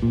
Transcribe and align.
This 0.00 0.08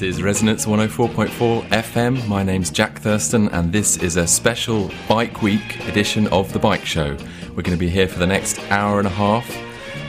is 0.00 0.22
Resonance 0.22 0.64
104.4 0.64 1.68
FM. 1.68 2.26
My 2.26 2.42
name's 2.42 2.70
Jack 2.70 2.98
Thurston, 3.00 3.48
and 3.50 3.70
this 3.70 3.98
is 3.98 4.16
a 4.16 4.26
special 4.26 4.90
Bike 5.06 5.42
Week 5.42 5.86
edition 5.86 6.28
of 6.28 6.50
The 6.54 6.58
Bike 6.58 6.86
Show. 6.86 7.14
We're 7.50 7.62
going 7.62 7.76
to 7.76 7.76
be 7.76 7.90
here 7.90 8.08
for 8.08 8.18
the 8.18 8.26
next 8.26 8.58
hour 8.70 8.98
and 8.98 9.06
a 9.06 9.10
half, 9.10 9.46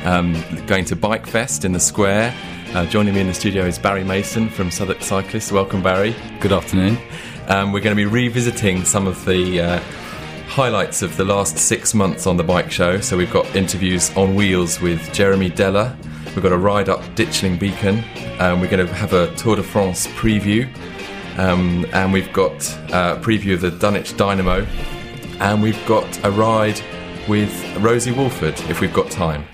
um, 0.06 0.42
going 0.68 0.86
to 0.86 0.96
Bike 0.96 1.28
Fest 1.28 1.66
in 1.66 1.72
the 1.72 1.80
square. 1.80 2.34
Uh, 2.74 2.86
joining 2.86 3.14
me 3.14 3.22
in 3.22 3.28
the 3.28 3.34
studio 3.34 3.66
is 3.66 3.80
Barry 3.80 4.04
Mason 4.04 4.50
from 4.50 4.70
Southwark 4.70 5.02
Cyclists. 5.02 5.52
Welcome, 5.52 5.82
Barry. 5.82 6.16
Good 6.40 6.52
afternoon. 6.52 6.98
Um, 7.48 7.72
we're 7.72 7.82
going 7.82 7.96
to 7.96 8.02
be 8.02 8.06
revisiting 8.06 8.86
some 8.86 9.08
of 9.08 9.24
the 9.26 9.62
uh, 9.62 9.80
highlights 10.48 11.02
of 11.02 11.16
the 11.18 11.26
last 11.26 11.58
six 11.58 11.94
months 11.94 12.28
on 12.28 12.38
the 12.38 12.44
bike 12.44 12.72
show. 12.72 13.00
So 13.00 13.18
we've 13.18 13.32
got 13.32 13.56
interviews 13.56 14.16
on 14.16 14.36
wheels 14.36 14.80
with 14.80 15.14
Jeremy 15.14 15.50
Deller. 15.50 15.96
We've 16.28 16.44
got 16.44 16.52
a 16.52 16.58
ride 16.58 16.90
up 16.90 17.02
Ditchling 17.16 17.60
Beacon. 17.60 18.04
Um, 18.40 18.62
we're 18.62 18.70
going 18.70 18.86
to 18.86 18.94
have 18.94 19.14
a 19.14 19.34
Tour 19.36 19.56
de 19.56 19.64
France 19.64 20.08
preview. 20.08 20.68
Um, 21.38 21.86
and 21.94 22.14
we've 22.14 22.32
got 22.32 22.56
a 22.90 23.20
preview 23.22 23.54
of 23.54 23.62
the 23.62 23.72
Dunwich 23.72 24.18
Dynamo. 24.18 24.66
And 25.40 25.62
we've 25.62 25.86
got 25.86 26.26
a 26.26 26.32
ride 26.32 26.80
with 27.28 27.78
Rosie 27.78 28.12
Wolford 28.12 28.60
if 28.70 28.82
we've 28.82 28.94
got 28.94 29.10
time. 29.12 29.46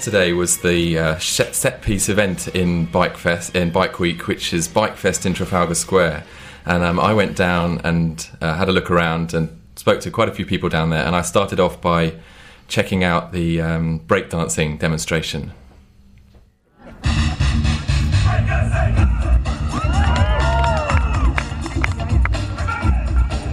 Yesterday 0.00 0.32
was 0.32 0.56
the 0.62 0.98
uh, 0.98 1.18
set 1.18 1.82
piece 1.82 2.08
event 2.08 2.48
in 2.48 2.86
Bike 2.86 3.18
Fest 3.18 3.54
in 3.54 3.70
Bike 3.70 4.00
Week, 4.00 4.28
which 4.28 4.54
is 4.54 4.66
Bike 4.66 4.96
Fest 4.96 5.26
in 5.26 5.34
Trafalgar 5.34 5.74
Square, 5.74 6.24
and 6.64 6.82
um, 6.82 6.98
I 6.98 7.12
went 7.12 7.36
down 7.36 7.82
and 7.84 8.26
uh, 8.40 8.54
had 8.54 8.70
a 8.70 8.72
look 8.72 8.90
around 8.90 9.34
and 9.34 9.60
spoke 9.76 10.00
to 10.00 10.10
quite 10.10 10.30
a 10.30 10.32
few 10.32 10.46
people 10.46 10.70
down 10.70 10.88
there. 10.88 11.04
And 11.04 11.14
I 11.14 11.20
started 11.20 11.60
off 11.60 11.82
by 11.82 12.14
checking 12.66 13.04
out 13.04 13.32
the 13.32 13.60
um, 13.60 14.00
breakdancing 14.06 14.78
demonstration. 14.78 15.52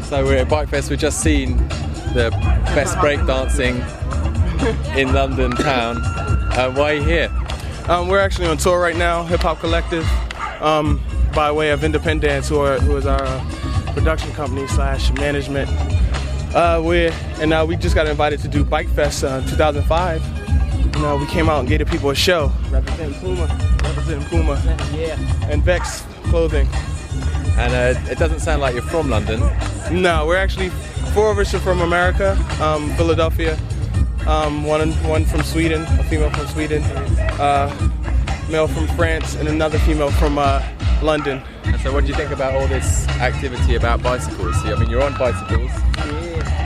So 0.05 0.23
we're 0.23 0.37
at 0.37 0.47
Bike 0.47 0.69
Fest. 0.69 0.89
We've 0.89 0.97
just 0.97 1.19
seen 1.19 1.57
the 2.13 2.29
best 2.73 2.95
breakdancing 2.99 3.83
in 4.95 5.11
London 5.11 5.51
town. 5.51 6.26
Uh, 6.57 6.71
why 6.73 6.93
are 6.93 6.95
you 6.95 7.03
here? 7.03 7.31
Um, 7.87 8.07
we're 8.07 8.19
actually 8.19 8.47
on 8.47 8.57
tour 8.57 8.79
right 8.79 8.95
now, 8.95 9.23
Hip 9.25 9.41
Hop 9.41 9.59
Collective, 9.59 10.03
um, 10.59 10.99
by 11.35 11.51
way 11.51 11.69
of 11.69 11.83
Independence, 11.83 12.49
who, 12.49 12.59
are, 12.59 12.79
who 12.79 12.97
is 12.97 13.05
our 13.05 13.21
uh, 13.23 13.91
production 13.93 14.31
company 14.31 14.65
slash 14.67 15.11
management. 15.13 15.69
Uh, 16.55 16.81
we 16.83 17.09
and 17.39 17.53
uh, 17.53 17.63
we 17.67 17.75
just 17.75 17.93
got 17.93 18.07
invited 18.07 18.39
to 18.39 18.47
do 18.47 18.63
Bike 18.63 18.89
Fest 18.89 19.23
uh, 19.23 19.41
2005. 19.41 20.95
You 20.95 21.01
know, 21.03 21.17
we 21.17 21.27
came 21.27 21.47
out 21.47 21.59
and 21.59 21.69
gave 21.69 21.77
the 21.77 21.85
people 21.85 22.09
a 22.09 22.15
show, 22.15 22.51
representing 22.71 23.19
Puma, 23.19 23.45
representing 23.83 24.27
Puma, 24.27 24.55
Yeah. 24.95 25.15
and 25.51 25.61
Vex 25.61 26.05
clothing. 26.23 26.67
And 27.59 27.71
uh, 27.97 28.11
it 28.11 28.17
doesn't 28.17 28.39
sound 28.39 28.61
like 28.61 28.73
you're 28.73 28.81
from 28.83 29.11
London. 29.11 29.41
No, 29.91 30.25
we're 30.25 30.37
actually 30.37 30.69
four 31.13 31.29
of 31.29 31.37
us 31.37 31.53
are 31.53 31.59
from 31.59 31.81
America, 31.81 32.31
um, 32.59 32.89
Philadelphia. 32.95 33.59
Um, 34.27 34.65
one 34.65 34.91
one 35.07 35.23
from 35.23 35.41
Sweden, 35.41 35.83
a 35.83 36.03
female 36.03 36.29
from 36.31 36.47
Sweden, 36.47 36.83
uh, 37.39 37.71
male 38.49 38.67
from 38.67 38.85
France, 38.87 39.35
and 39.35 39.47
another 39.47 39.79
female 39.79 40.11
from 40.11 40.37
uh, 40.37 40.61
London. 41.01 41.41
And 41.63 41.79
so, 41.79 41.93
what 41.93 42.01
do 42.01 42.07
you 42.09 42.13
think 42.13 42.31
about 42.31 42.53
all 42.53 42.67
this 42.67 43.07
activity 43.19 43.75
about 43.75 44.03
bicycles? 44.03 44.57
I 44.65 44.75
mean, 44.75 44.89
you're 44.89 45.01
on 45.01 45.17
bicycles. 45.17 45.71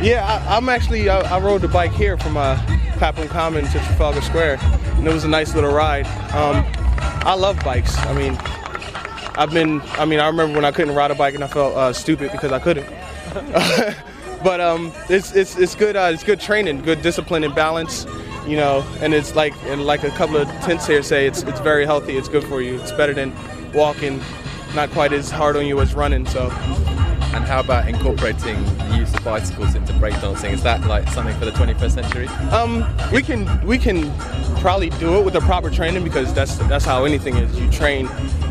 Yeah, 0.01 0.25
I, 0.25 0.57
I'm 0.57 0.69
actually 0.69 1.07
I, 1.07 1.19
I 1.19 1.39
rode 1.39 1.61
the 1.61 1.67
bike 1.67 1.91
here 1.91 2.17
from 2.17 2.35
uh, 2.35 2.57
Clapham 2.97 3.27
Common 3.27 3.65
to 3.65 3.71
Trafalgar 3.71 4.21
Square, 4.21 4.57
and 4.95 5.07
it 5.07 5.13
was 5.13 5.23
a 5.23 5.29
nice 5.29 5.53
little 5.53 5.71
ride. 5.71 6.07
Um, 6.33 6.65
I 7.23 7.35
love 7.35 7.63
bikes. 7.63 7.95
I 7.99 8.13
mean, 8.13 8.37
I've 9.35 9.51
been. 9.51 9.81
I 9.99 10.05
mean, 10.05 10.19
I 10.19 10.25
remember 10.25 10.55
when 10.55 10.65
I 10.65 10.71
couldn't 10.71 10.95
ride 10.95 11.11
a 11.11 11.15
bike 11.15 11.35
and 11.35 11.43
I 11.43 11.47
felt 11.47 11.75
uh, 11.75 11.93
stupid 11.93 12.31
because 12.31 12.51
I 12.51 12.57
couldn't. 12.57 12.87
but 14.43 14.59
um, 14.59 14.91
it's 15.09 15.33
it's 15.35 15.57
it's 15.57 15.75
good. 15.75 15.95
Uh, 15.95 16.11
it's 16.13 16.23
good 16.23 16.39
training, 16.39 16.81
good 16.81 17.01
discipline 17.01 17.43
and 17.43 17.53
balance. 17.55 18.05
You 18.47 18.57
know, 18.57 18.83
and 19.01 19.13
it's 19.13 19.35
like 19.35 19.53
and 19.65 19.85
like 19.85 20.03
a 20.03 20.09
couple 20.11 20.37
of 20.37 20.47
tints 20.63 20.87
here 20.87 21.03
say, 21.03 21.27
it's 21.27 21.43
it's 21.43 21.59
very 21.59 21.85
healthy. 21.85 22.17
It's 22.17 22.27
good 22.27 22.43
for 22.43 22.61
you. 22.61 22.79
It's 22.81 22.91
better 22.91 23.13
than 23.13 23.33
walking. 23.73 24.21
Not 24.75 24.89
quite 24.91 25.13
as 25.13 25.29
hard 25.29 25.57
on 25.57 25.65
you 25.65 25.79
as 25.81 25.93
running. 25.93 26.25
So 26.25 26.49
And 27.33 27.45
how 27.45 27.59
about 27.61 27.87
incorporating 27.87 28.61
the 28.77 28.97
use 28.97 29.13
of 29.13 29.23
bicycles 29.23 29.75
into 29.75 29.93
breakdancing? 29.93 30.51
Is 30.51 30.63
that 30.63 30.81
like 30.87 31.07
something 31.09 31.37
for 31.39 31.45
the 31.45 31.51
21st 31.51 31.91
century? 31.91 32.27
Um, 32.51 32.85
we 33.11 33.21
can 33.21 33.65
we 33.65 33.77
can 33.77 34.11
probably 34.59 34.89
do 34.91 35.15
it 35.17 35.23
with 35.23 35.33
the 35.33 35.39
proper 35.41 35.69
training 35.69 36.03
because 36.03 36.33
that's 36.33 36.57
that's 36.67 36.83
how 36.85 37.05
anything 37.05 37.37
is. 37.37 37.57
You 37.59 37.69
train 37.71 38.07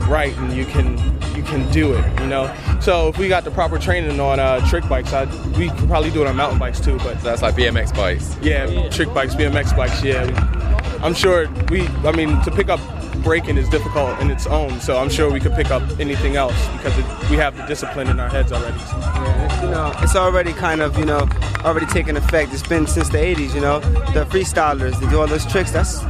right 0.09 0.35
and 0.39 0.53
you 0.57 0.65
can 0.67 0.97
you 1.41 1.47
can 1.47 1.71
do 1.73 1.95
it. 1.95 2.21
You 2.21 2.27
know. 2.27 2.55
So 2.81 3.09
if 3.09 3.19
we 3.19 3.29
got 3.29 3.45
the 3.45 3.51
proper 3.51 3.79
training 3.79 4.21
on 4.21 4.39
uh, 4.39 4.67
trick 4.69 4.87
bikes, 4.89 5.13
I, 5.13 5.25
we 5.59 5.71
could 5.71 5.89
probably 5.89 6.11
do 6.11 6.21
it 6.23 6.27
on 6.27 6.37
mountain 6.37 6.59
bikes 6.59 6.81
too. 6.81 6.99
But 6.99 7.21
That's 7.23 7.43
like 7.43 7.55
BMX 7.55 7.95
bikes. 7.95 8.37
yeah, 8.43 8.89
trick 8.91 9.13
bikes, 9.15 9.35
BMX 9.35 9.77
bikes. 9.77 10.03
Yeah, 10.05 10.25
I'm 11.03 11.15
sure 11.15 11.49
we. 11.71 11.87
I 12.05 12.13
mean, 12.13 12.41
to 12.43 12.51
pick 12.51 12.69
up 12.69 12.81
breaking 13.23 13.57
is 13.59 13.69
difficult 13.69 14.19
in 14.21 14.31
its 14.31 14.47
own. 14.47 14.81
So 14.81 14.99
I'm 14.99 15.09
sure 15.09 15.31
we 15.31 15.41
could 15.41 15.53
pick 15.55 15.71
up 15.71 15.83
anything 16.01 16.37
else 16.37 16.57
because 16.77 16.97
it, 16.99 17.05
we 17.31 17.37
have 17.37 17.57
the 17.57 17.65
discipline 17.67 18.09
in 18.09 18.19
our 18.19 18.29
heads 18.29 18.53
already. 18.53 18.79
Yeah, 18.79 19.45
it's, 19.47 19.63
you 19.63 19.71
know, 19.71 19.93
it's 19.99 20.17
already 20.17 20.53
kind 20.53 20.81
of, 20.81 20.99
you 20.99 21.05
know, 21.05 21.29
already 21.65 21.87
taken 21.87 22.17
effect. 22.17 22.53
It's 22.53 22.67
been 22.67 22.87
since 22.87 23.09
the 23.09 23.19
80s, 23.19 23.55
you 23.55 23.61
know. 23.61 23.81
The 24.13 24.25
freestylers, 24.27 24.99
they 25.01 25.09
do 25.09 25.21
all 25.21 25.27
those 25.27 25.47
tricks. 25.47 25.71
That's, 25.71 26.01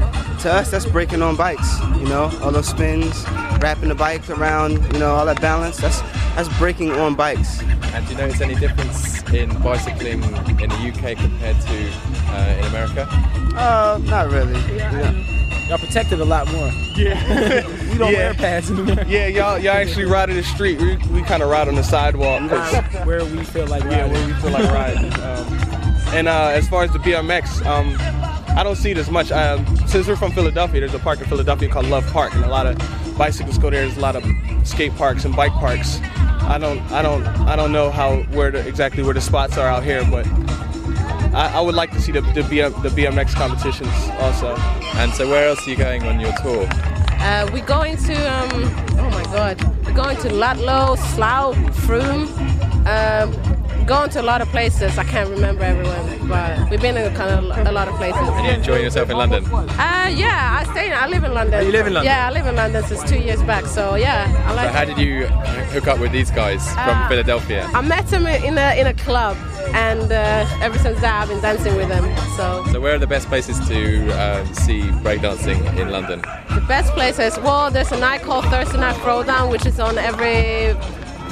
to 0.43 0.53
us, 0.53 0.71
that's 0.71 0.87
breaking 0.87 1.23
on 1.23 1.37
bikes, 1.37 1.81
you 1.99 2.09
know. 2.09 2.31
All 2.43 2.51
those 2.53 2.69
spins, 2.69 3.25
wrapping 3.61 3.89
the 3.89 3.95
bike 3.95 4.29
around, 4.31 4.73
you 4.93 4.99
know, 4.99 5.11
all 5.15 5.27
that 5.27 5.41
balance. 5.41 5.77
That's, 5.79 6.01
that's 6.35 6.49
breaking 6.59 6.93
on 6.93 7.15
bikes. 7.15 7.61
And 7.93 8.07
do 8.07 8.13
you 8.13 8.19
notice 8.19 8.41
any 8.41 8.55
difference 8.55 9.23
in 9.33 9.51
bicycling 9.63 10.23
in 10.23 10.69
the 10.69 10.93
UK 10.93 11.17
compared 11.17 11.61
to 11.61 11.91
uh, 12.29 12.57
in 12.59 12.65
America? 12.67 13.07
Uh, 13.57 14.01
not 14.05 14.31
really. 14.31 14.59
you 14.73 14.79
know. 14.79 15.40
Y'all 15.71 15.79
protected 15.79 16.21
a 16.21 16.25
lot 16.25 16.51
more. 16.53 16.69
Yeah. 16.97 17.65
We 17.91 17.97
don't 17.99 18.13
Yeah. 18.13 18.19
wear 18.19 18.35
pads 18.35 18.71
in 18.71 18.79
America. 18.81 19.05
yeah, 19.09 19.27
y'all 19.29 19.57
y'all 19.59 19.75
actually 19.75 20.07
ride 20.07 20.31
in 20.31 20.37
the 20.37 20.43
street. 20.43 20.81
We, 20.81 20.97
we 21.13 21.23
kind 21.23 21.43
of 21.45 21.49
ride 21.51 21.69
on 21.69 21.75
the 21.77 21.83
sidewalk. 21.85 22.49
'cause- 22.51 23.07
Where 23.07 23.25
we 23.25 23.45
feel 23.45 23.67
like 23.69 23.85
yeah, 23.85 24.07
where 24.07 24.27
we 24.27 24.33
feel 24.35 24.51
like 24.51 24.69
riding. 24.73 25.13
Um, 25.23 25.47
and 26.17 26.27
uh, 26.27 26.49
as 26.53 26.69
far 26.69 26.83
as 26.83 26.91
the 26.93 26.99
BMX, 26.99 27.65
um, 27.67 27.95
I 28.59 28.65
don't 28.65 28.75
see 28.75 28.91
it 28.91 28.99
as 28.99 29.09
much. 29.13 29.31
Um, 29.31 29.65
since 29.87 30.09
we're 30.09 30.17
from 30.17 30.33
Philadelphia, 30.33 30.81
there's 30.81 30.95
a 30.95 30.99
park 30.99 31.21
in 31.21 31.27
Philadelphia 31.27 31.69
called 31.69 31.87
Love 31.87 32.05
Park, 32.13 32.35
and 32.35 32.45
a 32.45 32.49
lot 32.49 32.67
of 32.67 32.77
bicyclists 33.17 33.59
go 33.59 33.71
there. 33.71 33.83
There's 33.83 33.97
a 33.97 34.01
lot 34.01 34.17
of 34.17 34.25
skate 34.65 34.93
parks 34.97 35.25
and 35.25 35.37
bike 35.37 35.53
parks. 35.53 36.01
I 36.43 36.59
don't, 36.59 36.81
I 36.91 37.01
don't, 37.03 37.25
I 37.47 37.55
don't 37.55 37.71
know 37.71 37.91
how 37.93 38.23
where 38.35 38.51
the, 38.51 38.67
exactly 38.67 39.05
where 39.05 39.15
the 39.15 39.21
spots 39.21 39.57
are 39.57 39.69
out 39.69 39.85
here, 39.85 40.05
but 40.11 40.27
I, 41.33 41.59
I 41.59 41.61
would 41.61 41.75
like 41.75 41.91
to 41.93 42.01
see 42.01 42.13
the 42.13 42.21
the, 42.21 42.43
BM, 42.43 42.83
the 42.83 42.89
BMX 42.89 43.35
competitions 43.35 43.93
also. 44.21 44.55
And 44.97 45.13
so, 45.15 45.29
where 45.29 45.49
else 45.49 45.67
are 45.67 45.71
you 45.71 45.77
going 45.77 46.03
on 46.05 46.19
your 46.21 46.33
tour? 46.43 46.67
Uh, 47.23 47.49
we're 47.53 47.65
going 47.65 47.97
to, 47.99 48.15
um, 48.33 48.51
oh 48.99 49.11
my 49.11 49.23
God, 49.25 49.63
we're 49.85 49.93
going 49.93 50.17
to 50.19 50.33
Ludlow, 50.33 50.97
Slough, 50.97 51.55
Frome, 51.85 52.27
um, 52.87 53.87
going 53.87 54.09
to 54.11 54.21
a 54.21 54.27
lot 54.33 54.41
of 54.41 54.49
places. 54.49 54.97
I 54.97 55.05
can't 55.05 55.29
remember 55.29 55.63
everyone, 55.65 56.29
but 56.29 56.71
we've 56.71 56.81
been 56.81 56.97
in 56.97 57.15
kind 57.15 57.31
of 57.31 57.67
a 57.67 57.73
lot 57.73 57.89
of 57.89 57.95
places. 57.97 58.21
And 58.23 58.47
you 58.47 58.53
enjoying 58.53 58.85
yourself 58.85 59.11
in 59.11 59.19
London? 59.19 59.45
Uh, 59.53 60.11
yeah, 60.15 60.61
I 60.67 60.73
stay. 60.73 60.91
I 60.93 61.07
live 61.09 61.25
in 61.25 61.35
London. 61.35 61.61
Oh, 61.61 61.63
you 61.63 61.73
live 61.73 61.87
in 61.87 61.93
London? 61.95 62.11
Yeah, 62.11 62.29
I 62.29 62.33
live 62.33 62.47
in 62.47 62.57
London 62.57 62.83
since 62.85 63.03
two 63.09 63.19
years 63.19 63.43
back. 63.43 63.67
So 63.67 63.97
yeah, 63.97 64.27
I 64.47 64.55
like. 64.55 64.69
So 64.69 64.73
how 64.73 64.85
did 64.87 64.99
you 64.99 65.27
hook 65.75 65.89
up 65.89 65.99
with 66.01 66.13
these 66.13 66.31
guys 66.31 66.65
from 66.73 66.89
Uh, 67.05 67.09
Philadelphia? 67.09 67.69
I 67.75 67.83
met 67.83 68.07
them 68.09 68.27
in 68.27 68.57
a 68.57 68.81
in 68.81 68.87
a 68.87 68.95
club, 68.95 69.37
and 69.75 70.11
uh, 70.13 70.47
ever 70.63 70.79
since 70.79 71.01
that 71.01 71.23
I've 71.23 71.29
been 71.29 71.41
dancing 71.41 71.75
with 71.77 71.89
them. 71.89 72.05
So 72.37 72.65
So, 72.73 72.81
where 72.81 72.95
are 72.95 72.99
the 72.99 73.07
best 73.07 73.29
places 73.29 73.59
to 73.69 74.11
um, 74.13 74.55
see 74.55 74.81
breakdancing 75.03 75.61
in 75.79 75.91
London? 75.91 76.21
the 76.55 76.65
best 76.67 76.93
places. 76.95 77.39
Well, 77.39 77.71
there's 77.71 77.93
a 77.93 77.99
night 78.01 78.23
called 78.23 78.45
Thursday 78.47 78.79
Night 78.79 78.97
Throwdown, 78.97 79.51
which 79.51 79.67
is 79.67 79.79
on 79.81 79.99
every 79.99 80.75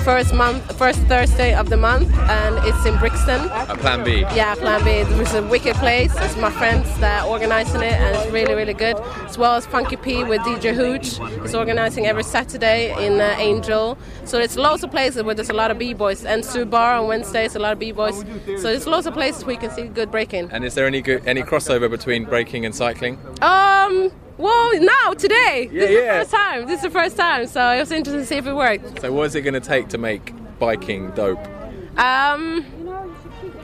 first 0.08 0.32
month, 0.32 0.78
first 0.78 0.98
Thursday 1.00 1.52
of 1.54 1.68
the 1.68 1.76
month, 1.76 2.10
and 2.30 2.56
it's 2.66 2.86
in 2.86 2.96
Brixton. 2.98 3.42
At 3.50 3.76
Plan 3.78 4.02
B. 4.02 4.20
Yeah, 4.40 4.54
Plan 4.54 4.82
B. 4.82 4.90
It's 5.20 5.34
a 5.34 5.42
wicked 5.42 5.76
place. 5.76 6.14
It's 6.16 6.34
my 6.38 6.50
friends 6.50 6.86
that 7.00 7.24
are 7.24 7.28
organizing 7.28 7.82
it, 7.82 7.92
and 7.92 8.16
it's 8.16 8.32
really, 8.32 8.54
really 8.54 8.72
good. 8.72 8.96
As 9.28 9.36
well 9.36 9.54
as 9.56 9.66
Funky 9.66 9.96
P 9.96 10.24
with 10.24 10.40
DJ 10.40 10.74
Hooch. 10.74 11.20
It's 11.44 11.54
organizing 11.54 12.06
every 12.06 12.24
Saturday 12.24 12.80
in 13.06 13.20
uh, 13.20 13.36
Angel. 13.36 13.98
So 14.24 14.38
there's 14.38 14.56
lots 14.56 14.82
of 14.82 14.90
places 14.90 15.24
where 15.24 15.34
there's 15.34 15.50
a 15.50 15.58
lot 15.62 15.70
of 15.70 15.78
b-boys. 15.78 16.24
And 16.24 16.42
Sue 16.42 16.64
Bar 16.64 16.94
on 16.94 17.06
Wednesdays, 17.06 17.54
a 17.54 17.58
lot 17.58 17.74
of 17.74 17.78
b-boys. 17.78 18.16
So 18.46 18.62
there's 18.62 18.86
lots 18.86 19.06
of 19.06 19.12
places 19.12 19.44
where 19.44 19.56
you 19.56 19.60
can 19.60 19.70
see 19.72 19.88
good 19.88 20.10
breaking. 20.10 20.48
And 20.50 20.64
is 20.64 20.74
there 20.74 20.86
any 20.86 21.02
good, 21.02 21.26
any 21.26 21.42
crossover 21.42 21.90
between 21.90 22.24
breaking 22.24 22.64
and 22.64 22.74
cycling? 22.74 23.18
Um, 23.42 24.10
well, 24.38 24.80
now, 24.80 25.14
today. 25.14 25.68
Yeah, 25.72 25.80
this 25.80 25.90
is 25.90 25.96
yeah. 25.96 26.00
the 26.00 26.20
first 26.20 26.30
time. 26.30 26.66
This 26.66 26.76
is 26.76 26.82
the 26.82 26.90
first 26.90 27.16
time. 27.16 27.46
So 27.46 27.70
it 27.70 27.80
was 27.80 27.90
interesting 27.90 28.22
to 28.22 28.26
see 28.26 28.36
if 28.36 28.46
it 28.46 28.54
worked. 28.54 29.00
So, 29.00 29.12
what 29.12 29.24
is 29.24 29.34
it 29.34 29.42
going 29.42 29.54
to 29.54 29.60
take 29.60 29.88
to 29.88 29.98
make 29.98 30.32
biking 30.58 31.10
dope? 31.10 31.44
Um, 31.98 32.64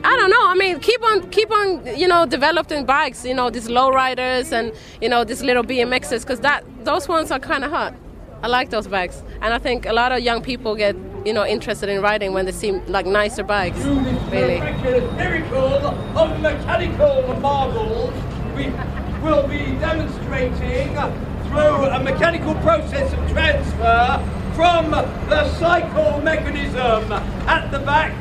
I 0.03 0.17
don't 0.17 0.31
know. 0.31 0.49
I 0.49 0.55
mean, 0.56 0.81
keep 0.81 1.03
on, 1.03 1.31
keep 1.31 1.50
on, 1.50 1.87
you 1.97 2.09
know, 2.09 2.26
developing 2.26 2.85
bikes. 2.85 3.25
You 3.25 3.35
know, 3.35 3.50
these 3.50 3.69
low 3.69 3.91
riders 3.91 4.53
and 4.53 4.73
you 5.00 5.09
know 5.09 5.23
these 5.25 5.43
little 5.43 5.62
BMXs, 5.62 6.23
because 6.23 6.41
that 6.41 6.65
those 6.85 7.09
ones 7.09 7.31
are 7.31 7.38
kind 7.38 7.65
of 7.65 7.70
hot. 7.70 7.94
I 8.43 8.49
like 8.49 8.69
those 8.70 8.88
bikes, 8.88 9.23
and 9.41 9.55
I 9.55 9.59
think 9.59 9.87
a 9.87 9.93
lot 9.93 10.12
of 10.12 10.20
young 10.20 10.43
people 10.43 10.75
get 10.75 10.97
you 11.25 11.32
know 11.32 11.47
interested 11.47 11.88
in 11.88 12.03
riding 12.03 12.35
when 12.35 12.44
they 12.47 12.53
see 12.53 12.73
like 12.88 13.06
nicer 13.06 13.44
bikes. 13.44 13.79
Really. 13.79 14.59
miraculous 14.59 15.12
miracle 15.17 16.19
of 16.19 16.41
mechanical 16.41 17.35
marvels 17.41 18.12
we 18.55 18.65
will 19.25 19.49
be 19.49 19.65
demonstrating 19.81 20.94
through 21.49 21.87
a 21.87 21.99
mechanical 21.99 22.55
process 22.56 23.11
of 23.11 23.31
transfer 23.31 24.23
from 24.55 24.91
the 24.91 25.50
cycle 25.59 26.21
mechanism 26.21 27.11
at 27.49 27.71
the 27.71 27.79
back 27.79 28.12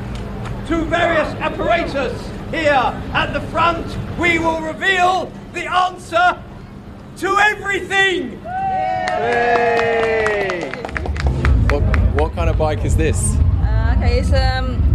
to 0.67 0.85
various 0.85 1.27
apparatus 1.41 2.13
here 2.51 3.01
at 3.13 3.33
the 3.33 3.41
front. 3.51 3.85
We 4.17 4.39
will 4.39 4.61
reveal 4.61 5.29
the 5.51 5.69
answer 5.69 6.41
to 7.17 7.38
everything. 7.38 8.39
What, 11.69 11.81
what 12.15 12.33
kind 12.33 12.49
of 12.49 12.57
bike 12.57 12.85
is 12.85 12.95
this? 12.95 13.35
Uh, 13.35 13.95
okay, 13.97 14.19
it's 14.19 14.31
um, 14.31 14.93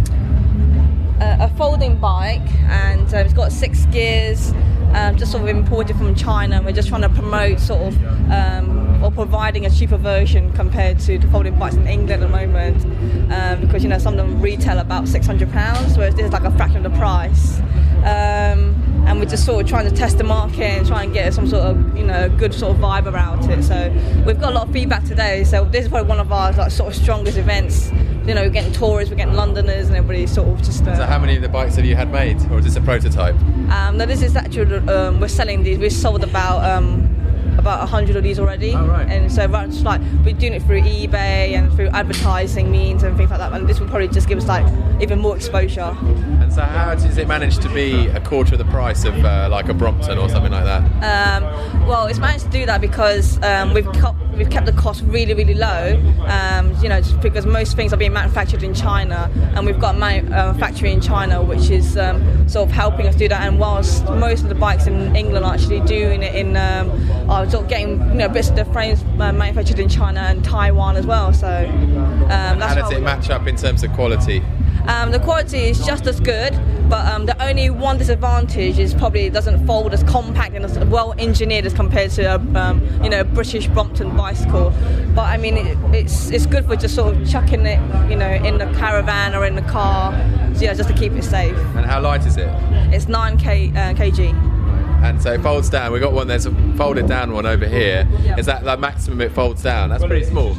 a, 1.19 1.49
folding 1.57 1.97
bike 1.97 2.47
and 2.63 3.13
uh, 3.13 3.17
it's 3.17 3.33
got 3.33 3.51
six 3.51 3.85
gears, 3.87 4.51
um, 4.93 5.17
just 5.17 5.31
sort 5.31 5.43
of 5.43 5.49
imported 5.49 5.97
from 5.97 6.15
China. 6.15 6.57
And 6.57 6.65
we're 6.65 6.71
just 6.71 6.87
trying 6.87 7.01
to 7.01 7.09
promote 7.09 7.59
sort 7.59 7.81
of 7.81 8.31
um, 8.31 9.03
or 9.03 9.11
providing 9.11 9.65
a 9.65 9.69
cheaper 9.69 9.97
version 9.97 10.51
compared 10.53 10.99
to 10.99 11.17
the 11.17 11.27
folding 11.27 11.57
bikes 11.57 11.75
in 11.75 11.87
England 11.87 12.11
at 12.11 12.19
the 12.19 12.27
moment 12.27 12.83
um, 13.31 13.61
because 13.61 13.83
you 13.83 13.89
know 13.89 13.97
some 13.97 14.17
of 14.17 14.25
them 14.25 14.41
retail 14.41 14.79
about 14.79 15.07
six 15.07 15.25
hundred 15.25 15.51
pounds, 15.51 15.97
whereas 15.97 16.15
this 16.15 16.25
is 16.25 16.31
like 16.31 16.43
a 16.43 16.51
fraction 16.51 16.85
of 16.85 16.91
the 16.91 16.97
price. 16.97 17.59
Um, 17.99 18.75
and 19.05 19.19
we're 19.19 19.25
just 19.25 19.45
sort 19.45 19.63
of 19.63 19.69
trying 19.69 19.89
to 19.89 19.95
test 19.95 20.17
the 20.17 20.23
market 20.23 20.61
and 20.61 20.87
try 20.87 21.03
and 21.03 21.13
get 21.13 21.33
some 21.33 21.47
sort 21.47 21.63
of 21.63 21.97
you 21.97 22.03
know 22.03 22.29
good 22.37 22.53
sort 22.53 22.75
of 22.75 22.81
vibe 22.81 23.11
around 23.11 23.49
it. 23.49 23.63
So 23.63 23.91
we've 24.25 24.39
got 24.39 24.51
a 24.51 24.55
lot 24.55 24.67
of 24.67 24.73
feedback 24.73 25.03
today. 25.03 25.43
So 25.43 25.65
this 25.65 25.85
is 25.85 25.89
probably 25.89 26.07
one 26.07 26.19
of 26.19 26.31
our 26.31 26.51
like 26.53 26.71
sort 26.71 26.93
of 26.93 27.01
strongest 27.01 27.37
events. 27.37 27.91
You 28.25 28.35
know, 28.35 28.43
we're 28.43 28.49
getting 28.49 28.73
tourists, 28.73 29.09
we're 29.09 29.17
getting 29.17 29.33
Londoners, 29.33 29.87
and 29.87 29.95
everybody 29.95 30.27
sort 30.27 30.49
of 30.49 30.61
just. 30.61 30.83
Uh, 30.83 31.07
how 31.09 31.17
many 31.17 31.35
of 31.35 31.41
the 31.41 31.49
bikes 31.49 31.75
have 31.75 31.85
you 31.85 31.95
had 31.95 32.11
made, 32.11 32.37
or 32.51 32.59
is 32.59 32.65
this 32.65 32.75
a 32.75 32.81
prototype? 32.81 33.35
um, 33.71 33.97
no, 33.97 34.05
this 34.05 34.21
is 34.21 34.35
actually 34.35 34.75
um, 34.89 35.19
we're 35.19 35.27
selling 35.27 35.63
these. 35.63 35.79
We've 35.79 35.91
sold 35.91 36.23
about 36.23 36.63
um, 36.63 37.18
about 37.59 37.87
hundred 37.87 38.15
of 38.15 38.23
these 38.23 38.39
already. 38.39 38.73
Oh, 38.73 38.87
right. 38.87 39.07
And 39.07 39.31
so 39.31 39.47
just 39.47 39.83
like 39.83 40.01
we're 40.25 40.33
doing 40.33 40.53
it 40.53 40.63
through 40.63 40.81
eBay 40.81 41.53
and 41.53 41.71
through 41.73 41.87
advertising 41.87 42.71
means 42.71 43.03
and 43.03 43.15
things 43.17 43.29
like 43.29 43.39
that. 43.39 43.53
And 43.53 43.67
this 43.67 43.79
will 43.79 43.87
probably 43.87 44.07
just 44.07 44.27
give 44.27 44.37
us 44.37 44.47
like 44.47 44.65
even 45.01 45.19
more 45.19 45.35
exposure. 45.35 45.95
And 46.41 46.51
so, 46.51 46.61
how 46.61 46.95
does 46.95 47.17
it 47.17 47.27
manage 47.27 47.57
to 47.59 47.69
be 47.69 48.07
a 48.07 48.21
quarter 48.21 48.55
of 48.55 48.59
the 48.59 48.65
price 48.65 49.03
of 49.05 49.13
uh, 49.23 49.47
like 49.51 49.69
a 49.69 49.73
Brompton 49.73 50.17
or 50.17 50.29
something 50.29 50.51
like 50.51 50.65
that? 50.65 50.81
Um, 51.03 51.87
well, 51.87 52.07
it's 52.07 52.19
managed 52.19 52.45
to 52.45 52.51
do 52.51 52.65
that 52.65 52.81
because 52.81 53.41
um, 53.43 53.73
we've 53.73 53.91
kept 53.93 54.17
we've 54.37 54.49
kept 54.49 54.65
the 54.65 54.73
cost 54.73 55.03
really 55.05 55.33
really 55.33 55.53
low. 55.53 55.95
Um, 56.25 56.75
you 56.81 56.89
know, 56.89 57.01
because 57.21 57.45
most 57.45 57.75
things 57.75 57.93
are 57.93 57.97
being 57.97 58.13
manufactured 58.13 58.63
in 58.63 58.73
China, 58.73 59.29
and 59.55 59.65
we've 59.65 59.79
got 59.79 59.95
a 59.95 59.97
manu- 59.97 60.33
uh, 60.33 60.53
factory 60.53 60.91
in 60.91 61.01
China 61.01 61.43
which 61.43 61.69
is 61.69 61.97
um, 61.97 62.47
sort 62.47 62.69
of 62.69 62.73
helping 62.73 63.07
us 63.07 63.15
do 63.15 63.27
that. 63.27 63.41
And 63.41 63.59
whilst 63.59 64.05
most 64.05 64.43
of 64.43 64.49
the 64.49 64.55
bikes 64.55 64.87
in 64.87 65.15
England 65.15 65.45
are 65.45 65.53
actually 65.53 65.81
doing 65.81 66.23
it 66.23 66.35
in, 66.35 66.55
um, 66.55 66.89
are 67.29 67.45
sort 67.49 67.63
of 67.63 67.69
getting 67.69 67.99
you 68.09 68.15
know 68.15 68.29
bits 68.29 68.49
of 68.49 68.55
the 68.55 68.65
frames 68.65 69.03
uh, 69.03 69.31
manufactured 69.33 69.79
in 69.79 69.89
China 69.89 70.21
and 70.21 70.43
Taiwan 70.43 70.95
as 70.95 71.05
well. 71.05 71.33
So 71.33 71.47
um, 71.47 72.59
that's 72.59 72.73
How 72.73 72.75
does 72.75 72.91
it 72.91 73.01
match 73.01 73.29
up 73.29 73.47
in 73.47 73.55
terms 73.55 73.83
of 73.83 73.91
quality? 73.93 74.43
um, 74.87 75.11
the 75.11 75.19
quality 75.19 75.69
is 75.69 75.85
just 75.85 76.07
as 76.07 76.19
good, 76.19 76.59
but 76.89 77.05
um, 77.05 77.25
the 77.25 77.39
only 77.43 77.69
one 77.69 77.97
disadvantage 77.97 78.79
is 78.79 78.93
probably 78.93 79.25
it 79.25 79.33
doesn't 79.33 79.65
fold 79.67 79.93
as 79.93 80.03
compact 80.03 80.55
and 80.55 80.65
as 80.65 80.79
well 80.85 81.13
engineered 81.19 81.65
as 81.65 81.73
compared 81.73 82.11
to 82.11 82.23
a 82.23 82.35
um, 82.59 82.81
you 83.03 83.09
know 83.09 83.23
British 83.23 83.67
Brompton 83.67 84.15
bicycle. 84.15 84.73
But 85.13 85.25
I 85.25 85.37
mean, 85.37 85.57
it, 85.57 85.77
it's 85.93 86.29
it's 86.31 86.45
good 86.45 86.65
for 86.65 86.75
just 86.75 86.95
sort 86.95 87.15
of 87.15 87.29
chucking 87.29 87.65
it 87.65 87.79
you 88.09 88.15
know 88.15 88.29
in 88.29 88.57
the 88.57 88.65
caravan 88.77 89.35
or 89.35 89.45
in 89.45 89.55
the 89.55 89.61
car, 89.63 90.11
you 90.55 90.67
know, 90.67 90.73
just 90.73 90.89
to 90.89 90.95
keep 90.95 91.13
it 91.13 91.23
safe. 91.23 91.55
And 91.75 91.85
how 91.85 92.01
light 92.01 92.25
is 92.25 92.37
it? 92.37 92.49
It's 92.91 93.07
9 93.07 93.37
k 93.37 93.69
uh, 93.69 93.93
kg. 93.93 94.58
And 95.01 95.21
so 95.21 95.33
it 95.33 95.41
folds 95.41 95.69
down. 95.69 95.91
We've 95.91 96.01
got 96.01 96.13
one. 96.13 96.27
There's 96.27 96.45
a 96.45 96.51
folded 96.75 97.07
down 97.07 97.31
one 97.31 97.45
over 97.45 97.65
here. 97.67 98.07
Is 98.37 98.45
that 98.45 98.63
the 98.63 98.77
maximum 98.77 99.21
it 99.21 99.31
folds 99.31 99.63
down? 99.63 99.89
That's 99.89 100.05
pretty 100.05 100.25
small. 100.25 100.55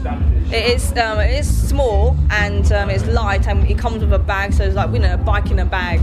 It 0.52 0.74
is 0.74 0.90
um, 0.96 1.20
it 1.20 1.38
is 1.38 1.68
small 1.68 2.16
and 2.30 2.70
um, 2.72 2.90
it's 2.90 3.06
light 3.06 3.46
and 3.46 3.70
it 3.70 3.78
comes 3.78 4.00
with 4.00 4.12
a 4.12 4.18
bag, 4.18 4.52
so 4.52 4.64
it's 4.64 4.74
like 4.74 4.92
you 4.92 4.98
know 4.98 5.14
a 5.14 5.18
bike 5.18 5.50
in 5.50 5.58
a 5.58 5.64
bag. 5.66 6.00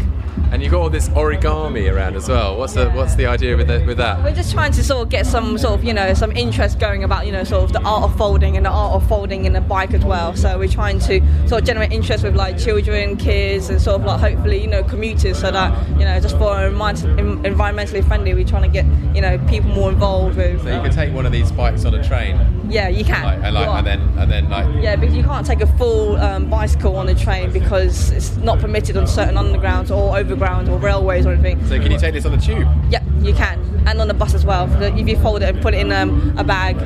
And 0.52 0.62
you've 0.64 0.72
got 0.72 0.82
all 0.82 0.90
this 0.90 1.10
origami 1.10 1.92
around 1.92 2.16
as 2.16 2.30
well. 2.30 2.58
What's 2.58 2.74
the 2.74 2.90
what's 2.92 3.16
the 3.16 3.26
idea 3.26 3.58
with 3.58 3.68
the, 3.68 3.84
with 3.86 3.98
that? 3.98 4.24
We're 4.24 4.34
just 4.34 4.54
trying 4.54 4.72
to 4.74 4.84
sort 4.84 5.02
of 5.02 5.10
get 5.10 5.26
some 5.26 5.58
sort 5.58 5.74
of, 5.74 5.84
you 5.84 5.94
know, 5.94 6.14
some 6.14 6.32
interest 6.32 6.80
going 6.80 7.04
about, 7.04 7.26
you 7.26 7.34
know, 7.34 7.44
sort 7.44 7.64
of 7.64 7.74
the 7.74 7.82
art 7.82 8.04
of 8.04 8.16
folding 8.18 8.56
and 8.56 8.66
the 8.66 8.70
art 8.70 8.94
of 8.94 9.10
folding 9.10 9.44
in 9.44 9.56
a 9.56 9.62
bike 9.62 9.94
as 9.94 10.06
well. 10.06 10.36
So 10.36 10.58
we're 10.58 10.70
trying 10.70 11.00
to 11.00 11.22
sort 11.50 11.62
of 11.62 11.68
generate 11.68 11.92
interest 11.92 12.24
with 12.24 12.36
like 12.36 12.58
children, 12.58 13.18
kids, 13.18 13.70
and 13.70 13.82
sort 13.82 14.00
of 14.00 14.06
like 14.06 14.22
hopefully, 14.22 14.62
you 14.62 14.68
know, 14.68 14.84
commuters 14.84 15.40
so 15.40 15.52
that, 15.52 15.90
you 16.00 16.06
know, 16.06 16.18
just 16.22 16.38
for 16.38 16.56
envi- 16.56 17.44
environmentally 17.44 18.08
friendly, 18.08 18.27
we're 18.34 18.46
trying 18.46 18.64
to 18.64 18.70
get, 18.70 18.86
you 19.16 19.22
know, 19.22 19.38
people 19.48 19.70
more 19.72 19.90
involved 19.90 20.38
with. 20.38 20.62
So 20.64 20.76
you 20.76 20.82
can 20.82 20.92
take 20.92 21.14
one 21.14 21.26
of 21.26 21.32
these 21.32 21.52
bikes 21.52 21.86
on 21.86 21.94
a 21.94 22.04
train, 22.04 22.40
Yeah, 22.70 22.88
you 22.90 23.04
can. 23.04 23.24
like, 23.24 23.40
and 23.44 23.56
like, 23.56 23.68
and 23.68 23.88
then 23.88 24.00
and 24.18 24.32
then 24.32 24.50
like. 24.50 24.84
Yeah, 24.84 24.96
because 24.96 25.16
you 25.16 25.24
can't 25.24 25.46
take 25.46 25.62
a 25.62 25.68
full 25.78 26.16
um, 26.18 26.50
bicycle 26.50 26.96
on 26.96 27.08
a 27.10 27.16
train 27.16 27.52
because 27.52 28.12
it's 28.12 28.36
not 28.38 28.60
permitted 28.60 28.98
on 28.98 29.08
certain 29.08 29.36
undergrounds 29.36 29.90
or 29.96 30.18
overground 30.18 30.70
or 30.70 30.78
railways 30.80 31.26
or 31.26 31.34
anything. 31.34 31.64
So 31.66 31.80
can 31.80 31.92
you 31.92 32.00
take 32.00 32.14
this 32.14 32.26
on 32.26 32.32
the 32.32 32.38
tube? 32.38 32.68
Yep, 32.92 33.04
you 33.22 33.34
can, 33.34 33.60
and 33.88 34.00
on 34.02 34.08
the 34.08 34.14
bus 34.14 34.34
as 34.34 34.46
well. 34.46 34.72
If 34.82 35.08
you 35.08 35.18
fold 35.18 35.42
it 35.42 35.50
and 35.54 35.62
put 35.62 35.74
it 35.74 35.80
in 35.82 35.92
um, 35.92 36.38
a 36.38 36.44
bag. 36.44 36.78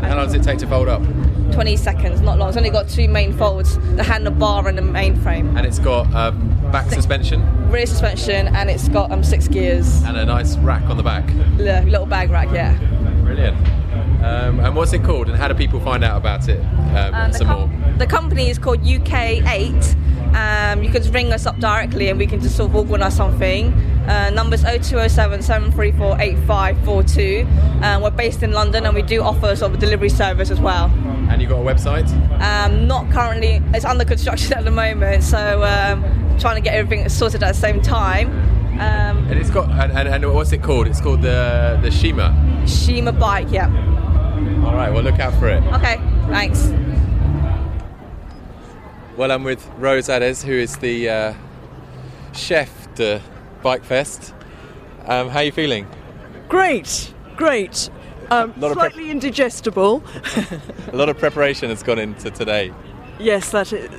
How 0.00 0.16
long 0.16 0.26
does 0.26 0.34
it 0.34 0.42
take 0.42 0.58
to 0.58 0.66
fold 0.66 0.88
up? 0.88 1.02
20 1.52 1.76
seconds, 1.76 2.20
not 2.20 2.38
long. 2.38 2.48
It's 2.48 2.56
only 2.56 2.70
got 2.70 2.88
two 2.88 3.08
main 3.08 3.32
folds: 3.36 3.76
the 3.96 4.02
handlebar 4.02 4.66
and 4.68 4.76
the 4.76 4.82
main 4.82 5.16
frame. 5.20 5.56
And 5.56 5.66
it's 5.66 5.78
got 5.78 6.12
um, 6.14 6.70
back 6.70 6.90
suspension 6.90 7.42
Rear 7.70 7.86
suspension, 7.86 8.48
and 8.48 8.68
it's 8.70 8.88
got 8.88 9.10
um, 9.12 9.22
six 9.22 9.46
gears. 9.48 10.02
and 10.04 10.16
a 10.16 10.24
nice 10.24 10.56
rack 10.58 10.82
on 10.84 10.96
the 10.96 11.02
back. 11.02 11.28
L- 11.60 11.84
little 11.84 12.06
bag 12.06 12.30
rack, 12.30 12.48
yeah. 12.52 12.76
Brilliant. 13.22 13.56
Um, 14.24 14.60
and 14.60 14.74
what's 14.76 14.92
it 14.92 15.02
called? 15.04 15.28
And 15.28 15.36
how 15.36 15.48
do 15.48 15.54
people 15.54 15.80
find 15.80 16.04
out 16.04 16.16
about 16.16 16.48
it? 16.48 16.60
Um, 16.60 17.30
the, 17.30 17.32
some 17.32 17.46
com- 17.46 17.70
more. 17.82 17.92
the 17.98 18.06
company 18.06 18.50
is 18.50 18.58
called 18.58 18.82
UK8. 18.82 20.34
Um, 20.34 20.82
you 20.82 20.90
can 20.90 21.02
just 21.02 21.14
ring 21.14 21.32
us 21.32 21.46
up 21.46 21.58
directly, 21.58 22.08
and 22.08 22.18
we 22.18 22.26
can 22.26 22.40
just 22.40 22.56
sort 22.56 22.70
of 22.70 22.76
organise 22.76 23.16
something. 23.16 23.72
Uh, 24.10 24.28
numbers 24.30 24.62
0207 24.62 25.40
734 25.40 26.20
8542. 26.20 27.46
Uh, 27.80 28.00
we're 28.02 28.10
based 28.10 28.42
in 28.42 28.50
London 28.50 28.84
and 28.84 28.92
we 28.92 29.02
do 29.02 29.22
offer 29.22 29.54
sort 29.54 29.70
of 29.70 29.78
a 29.78 29.80
delivery 29.80 30.08
service 30.08 30.50
as 30.50 30.58
well. 30.60 30.86
And 31.30 31.40
you've 31.40 31.48
got 31.48 31.60
a 31.60 31.64
website? 31.64 32.10
Um, 32.40 32.88
not 32.88 33.08
currently, 33.12 33.62
it's 33.72 33.84
under 33.84 34.04
construction 34.04 34.52
at 34.58 34.64
the 34.64 34.70
moment, 34.72 35.22
so 35.22 35.62
um, 35.62 36.02
trying 36.40 36.56
to 36.56 36.60
get 36.60 36.74
everything 36.74 37.08
sorted 37.08 37.44
at 37.44 37.54
the 37.54 37.60
same 37.60 37.80
time. 37.80 38.32
Um, 38.80 39.28
And 39.28 39.38
it's 39.38 39.50
got 39.50 39.70
and, 39.70 39.92
and, 39.92 40.08
and 40.08 40.34
what's 40.34 40.50
it 40.50 40.60
called? 40.60 40.88
It's 40.88 41.00
called 41.00 41.22
the 41.22 41.78
the 41.80 41.92
Shima. 41.92 42.34
Shima 42.66 43.12
bike, 43.12 43.46
yeah. 43.52 43.68
All 44.66 44.74
right, 44.74 44.92
well 44.92 45.04
look 45.04 45.20
out 45.20 45.34
for 45.34 45.48
it. 45.48 45.62
Okay, 45.74 45.98
thanks. 46.26 46.72
Well, 49.16 49.30
I'm 49.30 49.44
with 49.44 49.64
Rose 49.78 50.08
Ades, 50.08 50.42
who 50.42 50.54
is 50.54 50.78
the 50.78 51.08
uh, 51.08 51.34
chef 52.32 52.92
de 52.96 53.22
Bike 53.62 53.84
Fest. 53.84 54.34
Um, 55.06 55.28
how 55.28 55.38
are 55.38 55.44
you 55.44 55.52
feeling? 55.52 55.86
Great, 56.48 57.14
great. 57.36 57.90
Um, 58.30 58.54
Lot 58.58 58.72
of 58.72 58.78
prep- 58.78 58.92
slightly 58.92 59.10
indigestible. 59.10 60.02
A 60.92 60.96
lot 60.96 61.08
of 61.08 61.18
preparation 61.18 61.68
has 61.68 61.82
gone 61.82 61.98
into 61.98 62.30
today. 62.30 62.72
yes, 63.18 63.50
that 63.50 63.72
is 63.72 63.90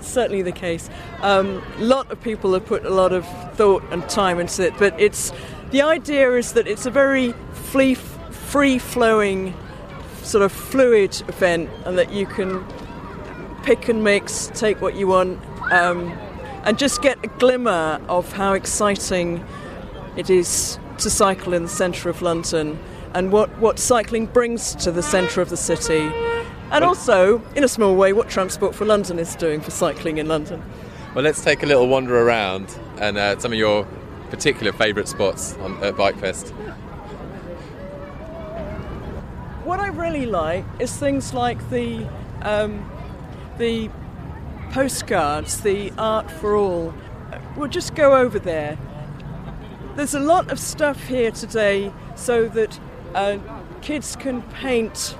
certainly 0.00 0.42
the 0.42 0.52
case. 0.52 0.88
A 1.22 1.28
um, 1.28 1.62
lot 1.78 2.10
of 2.10 2.20
people 2.20 2.52
have 2.54 2.64
put 2.64 2.84
a 2.86 2.90
lot 2.90 3.12
of 3.12 3.26
thought 3.54 3.82
and 3.90 4.08
time 4.08 4.38
into 4.38 4.64
it, 4.66 4.74
but 4.78 4.98
it's 5.00 5.32
the 5.70 5.82
idea 5.82 6.32
is 6.32 6.52
that 6.52 6.66
it's 6.66 6.86
a 6.86 6.90
very 6.90 7.32
free, 7.52 7.94
free-flowing, 7.94 9.54
sort 10.22 10.42
of 10.42 10.52
fluid 10.52 11.20
event, 11.28 11.68
and 11.84 11.98
that 11.98 12.12
you 12.12 12.26
can 12.26 12.64
pick 13.64 13.88
and 13.88 14.02
mix, 14.04 14.50
take 14.54 14.80
what 14.80 14.94
you 14.94 15.06
want, 15.06 15.38
um, 15.72 16.16
and 16.64 16.78
just 16.78 17.02
get 17.02 17.18
a 17.24 17.28
glimmer 17.38 18.00
of 18.08 18.32
how 18.32 18.52
exciting 18.52 19.44
it 20.16 20.30
is 20.30 20.78
to 20.98 21.10
cycle 21.10 21.54
in 21.54 21.62
the 21.62 21.68
centre 21.68 22.10
of 22.10 22.22
London 22.22 22.78
and 23.14 23.32
what, 23.32 23.50
what 23.58 23.78
cycling 23.78 24.26
brings 24.26 24.74
to 24.76 24.92
the 24.92 25.02
centre 25.02 25.40
of 25.40 25.48
the 25.48 25.56
city. 25.56 26.10
And 26.70 26.84
also, 26.84 27.42
in 27.56 27.64
a 27.64 27.68
small 27.68 27.96
way, 27.96 28.12
what 28.12 28.28
Transport 28.28 28.74
for 28.74 28.84
London 28.84 29.18
is 29.18 29.34
doing 29.34 29.60
for 29.60 29.70
cycling 29.70 30.18
in 30.18 30.28
London. 30.28 30.62
Well, 31.14 31.24
let's 31.24 31.42
take 31.42 31.64
a 31.64 31.66
little 31.66 31.88
wander 31.88 32.16
around 32.20 32.72
and 32.98 33.18
uh, 33.18 33.38
some 33.38 33.52
of 33.52 33.58
your 33.58 33.86
particular 34.30 34.72
favourite 34.72 35.08
spots 35.08 35.56
on, 35.56 35.82
at 35.82 35.96
Bike 35.96 36.16
Fest. 36.18 36.50
What 39.64 39.80
I 39.80 39.88
really 39.88 40.26
like 40.26 40.64
is 40.78 40.96
things 40.96 41.34
like 41.34 41.68
the 41.70 42.06
um, 42.42 42.88
the 43.58 43.90
postcards, 44.70 45.60
the 45.60 45.92
art 45.98 46.30
for 46.30 46.54
all. 46.54 46.94
We'll 47.56 47.68
just 47.68 47.94
go 47.94 48.16
over 48.16 48.38
there. 48.38 48.78
There's 49.96 50.14
a 50.14 50.20
lot 50.20 50.50
of 50.50 50.58
stuff 50.58 51.06
here 51.06 51.30
today 51.30 51.92
so 52.14 52.48
that 52.48 52.78
uh, 53.14 53.38
kids 53.82 54.16
can 54.16 54.42
paint 54.42 55.16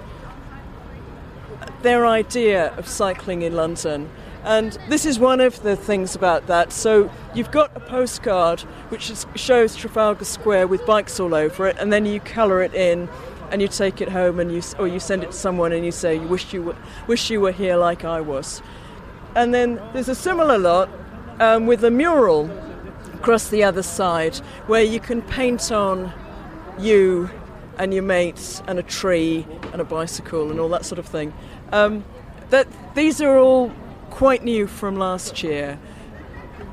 their 1.83 2.07
idea 2.07 2.73
of 2.77 2.87
cycling 2.87 3.43
in 3.43 3.55
London. 3.55 4.09
And 4.45 4.79
this 4.89 5.05
is 5.05 5.19
one 5.19 5.41
of 5.41 5.63
the 5.63 5.77
things 5.77 6.15
about 6.15 6.47
that. 6.47 6.73
So 6.73 7.11
you've 7.35 7.51
got 7.51 7.77
a 7.77 7.81
postcard 7.81 8.61
which 8.89 9.11
is, 9.11 9.27
shows 9.35 9.77
Trafalgar 9.77 10.25
Square 10.25 10.69
with 10.69 10.87
bikes 10.87 11.21
all 11.21 11.35
over 11.35 11.67
it, 11.67 11.77
and 11.79 11.93
then 11.93 12.07
you 12.07 12.21
colour 12.21 12.63
it 12.63 12.73
in, 12.73 13.09
and 13.51 13.61
you 13.61 13.69
take 13.69 14.01
it 14.01 14.09
home, 14.09 14.41
and 14.41 14.51
you 14.53 14.63
or 14.79 14.89
you 14.89 15.01
send 15.01 15.25
it 15.25 15.33
to 15.33 15.37
someone, 15.37 15.73
and 15.73 15.85
you 15.85 15.93
say, 15.93 16.15
"You 16.15 16.29
wish 16.29 16.53
you 16.53 16.63
were, 16.63 16.77
wish 17.07 17.31
you 17.31 17.41
were 17.41 17.53
here 17.53 17.77
like 17.77 18.05
I 18.05 18.21
was." 18.21 18.63
And 19.35 19.55
then 19.55 19.81
there's 19.93 20.09
a 20.09 20.15
similar 20.15 20.59
lot 20.59 20.89
um, 21.39 21.67
with 21.67 21.85
a 21.85 21.91
mural 21.91 22.51
across 23.15 23.49
the 23.49 23.63
other 23.63 23.83
side 23.83 24.37
where 24.67 24.83
you 24.83 24.99
can 24.99 25.23
paint 25.23 25.71
on 25.71 26.13
you 26.79 27.31
and 27.79 27.95
your 27.95 28.03
mates 28.03 28.63
and 28.67 28.79
a 28.79 28.83
tree 28.83 29.47
and 29.73 29.81
a 29.81 29.85
bicycle 29.85 30.51
and 30.51 30.59
all 30.59 30.69
that 30.69 30.85
sort 30.85 30.99
of 30.99 31.07
thing. 31.07 31.33
Um, 31.73 32.05
that 32.51 32.67
these 32.95 33.21
are 33.21 33.39
all 33.39 33.73
quite 34.11 34.45
new 34.45 34.67
from 34.67 34.97
last 34.97 35.43
year. 35.43 35.79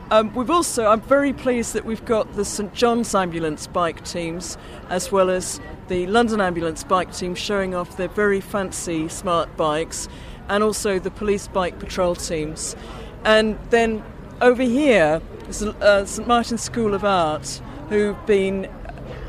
Um, 0.10 0.34
we've 0.34 0.50
also, 0.50 0.88
I'm 0.88 1.02
very 1.02 1.34
pleased 1.34 1.74
that 1.74 1.84
we've 1.84 2.04
got 2.06 2.34
the 2.36 2.46
St 2.46 2.74
John's 2.74 3.14
ambulance 3.14 3.68
bike 3.68 4.06
teams 4.06 4.58
as 4.90 5.12
well 5.12 5.30
as 5.30 5.60
the 5.90 6.08
London 6.08 6.40
ambulance 6.40 6.84
bike 6.84 7.14
team 7.14 7.36
showing 7.36 7.76
off 7.76 7.98
their 7.98 8.08
very 8.08 8.40
fancy 8.40 9.10
smart 9.10 9.56
bikes 9.58 10.08
and 10.50 10.64
also 10.64 11.00
the 11.00 11.12
police 11.12 11.48
bike 11.48 11.80
patrol 11.80 12.16
teams. 12.16 12.76
And 13.24 13.58
then 13.70 14.04
over 14.42 14.64
here 14.64 15.22
is 15.50 15.64
uh, 15.64 16.06
St 16.06 16.28
Martin's 16.28 16.62
School 16.62 16.94
of 16.94 17.04
Art 17.04 17.62
who've 17.90 18.26
been 18.26 18.70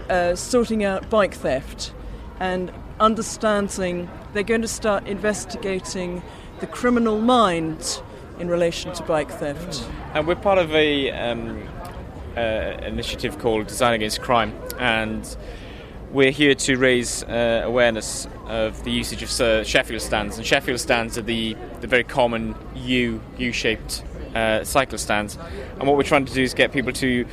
uh, 0.08 0.34
sorting 0.34 0.84
out 0.84 1.08
bike 1.10 1.34
theft 1.34 1.92
and 2.40 2.72
understanding 3.00 4.08
they're 4.32 4.42
going 4.42 4.62
to 4.62 4.68
start 4.68 5.06
investigating 5.06 6.22
the 6.60 6.66
criminal 6.66 7.20
mind 7.20 8.02
in 8.38 8.48
relation 8.48 8.92
to 8.92 9.02
bike 9.02 9.30
theft. 9.30 9.88
And 10.14 10.26
we're 10.26 10.36
part 10.36 10.58
of 10.58 10.74
a 10.74 11.10
um, 11.10 11.68
uh, 12.36 12.40
initiative 12.82 13.38
called 13.38 13.66
Design 13.66 13.94
Against 13.94 14.20
Crime, 14.20 14.52
and 14.78 15.36
we're 16.10 16.30
here 16.30 16.54
to 16.54 16.76
raise 16.76 17.22
uh, 17.24 17.62
awareness 17.64 18.26
of 18.46 18.82
the 18.84 18.90
usage 18.90 19.22
of 19.22 19.40
uh, 19.40 19.62
Sheffield 19.64 20.00
stands. 20.00 20.38
And 20.38 20.46
Sheffield 20.46 20.80
stands 20.80 21.18
are 21.18 21.22
the, 21.22 21.56
the 21.80 21.86
very 21.86 22.04
common 22.04 22.54
U 22.74 23.20
U-shaped 23.36 24.02
uh, 24.34 24.64
cycle 24.64 24.98
stands. 24.98 25.36
And 25.78 25.86
what 25.86 25.96
we're 25.96 26.02
trying 26.02 26.24
to 26.24 26.32
do 26.32 26.42
is 26.42 26.54
get 26.54 26.72
people 26.72 26.92
to 26.94 27.26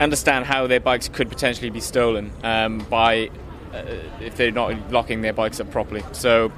understand 0.00 0.46
how 0.46 0.66
their 0.66 0.80
bikes 0.80 1.08
could 1.08 1.28
potentially 1.28 1.70
be 1.70 1.80
stolen 1.80 2.32
um, 2.42 2.78
by 2.90 3.30
uh, 3.72 3.84
if 4.20 4.36
they're 4.36 4.50
not 4.50 4.90
locking 4.90 5.22
their 5.22 5.32
bikes 5.32 5.60
up 5.60 5.70
properly. 5.70 6.04
So, 6.12 6.52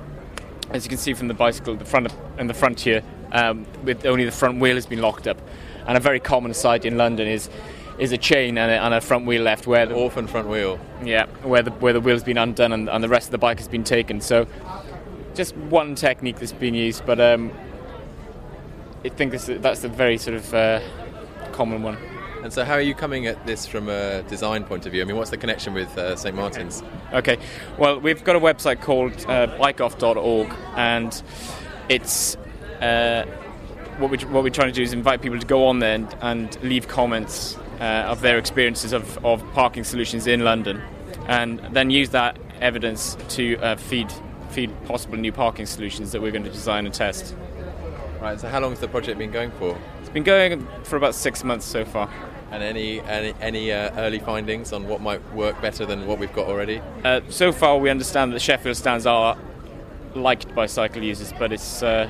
as 0.70 0.84
you 0.84 0.88
can 0.88 0.98
see 0.98 1.14
from 1.14 1.28
the 1.28 1.34
bicycle, 1.34 1.76
the 1.76 1.84
front 1.84 2.12
and 2.36 2.48
the 2.48 2.54
front 2.54 2.80
here, 2.80 3.02
um, 3.32 3.66
with 3.84 4.06
only 4.06 4.24
the 4.24 4.32
front 4.32 4.60
wheel 4.60 4.74
has 4.74 4.86
been 4.86 5.00
locked 5.00 5.26
up. 5.26 5.40
And 5.86 5.96
a 5.96 6.00
very 6.00 6.20
common 6.20 6.52
sight 6.52 6.84
in 6.84 6.98
London 6.98 7.26
is 7.26 7.48
is 7.98 8.12
a 8.12 8.18
chain 8.18 8.56
and 8.58 8.70
a, 8.70 8.82
and 8.84 8.94
a 8.94 9.00
front 9.00 9.26
wheel 9.26 9.42
left 9.42 9.66
where 9.66 9.86
the 9.86 9.94
Orphan 9.94 10.26
front 10.26 10.48
wheel. 10.48 10.78
yeah 11.02 11.26
where 11.42 11.62
the 11.62 11.70
where 11.72 11.92
the 11.92 12.00
wheel's 12.00 12.22
been 12.22 12.38
undone 12.38 12.72
and, 12.72 12.88
and 12.88 13.02
the 13.02 13.08
rest 13.08 13.28
of 13.28 13.32
the 13.32 13.38
bike 13.38 13.58
has 13.58 13.68
been 13.68 13.84
taken. 13.84 14.20
So, 14.20 14.46
just 15.34 15.56
one 15.56 15.94
technique 15.94 16.36
that's 16.38 16.52
been 16.52 16.74
used, 16.74 17.04
but 17.06 17.20
um, 17.20 17.52
I 19.04 19.08
think 19.08 19.32
this, 19.32 19.46
that's 19.46 19.84
a 19.84 19.88
very 19.88 20.18
sort 20.18 20.36
of 20.36 20.54
uh, 20.54 20.80
common 21.52 21.82
one. 21.82 21.96
And 22.42 22.52
so, 22.52 22.64
how 22.64 22.74
are 22.74 22.80
you 22.80 22.94
coming 22.94 23.26
at 23.26 23.46
this 23.46 23.66
from 23.66 23.88
a 23.88 24.22
design 24.22 24.64
point 24.64 24.86
of 24.86 24.92
view? 24.92 25.02
I 25.02 25.04
mean, 25.04 25.16
what's 25.16 25.30
the 25.30 25.36
connection 25.36 25.74
with 25.74 25.96
uh, 25.98 26.14
St 26.14 26.36
Martin's? 26.36 26.84
Okay, 27.12 27.36
well, 27.78 27.98
we've 27.98 28.22
got 28.22 28.36
a 28.36 28.40
website 28.40 28.80
called 28.80 29.12
uh, 29.26 29.48
bikeoff.org, 29.58 30.54
and 30.76 31.20
it's 31.88 32.36
uh, 32.80 33.24
what, 33.98 34.10
we, 34.10 34.18
what 34.18 34.44
we're 34.44 34.50
trying 34.50 34.68
to 34.68 34.74
do 34.74 34.82
is 34.82 34.92
invite 34.92 35.20
people 35.20 35.38
to 35.38 35.46
go 35.46 35.66
on 35.66 35.80
there 35.80 35.96
and, 35.96 36.16
and 36.20 36.62
leave 36.62 36.86
comments 36.86 37.58
uh, 37.80 37.84
of 38.12 38.20
their 38.20 38.38
experiences 38.38 38.92
of, 38.92 39.24
of 39.24 39.42
parking 39.52 39.84
solutions 39.84 40.26
in 40.26 40.40
London, 40.44 40.82
and 41.26 41.60
then 41.72 41.90
use 41.90 42.10
that 42.10 42.38
evidence 42.60 43.16
to 43.28 43.56
uh, 43.58 43.76
feed 43.76 44.12
feed 44.50 44.70
possible 44.86 45.16
new 45.16 45.32
parking 45.32 45.66
solutions 45.66 46.10
that 46.12 46.22
we're 46.22 46.32
going 46.32 46.44
to 46.44 46.50
design 46.50 46.86
and 46.86 46.94
test. 46.94 47.34
Right. 48.20 48.40
So, 48.40 48.48
how 48.48 48.60
long 48.60 48.70
has 48.70 48.80
the 48.80 48.88
project 48.88 49.18
been 49.18 49.30
going 49.30 49.50
for? 49.52 49.78
It's 50.00 50.08
been 50.08 50.24
going 50.24 50.66
for 50.84 50.96
about 50.96 51.14
six 51.14 51.44
months 51.44 51.66
so 51.66 51.84
far. 51.84 52.10
And 52.50 52.62
any 52.62 53.00
any, 53.02 53.34
any 53.40 53.72
uh, 53.72 53.94
early 53.98 54.18
findings 54.18 54.72
on 54.72 54.88
what 54.88 55.02
might 55.02 55.22
work 55.34 55.60
better 55.60 55.84
than 55.84 56.06
what 56.06 56.18
we've 56.18 56.32
got 56.32 56.46
already? 56.46 56.80
Uh, 57.04 57.20
so 57.28 57.52
far, 57.52 57.78
we 57.78 57.90
understand 57.90 58.32
that 58.32 58.40
Sheffield 58.40 58.76
stands 58.76 59.04
are 59.06 59.36
liked 60.14 60.54
by 60.54 60.64
cycle 60.66 61.02
users, 61.02 61.32
but 61.38 61.52
it's 61.52 61.82
uh, 61.82 62.08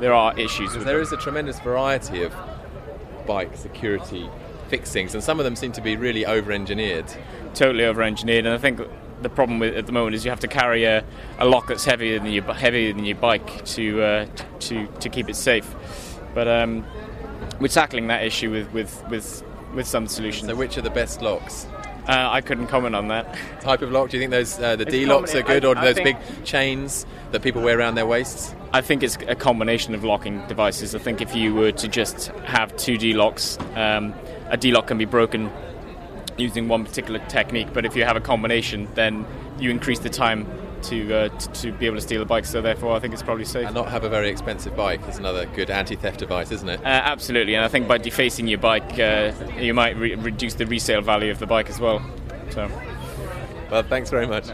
there 0.00 0.12
are 0.12 0.36
issues. 0.38 0.74
With 0.74 0.84
There 0.84 0.94
them. 0.96 1.02
is 1.02 1.12
a 1.12 1.16
tremendous 1.16 1.60
variety 1.60 2.24
of 2.24 2.34
bike 3.24 3.56
security 3.56 4.28
fixings, 4.72 5.12
and 5.14 5.22
some 5.22 5.38
of 5.38 5.44
them 5.44 5.54
seem 5.54 5.70
to 5.72 5.82
be 5.82 5.96
really 5.96 6.24
over-engineered. 6.24 7.04
totally 7.54 7.84
over-engineered, 7.84 8.46
and 8.46 8.54
I 8.54 8.58
think 8.58 8.80
the 9.20 9.28
problem 9.28 9.58
with 9.58 9.76
at 9.76 9.84
the 9.84 9.92
moment 9.92 10.14
is 10.16 10.24
you 10.24 10.30
have 10.30 10.40
to 10.40 10.48
carry 10.48 10.84
a, 10.84 11.04
a 11.38 11.44
lock 11.44 11.66
that's 11.68 11.84
heavier 11.84 12.18
than 12.18 12.32
your 12.32 12.42
heavier 12.54 12.94
than 12.94 13.04
your 13.04 13.18
bike 13.18 13.64
to 13.66 14.02
uh, 14.02 14.26
to 14.60 14.86
to 14.86 15.08
keep 15.10 15.28
it 15.28 15.36
safe. 15.36 15.68
But 16.34 16.48
um, 16.48 16.86
we're 17.60 17.68
tackling 17.68 18.06
that 18.08 18.22
issue 18.24 18.50
with 18.50 18.72
with 18.72 19.04
with, 19.10 19.44
with 19.74 19.86
some 19.86 20.06
solutions. 20.08 20.48
So, 20.48 20.56
which 20.56 20.78
are 20.78 20.82
the 20.82 20.90
best 21.02 21.20
locks? 21.20 21.66
Uh, 22.08 22.28
I 22.32 22.40
couldn't 22.40 22.66
comment 22.66 22.96
on 22.96 23.08
that. 23.08 23.38
Type 23.60 23.82
of 23.82 23.92
lock? 23.92 24.10
Do 24.10 24.16
you 24.16 24.22
think 24.22 24.30
those 24.32 24.58
uh, 24.58 24.74
the 24.76 24.86
D 24.86 25.04
locks 25.06 25.34
are 25.34 25.42
common- 25.42 25.60
good, 25.60 25.64
or 25.66 25.76
I- 25.76 25.82
I 25.82 25.92
those 25.92 26.02
big 26.02 26.16
chains 26.44 27.04
that 27.30 27.42
people 27.42 27.62
wear 27.62 27.78
around 27.78 27.94
their 27.96 28.06
waists? 28.06 28.54
I 28.72 28.80
think 28.80 29.02
it's 29.02 29.18
a 29.28 29.34
combination 29.36 29.94
of 29.94 30.02
locking 30.02 30.44
devices. 30.48 30.94
I 30.94 30.98
think 30.98 31.20
if 31.20 31.36
you 31.36 31.54
were 31.54 31.72
to 31.72 31.88
just 31.88 32.28
have 32.46 32.74
two 32.78 32.96
D 32.98 33.12
locks, 33.12 33.56
um, 33.76 34.14
a 34.52 34.56
D 34.56 34.70
lock 34.70 34.86
can 34.86 34.98
be 34.98 35.06
broken 35.06 35.50
using 36.38 36.68
one 36.68 36.84
particular 36.84 37.18
technique. 37.28 37.68
But 37.72 37.84
if 37.84 37.96
you 37.96 38.04
have 38.04 38.16
a 38.16 38.20
combination, 38.20 38.88
then 38.94 39.26
you 39.58 39.70
increase 39.70 39.98
the 39.98 40.10
time 40.10 40.46
to, 40.82 41.14
uh, 41.14 41.28
to 41.28 41.48
to 41.52 41.72
be 41.72 41.86
able 41.86 41.96
to 41.96 42.02
steal 42.02 42.20
the 42.20 42.26
bike. 42.26 42.44
So 42.44 42.60
therefore, 42.60 42.96
I 42.96 43.00
think 43.00 43.14
it's 43.14 43.22
probably 43.22 43.44
safe. 43.44 43.66
And 43.66 43.74
not 43.74 43.88
have 43.88 44.04
a 44.04 44.08
very 44.08 44.28
expensive 44.28 44.76
bike 44.76 45.00
is 45.08 45.18
another 45.18 45.46
good 45.46 45.70
anti-theft 45.70 46.18
device, 46.18 46.50
isn't 46.50 46.68
it? 46.68 46.80
Uh, 46.80 46.86
absolutely, 46.86 47.54
and 47.54 47.64
I 47.64 47.68
think 47.68 47.88
by 47.88 47.98
defacing 47.98 48.46
your 48.46 48.58
bike, 48.58 48.98
uh, 48.98 49.32
you 49.58 49.74
might 49.74 49.96
re- 49.96 50.14
reduce 50.14 50.54
the 50.54 50.66
resale 50.66 51.02
value 51.02 51.30
of 51.30 51.38
the 51.38 51.46
bike 51.46 51.70
as 51.70 51.80
well. 51.80 52.04
So, 52.50 52.70
well, 53.70 53.82
thanks 53.84 54.10
very 54.10 54.26
much. 54.26 54.48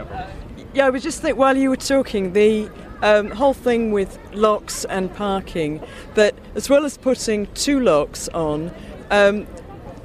Yeah, 0.73 0.85
I 0.85 0.89
was 0.91 1.03
just 1.03 1.21
think 1.21 1.37
while 1.37 1.57
you 1.57 1.69
were 1.69 1.75
talking, 1.75 2.33
the 2.33 2.69
um, 3.01 3.31
whole 3.31 3.55
thing 3.55 3.91
with 3.91 4.19
locks 4.33 4.85
and 4.85 5.13
parking, 5.13 5.81
that 6.13 6.35
as 6.55 6.69
well 6.69 6.85
as 6.85 6.97
putting 6.97 7.47
two 7.53 7.79
locks 7.79 8.29
on, 8.29 8.71
um, 9.09 9.47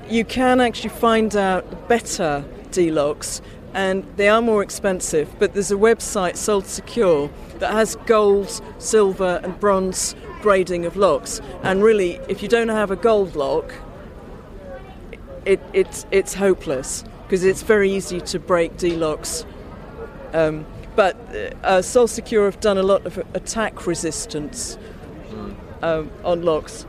you 0.09 0.25
can 0.25 0.61
actually 0.61 0.91
find 0.91 1.35
out 1.37 1.89
better 1.89 2.45
D 2.71 2.91
locks, 2.91 3.41
and 3.73 4.05
they 4.17 4.29
are 4.29 4.43
more 4.43 4.63
expensive. 4.63 5.35
But 5.39 5.55
there's 5.55 5.71
a 5.71 5.77
website, 5.77 6.37
Sold 6.37 6.67
Secure, 6.67 7.31
that 7.59 7.73
has 7.73 7.97
gold, 8.07 8.61
silver, 8.79 9.41
and 9.43 9.59
bronze 9.59 10.15
grading 10.43 10.85
of 10.85 10.97
locks. 10.97 11.41
And 11.63 11.83
really, 11.83 12.21
if 12.29 12.43
you 12.43 12.49
don't 12.49 12.69
have 12.69 12.91
a 12.91 12.97
gold 12.97 13.37
lock, 13.37 13.73
it, 15.45 15.61
it's 15.73 16.07
it's 16.11 16.35
hopeless 16.35 17.05
because 17.25 17.45
it's 17.45 17.63
very 17.63 17.91
easy 17.91 18.21
to 18.21 18.39
break 18.39 18.77
D 18.77 18.97
locks. 18.97 19.45
Um, 20.33 20.67
but 20.97 21.17
uh, 21.65 21.83
Secure 21.83 22.45
have 22.45 22.61
done 22.61 22.79
a 22.79 22.83
lot 22.83 23.05
of 23.07 23.19
attack 23.35 23.87
resistance 23.87 24.79
um, 25.83 26.11
on 26.25 26.43
locks. 26.43 26.87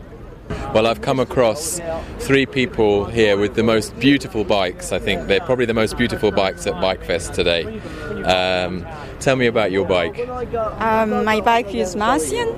Well, 0.50 0.88
I've 0.88 1.02
come 1.02 1.20
across 1.20 1.80
three 2.20 2.46
people 2.46 3.06
here 3.06 3.38
with 3.38 3.56
the 3.56 3.64
most 3.64 3.98
beautiful 4.00 4.44
bikes. 4.44 4.92
I 4.92 5.00
think 5.00 5.28
they're 5.28 5.40
probably 5.40 5.66
the 5.66 5.74
most 5.74 5.98
beautiful 5.98 6.32
bikes 6.32 6.68
at 6.68 6.74
Bike 6.82 7.04
Fest 7.04 7.34
today. 7.34 7.80
Um, 8.24 8.86
tell 9.20 9.36
me 9.36 9.48
about 9.48 9.72
your 9.72 9.86
bike. 9.86 10.28
Um, 10.82 11.24
my 11.24 11.42
bike 11.42 11.74
is 11.74 11.96
Mercian. 11.96 12.50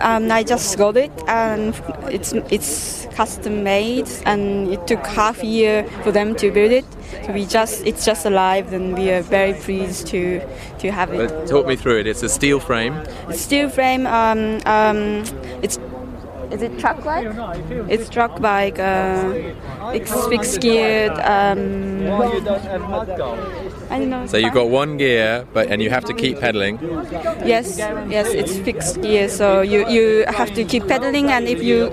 Um, 0.00 0.30
I 0.30 0.42
just 0.42 0.76
got 0.78 0.96
it, 0.96 1.12
and 1.28 1.74
it's 2.10 2.32
it's 2.50 3.06
custom 3.14 3.62
made, 3.62 4.08
and 4.26 4.68
it 4.68 4.86
took 4.86 5.04
half 5.06 5.42
a 5.42 5.46
year 5.46 5.84
for 6.02 6.10
them 6.10 6.34
to 6.36 6.50
build 6.50 6.72
it. 6.72 6.84
So 7.24 7.32
we 7.32 7.46
just 7.46 7.86
it's 7.86 8.04
just 8.04 8.26
alive, 8.26 8.72
and 8.72 8.98
we 8.98 9.10
are 9.10 9.22
very 9.22 9.54
pleased 9.54 10.08
to 10.08 10.40
to 10.78 10.90
have 10.90 11.12
it. 11.12 11.28
But 11.28 11.46
talk 11.46 11.66
me 11.66 11.76
through 11.76 12.00
it. 12.00 12.06
It's 12.06 12.22
a 12.22 12.28
steel 12.28 12.60
frame. 12.60 12.94
It's 13.28 13.42
steel 13.42 13.68
frame. 13.68 14.06
Um, 14.06 14.60
um, 14.66 15.24
it's 15.62 15.78
is 16.50 16.62
it 16.62 16.78
truck 16.78 17.04
bike? 17.04 17.26
It's 17.88 18.08
truck 18.08 18.40
bike. 18.40 18.78
Uh, 18.78 19.52
it's 19.94 20.12
fixed 20.26 20.60
geared. 20.60 21.12
Um, 21.12 22.06
I 23.90 23.98
don't 23.98 24.10
know. 24.10 24.26
So 24.26 24.36
you've 24.36 24.54
got 24.54 24.68
one 24.68 24.96
gear, 24.96 25.46
but 25.52 25.68
and 25.68 25.82
you 25.82 25.90
have 25.90 26.04
to 26.06 26.14
keep 26.14 26.38
pedaling. 26.40 26.78
Yes, 27.44 27.78
yes, 27.78 28.28
it's 28.28 28.58
fixed 28.58 29.00
gear, 29.02 29.28
so 29.28 29.62
you, 29.62 29.88
you 29.88 30.24
have 30.28 30.54
to 30.54 30.64
keep 30.64 30.86
pedaling, 30.86 31.30
and 31.30 31.48
if 31.48 31.62
you 31.62 31.90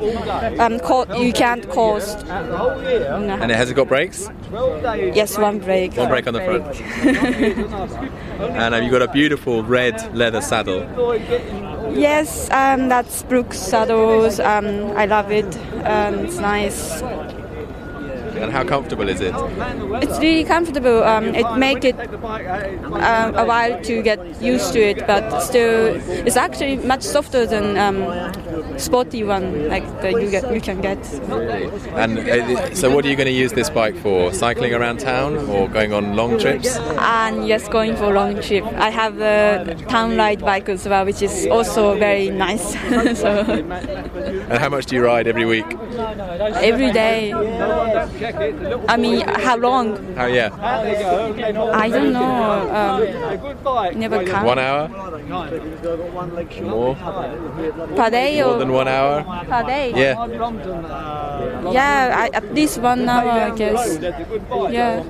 um, 0.59 0.79
caught, 0.79 1.19
you 1.19 1.33
can't 1.33 1.67
coast. 1.69 2.25
And 2.27 3.51
it 3.51 3.55
has 3.55 3.69
it 3.69 3.75
got 3.75 3.87
brakes? 3.87 4.29
Yes, 4.51 5.37
one 5.37 5.59
brake. 5.59 5.95
One 5.97 6.09
brake 6.09 6.27
on 6.27 6.33
the 6.33 6.41
front. 6.41 6.81
and 8.39 8.73
have 8.73 8.83
you 8.83 8.91
got 8.91 9.01
a 9.01 9.11
beautiful 9.11 9.63
red 9.63 10.15
leather 10.15 10.41
saddle? 10.41 10.85
Yes, 11.93 12.49
um, 12.51 12.89
that's 12.89 13.23
Brooks 13.23 13.59
saddles. 13.59 14.39
Um, 14.39 14.91
I 14.97 15.05
love 15.05 15.31
it. 15.31 15.55
Um, 15.85 16.25
it's 16.25 16.37
nice. 16.37 17.01
And 18.41 18.51
how 18.51 18.63
comfortable 18.63 19.09
is 19.09 19.21
it? 19.21 19.33
It's 20.03 20.19
really 20.19 20.43
comfortable. 20.43 21.03
Um, 21.03 21.35
it 21.35 21.57
make 21.57 21.83
it 21.83 21.97
um, 21.99 23.35
a 23.35 23.45
while 23.45 23.81
to 23.83 24.01
get 24.01 24.19
used 24.41 24.73
to 24.73 24.79
it, 24.79 25.05
but 25.07 25.39
still, 25.41 25.95
it's 26.25 26.37
actually 26.37 26.77
much 26.77 27.03
softer 27.03 27.45
than 27.45 27.77
um, 27.77 28.79
sporty 28.79 29.23
one 29.23 29.67
like 29.69 29.85
that 30.01 30.21
you 30.21 30.29
get 30.29 30.53
you 30.53 30.61
can 30.61 30.81
get. 30.81 30.97
And 31.95 32.19
uh, 32.19 32.75
so, 32.75 32.93
what 32.93 33.05
are 33.05 33.09
you 33.09 33.15
going 33.15 33.27
to 33.27 33.31
use 33.31 33.53
this 33.53 33.69
bike 33.69 33.95
for? 33.97 34.33
Cycling 34.33 34.73
around 34.73 34.99
town 34.99 35.37
or 35.49 35.67
going 35.67 35.93
on 35.93 36.15
long 36.15 36.39
trips? 36.39 36.75
And 36.77 37.47
yes, 37.47 37.67
going 37.67 37.95
for 37.95 38.13
long 38.13 38.41
trip. 38.41 38.63
I 38.65 38.89
have 38.89 39.19
a 39.19 39.75
town 39.87 40.17
ride 40.17 40.41
bike 40.41 40.69
as 40.69 40.87
well, 40.87 41.05
which 41.05 41.21
is 41.21 41.47
also 41.47 41.97
very 41.97 42.29
nice. 42.29 42.73
so. 43.19 43.41
And 44.49 44.57
how 44.59 44.69
much 44.69 44.85
do 44.85 44.95
you 44.95 45.03
ride 45.03 45.27
every 45.27 45.45
week? 45.45 45.65
Every 46.71 46.91
day. 46.91 47.31
I 48.87 48.97
mean, 48.97 49.21
how 49.27 49.55
long? 49.57 49.95
How 50.15 50.25
yeah? 50.25 50.49
I 51.73 51.89
don't 51.89 52.13
know. 52.13 52.67
Um, 52.79 53.99
never 53.99 54.23
count. 54.25 54.45
One 54.45 54.59
hour? 54.59 54.87
More? 56.61 56.95
Per 57.95 58.09
day 58.09 58.41
More 58.41 58.57
than 58.57 58.71
one 58.71 58.87
hour? 58.87 59.23
per 59.47 59.63
day? 59.63 59.93
Yeah. 59.95 60.27
Yeah, 61.71 62.15
I, 62.17 62.29
at 62.33 62.53
least 62.53 62.79
one 62.79 63.07
hour, 63.07 63.29
I 63.29 63.55
guess. 63.55 63.99
Yeah. 64.71 65.03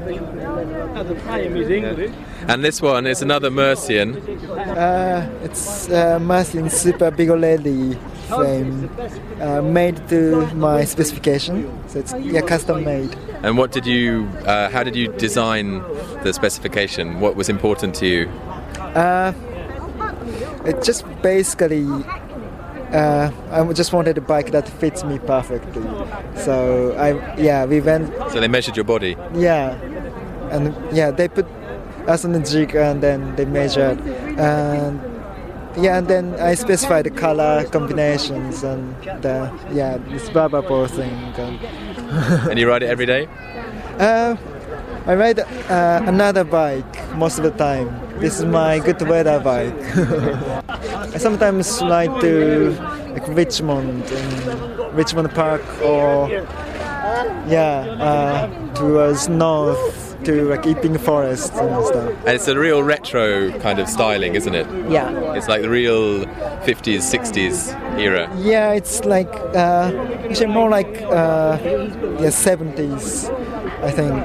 And 2.47 2.63
this 2.63 2.81
one 2.81 3.05
is 3.07 3.21
another 3.21 3.49
Mercian. 3.49 4.15
Uh, 4.57 5.27
it's 5.43 5.89
uh, 5.89 6.19
Merlin 6.19 6.69
Super 6.69 7.11
Vigorelli 7.11 7.97
frame, 8.27 8.89
uh, 9.41 9.61
made 9.61 9.97
to 10.09 10.45
my 10.55 10.85
specification. 10.85 11.55
So 11.87 11.99
it's 11.99 12.13
yeah, 12.19 12.41
custom 12.41 12.83
made. 12.83 13.15
And 13.43 13.57
what 13.57 13.71
did 13.71 13.85
you? 13.85 14.27
Uh, 14.45 14.69
how 14.69 14.83
did 14.83 14.95
you 14.95 15.07
design 15.17 15.81
the 16.23 16.33
specification? 16.33 17.19
What 17.19 17.35
was 17.35 17.49
important 17.49 17.95
to 17.95 18.05
you? 18.07 18.29
Uh, 18.95 19.33
it 20.65 20.83
just 20.83 21.05
basically, 21.21 21.85
uh, 22.91 23.31
I 23.51 23.73
just 23.73 23.93
wanted 23.93 24.17
a 24.17 24.21
bike 24.21 24.51
that 24.51 24.67
fits 24.67 25.03
me 25.03 25.19
perfectly. 25.19 25.83
So 26.35 26.93
I 26.97 27.37
yeah, 27.39 27.65
we 27.65 27.79
went 27.81 28.11
So 28.31 28.39
they 28.39 28.47
measured 28.47 28.75
your 28.75 28.85
body. 28.85 29.15
yeah, 29.33 29.75
and 30.51 30.73
yeah, 30.91 31.11
they 31.11 31.27
put 31.27 31.45
us 32.07 32.25
on 32.25 32.31
the 32.33 32.39
jig 32.39 32.75
and 32.75 33.01
then 33.01 33.35
they 33.35 33.45
measured 33.45 33.99
and. 34.37 34.99
Yeah, 35.77 35.99
and 35.99 36.07
then 36.07 36.33
I 36.39 36.55
specify 36.55 37.03
the 37.03 37.11
color 37.11 37.63
combinations 37.65 38.63
and 38.63 38.95
the 39.21 39.53
yeah 39.71 39.97
this 40.09 40.27
bubble 40.29 40.87
thing. 40.87 41.13
And, 41.37 41.59
And 42.49 42.57
you 42.59 42.67
ride 42.67 42.81
it 42.81 42.89
every 42.89 43.05
day? 43.05 43.27
Uh, 43.99 44.35
I 45.05 45.13
ride 45.15 45.39
uh, 45.39 46.01
another 46.05 46.43
bike 46.43 47.15
most 47.15 47.37
of 47.37 47.43
the 47.43 47.51
time. 47.51 47.87
This 48.19 48.39
is 48.39 48.45
my 48.45 48.79
good 48.79 49.01
weather 49.03 49.39
bike. 49.39 49.73
I 51.13 51.17
sometimes 51.17 51.79
ride 51.81 52.21
to 52.21 52.71
like 53.13 53.27
Richmond, 53.27 54.03
in 54.09 54.95
Richmond 54.95 55.29
Park, 55.31 55.61
or 55.83 56.27
yeah, 57.47 57.85
uh, 58.01 58.73
towards 58.73 59.29
north 59.29 60.06
to 60.27 60.43
like 60.49 60.67
Epping 60.67 60.97
Forest 60.97 61.53
and 61.53 61.85
stuff. 61.85 62.13
And 62.25 62.35
it's 62.35 62.49
a 62.49 62.59
real 62.59 62.83
retro 62.83 63.57
kind 63.59 63.79
of 63.79 63.87
styling, 63.87 64.35
isn't 64.35 64.53
it? 64.53 64.67
Yeah. 64.91 65.33
It's 65.35 65.47
like 65.47 65.61
the 65.61 65.69
real 65.69 66.25
50s, 66.67 67.03
60s 67.15 67.57
era. 67.97 68.29
Yeah, 68.37 68.73
it's 68.73 69.05
like 69.05 69.33
uh, 69.55 69.89
actually 70.29 70.47
more 70.47 70.69
like 70.69 71.01
uh, 71.03 71.57
yeah 71.63 72.31
70s. 72.47 73.29
I 73.83 73.91
think 73.91 74.15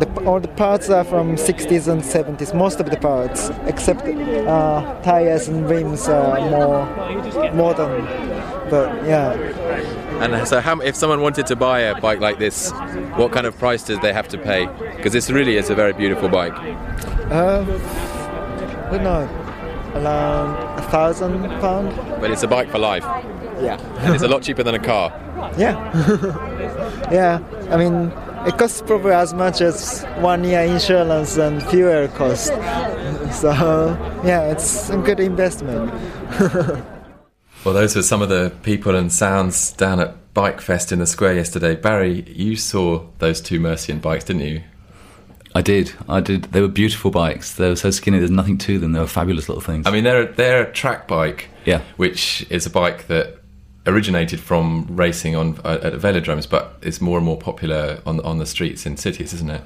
the, 0.00 0.24
all 0.26 0.40
the 0.40 0.48
parts 0.48 0.90
are 0.90 1.04
from 1.04 1.36
60s 1.36 1.88
and 1.88 2.02
70s. 2.02 2.54
Most 2.54 2.78
of 2.78 2.90
the 2.90 2.98
parts, 2.98 3.50
except 3.64 4.02
uh, 4.02 5.00
tires 5.02 5.48
and 5.48 5.70
rims, 5.70 6.06
are 6.08 6.38
more 6.50 7.52
modern. 7.54 8.04
But 8.70 9.04
yeah, 9.04 9.32
And 10.22 10.48
so, 10.48 10.60
how, 10.60 10.80
if 10.80 10.96
someone 10.96 11.20
wanted 11.20 11.46
to 11.46 11.56
buy 11.56 11.80
a 11.80 12.00
bike 12.00 12.20
like 12.20 12.38
this, 12.38 12.72
what 13.16 13.32
kind 13.32 13.46
of 13.46 13.56
price 13.58 13.82
did 13.82 14.00
they 14.02 14.12
have 14.12 14.28
to 14.28 14.38
pay? 14.38 14.66
Because 14.96 15.12
this 15.12 15.30
really 15.30 15.56
is 15.56 15.70
a 15.70 15.74
very 15.74 15.92
beautiful 15.92 16.28
bike. 16.28 16.54
uh, 17.30 17.64
I 18.86 18.90
don't 18.90 19.02
know, 19.02 19.28
around 19.94 20.78
a 20.78 20.82
thousand 20.90 21.42
pound. 21.60 21.94
But 22.20 22.30
it's 22.30 22.42
a 22.42 22.48
bike 22.48 22.70
for 22.70 22.78
life. 22.78 23.04
Yeah. 23.60 23.78
And 24.00 24.14
it's 24.14 24.22
a 24.24 24.28
lot 24.28 24.42
cheaper 24.42 24.62
than 24.62 24.74
a 24.74 24.78
car. 24.78 25.10
Yeah. 25.56 25.74
yeah. 27.12 27.40
I 27.70 27.76
mean, 27.76 28.12
it 28.46 28.56
costs 28.58 28.82
probably 28.82 29.12
as 29.12 29.32
much 29.34 29.60
as 29.60 30.04
one 30.20 30.44
year 30.44 30.60
insurance 30.62 31.36
and 31.36 31.62
fuel 31.64 32.08
cost. 32.08 32.52
So 33.32 33.50
yeah, 34.24 34.50
it's 34.52 34.88
a 34.88 34.96
good 34.98 35.20
investment. 35.20 35.92
Well, 37.66 37.74
those 37.74 37.96
were 37.96 38.02
some 38.04 38.22
of 38.22 38.28
the 38.28 38.52
people 38.62 38.94
and 38.94 39.12
sounds 39.12 39.72
down 39.72 39.98
at 39.98 40.32
Bike 40.34 40.60
Fest 40.60 40.92
in 40.92 41.00
the 41.00 41.06
square 41.06 41.34
yesterday. 41.34 41.74
Barry, 41.74 42.22
you 42.28 42.54
saw 42.54 43.04
those 43.18 43.40
two 43.40 43.58
Mercian 43.58 43.98
bikes, 43.98 44.22
didn't 44.22 44.42
you? 44.42 44.62
I 45.52 45.62
did. 45.62 45.92
I 46.08 46.20
did. 46.20 46.44
They 46.44 46.60
were 46.60 46.68
beautiful 46.68 47.10
bikes. 47.10 47.56
They 47.56 47.68
were 47.68 47.74
so 47.74 47.90
skinny. 47.90 48.18
There's 48.18 48.30
nothing 48.30 48.56
to 48.58 48.78
them. 48.78 48.92
They 48.92 49.00
were 49.00 49.08
fabulous 49.08 49.48
little 49.48 49.62
things. 49.62 49.84
I 49.84 49.90
mean, 49.90 50.04
they're 50.04 50.26
they're 50.26 50.62
a 50.68 50.72
track 50.72 51.08
bike, 51.08 51.48
Yeah. 51.64 51.80
which 51.96 52.46
is 52.50 52.66
a 52.66 52.70
bike 52.70 53.08
that 53.08 53.38
originated 53.84 54.38
from 54.38 54.86
racing 54.88 55.34
on 55.34 55.58
uh, 55.64 55.80
at 55.82 55.94
velodromes, 55.94 56.48
but 56.48 56.76
is 56.82 57.00
more 57.00 57.16
and 57.18 57.26
more 57.26 57.36
popular 57.36 58.00
on 58.06 58.20
on 58.20 58.38
the 58.38 58.46
streets 58.46 58.86
in 58.86 58.96
cities, 58.96 59.34
isn't 59.34 59.50
it? 59.50 59.62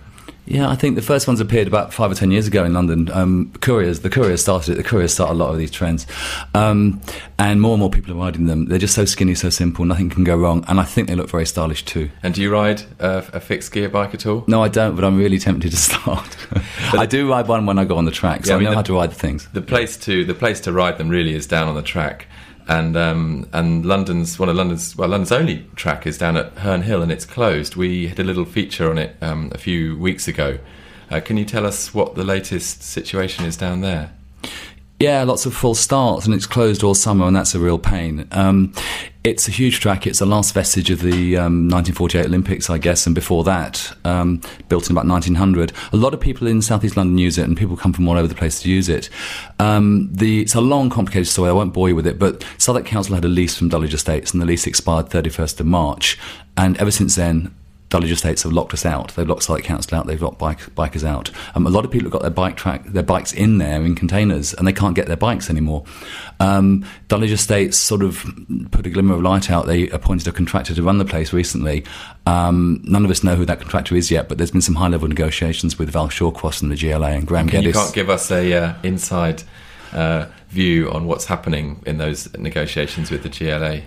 Yeah, 0.51 0.69
I 0.69 0.75
think 0.75 0.97
the 0.97 1.03
first 1.03 1.29
ones 1.29 1.39
appeared 1.39 1.69
about 1.69 1.95
five 1.95 2.11
or 2.11 2.15
ten 2.17 2.33
years 2.33 2.49
ago 2.49 2.65
in 2.65 2.75
London. 2.75 3.09
Um, 3.13 3.53
couriers, 3.61 4.01
the 4.01 4.11
couriers 4.11 4.43
started 4.43 4.73
it. 4.73 4.75
The 4.79 4.83
couriers 4.83 5.15
started 5.15 5.35
a 5.35 5.37
lot 5.37 5.51
of 5.53 5.59
these 5.59 5.71
trends, 5.71 6.09
um, 6.55 7.01
and 7.39 7.61
more 7.61 7.75
and 7.75 7.81
more 7.81 7.89
people 7.89 8.13
are 8.13 8.17
riding 8.17 8.47
them. 8.47 8.65
They're 8.67 8.79
just 8.81 8.95
so 8.97 9.05
skinny, 9.05 9.37
so 9.37 9.49
simple, 9.49 9.85
nothing 9.85 10.11
can 10.11 10.25
go 10.25 10.37
wrong, 10.37 10.65
and 10.67 10.81
I 10.81 10.85
think 10.85 11.07
they 11.07 11.15
look 11.15 11.31
very 11.31 11.47
stylish 11.47 11.85
too. 11.85 12.11
And 12.25 12.35
do 12.35 12.43
you 12.43 12.51
ride 12.53 12.83
uh, 12.99 13.23
a 13.33 13.39
fixed 13.39 13.71
gear 13.71 13.89
bike 13.89 14.13
at 14.13 14.27
all? 14.27 14.43
No, 14.49 14.61
I 14.61 14.69
don't, 14.69 14.97
but 14.97 15.05
I'm 15.05 15.17
really 15.17 15.39
tempted 15.39 15.71
to 15.71 15.77
start. 15.77 16.37
I 16.95 17.07
do 17.07 17.31
ride 17.31 17.47
one 17.47 17.65
when 17.65 17.79
I 17.79 17.85
go 17.85 17.97
on 17.97 18.05
the 18.05 18.11
track, 18.11 18.45
so 18.45 18.53
Yeah, 18.53 18.57
I 18.57 18.59
I, 18.59 18.63
know 18.65 18.71
the- 18.71 18.77
how 18.77 18.83
to 18.83 18.95
ride 18.95 19.11
the 19.13 19.15
things. 19.15 19.49
The 19.53 19.63
place 19.63 19.97
to 19.99 20.25
the 20.25 20.35
place 20.35 20.59
to 20.63 20.73
ride 20.73 20.99
them 20.99 21.09
really 21.11 21.33
is 21.33 21.47
down 21.47 21.69
on 21.69 21.77
the 21.77 21.83
track, 21.83 22.27
and 22.71 22.97
um, 22.97 23.49
and 23.53 23.85
London's 23.85 24.39
one 24.39 24.49
of 24.49 24.55
London's 24.55 24.95
well 24.97 25.09
London's 25.09 25.33
only 25.33 25.67
track 25.75 26.07
is 26.07 26.17
down 26.17 26.37
at 26.37 26.53
Herne 26.59 26.83
Hill, 26.83 27.03
and 27.03 27.11
it's 27.11 27.25
closed. 27.25 27.75
We 27.75 28.07
had 28.07 28.21
a 28.21 28.25
little 28.25 28.45
feature 28.45 28.89
on 28.89 28.97
it 28.97 29.17
um, 29.21 29.51
a 29.53 29.59
few 29.59 29.99
weeks 29.99 30.29
ago. 30.29 30.59
Uh, 31.11 31.19
can 31.19 31.37
you 31.37 31.45
tell 31.45 31.67
us 31.67 31.93
what 31.93 32.15
the 32.15 32.23
latest 32.23 32.85
situation 32.85 33.45
is 33.45 33.57
down 33.57 33.81
there? 33.81 34.13
Yeah, 35.01 35.23
lots 35.25 35.47
of 35.47 35.55
full 35.55 35.75
starts, 35.75 36.27
and 36.27 36.35
it's 36.35 36.45
closed 36.45 36.85
all 36.85 36.95
summer, 36.95 37.27
and 37.27 37.35
that's 37.35 37.55
a 37.55 37.59
real 37.59 37.79
pain. 37.79 38.29
Um, 38.33 38.75
it's 39.25 39.49
a 39.49 39.51
huge 39.51 39.81
track. 39.81 40.07
It's 40.07 40.19
the 40.19 40.27
last 40.27 40.53
vestige 40.53 40.91
of 40.91 41.01
the 41.01 41.39
um, 41.39 41.71
1948 41.71 42.27
Olympics, 42.27 42.69
I 42.69 42.77
guess, 42.77 43.07
and 43.07 43.15
before 43.15 43.43
that, 43.45 43.97
um, 44.05 44.43
built 44.69 44.91
in 44.91 44.93
about 44.95 45.07
1900. 45.07 45.73
A 45.95 45.97
lot 45.97 46.13
of 46.13 46.21
people 46.21 46.47
in 46.47 46.61
Southeast 46.61 46.99
London 46.99 47.17
use 47.17 47.39
it, 47.39 47.45
and 47.49 47.57
people 47.57 47.79
come 47.79 47.95
from 47.95 48.09
all 48.09 48.19
over 48.19 48.29
the 48.29 48.35
place 48.35 48.61
to 48.61 48.69
use 48.71 48.91
it. 48.91 49.09
Um, 49.59 50.11
the, 50.13 50.43
it's 50.43 50.55
a 50.55 50.61
long, 50.61 50.91
complicated 50.91 51.29
story. 51.29 51.49
I 51.49 51.55
won't 51.55 51.73
bore 51.73 51.89
you 51.89 51.97
with 51.97 52.07
it, 52.07 52.19
but 52.19 52.45
Southwark 52.59 52.85
Council 52.85 53.15
had 53.15 53.25
a 53.25 53.29
lease 53.29 53.57
from 53.57 53.71
Dulwich 53.71 53.95
Estates, 53.95 54.33
and 54.33 54.43
the 54.43 54.47
lease 54.47 54.67
expired 54.67 55.07
31st 55.07 55.61
of 55.61 55.67
March. 55.67 56.19
And 56.59 56.77
ever 56.77 56.91
since 56.91 57.15
then, 57.15 57.55
Dulwich 57.91 58.13
Estates 58.13 58.45
have 58.45 58.53
locked 58.53 58.73
us 58.73 58.87
out. 58.87 59.15
They've 59.17 59.29
locked 59.29 59.43
Site 59.43 59.65
Council 59.65 59.99
out. 59.99 60.07
They've 60.07 60.23
locked 60.23 60.39
bike, 60.39 60.61
bikers 60.77 61.05
out. 61.05 61.31
Um, 61.55 61.67
a 61.67 61.71
lot 61.71 61.85
of 61.85 61.91
people 61.91 62.07
have 62.07 62.13
got 62.13 62.23
their 62.23 62.31
bike 62.31 62.57
track, 62.57 62.85
their 62.87 63.03
bikes 63.03 63.33
in 63.33 63.59
there 63.59 63.85
in 63.85 63.97
containers, 63.97 64.55
and 64.55 64.67
they 64.67 64.73
can't 64.73 64.95
get 64.95 65.09
their 65.09 65.17
bikes 65.17 65.51
anymore. 65.51 65.85
Um, 66.39 66.87
Dulwich 67.09 67.33
Estates 67.33 67.77
sort 67.77 68.03
of 68.03 68.25
put 68.71 68.87
a 68.87 68.91
glimmer 68.91 69.15
of 69.15 69.23
light 69.23 69.51
out. 69.51 69.67
They 69.67 69.89
appointed 69.89 70.29
a 70.29 70.33
contractor 70.33 70.75
to 70.75 70.83
run 70.83 70.99
the 70.99 71.05
place 71.05 71.33
recently. 71.33 71.85
Um, 72.27 72.81
none 72.85 73.05
of 73.05 73.11
us 73.11 73.25
know 73.25 73.35
who 73.35 73.45
that 73.47 73.59
contractor 73.61 73.97
is 73.97 74.11
yet, 74.11 74.29
but 74.29 74.39
there's 74.39 74.53
been 74.53 74.61
some 74.63 74.77
high-level 74.77 75.09
negotiations 75.09 75.79
with 75.79 75.91
Val 75.91 76.09
Shawcross 76.09 76.63
and 76.63 76.71
the 76.71 76.77
GLA 76.77 77.09
and 77.09 77.27
Graham 77.27 77.49
Can 77.49 77.63
you 77.63 77.73
Geddes. 77.73 77.85
can't 77.85 77.95
give 77.95 78.09
us 78.09 78.31
a 78.31 78.53
uh, 78.53 78.75
inside 78.85 79.43
uh, 79.93 80.27
view 80.51 80.89
on 80.93 81.07
what's 81.07 81.25
happening 81.25 81.83
in 81.87 81.99
those 81.99 82.33
negotiations 82.39 83.11
with 83.11 83.25
the 83.25 83.29
GLA. 83.29 83.83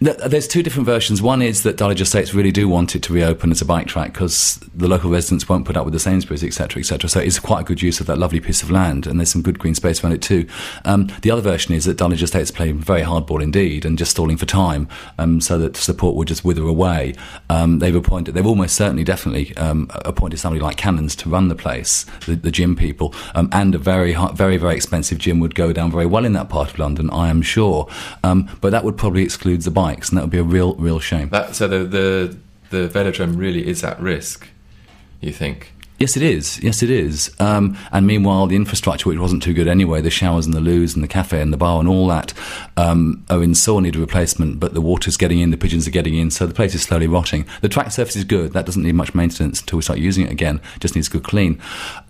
Th- 0.00 0.16
There's 0.16 0.46
two 0.46 0.62
different 0.62 0.86
versions. 0.86 1.20
One 1.20 1.42
is 1.42 1.64
that 1.64 1.76
Dulwich 1.76 2.00
Estates 2.00 2.32
really 2.32 2.52
do 2.52 2.68
want 2.68 2.94
it 2.94 3.02
to 3.02 3.12
reopen 3.12 3.50
as 3.50 3.60
a 3.60 3.64
bike 3.64 3.88
track 3.88 4.12
because 4.12 4.60
the 4.72 4.86
local 4.86 5.10
residents 5.10 5.48
won't 5.48 5.64
put 5.64 5.76
up 5.76 5.84
with 5.84 5.92
the 5.92 5.98
Sainsbury's, 5.98 6.44
etc., 6.44 6.78
etc. 6.78 7.10
So 7.10 7.18
it's 7.18 7.40
quite 7.40 7.62
a 7.62 7.64
good 7.64 7.82
use 7.82 7.98
of 7.98 8.06
that 8.06 8.16
lovely 8.16 8.38
piece 8.38 8.62
of 8.62 8.70
land, 8.70 9.08
and 9.08 9.18
there's 9.18 9.30
some 9.30 9.42
good 9.42 9.58
green 9.58 9.74
space 9.74 10.02
around 10.02 10.12
it 10.12 10.22
too. 10.22 10.46
Um, 10.84 11.10
the 11.22 11.32
other 11.32 11.42
version 11.42 11.74
is 11.74 11.84
that 11.86 11.96
Dulwich 11.96 12.22
Estates 12.22 12.52
playing 12.52 12.78
very 12.78 13.02
hardball 13.02 13.42
indeed 13.42 13.84
and 13.84 13.98
just 13.98 14.12
stalling 14.12 14.36
for 14.36 14.46
time, 14.46 14.88
um, 15.18 15.40
so 15.40 15.58
that 15.58 15.76
support 15.76 16.14
would 16.14 16.28
just 16.28 16.44
wither 16.44 16.62
away. 16.62 17.14
Um, 17.50 17.80
they've 17.80 17.96
appointed, 17.96 18.34
they've 18.34 18.46
almost 18.46 18.76
certainly, 18.76 19.02
definitely 19.02 19.56
um, 19.56 19.90
appointed 20.04 20.38
somebody 20.38 20.62
like 20.62 20.76
Cannons 20.76 21.16
to 21.16 21.28
run 21.28 21.48
the 21.48 21.56
place, 21.56 22.06
the, 22.26 22.36
the 22.36 22.52
gym 22.52 22.76
people, 22.76 23.12
um, 23.34 23.48
and 23.50 23.74
a 23.74 23.78
very, 23.78 24.14
very, 24.34 24.58
very 24.58 24.76
expensive 24.76 25.18
gym 25.18 25.40
would 25.40 25.56
go 25.56 25.72
down 25.72 25.90
very 25.90 26.06
well 26.06 26.24
in 26.24 26.34
that 26.34 26.48
part 26.48 26.70
of 26.70 26.78
London, 26.78 27.10
I 27.10 27.30
am 27.30 27.42
sure. 27.42 27.88
Um, 28.22 28.48
but 28.60 28.70
that 28.70 28.84
would 28.84 28.96
probably 28.96 29.24
exclude 29.24 29.62
the 29.62 29.72
bikes, 29.88 30.08
and 30.08 30.18
that 30.18 30.22
would 30.22 30.30
be 30.30 30.38
a 30.38 30.42
real, 30.42 30.74
real 30.74 31.00
shame. 31.00 31.28
That 31.30 31.54
so 31.54 31.66
the 31.68 31.84
the 31.84 32.36
the 32.70 32.88
velodrome 32.88 33.38
really 33.38 33.66
is 33.66 33.82
at 33.84 33.98
risk. 34.00 34.48
You 35.20 35.32
think? 35.32 35.72
Yes, 35.98 36.16
it 36.16 36.22
is. 36.22 36.62
Yes, 36.62 36.82
it 36.82 36.90
is. 36.90 37.34
Um, 37.40 37.76
and 37.90 38.06
meanwhile, 38.06 38.46
the 38.46 38.54
infrastructure, 38.54 39.08
which 39.08 39.18
wasn't 39.18 39.42
too 39.42 39.52
good 39.52 39.66
anyway, 39.66 40.00
the 40.00 40.10
showers 40.10 40.46
and 40.46 40.54
the 40.54 40.60
loos 40.60 40.94
and 40.94 41.02
the 41.02 41.08
cafe 41.08 41.40
and 41.40 41.52
the 41.52 41.56
bar 41.56 41.80
and 41.80 41.88
all 41.88 42.06
that, 42.06 42.32
um, 42.76 43.24
are 43.28 43.42
in 43.42 43.54
sore 43.54 43.82
need 43.82 43.96
of 43.96 44.00
replacement. 44.00 44.60
But 44.60 44.74
the 44.74 44.80
water's 44.80 45.16
getting 45.16 45.40
in, 45.40 45.50
the 45.50 45.56
pigeons 45.56 45.88
are 45.88 45.92
getting 45.92 46.14
in, 46.14 46.30
so 46.30 46.46
the 46.46 46.54
place 46.54 46.74
is 46.74 46.82
slowly 46.82 47.08
rotting. 47.08 47.46
The 47.62 47.68
track 47.68 47.90
surface 47.90 48.14
is 48.14 48.22
good. 48.22 48.52
That 48.52 48.64
doesn't 48.64 48.82
need 48.82 48.94
much 48.94 49.12
maintenance 49.12 49.60
until 49.60 49.78
we 49.78 49.82
start 49.82 49.98
using 49.98 50.24
it 50.24 50.30
again. 50.30 50.60
Just 50.78 50.94
needs 50.94 51.08
good 51.08 51.24
clean. 51.24 51.60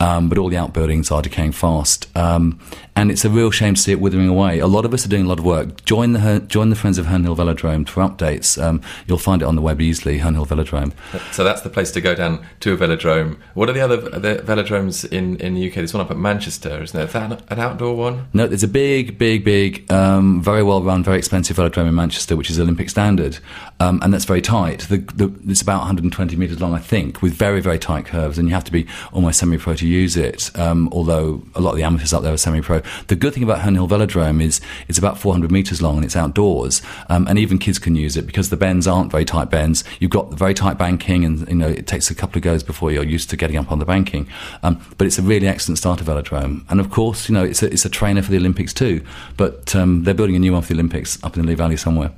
Um, 0.00 0.28
but 0.28 0.36
all 0.36 0.50
the 0.50 0.58
outbuildings 0.58 1.10
are 1.10 1.22
decaying 1.22 1.52
fast. 1.52 2.14
Um, 2.14 2.60
and 2.94 3.10
it's 3.10 3.24
a 3.24 3.30
real 3.30 3.50
shame 3.50 3.74
to 3.74 3.80
see 3.80 3.92
it 3.92 4.00
withering 4.00 4.28
away. 4.28 4.58
A 4.58 4.66
lot 4.66 4.84
of 4.84 4.92
us 4.92 5.06
are 5.06 5.08
doing 5.08 5.24
a 5.24 5.28
lot 5.28 5.38
of 5.38 5.44
work. 5.44 5.84
Join 5.84 6.12
the 6.12 6.44
join 6.48 6.68
the 6.68 6.76
Friends 6.76 6.98
of 6.98 7.06
Herne 7.06 7.22
Hill 7.22 7.36
Velodrome 7.36 7.88
for 7.88 8.02
updates. 8.02 8.60
Um, 8.62 8.82
you'll 9.06 9.18
find 9.18 9.40
it 9.40 9.44
on 9.46 9.54
the 9.54 9.62
web 9.62 9.80
easily, 9.80 10.18
Herne 10.18 10.34
Hill 10.34 10.46
Velodrome. 10.46 10.92
So 11.32 11.44
that's 11.44 11.62
the 11.62 11.70
place 11.70 11.90
to 11.92 12.00
go 12.00 12.14
down 12.14 12.44
to 12.60 12.74
a 12.74 12.76
velodrome. 12.76 13.38
What 13.54 13.70
are 13.70 13.72
the 13.78 13.84
other 13.84 13.96
the 13.96 14.42
velodromes 14.42 15.10
in, 15.10 15.36
in 15.36 15.54
the 15.54 15.68
UK? 15.68 15.74
There's 15.76 15.94
one 15.94 16.00
up 16.04 16.10
at 16.10 16.16
Manchester, 16.16 16.82
isn't 16.82 16.96
there? 16.96 17.06
Is 17.06 17.12
that 17.12 17.42
an 17.50 17.60
outdoor 17.60 17.96
one? 17.96 18.28
No, 18.32 18.46
there's 18.46 18.62
a 18.62 18.68
big, 18.68 19.18
big, 19.18 19.44
big, 19.44 19.90
um, 19.90 20.42
very 20.42 20.62
well 20.62 20.82
run, 20.82 21.04
very 21.04 21.18
expensive 21.18 21.56
velodrome 21.56 21.88
in 21.88 21.94
Manchester, 21.94 22.36
which 22.36 22.50
is 22.50 22.58
Olympic 22.58 22.90
standard, 22.90 23.38
um, 23.80 24.00
and 24.02 24.12
that's 24.12 24.24
very 24.24 24.42
tight. 24.42 24.80
The, 24.80 24.98
the, 24.98 25.32
it's 25.48 25.62
about 25.62 25.78
120 25.78 26.36
metres 26.36 26.60
long, 26.60 26.74
I 26.74 26.78
think, 26.78 27.22
with 27.22 27.32
very, 27.32 27.60
very 27.60 27.78
tight 27.78 28.06
curves, 28.06 28.38
and 28.38 28.48
you 28.48 28.54
have 28.54 28.64
to 28.64 28.72
be 28.72 28.86
almost 29.12 29.38
semi-pro 29.38 29.74
to 29.74 29.86
use 29.86 30.16
it. 30.16 30.56
Um, 30.58 30.88
although 30.92 31.42
a 31.54 31.60
lot 31.60 31.70
of 31.70 31.76
the 31.76 31.84
amateurs 31.84 32.12
up 32.12 32.22
there 32.22 32.32
are 32.32 32.38
semi-pro. 32.38 32.82
The 33.06 33.16
good 33.16 33.34
thing 33.34 33.42
about 33.42 33.60
Herne 33.60 33.76
Velodrome 33.76 34.42
is 34.42 34.60
it's 34.88 34.98
about 34.98 35.18
400 35.18 35.50
metres 35.50 35.80
long 35.80 35.96
and 35.96 36.04
it's 36.04 36.16
outdoors, 36.16 36.82
um, 37.08 37.26
and 37.28 37.38
even 37.38 37.58
kids 37.58 37.78
can 37.78 37.94
use 37.94 38.16
it 38.16 38.26
because 38.26 38.50
the 38.50 38.56
bends 38.56 38.86
aren't 38.86 39.12
very 39.12 39.24
tight 39.24 39.50
bends. 39.50 39.84
You've 40.00 40.10
got 40.10 40.32
very 40.32 40.54
tight 40.54 40.78
banking, 40.78 41.24
and 41.24 41.46
you 41.48 41.54
know 41.54 41.68
it 41.68 41.86
takes 41.86 42.10
a 42.10 42.14
couple 42.14 42.38
of 42.38 42.42
goes 42.42 42.62
before 42.62 42.90
you're 42.90 43.04
used 43.04 43.30
to 43.30 43.36
getting 43.36 43.56
up 43.56 43.67
on 43.68 43.78
the 43.78 43.84
banking. 43.84 44.28
Um, 44.62 44.80
but 44.96 45.06
it's 45.06 45.18
a 45.18 45.22
really 45.22 45.46
excellent 45.46 45.78
start 45.78 45.98
starter 45.98 46.22
velodrome, 46.22 46.64
and 46.68 46.80
of 46.80 46.90
course, 46.90 47.28
you 47.28 47.34
know 47.34 47.44
it's 47.44 47.62
a, 47.62 47.72
it's 47.72 47.84
a 47.84 47.88
trainer 47.88 48.22
for 48.22 48.30
the 48.30 48.36
Olympics 48.36 48.72
too. 48.74 49.04
But 49.36 49.74
um, 49.74 50.04
they're 50.04 50.14
building 50.14 50.36
a 50.36 50.38
new 50.38 50.52
one 50.52 50.62
for 50.62 50.68
the 50.68 50.74
Olympics 50.74 51.22
up 51.24 51.36
in 51.36 51.42
the 51.42 51.48
Lee 51.48 51.54
Valley 51.54 51.76
somewhere. 51.76 52.12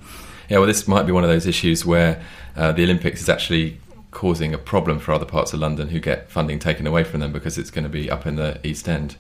Yeah, 0.48 0.58
well, 0.58 0.66
this 0.66 0.88
might 0.88 1.04
be 1.04 1.12
one 1.12 1.22
of 1.22 1.30
those 1.30 1.46
issues 1.46 1.86
where 1.86 2.20
uh, 2.56 2.72
the 2.72 2.82
Olympics 2.82 3.20
is 3.20 3.28
actually 3.28 3.78
causing 4.10 4.52
a 4.52 4.58
problem 4.58 4.98
for 4.98 5.12
other 5.12 5.24
parts 5.24 5.52
of 5.52 5.60
London 5.60 5.88
who 5.88 6.00
get 6.00 6.28
funding 6.28 6.58
taken 6.58 6.86
away 6.86 7.04
from 7.04 7.20
them 7.20 7.32
because 7.32 7.56
it's 7.56 7.70
going 7.70 7.84
to 7.84 7.88
be 7.88 8.10
up 8.10 8.26
in 8.26 8.34
the 8.34 8.58
East 8.66 8.88
End. 8.88 9.16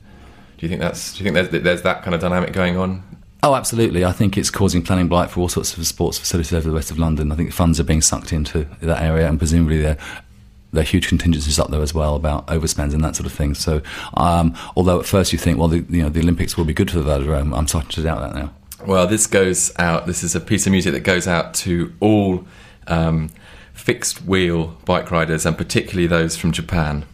Do 0.58 0.66
you 0.66 0.68
think 0.68 0.80
that's? 0.80 1.16
Do 1.16 1.24
you 1.24 1.30
think 1.30 1.50
there's, 1.50 1.62
there's 1.62 1.82
that 1.82 2.02
kind 2.02 2.14
of 2.14 2.20
dynamic 2.20 2.52
going 2.52 2.76
on? 2.76 3.02
Oh, 3.42 3.54
absolutely. 3.54 4.04
I 4.04 4.12
think 4.12 4.36
it's 4.36 4.50
causing 4.50 4.82
planning 4.82 5.08
blight 5.08 5.30
for 5.30 5.40
all 5.40 5.48
sorts 5.48 5.74
of 5.76 5.86
sports 5.86 6.18
facilities 6.18 6.52
over 6.52 6.68
the 6.68 6.74
west 6.74 6.90
of 6.90 6.98
London. 6.98 7.32
I 7.32 7.36
think 7.36 7.52
funds 7.52 7.80
are 7.80 7.84
being 7.84 8.02
sucked 8.02 8.32
into 8.32 8.66
that 8.82 9.02
area, 9.02 9.26
and 9.26 9.38
presumably 9.38 9.80
there 9.80 9.96
there 10.72 10.82
are 10.82 10.86
huge 10.86 11.08
contingencies 11.08 11.58
up 11.58 11.70
there 11.70 11.82
as 11.82 11.92
well 11.92 12.14
about 12.14 12.46
overspends 12.46 12.94
and 12.94 13.02
that 13.04 13.16
sort 13.16 13.26
of 13.26 13.32
thing. 13.32 13.54
So, 13.54 13.82
um, 14.14 14.56
although 14.76 15.00
at 15.00 15.06
first 15.06 15.32
you 15.32 15.38
think, 15.38 15.58
well, 15.58 15.68
the, 15.68 15.84
you 15.88 16.02
know, 16.02 16.08
the 16.08 16.20
Olympics 16.20 16.56
will 16.56 16.64
be 16.64 16.74
good 16.74 16.90
for 16.90 17.00
the 17.00 17.10
velodrome, 17.10 17.56
I'm 17.56 17.66
starting 17.66 17.90
to 17.90 18.02
doubt 18.02 18.20
that 18.20 18.34
now. 18.34 18.52
Well, 18.86 19.06
this 19.06 19.26
goes 19.26 19.72
out. 19.78 20.06
This 20.06 20.22
is 20.22 20.34
a 20.34 20.40
piece 20.40 20.66
of 20.66 20.72
music 20.72 20.92
that 20.92 21.00
goes 21.00 21.26
out 21.26 21.52
to 21.54 21.92
all 22.00 22.44
um, 22.86 23.30
fixed 23.74 24.22
wheel 24.24 24.78
bike 24.84 25.10
riders, 25.10 25.44
and 25.44 25.56
particularly 25.56 26.06
those 26.06 26.36
from 26.36 26.52
Japan. 26.52 27.04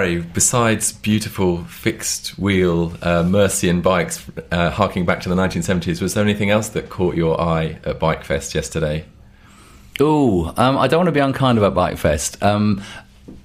Besides 0.00 0.92
beautiful 0.92 1.64
fixed 1.64 2.38
wheel 2.38 2.94
uh, 3.02 3.22
Mercian 3.22 3.82
bikes 3.82 4.24
uh, 4.50 4.70
harking 4.70 5.04
back 5.04 5.20
to 5.20 5.28
the 5.28 5.34
1970s, 5.34 6.00
was 6.00 6.14
there 6.14 6.24
anything 6.24 6.48
else 6.48 6.70
that 6.70 6.88
caught 6.88 7.16
your 7.16 7.38
eye 7.38 7.78
at 7.84 7.98
Bike 7.98 8.24
Fest 8.24 8.54
yesterday? 8.54 9.04
Oh, 10.00 10.54
um, 10.56 10.78
I 10.78 10.88
don't 10.88 11.00
want 11.00 11.08
to 11.08 11.12
be 11.12 11.20
unkind 11.20 11.58
about 11.58 11.74
Bike 11.74 11.98
Fest. 11.98 12.42
Um, 12.42 12.82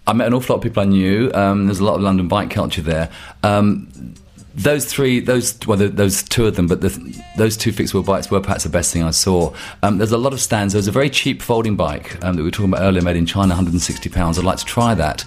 I 0.07 0.13
met 0.13 0.27
an 0.27 0.33
awful 0.33 0.55
lot 0.55 0.59
of 0.59 0.63
people 0.63 0.81
I 0.83 0.85
knew. 0.85 1.29
Um, 1.33 1.65
there's 1.65 1.79
a 1.79 1.83
lot 1.83 1.95
of 1.95 2.01
London 2.01 2.29
bike 2.29 2.51
culture 2.51 2.81
there. 2.81 3.11
Um, 3.43 4.15
those 4.55 4.85
three, 4.85 5.19
those 5.19 5.59
well, 5.67 5.77
the, 5.77 5.89
those 5.89 6.23
two 6.23 6.45
of 6.45 6.55
them, 6.55 6.67
but 6.67 6.79
the, 6.79 7.21
those 7.37 7.57
two 7.57 7.73
fixed 7.73 7.93
wheel 7.93 8.03
bikes 8.03 8.31
were 8.31 8.39
perhaps 8.39 8.63
the 8.63 8.69
best 8.69 8.93
thing 8.93 9.03
I 9.03 9.11
saw. 9.11 9.53
Um, 9.83 9.97
there's 9.97 10.13
a 10.13 10.17
lot 10.17 10.31
of 10.31 10.39
stands. 10.39 10.73
There's 10.73 10.87
a 10.87 10.93
very 10.93 11.09
cheap 11.09 11.41
folding 11.41 11.75
bike 11.75 12.23
um, 12.23 12.35
that 12.35 12.41
we 12.41 12.47
were 12.47 12.51
talking 12.51 12.71
about 12.71 12.81
earlier, 12.81 13.01
made 13.01 13.17
in 13.17 13.25
China, 13.25 13.49
160 13.49 14.09
pounds. 14.09 14.39
I'd 14.39 14.45
like 14.45 14.57
to 14.59 14.65
try 14.65 14.95
that. 14.95 15.25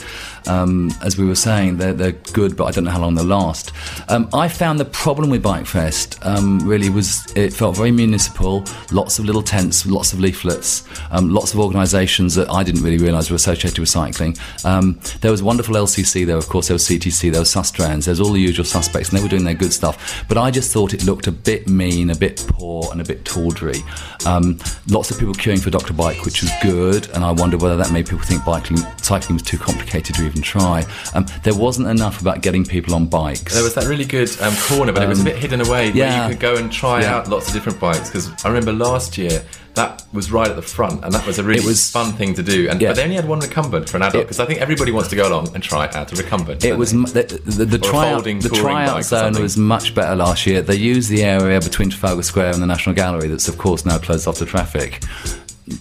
Um, 0.49 0.91
as 1.03 1.19
we 1.19 1.27
were 1.27 1.35
saying, 1.35 1.77
they're, 1.77 1.93
they're 1.93 2.13
good, 2.33 2.57
but 2.57 2.65
I 2.65 2.71
don't 2.71 2.85
know 2.85 2.91
how 2.91 3.01
long 3.01 3.15
they'll 3.15 3.25
last. 3.25 3.73
Um, 4.09 4.29
I 4.33 4.49
found 4.49 4.81
the 4.81 4.85
problem 4.85 5.31
with 5.31 5.43
Bike 5.43 5.67
Fest 5.67 6.19
um, 6.23 6.59
really 6.61 6.91
was 6.91 7.31
it 7.37 7.53
felt 7.53 7.77
very 7.77 7.91
municipal. 7.91 8.65
Lots 8.91 9.19
of 9.19 9.25
little 9.25 9.43
tents, 9.43 9.87
lots 9.87 10.13
of 10.13 10.21
leaflets, 10.21 10.85
um, 11.11 11.31
lots 11.31 11.53
of 11.53 11.61
organisations 11.61 12.35
that 12.35 12.49
I 12.51 12.63
didn't 12.63 12.83
really 12.83 12.99
realise 12.99 13.31
were 13.31 13.37
associated 13.37 13.79
with 13.79 13.89
cycling. 13.89 14.37
Um, 14.65 15.01
there 15.21 15.31
was 15.31 15.43
wonderful 15.43 15.75
LCC 15.75 16.27
there, 16.27 16.37
of 16.37 16.49
course. 16.49 16.69
There 16.69 16.75
was 16.75 16.89
CTC, 16.89 17.31
there 17.33 17.41
was 17.41 17.53
Sustrans, 17.53 18.07
there's 18.07 18.21
all 18.21 18.33
the 18.33 18.41
usual 18.41 18.65
suspects, 18.65 19.11
and 19.11 19.19
they 19.19 19.23
were 19.23 19.29
doing 19.29 19.45
their 19.45 19.55
good 19.55 19.73
stuff. 19.73 20.25
But 20.29 20.39
I 20.39 20.51
just 20.51 20.73
thought 20.73 20.95
it 20.95 21.05
looked 21.05 21.27
a 21.27 21.33
bit 21.33 21.69
mean, 21.69 22.11
a 22.11 22.17
bit 22.17 22.45
poor, 22.49 22.89
and 22.93 23.01
a 23.01 23.05
bit 23.05 23.25
tawdry. 23.25 23.83
Um, 24.27 24.59
lots 24.89 25.11
of 25.11 25.19
people 25.19 25.35
queuing 25.35 25.63
for 25.63 25.71
Dr. 25.71 25.93
Bike, 25.93 26.25
which 26.25 26.43
was 26.43 26.51
good, 26.63 27.09
and 27.11 27.25
I 27.25 27.33
wonder 27.33 27.57
whether 27.57 27.77
that 27.77 27.93
made 27.93 28.07
people 28.07 28.25
think 28.25 28.45
biking, 28.45 28.79
cycling 29.03 29.35
was 29.35 29.43
too 29.43 29.59
complicated 29.59 30.17
to 30.17 30.27
even 30.27 30.38
try. 30.43 30.85
Um, 31.15 31.27
there 31.43 31.55
wasn't 31.55 31.89
enough 31.89 32.21
about 32.21 32.43
getting 32.43 32.65
people 32.65 32.95
on 32.95 33.07
bikes. 33.07 33.55
There 33.55 33.63
was 33.63 33.75
that 33.75 33.85
really 33.87 34.05
good 34.05 34.31
um, 34.41 34.55
corner, 34.57 34.93
but 34.93 35.03
it 35.03 35.09
was 35.09 35.19
a 35.19 35.23
Um, 35.23 35.27
bit 35.27 35.37
hidden 35.37 35.61
away 35.61 35.91
yeah. 35.93 36.21
where 36.21 36.29
you 36.29 36.35
could 36.35 36.41
go 36.41 36.57
and 36.57 36.71
try 36.73 37.03
Yeah. 37.03 37.17
out 37.17 37.29
lots 37.29 37.49
of 37.49 37.55
different 37.55 37.81
bikes. 37.81 38.09
Because 38.09 38.31
I 38.45 38.49
remember 38.49 38.73
last 38.73 39.17
year 39.19 39.43
that 39.75 40.03
was 40.13 40.33
right 40.33 40.49
at 40.49 40.57
the 40.57 40.63
front, 40.63 41.05
and 41.05 41.13
that 41.13 41.25
was 41.25 41.39
a 41.39 41.45
really 41.45 41.61
It 41.61 41.67
was- 41.67 41.89
fun 41.91 42.13
thing 42.15 42.35
to 42.35 42.43
do. 42.43 42.69
And 42.69 42.81
Yeah. 42.81 42.89
but 42.89 42.97
they 42.97 43.05
only 43.05 43.15
had 43.17 43.29
one 43.29 43.39
recumbent 43.41 43.89
for 43.89 43.97
an 43.97 44.03
adult 44.03 44.25
because 44.25 44.41
I 44.41 44.47
think 44.47 44.61
everybody 44.61 44.91
wants 44.91 45.09
to 45.11 45.17
go 45.17 45.29
along 45.29 45.51
and 45.55 45.63
try 45.63 45.89
out 45.95 46.13
a 46.13 46.17
recumbent. 46.17 46.65
It 46.65 46.77
was 46.77 46.91
they? 46.93 47.23
the, 47.23 47.41
the, 47.45 47.65
the 47.65 47.79
tryout. 47.79 48.15
folding 48.15 48.41
The 48.41 48.49
tryout 48.49 49.05
zone 49.05 49.41
was 49.41 49.57
much 49.57 49.95
better 49.95 50.17
last 50.17 50.47
year. 50.47 50.63
They 50.63 50.77
used 50.77 51.11
the 51.11 51.23
area 51.23 51.61
between 51.61 51.91
Trafalgar 51.91 52.23
Square 52.25 52.53
and 52.55 52.63
the 52.63 52.67
National 52.67 52.95
Gallery, 52.97 53.29
that's 53.29 53.47
of 53.49 53.57
course 53.59 53.85
now 53.87 53.99
closed 53.99 54.27
off 54.27 54.39
to 54.39 54.47
traffic. 54.47 55.01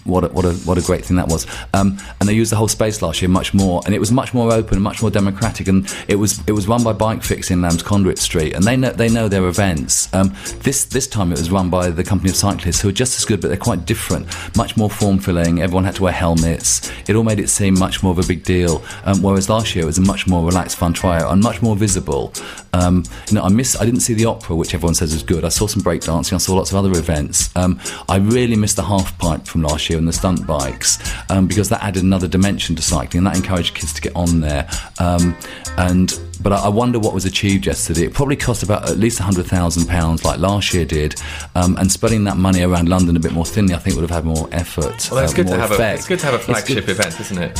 What 0.04 0.24
a, 0.24 0.28
what 0.28 0.44
a 0.44 0.52
what 0.52 0.78
a 0.78 0.82
great 0.82 1.04
thing 1.04 1.16
that 1.16 1.28
was. 1.28 1.46
Um, 1.74 1.98
and 2.20 2.28
they 2.28 2.34
used 2.34 2.52
the 2.52 2.56
whole 2.56 2.68
space 2.68 3.02
last 3.02 3.22
year 3.22 3.28
much 3.28 3.54
more, 3.54 3.82
and 3.84 3.94
it 3.94 3.98
was 3.98 4.12
much 4.12 4.34
more 4.34 4.52
open, 4.52 4.80
much 4.80 5.02
more 5.02 5.10
democratic, 5.10 5.68
and 5.68 5.92
it 6.08 6.16
was 6.16 6.40
it 6.46 6.52
was 6.52 6.68
run 6.68 6.82
by 6.82 6.92
Bike 6.92 7.22
Fix 7.22 7.50
in 7.50 7.62
Lamb's 7.62 7.82
Conduit 7.82 8.18
Street, 8.18 8.54
and 8.54 8.64
they 8.64 8.76
know 8.76 8.90
they 8.90 9.08
know 9.08 9.28
their 9.28 9.46
events. 9.46 10.12
Um, 10.14 10.34
this 10.60 10.84
this 10.84 11.06
time 11.06 11.32
it 11.32 11.38
was 11.38 11.50
run 11.50 11.70
by 11.70 11.90
the 11.90 12.04
company 12.04 12.30
of 12.30 12.36
cyclists 12.36 12.80
who 12.80 12.88
are 12.88 12.92
just 12.92 13.18
as 13.18 13.24
good, 13.24 13.40
but 13.40 13.48
they're 13.48 13.56
quite 13.56 13.84
different, 13.86 14.26
much 14.56 14.76
more 14.76 14.90
form 14.90 15.18
filling. 15.18 15.60
Everyone 15.60 15.84
had 15.84 15.96
to 15.96 16.02
wear 16.02 16.12
helmets. 16.12 16.90
It 17.08 17.16
all 17.16 17.24
made 17.24 17.40
it 17.40 17.48
seem 17.48 17.78
much 17.78 18.02
more 18.02 18.12
of 18.12 18.18
a 18.18 18.26
big 18.26 18.44
deal. 18.44 18.82
Um, 19.04 19.22
whereas 19.22 19.48
last 19.48 19.74
year 19.74 19.84
it 19.84 19.86
was 19.86 19.98
a 19.98 20.02
much 20.02 20.26
more 20.26 20.44
relaxed, 20.44 20.76
fun 20.76 20.92
tryout 20.92 21.32
and 21.32 21.42
much 21.42 21.62
more 21.62 21.76
visible. 21.76 22.32
Um, 22.72 23.04
you 23.28 23.34
know, 23.34 23.42
I 23.42 23.48
miss 23.48 23.80
I 23.80 23.84
didn't 23.84 24.00
see 24.00 24.14
the 24.14 24.26
opera, 24.26 24.56
which 24.56 24.74
everyone 24.74 24.94
says 24.94 25.12
is 25.12 25.22
good. 25.22 25.44
I 25.44 25.48
saw 25.48 25.66
some 25.66 25.82
breakdancing. 25.82 26.34
I 26.34 26.38
saw 26.38 26.54
lots 26.54 26.70
of 26.70 26.76
other 26.76 26.92
events. 26.98 27.54
Um, 27.56 27.80
I 28.08 28.16
really 28.16 28.56
missed 28.56 28.76
the 28.76 28.84
half 28.84 29.16
pipe 29.18 29.46
from 29.46 29.62
last 29.62 29.77
year 29.86 29.98
and 29.98 30.08
the 30.08 30.12
stunt 30.12 30.46
bikes 30.46 30.98
um, 31.30 31.46
because 31.46 31.68
that 31.68 31.82
added 31.82 32.02
another 32.02 32.28
dimension 32.28 32.74
to 32.76 32.82
cycling 32.82 33.18
and 33.18 33.26
that 33.26 33.36
encouraged 33.36 33.74
kids 33.74 33.92
to 33.92 34.00
get 34.00 34.14
on 34.16 34.40
there. 34.40 34.68
Um, 34.98 35.36
and 35.76 36.18
but 36.42 36.52
I, 36.52 36.66
I 36.66 36.68
wonder 36.68 36.98
what 36.98 37.14
was 37.14 37.24
achieved 37.24 37.66
yesterday. 37.66 38.06
It 38.06 38.14
probably 38.14 38.36
cost 38.36 38.62
about 38.62 38.88
at 38.88 38.96
least 38.96 39.18
hundred 39.18 39.46
thousand 39.46 39.86
pounds, 39.86 40.24
like 40.24 40.38
last 40.38 40.72
year 40.72 40.84
did. 40.84 41.20
Um, 41.54 41.76
and 41.76 41.90
spreading 41.90 42.24
that 42.24 42.36
money 42.36 42.62
around 42.62 42.88
London 42.88 43.16
a 43.16 43.20
bit 43.20 43.32
more 43.32 43.44
thinly, 43.44 43.74
I 43.74 43.78
think 43.78 43.96
would 43.96 44.08
have 44.08 44.10
had 44.10 44.24
more 44.24 44.48
effort. 44.52 45.08
Well, 45.10 45.24
it's 45.24 45.32
uh, 45.32 45.36
good 45.36 45.46
to 45.48 45.56
have 45.56 45.70
a 45.70 45.74
effect. 45.74 45.98
it's 45.98 46.08
good 46.08 46.20
to 46.20 46.26
have 46.26 46.34
a 46.34 46.38
flagship 46.38 46.88
event, 46.88 47.20
isn't 47.20 47.38
it? 47.38 47.58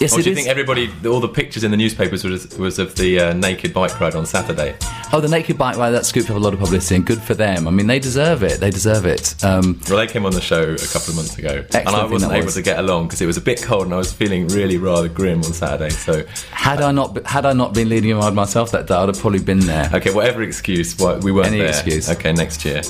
Yes, 0.00 0.14
or 0.14 0.22
do 0.22 0.30
you 0.30 0.32
is. 0.32 0.36
think 0.38 0.48
everybody, 0.48 0.90
all 1.06 1.20
the 1.20 1.28
pictures 1.28 1.62
in 1.62 1.70
the 1.70 1.76
newspapers 1.76 2.24
was, 2.24 2.56
was 2.56 2.78
of 2.78 2.94
the 2.96 3.20
uh, 3.20 3.32
naked 3.34 3.74
bike 3.74 4.00
ride 4.00 4.14
on 4.14 4.24
Saturday? 4.24 4.74
Oh, 5.12 5.20
the 5.20 5.28
naked 5.28 5.58
bike 5.58 5.76
ride 5.76 5.90
that 5.90 6.06
scooped 6.06 6.30
up 6.30 6.36
a 6.36 6.38
lot 6.38 6.54
of 6.54 6.58
publicity, 6.60 6.94
and 6.96 7.04
good 7.06 7.20
for 7.20 7.34
them. 7.34 7.68
I 7.68 7.70
mean, 7.70 7.86
they 7.86 7.98
deserve 7.98 8.42
it. 8.42 8.60
They 8.60 8.70
deserve 8.70 9.04
it. 9.04 9.34
Um, 9.44 9.78
Well, 9.90 9.98
they 9.98 10.06
came 10.06 10.24
on 10.24 10.32
the 10.32 10.40
show 10.40 10.62
a 10.72 10.76
couple 10.86 11.10
of 11.10 11.16
months 11.16 11.36
ago, 11.38 11.64
and 11.74 11.88
I 11.88 12.04
wasn't 12.06 12.32
able 12.32 12.46
was. 12.46 12.54
to 12.54 12.62
get 12.62 12.78
along 12.78 13.08
because 13.08 13.20
it 13.20 13.26
was 13.26 13.36
a 13.36 13.42
bit 13.42 13.60
cold, 13.60 13.84
and 13.84 13.92
I 13.92 13.98
was 13.98 14.10
feeling 14.10 14.48
really 14.48 14.78
rather 14.78 15.08
grim 15.08 15.38
on 15.44 15.52
Saturday. 15.52 15.90
So, 15.90 16.24
had 16.50 16.80
I 16.80 16.92
not 16.92 17.26
had 17.26 17.44
I 17.44 17.52
not 17.52 17.74
been 17.74 17.90
leading 17.90 18.12
a 18.12 18.16
ride 18.16 18.32
myself 18.34 18.70
that 18.72 18.86
day, 18.86 18.94
I'd 18.94 19.08
have 19.08 19.18
probably 19.18 19.40
been 19.42 19.60
there. 19.60 19.90
okay, 19.92 20.14
whatever 20.14 20.42
excuse, 20.42 20.98
why- 20.98 21.16
we 21.18 21.30
weren't 21.30 21.48
Any 21.48 21.58
there. 21.58 21.68
excuse. 21.68 22.08
Okay, 22.08 22.32
next 22.32 22.64
year. 22.64 22.80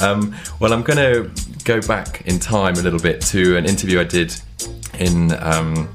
Um, 0.00 0.34
well, 0.58 0.72
I'm 0.72 0.82
going 0.82 0.96
to 0.96 1.30
go 1.64 1.80
back 1.86 2.22
in 2.26 2.38
time 2.38 2.74
a 2.76 2.82
little 2.82 2.98
bit 2.98 3.20
to 3.22 3.56
an 3.58 3.66
interview 3.66 4.00
I 4.00 4.04
did 4.04 4.34
in 4.98 5.32
um, 5.42 5.88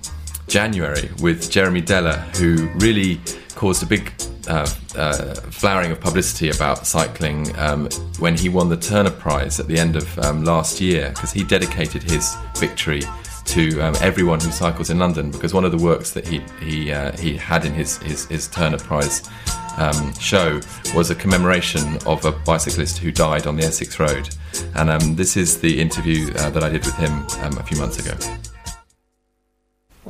January 0.49 1.09
with 1.21 1.49
Jeremy 1.49 1.81
Deller, 1.81 2.17
who 2.35 2.67
really 2.79 3.21
caused 3.55 3.83
a 3.83 3.85
big 3.85 4.11
uh, 4.47 4.67
uh, 4.95 5.35
flowering 5.51 5.91
of 5.91 5.99
publicity 6.01 6.49
about 6.49 6.87
cycling 6.87 7.55
um, 7.59 7.87
when 8.17 8.35
he 8.35 8.49
won 8.49 8.67
the 8.67 8.77
Turner 8.77 9.11
Prize 9.11 9.59
at 9.59 9.67
the 9.67 9.77
end 9.77 9.95
of 9.95 10.19
um, 10.19 10.43
last 10.43 10.81
year 10.81 11.09
because 11.09 11.31
he 11.31 11.43
dedicated 11.43 12.01
his 12.01 12.35
victory 12.57 13.03
to 13.45 13.79
um, 13.81 13.95
everyone 14.01 14.39
who 14.39 14.51
cycles 14.51 14.89
in 14.89 14.99
London 14.99 15.31
because 15.31 15.53
one 15.53 15.65
of 15.65 15.71
the 15.71 15.77
works 15.77 16.11
that 16.11 16.27
he 16.27 16.41
he 16.61 16.91
uh, 16.91 17.15
he 17.17 17.37
had 17.37 17.65
in 17.65 17.73
his 17.73 17.97
his, 17.99 18.25
his 18.25 18.47
Turner 18.47 18.77
Prize 18.77 19.29
um, 19.77 20.13
show 20.15 20.59
was 20.95 21.09
a 21.09 21.15
commemoration 21.15 21.97
of 22.05 22.25
a 22.25 22.31
bicyclist 22.31 22.97
who 22.97 23.11
died 23.11 23.45
on 23.45 23.55
the 23.55 23.63
Essex 23.63 23.99
Road, 23.99 24.29
and 24.75 24.89
um, 24.89 25.15
this 25.15 25.37
is 25.37 25.59
the 25.59 25.79
interview 25.79 26.31
uh, 26.37 26.49
that 26.49 26.63
I 26.63 26.69
did 26.69 26.85
with 26.85 26.95
him 26.95 27.11
um, 27.43 27.57
a 27.57 27.63
few 27.63 27.77
months 27.77 27.99
ago. 27.99 28.15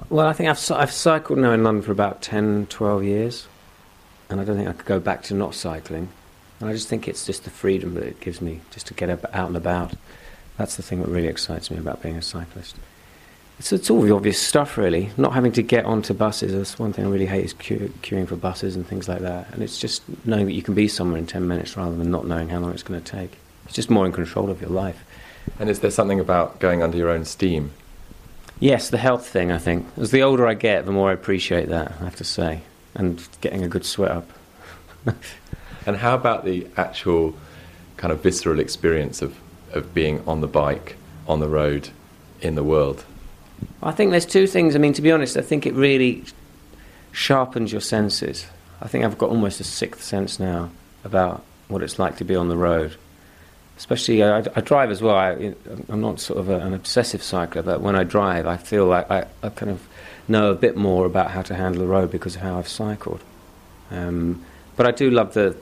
Well, 0.10 0.28
I 0.28 0.34
think 0.34 0.50
I've, 0.50 0.72
I've 0.72 0.92
cycled 0.92 1.40
now 1.40 1.52
in 1.52 1.64
London 1.64 1.84
for 1.84 1.92
about 1.92 2.22
10, 2.22 2.68
12 2.68 3.04
years, 3.04 3.48
and 4.30 4.40
I 4.40 4.44
don't 4.44 4.56
think 4.56 4.70
I 4.70 4.74
could 4.74 4.86
go 4.86 5.00
back 5.00 5.24
to 5.24 5.34
not 5.34 5.56
cycling. 5.56 6.10
And 6.60 6.70
I 6.70 6.74
just 6.74 6.88
think 6.88 7.08
it's 7.08 7.26
just 7.26 7.44
the 7.44 7.50
freedom 7.50 7.96
that 7.96 8.04
it 8.04 8.20
gives 8.20 8.42
me 8.42 8.62
just 8.72 8.88
to 8.88 8.94
get 8.94 9.10
out 9.10 9.48
and 9.48 9.58
about. 9.58 9.94
That's 10.58 10.76
the 10.76 10.84
thing 10.84 11.02
that 11.02 11.08
really 11.08 11.28
excites 11.28 11.72
me 11.72 11.78
about 11.78 12.02
being 12.02 12.18
a 12.18 12.22
cyclist. 12.22 12.76
It's, 13.60 13.72
it's 13.72 13.90
all 13.90 14.02
the 14.02 14.14
obvious 14.14 14.42
stuff, 14.42 14.78
really. 14.78 15.12
Not 15.18 15.34
having 15.34 15.52
to 15.54 15.62
get 15.62 15.86
onto 15.86 16.14
buses. 16.14 16.54
That's 16.54 16.80
one 16.80 16.94
thing 16.94 17.06
I 17.06 17.10
really 17.10 17.26
hate 17.26 17.46
is 17.46 17.54
queue, 17.54 17.94
queuing 18.02 18.28
for 18.28 18.36
buses 18.36 18.76
and 18.76 18.86
things 18.86 19.08
like 19.08 19.20
that. 19.20 19.54
And 19.54 19.64
it's 19.64 19.80
just 19.80 20.04
knowing 20.26 20.46
that 20.48 20.54
you 20.54 20.62
can 20.62 20.74
be 20.74 20.88
somewhere 20.88 21.18
in 21.18 21.28
10 21.28 21.48
minutes 21.48 21.78
rather 21.78 21.96
than 21.96 22.12
not 22.12 22.26
knowing 22.26 22.50
how 22.50 22.60
long 22.60 22.74
it's 22.74 22.84
going 22.84 23.02
to 23.02 23.12
take. 23.12 23.38
It's 23.66 23.76
just 23.76 23.90
more 23.90 24.06
in 24.06 24.12
control 24.12 24.50
of 24.50 24.62
your 24.62 24.70
life. 24.70 25.04
And 25.60 25.70
is 25.70 25.80
there 25.80 25.92
something 25.92 26.20
about 26.20 26.60
going 26.60 26.82
under 26.82 26.98
your 26.98 27.10
own 27.10 27.26
steam? 27.26 27.72
Yes, 28.60 28.90
the 28.90 28.98
health 28.98 29.28
thing, 29.28 29.52
I 29.52 29.58
think. 29.58 29.88
As 29.98 30.12
the 30.12 30.22
older 30.22 30.46
I 30.46 30.54
get, 30.54 30.86
the 30.86 30.92
more 30.92 31.10
I 31.10 31.14
appreciate 31.14 31.70
that, 31.70 31.94
I 32.00 32.04
have 32.04 32.18
to 32.18 32.24
say. 32.24 32.62
And 32.96 33.26
getting 33.42 33.64
a 33.64 33.68
good 33.68 33.86
sweat 33.86 34.12
up. 34.12 34.30
And 35.86 35.98
how 35.98 36.14
about 36.14 36.46
the 36.46 36.68
actual 36.78 37.36
kind 37.98 38.12
of 38.12 38.22
visceral 38.22 38.60
experience 38.60 39.22
of, 39.22 39.36
of 39.74 39.94
being 39.94 40.22
on 40.28 40.42
the 40.42 40.48
bike, 40.48 40.98
on 41.28 41.40
the 41.40 41.48
road, 41.48 41.90
in 42.42 42.54
the 42.56 42.64
world? 42.64 43.04
I 43.82 43.92
think 43.92 44.12
there's 44.12 44.26
two 44.26 44.46
things. 44.46 44.76
I 44.76 44.80
mean, 44.80 44.94
to 44.94 45.02
be 45.02 45.12
honest, 45.12 45.36
I 45.36 45.42
think 45.42 45.66
it 45.66 45.74
really 45.74 46.26
sharpens 47.12 47.72
your 47.72 47.82
senses. 47.82 48.46
I 48.82 48.88
think 48.88 49.04
I've 49.04 49.18
got 49.18 49.30
almost 49.30 49.60
a 49.60 49.64
sixth 49.64 50.04
sense 50.04 50.40
now 50.40 50.70
about 51.04 51.44
what 51.68 51.82
it's 51.82 51.98
like 51.98 52.18
to 52.18 52.24
be 52.24 52.36
on 52.36 52.50
the 52.50 52.58
road. 52.58 52.96
Especially, 53.80 54.22
I, 54.22 54.40
I 54.40 54.62
drive 54.62 54.92
as 54.92 55.02
well. 55.02 55.16
I, 55.16 55.56
I'm 55.88 56.02
not 56.02 56.20
sort 56.20 56.38
of 56.38 56.50
a, 56.50 56.60
an 56.60 56.74
obsessive 56.74 57.24
cycler, 57.24 57.64
but 57.64 57.80
when 57.82 57.96
I 57.96 58.04
drive, 58.04 58.46
I 58.46 58.58
feel 58.58 58.86
like 58.86 59.10
I, 59.10 59.26
I 59.42 59.50
kind 59.50 59.72
of 59.72 59.88
know 60.28 60.52
a 60.52 60.56
bit 60.56 60.76
more 60.76 61.06
about 61.06 61.32
how 61.32 61.42
to 61.44 61.56
handle 61.56 61.82
the 61.82 61.88
road 61.88 62.12
because 62.12 62.36
of 62.36 62.42
how 62.42 62.60
I've 62.60 62.68
cycled. 62.68 63.22
Um, 63.90 64.46
but 64.76 64.86
I 64.86 64.92
do 64.92 65.10
love 65.10 65.34
the 65.34 65.56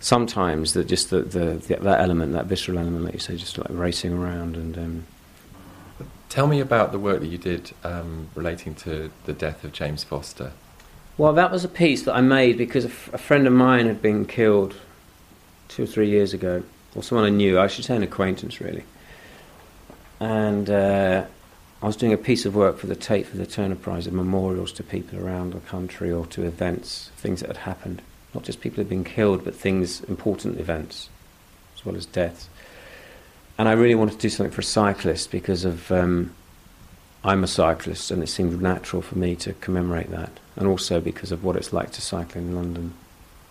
sometimes 0.00 0.72
the 0.72 0.84
just 0.84 1.10
the, 1.10 1.22
the, 1.22 1.54
the 1.54 1.76
that 1.76 2.00
element, 2.00 2.32
that 2.32 2.46
visceral 2.46 2.78
element, 2.78 3.04
like 3.04 3.14
you 3.14 3.20
say, 3.20 3.36
just 3.36 3.58
like 3.58 3.68
racing 3.70 4.12
around 4.14 4.56
and. 4.56 4.78
Um, 4.78 5.06
Tell 6.28 6.46
me 6.46 6.60
about 6.60 6.92
the 6.92 6.98
work 6.98 7.20
that 7.20 7.28
you 7.28 7.38
did 7.38 7.72
um, 7.84 8.28
relating 8.34 8.74
to 8.76 9.10
the 9.24 9.32
death 9.32 9.64
of 9.64 9.72
James 9.72 10.04
Foster. 10.04 10.52
Well, 11.16 11.32
that 11.32 11.50
was 11.50 11.64
a 11.64 11.68
piece 11.68 12.02
that 12.02 12.14
I 12.14 12.20
made 12.20 12.58
because 12.58 12.84
a, 12.84 12.88
f- 12.88 13.14
a 13.14 13.18
friend 13.18 13.46
of 13.46 13.52
mine 13.54 13.86
had 13.86 14.02
been 14.02 14.26
killed 14.26 14.74
two 15.68 15.84
or 15.84 15.86
three 15.86 16.10
years 16.10 16.34
ago, 16.34 16.62
or 16.98 17.02
someone 17.04 17.24
I 17.24 17.30
knew. 17.30 17.60
I 17.60 17.68
should 17.68 17.84
say 17.84 17.94
an 17.94 18.02
acquaintance, 18.02 18.60
really. 18.60 18.82
And 20.18 20.68
uh, 20.68 21.24
I 21.80 21.86
was 21.86 21.94
doing 21.94 22.12
a 22.12 22.18
piece 22.18 22.44
of 22.44 22.56
work 22.56 22.76
for 22.76 22.88
the 22.88 22.96
Tate 22.96 23.24
for 23.24 23.36
the 23.36 23.46
Turner 23.46 23.76
Prize 23.76 24.08
of 24.08 24.12
memorials 24.12 24.72
to 24.72 24.82
people 24.82 25.24
around 25.24 25.52
the 25.52 25.60
country 25.60 26.10
or 26.10 26.26
to 26.26 26.42
events, 26.42 27.12
things 27.16 27.38
that 27.40 27.46
had 27.46 27.58
happened. 27.58 28.02
Not 28.34 28.42
just 28.42 28.60
people 28.60 28.76
who 28.76 28.80
had 28.82 28.88
been 28.88 29.04
killed, 29.04 29.44
but 29.44 29.54
things, 29.54 30.02
important 30.04 30.58
events, 30.58 31.08
as 31.76 31.86
well 31.86 31.94
as 31.94 32.04
deaths. 32.04 32.48
And 33.56 33.68
I 33.68 33.72
really 33.72 33.94
wanted 33.94 34.14
to 34.14 34.18
do 34.18 34.28
something 34.28 34.52
for 34.52 34.62
cyclists 34.62 35.28
because 35.28 35.64
of 35.64 35.92
um, 35.92 36.34
I'm 37.22 37.44
a 37.44 37.48
cyclist, 37.48 38.10
and 38.10 38.24
it 38.24 38.28
seemed 38.28 38.60
natural 38.60 39.02
for 39.02 39.16
me 39.16 39.36
to 39.36 39.52
commemorate 39.54 40.10
that. 40.10 40.32
and 40.56 40.66
also 40.66 41.00
because 41.00 41.30
of 41.30 41.44
what 41.44 41.54
it's 41.54 41.72
like 41.72 41.92
to 41.92 42.00
cycle 42.00 42.40
in 42.40 42.56
London, 42.56 42.92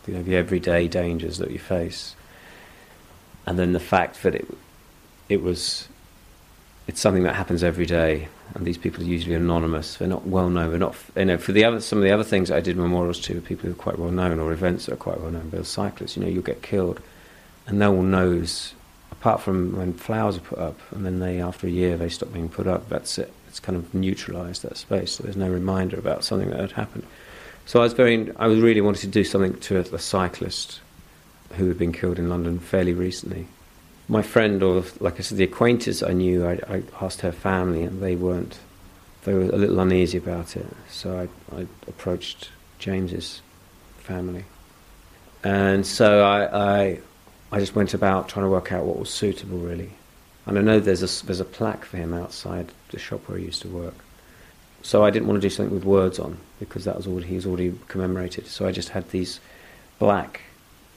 you 0.06 0.16
know, 0.16 0.24
the 0.24 0.36
everyday 0.36 0.90
dangers 0.90 1.38
that 1.38 1.52
you 1.52 1.60
face, 1.60 2.14
and 3.48 3.58
then 3.58 3.74
the 3.74 3.80
fact 3.80 4.22
that 4.22 4.36
it 4.36 4.48
it 5.30 5.42
was 5.42 5.88
it's 6.86 7.02
something 7.02 7.24
that 7.24 7.36
happens 7.36 7.64
every 7.64 7.86
day, 7.86 8.28
and 8.54 8.66
these 8.66 8.78
people 8.78 9.04
are 9.04 9.08
usually 9.08 9.36
anonymous. 9.36 9.98
They're 9.98 10.08
not 10.08 10.26
well 10.26 10.50
known. 10.50 10.70
They're 10.70 10.80
not, 10.80 10.96
you 11.18 11.26
know, 11.26 11.38
for 11.38 11.52
the 11.52 11.66
other 11.66 11.82
some 11.82 11.98
of 11.98 12.04
the 12.04 12.12
other 12.12 12.24
things 12.24 12.52
I 12.52 12.60
did 12.60 12.78
memorials 12.78 13.20
to, 13.22 13.42
people 13.42 13.66
who 13.66 13.72
are 13.72 13.76
quite 13.76 13.98
well 13.98 14.12
known 14.12 14.40
or 14.40 14.52
events 14.52 14.86
that 14.86 14.94
are 14.94 14.98
quite 14.98 15.20
well 15.20 15.32
known. 15.32 15.50
But 15.50 15.62
as 15.62 15.68
cyclists, 15.68 16.16
you 16.16 16.24
know, 16.24 16.30
you'll 16.30 16.44
get 16.44 16.62
killed, 16.62 17.02
and 17.66 17.80
no 17.80 17.92
one 17.92 18.12
knows. 18.12 18.74
Apart 19.10 19.42
from 19.42 19.76
when 19.76 19.94
flowers 19.94 20.38
are 20.38 20.42
put 20.42 20.60
up, 20.60 20.80
and 20.92 21.04
then 21.04 21.20
they, 21.20 21.42
after 21.42 21.66
a 21.66 21.70
year, 21.72 21.98
they 21.98 22.10
stop 22.10 22.32
being 22.32 22.50
put 22.50 22.68
up. 22.68 22.88
That's 22.88 23.18
it. 23.18 23.34
It's 23.48 23.60
kind 23.60 23.76
of 23.76 23.94
neutralised 23.94 24.62
that 24.62 24.78
space. 24.78 25.14
So 25.14 25.24
there's 25.24 25.38
no 25.38 25.50
reminder 25.50 25.98
about 25.98 26.24
something 26.24 26.50
that 26.52 26.60
had 26.60 26.74
happened. 26.74 27.04
So 27.66 27.80
I 27.80 27.84
was 27.84 27.94
very, 27.94 28.32
I 28.36 28.46
really 28.46 28.82
wanted 28.82 29.02
to 29.02 29.08
do 29.08 29.24
something 29.24 29.60
to 29.62 29.78
a, 29.78 29.96
a 29.96 30.00
cyclist 30.00 30.82
who 31.54 31.68
had 31.68 31.78
been 31.78 31.92
killed 31.92 32.20
in 32.20 32.30
London 32.30 32.60
fairly 32.60 32.94
recently 32.94 33.48
my 34.08 34.22
friend, 34.22 34.64
or 34.64 34.84
like 35.00 35.20
I 35.20 35.22
said, 35.22 35.38
the 35.38 35.44
acquaintance 35.44 36.02
I 36.02 36.14
knew, 36.14 36.46
I, 36.46 36.60
I, 36.70 36.84
asked 37.02 37.22
her 37.22 37.32
family, 37.32 37.84
and 37.84 38.02
they 38.02 38.16
weren't. 38.16 38.60
They 39.24 39.34
were 39.34 39.42
a 39.42 39.58
little 39.58 39.80
uneasy 39.80 40.18
about 40.18 40.56
it. 40.56 40.66
So 40.90 41.28
I, 41.52 41.56
I 41.56 41.68
approached 41.88 42.50
James's 42.80 43.42
family, 43.98 44.46
and 45.44 45.86
so 45.86 46.24
I, 46.24 46.80
I, 46.80 47.00
I 47.52 47.60
just 47.60 47.76
went 47.76 47.94
about 47.94 48.30
trying 48.30 48.46
to 48.46 48.50
work 48.50 48.72
out 48.72 48.86
what 48.86 48.98
was 48.98 49.10
suitable, 49.10 49.58
really. 49.58 49.92
And 50.46 50.58
I 50.58 50.62
know 50.62 50.80
there's 50.80 51.04
a 51.04 51.26
there's 51.26 51.42
a 51.42 51.46
plaque 51.46 51.84
for 51.84 51.98
him 51.98 52.14
outside 52.14 52.72
the 52.92 53.00
shop 53.00 53.28
where 53.28 53.38
he 53.38 53.46
used 53.46 53.62
to 53.64 53.68
work. 53.68 53.96
So 54.84 55.04
I 55.04 55.10
didn't 55.10 55.28
want 55.28 55.42
to 55.42 55.46
do 55.46 55.54
something 55.54 55.76
with 55.76 55.84
words 55.84 56.18
on 56.20 56.38
because 56.60 56.86
that 56.86 56.96
was 56.96 57.08
already 57.08 57.28
he 57.28 57.36
was 57.36 57.46
already 57.46 57.78
commemorated. 57.90 58.48
So 58.48 58.66
I 58.66 58.72
just 58.72 58.90
had 58.90 59.10
these 59.10 59.42
black 60.00 60.40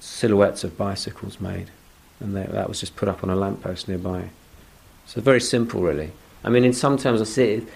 silhouettes 0.01 0.65
of 0.65 0.77
bicycles 0.77 1.41
made 1.41 1.71
and 2.19 2.35
they, 2.37 2.45
that 2.45 2.69
was 2.69 2.81
just 2.81 2.97
put 2.97 3.09
up 3.09 3.23
on 3.23 3.31
a 3.31 3.37
lamppost 3.37 3.87
nearby. 3.89 4.29
So 5.07 5.21
very 5.21 5.41
simple, 5.41 5.81
really. 5.83 6.11
I 6.45 6.49
mean, 6.51 6.65
in 6.65 6.73
some 6.73 6.99
terms, 6.99 7.21
I 7.21 7.25
see 7.25 7.45
it 7.55 7.69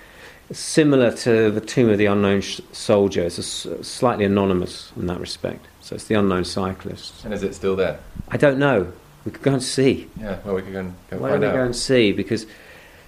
similar 0.53 1.11
to 1.13 1.51
the 1.51 1.61
Tomb 1.61 1.89
of 1.91 1.97
the 1.99 2.07
Unknown 2.07 2.41
sh- 2.43 2.61
Soldier. 2.73 3.23
It's 3.23 3.39
a 3.39 3.71
s- 3.81 3.87
slightly 3.87 4.25
anonymous 4.27 4.93
in 4.97 5.07
that 5.07 5.19
respect. 5.21 5.65
So 5.81 5.95
it's 5.95 6.05
the 6.05 6.15
unknown 6.15 6.45
cyclist. 6.45 7.25
And 7.25 7.33
is 7.35 7.43
it 7.43 7.55
still 7.55 7.75
there? 7.77 7.99
I 8.29 8.37
don't 8.37 8.59
know. 8.59 8.93
We 9.25 9.33
could 9.33 9.43
go 9.43 9.53
and 9.55 9.63
see. 9.63 10.09
Yeah, 10.21 10.39
well, 10.45 10.55
we 10.55 10.63
could 10.63 10.73
go 10.73 10.81
and, 10.81 10.91
go 11.11 11.17
and 11.17 11.21
Why 11.21 11.31
don't 11.31 11.41
we 11.41 11.47
out. 11.47 11.55
go 11.55 11.63
and 11.65 11.75
see? 11.77 12.13
Because 12.13 12.47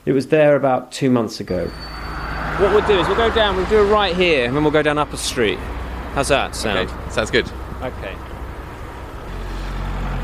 it 0.06 0.12
was 0.12 0.28
there 0.28 0.56
about 0.56 0.92
two 0.92 1.10
months 1.10 1.40
ago. 1.40 1.66
What 1.66 2.72
we'll 2.72 2.86
do 2.86 2.98
is 2.98 3.06
we'll 3.06 3.16
go 3.16 3.34
down, 3.34 3.56
we'll 3.56 3.66
do 3.66 3.78
it 3.86 3.90
right 3.90 4.16
here, 4.16 4.46
and 4.46 4.56
then 4.56 4.62
we'll 4.64 4.72
go 4.72 4.82
down 4.82 4.96
Upper 4.96 5.18
Street. 5.18 5.58
How's 6.14 6.28
that 6.28 6.54
sound? 6.56 6.88
Okay, 6.88 7.10
sounds 7.10 7.30
good. 7.30 7.46
Okay. 7.82 8.14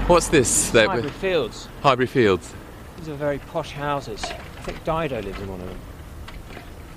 What's 0.06 0.28
this? 0.28 0.70
there? 0.70 0.88
Highbury 0.88 1.10
Fields. 1.10 1.68
Highbury 1.82 2.06
Fields. 2.06 2.52
These 2.98 3.08
are 3.08 3.14
very 3.14 3.38
posh 3.38 3.72
houses. 3.72 4.22
I 4.24 4.62
think 4.62 4.84
Dido 4.84 5.22
lives 5.22 5.40
in 5.40 5.48
one 5.48 5.60
of 5.60 5.68
them. 5.68 5.78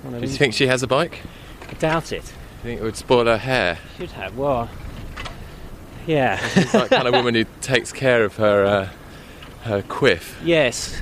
One 0.02 0.14
of 0.14 0.20
Do 0.20 0.26
you 0.26 0.36
think 0.36 0.54
she 0.54 0.66
has 0.66 0.82
a 0.82 0.86
bike? 0.86 1.22
I 1.68 1.74
doubt 1.74 2.12
it. 2.12 2.24
You 2.24 2.62
think 2.62 2.80
it 2.80 2.84
would 2.84 2.96
spoil 2.96 3.26
her 3.26 3.38
hair? 3.38 3.78
Should 3.96 4.10
have. 4.10 4.36
Well, 4.36 4.68
yeah. 6.06 6.36
She's 6.48 6.74
like 6.74 6.90
kind 6.90 7.06
of 7.08 7.14
woman 7.14 7.34
who 7.34 7.44
takes 7.60 7.92
care 7.92 8.24
of 8.24 8.36
her 8.36 8.64
uh, 8.64 8.88
her 9.62 9.82
quiff. 9.82 10.40
Yes, 10.44 11.00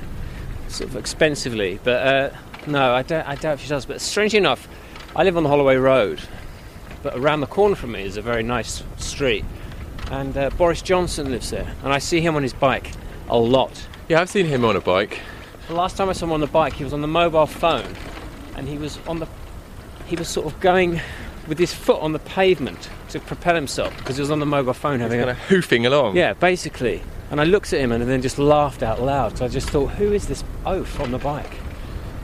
sort 0.67 0.89
of 0.89 0.95
expensively, 0.95 1.79
but 1.83 2.07
uh, 2.07 2.35
no, 2.67 2.93
I 2.93 3.03
doubt, 3.03 3.27
I 3.27 3.35
doubt 3.35 3.55
if 3.55 3.61
she 3.61 3.69
does. 3.69 3.85
But 3.85 4.01
strangely 4.01 4.37
enough, 4.37 4.67
I 5.15 5.23
live 5.23 5.37
on 5.37 5.43
the 5.43 5.49
Holloway 5.49 5.75
Road, 5.77 6.21
but 7.03 7.15
around 7.15 7.41
the 7.41 7.47
corner 7.47 7.75
from 7.75 7.91
me 7.91 8.03
is 8.03 8.17
a 8.17 8.21
very 8.21 8.43
nice 8.43 8.83
street, 8.97 9.45
and 10.11 10.35
uh, 10.37 10.49
Boris 10.51 10.81
Johnson 10.81 11.31
lives 11.31 11.49
there, 11.51 11.73
and 11.83 11.93
I 11.93 11.99
see 11.99 12.21
him 12.21 12.35
on 12.35 12.43
his 12.43 12.53
bike 12.53 12.91
a 13.29 13.37
lot. 13.37 13.87
Yeah, 14.09 14.21
I've 14.21 14.29
seen 14.29 14.45
him 14.45 14.63
on 14.65 14.75
a 14.75 14.81
bike. 14.81 15.19
The 15.67 15.73
last 15.73 15.97
time 15.97 16.09
I 16.09 16.13
saw 16.13 16.25
him 16.25 16.31
on 16.31 16.41
the 16.41 16.47
bike, 16.47 16.73
he 16.73 16.83
was 16.83 16.93
on 16.93 17.01
the 17.01 17.07
mobile 17.07 17.47
phone, 17.47 17.95
and 18.55 18.67
he 18.67 18.77
was 18.77 18.99
on 19.07 19.19
the, 19.19 19.27
he 20.05 20.15
was 20.15 20.27
sort 20.27 20.45
of 20.45 20.59
going 20.59 21.01
with 21.47 21.57
his 21.59 21.73
foot 21.73 21.99
on 22.01 22.11
the 22.11 22.19
pavement 22.19 22.89
to 23.09 23.19
propel 23.19 23.55
himself 23.55 23.95
because 23.97 24.17
he 24.17 24.21
was 24.21 24.31
on 24.31 24.39
the 24.39 24.45
mobile 24.45 24.73
phone 24.73 24.99
having 24.99 25.19
kind 25.19 25.29
a 25.29 25.33
of 25.33 25.39
hoofing 25.39 25.85
along. 25.85 26.15
yeah, 26.15 26.33
basically. 26.33 27.01
And 27.31 27.41
I 27.41 27.43
looked 27.43 27.73
at 27.73 27.79
him 27.79 27.91
and 27.91 28.07
then 28.07 28.21
just 28.21 28.37
laughed 28.37 28.83
out 28.83 29.01
loud. 29.01 29.37
So 29.39 29.45
I 29.45 29.47
just 29.47 29.69
thought, 29.69 29.87
who 29.91 30.11
is 30.13 30.27
this 30.27 30.43
oaf 30.65 30.99
on 30.99 31.11
the 31.11 31.17
bike? 31.17 31.51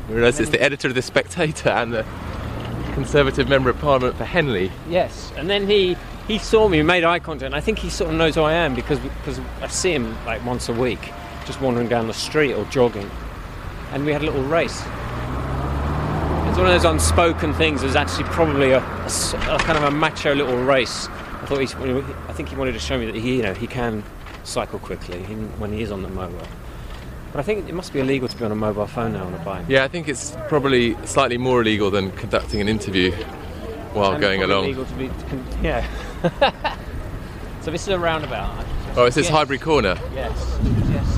I 0.08 0.14
realise 0.14 0.40
it's 0.40 0.52
the 0.52 0.62
editor 0.62 0.88
of 0.88 0.96
The 0.96 1.02
Spectator 1.02 1.70
and 1.70 1.94
the 1.94 2.06
Conservative 2.94 3.48
Member 3.50 3.70
of 3.70 3.80
Parliament 3.80 4.16
for 4.18 4.26
Henley. 4.26 4.72
Yes. 4.90 5.32
And 5.38 5.50
then 5.50 5.68
he 5.68 5.96
he 6.32 6.38
saw 6.40 6.68
me, 6.70 6.82
made 6.82 7.04
eye 7.04 7.20
contact. 7.20 7.48
And 7.48 7.56
I 7.56 7.60
think 7.60 7.78
he 7.80 7.90
sort 7.90 8.10
of 8.10 8.16
knows 8.16 8.36
who 8.36 8.42
I 8.44 8.54
am 8.54 8.74
because 8.74 9.00
because 9.00 9.40
I 9.62 9.68
see 9.68 9.92
him 9.94 10.16
like 10.26 10.44
once 10.46 10.70
a 10.70 10.74
week, 10.74 11.12
just 11.46 11.60
wandering 11.60 11.90
down 11.90 12.08
the 12.08 12.14
street 12.14 12.54
or 12.54 12.64
jogging. 12.66 13.10
And 13.92 14.06
we 14.06 14.14
had 14.14 14.22
a 14.22 14.26
little 14.26 14.44
race. 14.44 14.80
It's 16.48 16.58
one 16.58 16.68
of 16.68 16.74
those 16.74 16.86
unspoken 16.86 17.54
things. 17.54 17.84
It 17.84 17.88
was 17.88 17.96
actually 17.96 18.26
probably 18.26 18.72
a 18.72 18.80
kind 18.82 19.78
of 19.78 19.84
a 19.84 19.92
macho 19.92 20.34
little 20.34 20.58
race. 20.64 21.08
I 21.08 21.46
thought 21.46 21.60
he's, 21.60 21.74
I 21.76 22.34
think 22.34 22.50
he 22.50 22.56
wanted 22.56 22.74
to 22.74 22.80
show 22.80 22.98
me 22.98 23.06
that 23.08 23.16
he, 23.16 23.38
you 23.38 23.44
know, 23.44 23.54
he 23.54 23.68
can 23.68 24.04
cycle 24.44 24.80
quickly 24.80 25.22
when 25.58 25.74
he 25.74 25.82
is 25.82 25.92
on 25.92 26.02
the 26.02 26.10
mobile. 26.10 26.48
But 27.32 27.40
I 27.40 27.44
think 27.44 27.68
it 27.70 27.74
must 27.74 27.94
be 27.94 28.00
illegal 28.00 28.28
to 28.28 28.38
be 28.38 28.44
on 28.46 28.52
a 28.52 28.56
mobile 28.56 28.86
phone 28.88 29.14
now 29.14 29.26
on 29.26 29.34
a 29.34 29.40
bike. 29.40 29.66
Yeah, 29.70 29.84
I 29.86 29.88
think 29.88 30.08
it's 30.10 30.36
probably 30.50 30.96
slightly 31.06 31.38
more 31.38 31.62
illegal 31.62 31.90
than 31.90 32.12
conducting 32.12 32.60
an 32.62 32.68
interview 32.68 33.12
while 33.94 34.12
And 34.14 34.22
going 34.22 34.44
along. 34.44 34.66
illegal 34.66 34.86
to 34.86 34.94
be, 34.96 35.10
yeah. 35.62 35.86
so 37.62 37.72
this 37.72 37.82
is 37.82 37.88
a 37.88 37.98
roundabout. 37.98 38.64
Oh, 38.96 39.06
it 39.06 39.14
says 39.14 39.26
Yes. 39.26 39.34
Highbury 39.34 39.58
Corner. 39.58 39.98
Yes. 40.14 40.60
Yes. 40.92 41.18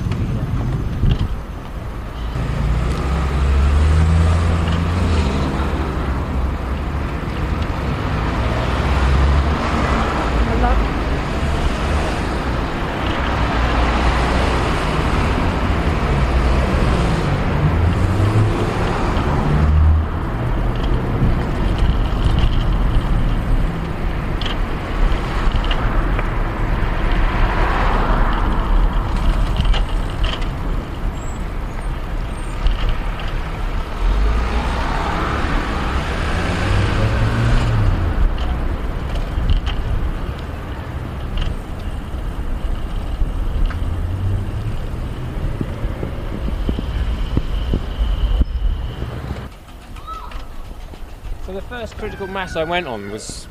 So 51.46 51.52
the 51.52 51.60
first 51.60 51.98
critical 51.98 52.23
mass 52.34 52.56
I 52.56 52.64
went 52.64 52.86
on 52.88 53.10
was, 53.10 53.46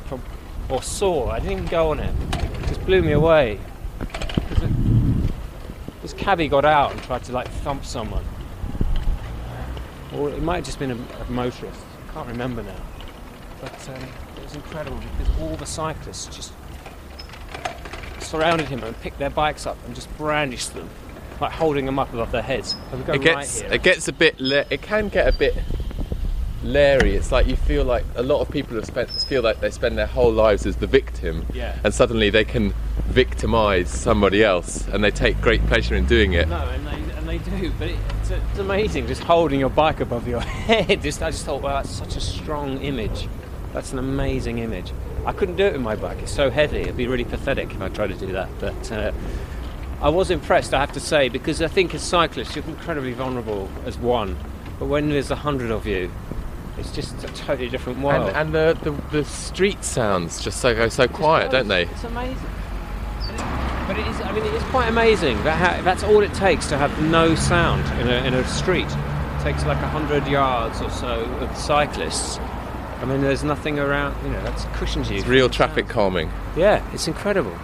or 0.68 0.82
saw, 0.82 1.30
I 1.30 1.38
didn't 1.40 1.52
even 1.52 1.66
go 1.66 1.90
on 1.90 2.00
it. 2.00 2.14
It 2.34 2.68
just 2.68 2.84
blew 2.84 3.00
me 3.02 3.12
away. 3.12 3.58
it- 4.00 5.30
This 6.02 6.12
cabbie 6.12 6.48
got 6.48 6.66
out 6.66 6.92
and 6.92 7.02
tried 7.02 7.24
to 7.24 7.32
like 7.32 7.48
thump 7.48 7.84
someone. 7.86 8.24
Or 10.14 10.28
it 10.28 10.42
might 10.42 10.56
have 10.56 10.64
just 10.66 10.78
been 10.78 10.90
a, 10.90 10.94
a 11.22 11.30
motorist. 11.30 11.80
I 12.08 12.12
can't 12.12 12.28
remember 12.28 12.62
now. 12.62 12.76
But 13.62 13.88
um, 13.88 14.02
it 14.36 14.42
was 14.44 14.54
incredible 14.54 14.98
because 15.18 15.40
all 15.40 15.56
the 15.56 15.64
cyclists 15.66 16.26
just 16.26 16.52
surrounded 18.20 18.68
him 18.68 18.84
and 18.84 18.98
picked 19.00 19.18
their 19.18 19.30
bikes 19.30 19.66
up 19.66 19.78
and 19.86 19.94
just 19.94 20.14
brandished 20.18 20.74
them, 20.74 20.90
like 21.40 21.52
holding 21.52 21.86
them 21.86 21.98
up 21.98 22.12
above 22.12 22.32
their 22.32 22.42
heads. 22.42 22.76
It 22.92 22.96
right 23.08 23.20
gets 23.22 23.60
here. 23.62 23.72
it 23.72 23.82
gets 23.82 24.08
a 24.08 24.12
bit 24.12 24.38
la- 24.38 24.64
it 24.68 24.82
can 24.82 25.08
get 25.08 25.26
a 25.26 25.32
bit 25.36 25.56
leery. 26.64 27.14
It's 27.14 27.30
like 27.30 27.46
you 27.46 27.56
feel 27.56 27.84
like 27.84 28.04
a 28.16 28.22
lot 28.22 28.40
of 28.40 28.50
people 28.50 28.74
have 28.76 28.86
spent 28.86 29.10
feel 29.10 29.42
like 29.42 29.60
they 29.60 29.70
spend 29.70 29.96
their 29.98 30.06
whole 30.06 30.32
lives 30.32 30.66
as 30.66 30.76
the 30.76 30.86
victim, 30.86 31.46
Yeah. 31.52 31.76
and 31.84 31.94
suddenly 31.94 32.30
they 32.30 32.44
can 32.44 32.74
victimize 33.06 33.88
somebody 33.90 34.42
else, 34.42 34.86
and 34.88 35.04
they 35.04 35.10
take 35.10 35.40
great 35.40 35.64
pleasure 35.66 35.94
in 35.94 36.06
doing 36.06 36.32
it. 36.32 36.48
No, 36.48 36.56
and 36.56 36.86
they, 36.86 37.16
and 37.16 37.28
they 37.28 37.38
do, 37.38 37.70
but 37.78 37.88
it, 37.88 37.96
it's, 38.20 38.30
it's 38.30 38.58
amazing 38.58 39.06
just 39.06 39.22
holding 39.22 39.60
your 39.60 39.68
bike 39.70 40.00
above 40.00 40.26
your 40.26 40.40
head. 40.66 41.02
Just, 41.02 41.22
I 41.22 41.30
just 41.30 41.44
thought, 41.44 41.62
wow, 41.62 41.74
that's 41.82 41.90
such 41.90 42.16
a 42.16 42.20
strong 42.20 42.80
image. 42.80 43.28
That's 43.72 43.92
an 43.92 43.98
amazing 43.98 44.58
image. 44.58 44.92
I 45.26 45.32
couldn't 45.32 45.56
do 45.56 45.64
it 45.64 45.72
with 45.72 45.82
my 45.82 45.96
bike, 45.96 46.18
it's 46.22 46.32
so 46.32 46.50
heavy. 46.50 46.78
It'd 46.82 46.96
be 46.96 47.06
really 47.06 47.24
pathetic 47.24 47.70
if 47.70 47.80
I 47.80 47.88
tried 47.88 48.08
to 48.08 48.14
do 48.26 48.32
that. 48.32 48.48
But 48.60 48.92
uh, 48.92 49.12
I 50.02 50.08
was 50.10 50.30
impressed, 50.30 50.74
I 50.74 50.80
have 50.80 50.92
to 50.92 51.00
say, 51.00 51.28
because 51.28 51.62
I 51.62 51.68
think 51.68 51.94
as 51.94 52.02
cyclists, 52.02 52.54
you're 52.56 52.64
incredibly 52.66 53.12
vulnerable 53.12 53.68
as 53.86 53.96
one. 53.98 54.36
But 54.78 54.86
when 54.86 55.08
there's 55.08 55.30
a 55.30 55.36
hundred 55.36 55.70
of 55.70 55.86
you, 55.86 56.10
It's 56.78 56.90
just 56.92 57.22
a 57.22 57.28
totally 57.28 57.68
different 57.68 58.00
world. 58.00 58.28
And, 58.30 58.54
and 58.54 58.54
the, 58.54 58.78
the 58.82 59.18
the 59.18 59.24
street 59.24 59.84
sounds 59.84 60.42
just 60.42 60.60
so 60.60 60.74
go 60.74 60.88
so 60.88 61.06
quiet, 61.06 61.50
don't 61.52 61.68
they? 61.68 61.82
It's 61.84 62.04
amazing. 62.04 62.36
But 63.86 63.98
it 63.98 64.06
is. 64.06 64.20
I 64.22 64.32
mean, 64.32 64.44
it 64.44 64.54
is 64.54 64.62
quite 64.64 64.88
amazing. 64.88 65.42
That 65.44 65.58
ha- 65.58 65.82
that's 65.84 66.02
all 66.02 66.20
it 66.22 66.32
takes 66.34 66.66
to 66.68 66.78
have 66.78 66.98
no 67.02 67.34
sound 67.34 67.84
in 68.00 68.08
a, 68.08 68.26
in 68.26 68.34
a 68.34 68.44
street. 68.48 68.86
It 68.86 69.42
takes 69.42 69.64
like 69.66 69.76
hundred 69.78 70.26
yards 70.26 70.80
or 70.80 70.88
so 70.90 71.20
of 71.24 71.56
cyclists. 71.56 72.38
I 73.00 73.04
mean, 73.04 73.20
there's 73.20 73.44
nothing 73.44 73.78
around. 73.78 74.16
You 74.24 74.30
know, 74.32 74.42
that's 74.42 74.64
cushions 74.78 75.10
you. 75.10 75.18
It's 75.18 75.26
real 75.26 75.50
traffic 75.50 75.86
calming. 75.88 76.30
Yeah, 76.56 76.82
it's 76.94 77.06
incredible. 77.06 77.54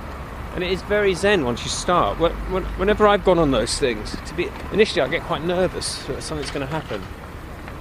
And 0.55 0.63
it 0.63 0.71
is 0.73 0.83
very 0.83 1.15
zen 1.15 1.45
once 1.45 1.63
you 1.65 1.71
start. 1.71 2.19
Wh- 2.19 2.35
wh- 2.53 2.79
Whenever 2.79 3.09
I've 3.09 3.25
gone 3.25 3.39
on 3.39 3.51
those 3.53 3.79
things, 3.79 4.15
to 4.27 4.35
be 4.35 4.49
initially 4.73 5.01
I 5.01 5.09
get 5.09 5.23
quite 5.23 5.43
nervous 5.45 6.05
that 6.07 6.23
something's 6.23 6.51
going 6.51 6.67
to 6.67 6.73
happen, 6.73 7.03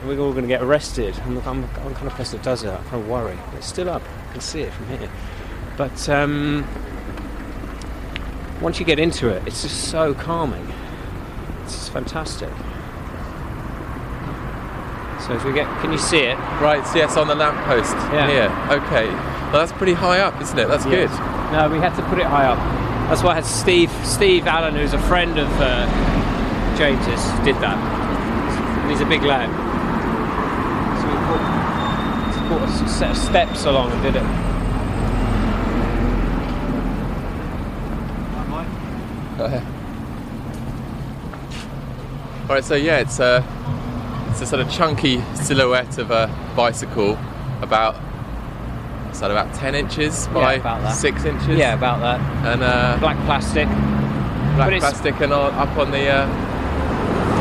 we're 0.05 0.19
all 0.19 0.31
going 0.31 0.43
to 0.43 0.47
get 0.47 0.61
arrested. 0.61 1.17
I'm, 1.25 1.37
I'm 1.47 1.61
the 1.61 1.67
kind 1.67 2.07
of 2.07 2.13
person 2.13 2.37
that 2.37 2.43
does 2.45 2.61
that. 2.61 2.79
I 2.79 2.83
kind 2.83 3.03
of 3.03 3.07
worry. 3.09 3.37
But 3.47 3.55
it's 3.57 3.67
still 3.67 3.89
up. 3.89 4.01
I 4.29 4.31
can 4.33 4.41
see 4.41 4.61
it 4.61 4.71
from 4.73 4.87
here. 4.87 5.09
But 5.77 6.07
um, 6.09 6.65
once 8.61 8.79
you 8.79 8.85
get 8.85 8.99
into 8.99 9.29
it, 9.29 9.45
it's 9.47 9.61
just 9.61 9.89
so 9.89 10.13
calming. 10.13 10.71
It's 11.63 11.73
just 11.73 11.91
fantastic. 11.91 12.49
So 15.27 15.35
if 15.35 15.43
we 15.45 15.53
get, 15.53 15.67
can 15.81 15.91
you 15.91 15.97
see 15.97 16.19
it? 16.21 16.35
Right, 16.61 16.83
yes, 16.95 17.15
on 17.17 17.27
the 17.27 17.35
lamppost 17.35 17.93
Yeah. 18.11 18.27
here. 18.27 18.77
Okay. 18.81 19.05
Well, 19.07 19.59
that's 19.59 19.71
pretty 19.73 19.93
high 19.93 20.19
up, 20.19 20.41
isn't 20.41 20.57
it? 20.57 20.67
That's 20.67 20.85
Yes. 20.85 21.11
good. 21.11 21.51
No, 21.51 21.69
we 21.69 21.77
had 21.77 21.95
to 21.97 22.01
put 22.03 22.19
it 22.19 22.25
high 22.25 22.45
up. 22.45 22.57
That's 23.09 23.21
why 23.23 23.31
I 23.31 23.35
had 23.35 23.45
Steve 23.45 23.91
Steve 24.03 24.47
Allen, 24.47 24.75
who's 24.75 24.93
a 24.93 24.99
friend 24.99 25.37
of 25.37 25.47
uh, 25.59 25.85
James's, 26.77 27.23
did 27.43 27.55
that. 27.57 27.77
He's 28.89 29.01
a 29.01 29.05
big 29.05 29.23
lad. 29.23 29.49
So 32.49 32.55
we 32.55 32.59
put, 32.61 32.67
just 32.69 32.79
put 32.79 32.87
a 32.87 32.91
set 32.91 33.11
of 33.11 33.17
steps 33.17 33.65
along 33.65 33.91
and 33.91 34.01
did 34.03 34.15
it. 34.15 34.23
All 42.47 42.55
right, 42.55 42.63
so 42.63 42.75
yeah, 42.75 42.97
it's 42.97 43.19
a 43.19 43.43
it's 44.31 44.41
a 44.41 44.45
sort 44.45 44.61
of 44.61 44.71
chunky 44.71 45.21
silhouette 45.35 45.97
of 45.99 46.09
a 46.11 46.27
bicycle, 46.55 47.17
about 47.61 47.95
is 49.11 49.19
that 49.19 49.29
about 49.29 49.53
ten 49.53 49.75
inches 49.75 50.27
by 50.29 50.53
Yeah, 50.55 50.59
about 50.61 50.81
that. 50.81 50.95
six 50.95 51.25
inches? 51.25 51.57
Yeah, 51.57 51.73
about 51.75 51.99
that. 51.99 52.19
And 52.47 52.63
uh, 52.63 52.97
Black 52.99 53.17
plastic. 53.25 53.67
black 53.67 54.71
but 54.71 54.79
plastic, 54.79 55.19
and 55.21 55.31
up 55.31 55.77
on 55.77 55.91
the 55.91 56.07
uh, 56.09 56.25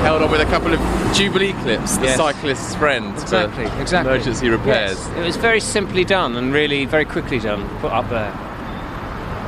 held 0.03 0.23
on 0.23 0.31
with 0.31 0.41
a 0.41 0.45
couple 0.47 0.73
of 0.73 0.81
Jubilee 1.15 1.53
clips, 1.55 1.97
the 1.97 2.05
Yes. 2.07 2.17
cyclist's 2.17 2.75
friend 2.77 3.13
Exactly, 3.19 3.67
for 3.67 3.81
exactly. 3.83 4.15
emergency 4.15 4.49
repairs. 4.49 4.99
Yes, 4.99 5.19
it 5.19 5.25
was 5.25 5.37
very 5.37 5.61
simply 5.61 6.05
done 6.05 6.37
and 6.37 6.53
really 6.53 6.85
very 6.85 7.05
quickly 7.05 7.39
done. 7.39 7.69
Put 7.81 7.93
up 7.93 8.09
there. 8.09 8.33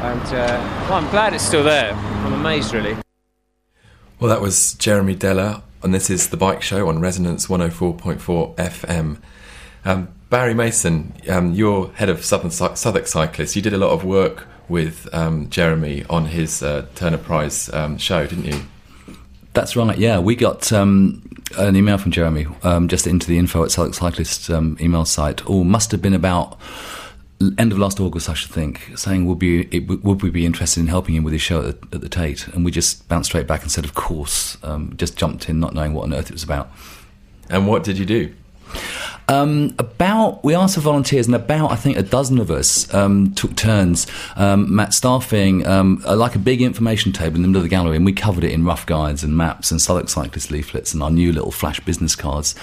And 0.02 0.22
uh, 0.22 0.86
well, 0.88 0.94
I'm 0.94 1.10
glad 1.10 1.34
it's 1.34 1.44
still 1.46 1.62
there. 1.62 1.92
I'm 1.92 2.32
amazed, 2.32 2.72
really. 2.72 2.96
Well, 4.18 4.28
that 4.30 4.40
was 4.40 4.74
Jeremy 4.74 5.14
Deller, 5.14 5.62
and 5.82 5.94
this 5.94 6.10
is 6.10 6.28
the 6.28 6.36
Bike 6.36 6.62
Show 6.62 6.88
on 6.88 7.00
Resonance 7.00 7.46
104.4 7.46 8.54
FM. 8.56 9.18
Um, 9.84 10.08
Barry 10.30 10.54
Mason, 10.54 11.12
um, 11.28 11.52
you're 11.54 11.88
head 11.94 12.08
of 12.08 12.24
Southern 12.24 12.50
Cy- 12.50 12.74
Southwark 12.74 13.06
Cyclists. 13.06 13.56
You 13.56 13.62
did 13.62 13.72
a 13.72 13.78
lot 13.78 13.90
of 13.90 14.04
work 14.04 14.46
with 14.68 15.08
um, 15.12 15.48
Jeremy 15.50 16.04
on 16.08 16.26
his 16.26 16.62
uh, 16.62 16.86
Turner 16.94 17.18
Prize 17.18 17.72
um, 17.72 17.98
show, 17.98 18.26
didn't 18.26 18.44
you? 18.44 18.60
That's 19.52 19.74
right. 19.74 19.98
Yeah, 19.98 20.20
we 20.20 20.36
got 20.36 20.72
um, 20.72 21.22
an 21.58 21.74
email 21.74 21.98
from 21.98 22.12
Jeremy 22.12 22.46
um, 22.62 22.88
just 22.88 23.06
into 23.06 23.26
the 23.26 23.38
info 23.38 23.64
at 23.64 23.72
Southwark 23.72 23.94
Cyclist 23.94 24.48
um, 24.50 24.76
email 24.80 25.04
site. 25.04 25.42
Oh, 25.48 25.64
must 25.64 25.90
have 25.90 26.00
been 26.00 26.14
about 26.14 26.58
end 27.58 27.72
of 27.72 27.78
last 27.78 27.98
August, 27.98 28.28
I 28.28 28.34
should 28.34 28.52
think, 28.52 28.92
saying 28.96 29.26
would 29.26 29.38
be 29.38 29.62
it, 29.74 29.88
would 30.04 30.22
we 30.22 30.30
be 30.30 30.44
interested 30.44 30.80
in 30.80 30.88
helping 30.88 31.14
him 31.14 31.24
with 31.24 31.32
his 31.32 31.42
show 31.42 31.66
at 31.66 31.80
the, 31.80 31.96
at 31.96 32.00
the 32.02 32.08
Tate? 32.08 32.46
And 32.48 32.64
we 32.64 32.70
just 32.70 33.08
bounced 33.08 33.30
straight 33.30 33.46
back 33.46 33.62
and 33.62 33.72
said, 33.72 33.84
of 33.84 33.94
course. 33.94 34.56
Um, 34.62 34.94
just 34.96 35.16
jumped 35.16 35.48
in, 35.48 35.58
not 35.58 35.74
knowing 35.74 35.94
what 35.94 36.04
on 36.04 36.14
earth 36.14 36.26
it 36.26 36.32
was 36.32 36.44
about. 36.44 36.70
And 37.48 37.66
what 37.66 37.82
did 37.82 37.98
you 37.98 38.06
do? 38.06 38.32
Um, 39.30 39.76
about 39.78 40.42
we 40.42 40.56
asked 40.56 40.74
for 40.74 40.80
volunteers, 40.80 41.26
and 41.26 41.36
about 41.36 41.70
I 41.70 41.76
think 41.76 41.96
a 41.96 42.02
dozen 42.02 42.38
of 42.38 42.50
us 42.50 42.92
um, 42.92 43.32
took 43.34 43.54
turns. 43.54 44.08
Um, 44.34 44.74
Matt 44.74 44.92
staffing 44.92 45.64
um, 45.66 46.02
like 46.04 46.34
a 46.34 46.40
big 46.40 46.60
information 46.60 47.12
table 47.12 47.36
in 47.36 47.42
the 47.42 47.48
middle 47.48 47.60
of 47.60 47.62
the 47.62 47.68
gallery, 47.68 47.94
and 47.96 48.04
we 48.04 48.12
covered 48.12 48.42
it 48.42 48.50
in 48.50 48.64
rough 48.64 48.86
guides 48.86 49.22
and 49.22 49.36
maps 49.36 49.70
and 49.70 49.80
Southwark 49.80 50.08
cyclist 50.08 50.50
leaflets 50.50 50.92
and 50.92 51.00
our 51.00 51.12
new 51.12 51.32
little 51.32 51.52
flash 51.52 51.78
business 51.78 52.16
cards. 52.16 52.56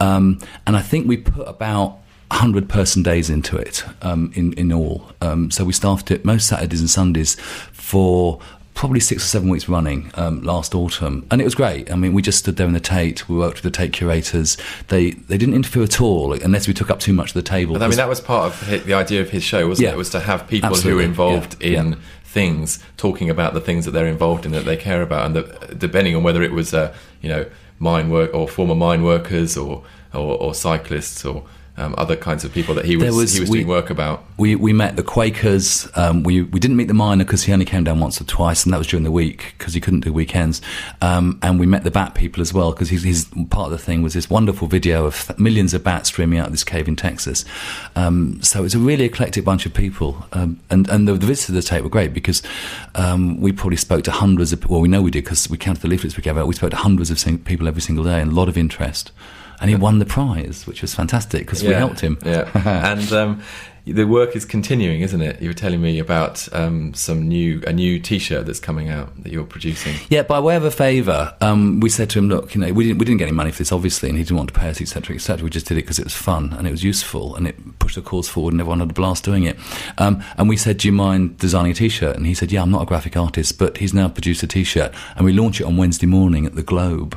Um, 0.00 0.40
and 0.66 0.76
I 0.76 0.82
think 0.82 1.06
we 1.06 1.16
put 1.16 1.46
about 1.46 2.00
100 2.30 2.68
person 2.68 3.04
days 3.04 3.30
into 3.30 3.56
it 3.56 3.84
um, 4.02 4.32
in, 4.34 4.52
in 4.54 4.72
all. 4.72 5.12
Um, 5.20 5.50
so 5.52 5.64
we 5.64 5.72
staffed 5.72 6.10
it 6.10 6.24
most 6.24 6.48
Saturdays 6.48 6.80
and 6.80 6.90
Sundays 6.90 7.34
for 7.72 8.40
probably 8.80 8.98
six 8.98 9.22
or 9.22 9.26
seven 9.26 9.50
weeks 9.50 9.68
running 9.68 10.10
um, 10.14 10.42
last 10.42 10.74
autumn. 10.74 11.26
And 11.30 11.38
it 11.38 11.44
was 11.44 11.54
great. 11.54 11.92
I 11.92 11.96
mean, 11.96 12.14
we 12.14 12.22
just 12.22 12.38
stood 12.38 12.56
there 12.56 12.66
in 12.66 12.72
the 12.72 12.80
Tate. 12.80 13.28
We 13.28 13.36
worked 13.36 13.62
with 13.62 13.70
the 13.70 13.78
Tate 13.78 13.92
curators. 13.92 14.56
They 14.88 15.10
they 15.10 15.36
didn't 15.36 15.54
interfere 15.54 15.82
at 15.82 16.00
all 16.00 16.32
unless 16.32 16.66
we 16.66 16.72
took 16.72 16.90
up 16.90 16.98
too 16.98 17.12
much 17.12 17.28
of 17.28 17.34
the 17.34 17.42
table. 17.42 17.76
I 17.76 17.88
mean, 17.88 17.98
that 17.98 18.08
was 18.08 18.22
part 18.22 18.46
of 18.46 18.86
the 18.86 18.94
idea 18.94 19.20
of 19.20 19.28
his 19.28 19.42
show, 19.42 19.68
wasn't 19.68 19.88
Yeah. 19.88 19.92
it? 19.92 19.98
Was 19.98 20.08
to 20.10 20.20
have 20.20 20.48
people 20.48 20.74
who 20.74 20.98
are 20.98 21.02
involved 21.02 21.62
yeah, 21.62 21.78
in 21.78 21.88
yeah. 21.90 21.98
things 22.24 22.78
talking 22.96 23.28
about 23.28 23.52
the 23.52 23.60
things 23.60 23.84
that 23.84 23.90
they're 23.90 24.06
involved 24.06 24.46
in 24.46 24.52
that 24.52 24.64
they 24.64 24.78
care 24.78 25.02
about, 25.02 25.26
and 25.26 25.36
the, 25.36 25.74
depending 25.76 26.16
on 26.16 26.22
whether 26.22 26.42
it 26.42 26.52
was, 26.52 26.72
uh, 26.72 26.94
you 27.20 27.28
know, 27.28 27.44
mine 27.78 28.08
work 28.08 28.32
or 28.32 28.48
former 28.48 28.74
mine 28.74 29.02
workers 29.02 29.58
or 29.58 29.82
or, 30.14 30.38
or 30.40 30.54
cyclists 30.54 31.22
or 31.26 31.44
um, 31.80 31.94
other 31.96 32.16
kinds 32.16 32.44
of 32.44 32.52
people 32.52 32.74
that 32.74 32.84
he 32.84 32.96
was, 32.96 33.16
was 33.16 33.32
he 33.32 33.40
was 33.40 33.50
we- 33.50 33.58
doing 33.58 33.68
work 33.68 33.90
about. 33.90 34.24
We 34.36 34.54
we 34.54 34.72
met 34.72 34.96
the 34.96 35.02
Quakers. 35.02 35.88
Um, 35.96 36.22
we 36.22 36.42
we 36.42 36.60
didn't 36.60 36.76
meet 36.76 36.88
the 36.88 36.94
miner 36.94 37.24
because 37.24 37.42
he 37.42 37.52
only 37.52 37.64
came 37.64 37.84
down 37.84 38.00
once 38.00 38.20
or 38.20 38.24
twice, 38.24 38.64
and 38.64 38.72
that 38.72 38.78
was 38.78 38.86
during 38.86 39.04
the 39.04 39.10
week 39.10 39.54
because 39.58 39.74
he 39.74 39.80
couldn't 39.80 40.00
do 40.00 40.12
weekends. 40.12 40.60
Um, 41.00 41.38
and 41.42 41.58
we 41.58 41.66
met 41.66 41.84
the 41.84 41.90
bat 41.90 42.14
people 42.14 42.40
as 42.40 42.52
well 42.52 42.72
because 42.72 42.90
he's, 42.90 43.02
he's 43.02 43.24
part 43.50 43.66
of 43.66 43.70
the 43.70 43.78
thing 43.78 44.02
was 44.02 44.14
this 44.14 44.28
wonderful 44.30 44.68
video 44.68 45.06
of 45.06 45.26
th- 45.26 45.38
millions 45.38 45.74
of 45.74 45.82
bats 45.82 46.08
streaming 46.08 46.38
out 46.38 46.46
of 46.46 46.52
this 46.52 46.64
cave 46.64 46.88
in 46.88 46.96
Texas. 46.96 47.44
Um, 47.96 48.42
so 48.42 48.64
it's 48.64 48.74
a 48.74 48.78
really 48.78 49.04
eclectic 49.04 49.44
bunch 49.44 49.66
of 49.66 49.74
people, 49.74 50.26
um, 50.32 50.60
and 50.70 50.88
and 50.88 51.08
the, 51.08 51.14
the 51.14 51.26
visits 51.26 51.46
to 51.46 51.52
the 51.52 51.62
Tate 51.62 51.82
were 51.82 51.90
great 51.90 52.12
because 52.12 52.42
um, 52.94 53.40
we 53.40 53.52
probably 53.52 53.76
spoke 53.76 54.04
to 54.04 54.10
hundreds 54.10 54.52
of 54.52 54.68
well 54.68 54.80
we 54.80 54.88
know 54.88 55.02
we 55.02 55.10
did 55.10 55.24
because 55.24 55.48
we 55.48 55.56
counted 55.56 55.80
the 55.82 55.88
leaflets 55.88 56.16
we 56.16 56.22
gave 56.22 56.36
out. 56.36 56.46
We 56.46 56.54
spoke 56.54 56.70
to 56.70 56.76
hundreds 56.76 57.10
of 57.10 57.44
people 57.44 57.68
every 57.68 57.82
single 57.82 58.04
day 58.04 58.20
and 58.20 58.32
a 58.32 58.34
lot 58.34 58.48
of 58.48 58.56
interest. 58.56 59.12
And 59.60 59.68
he 59.68 59.76
won 59.76 59.98
the 59.98 60.06
prize, 60.06 60.66
which 60.66 60.82
was 60.82 60.94
fantastic 60.94 61.40
because 61.46 61.62
we 61.62 61.70
helped 61.70 62.00
him. 62.00 62.18
Yeah, 62.24 62.50
and 62.92 63.12
um, 63.12 63.42
the 63.86 64.04
work 64.04 64.36
is 64.36 64.44
continuing, 64.44 65.00
isn't 65.00 65.20
it? 65.20 65.40
You 65.40 65.48
were 65.48 65.54
telling 65.54 65.80
me 65.80 65.98
about 65.98 66.48
um, 66.52 66.94
some 66.94 67.28
new 67.28 67.62
a 67.66 67.72
new 67.72 67.98
T-shirt 67.98 68.46
that's 68.46 68.60
coming 68.60 68.88
out 68.88 69.22
that 69.22 69.32
you're 69.32 69.44
producing. 69.44 69.96
Yeah, 70.08 70.22
by 70.22 70.38
way 70.40 70.56
of 70.56 70.64
a 70.64 70.70
favour, 70.70 71.34
um, 71.40 71.80
we 71.80 71.88
said 71.88 72.10
to 72.10 72.18
him, 72.18 72.28
"Look, 72.28 72.54
you 72.54 72.60
know, 72.60 72.72
we 72.72 72.84
didn't 72.84 72.98
we 72.98 73.04
didn't 73.04 73.18
get 73.18 73.28
any 73.28 73.36
money 73.36 73.50
for 73.50 73.58
this, 73.58 73.72
obviously, 73.72 74.08
and 74.08 74.18
he 74.18 74.24
didn't 74.24 74.36
want 74.36 74.52
to 74.52 74.58
pay 74.58 74.68
us, 74.68 74.80
etc., 74.80 75.16
etc. 75.16 75.44
We 75.44 75.50
just 75.50 75.66
did 75.66 75.78
it 75.78 75.82
because 75.82 75.98
it 75.98 76.04
was 76.04 76.14
fun 76.14 76.52
and 76.52 76.66
it 76.66 76.70
was 76.70 76.84
useful 76.84 77.34
and 77.36 77.46
it 77.46 77.78
pushed 77.78 77.96
the 77.96 78.02
cause 78.02 78.28
forward, 78.28 78.52
and 78.52 78.60
everyone 78.60 78.80
had 78.80 78.90
a 78.90 78.94
blast 78.94 79.24
doing 79.24 79.44
it. 79.44 79.58
Um, 79.98 80.22
and 80.36 80.48
we 80.48 80.56
said, 80.56 80.78
"Do 80.78 80.88
you 80.88 80.92
mind 80.92 81.38
designing 81.38 81.72
a 81.72 81.74
T-shirt?" 81.74 82.16
And 82.16 82.26
he 82.26 82.34
said, 82.34 82.52
"Yeah, 82.52 82.62
I'm 82.62 82.70
not 82.70 82.82
a 82.82 82.86
graphic 82.86 83.16
artist, 83.16 83.58
but 83.58 83.78
he's 83.78 83.94
now 83.94 84.08
produced 84.08 84.42
a 84.42 84.46
T-shirt, 84.46 84.92
and 85.16 85.24
we 85.24 85.32
launch 85.32 85.60
it 85.60 85.64
on 85.64 85.76
Wednesday 85.76 86.06
morning 86.06 86.46
at 86.46 86.54
the 86.54 86.62
Globe." 86.62 87.16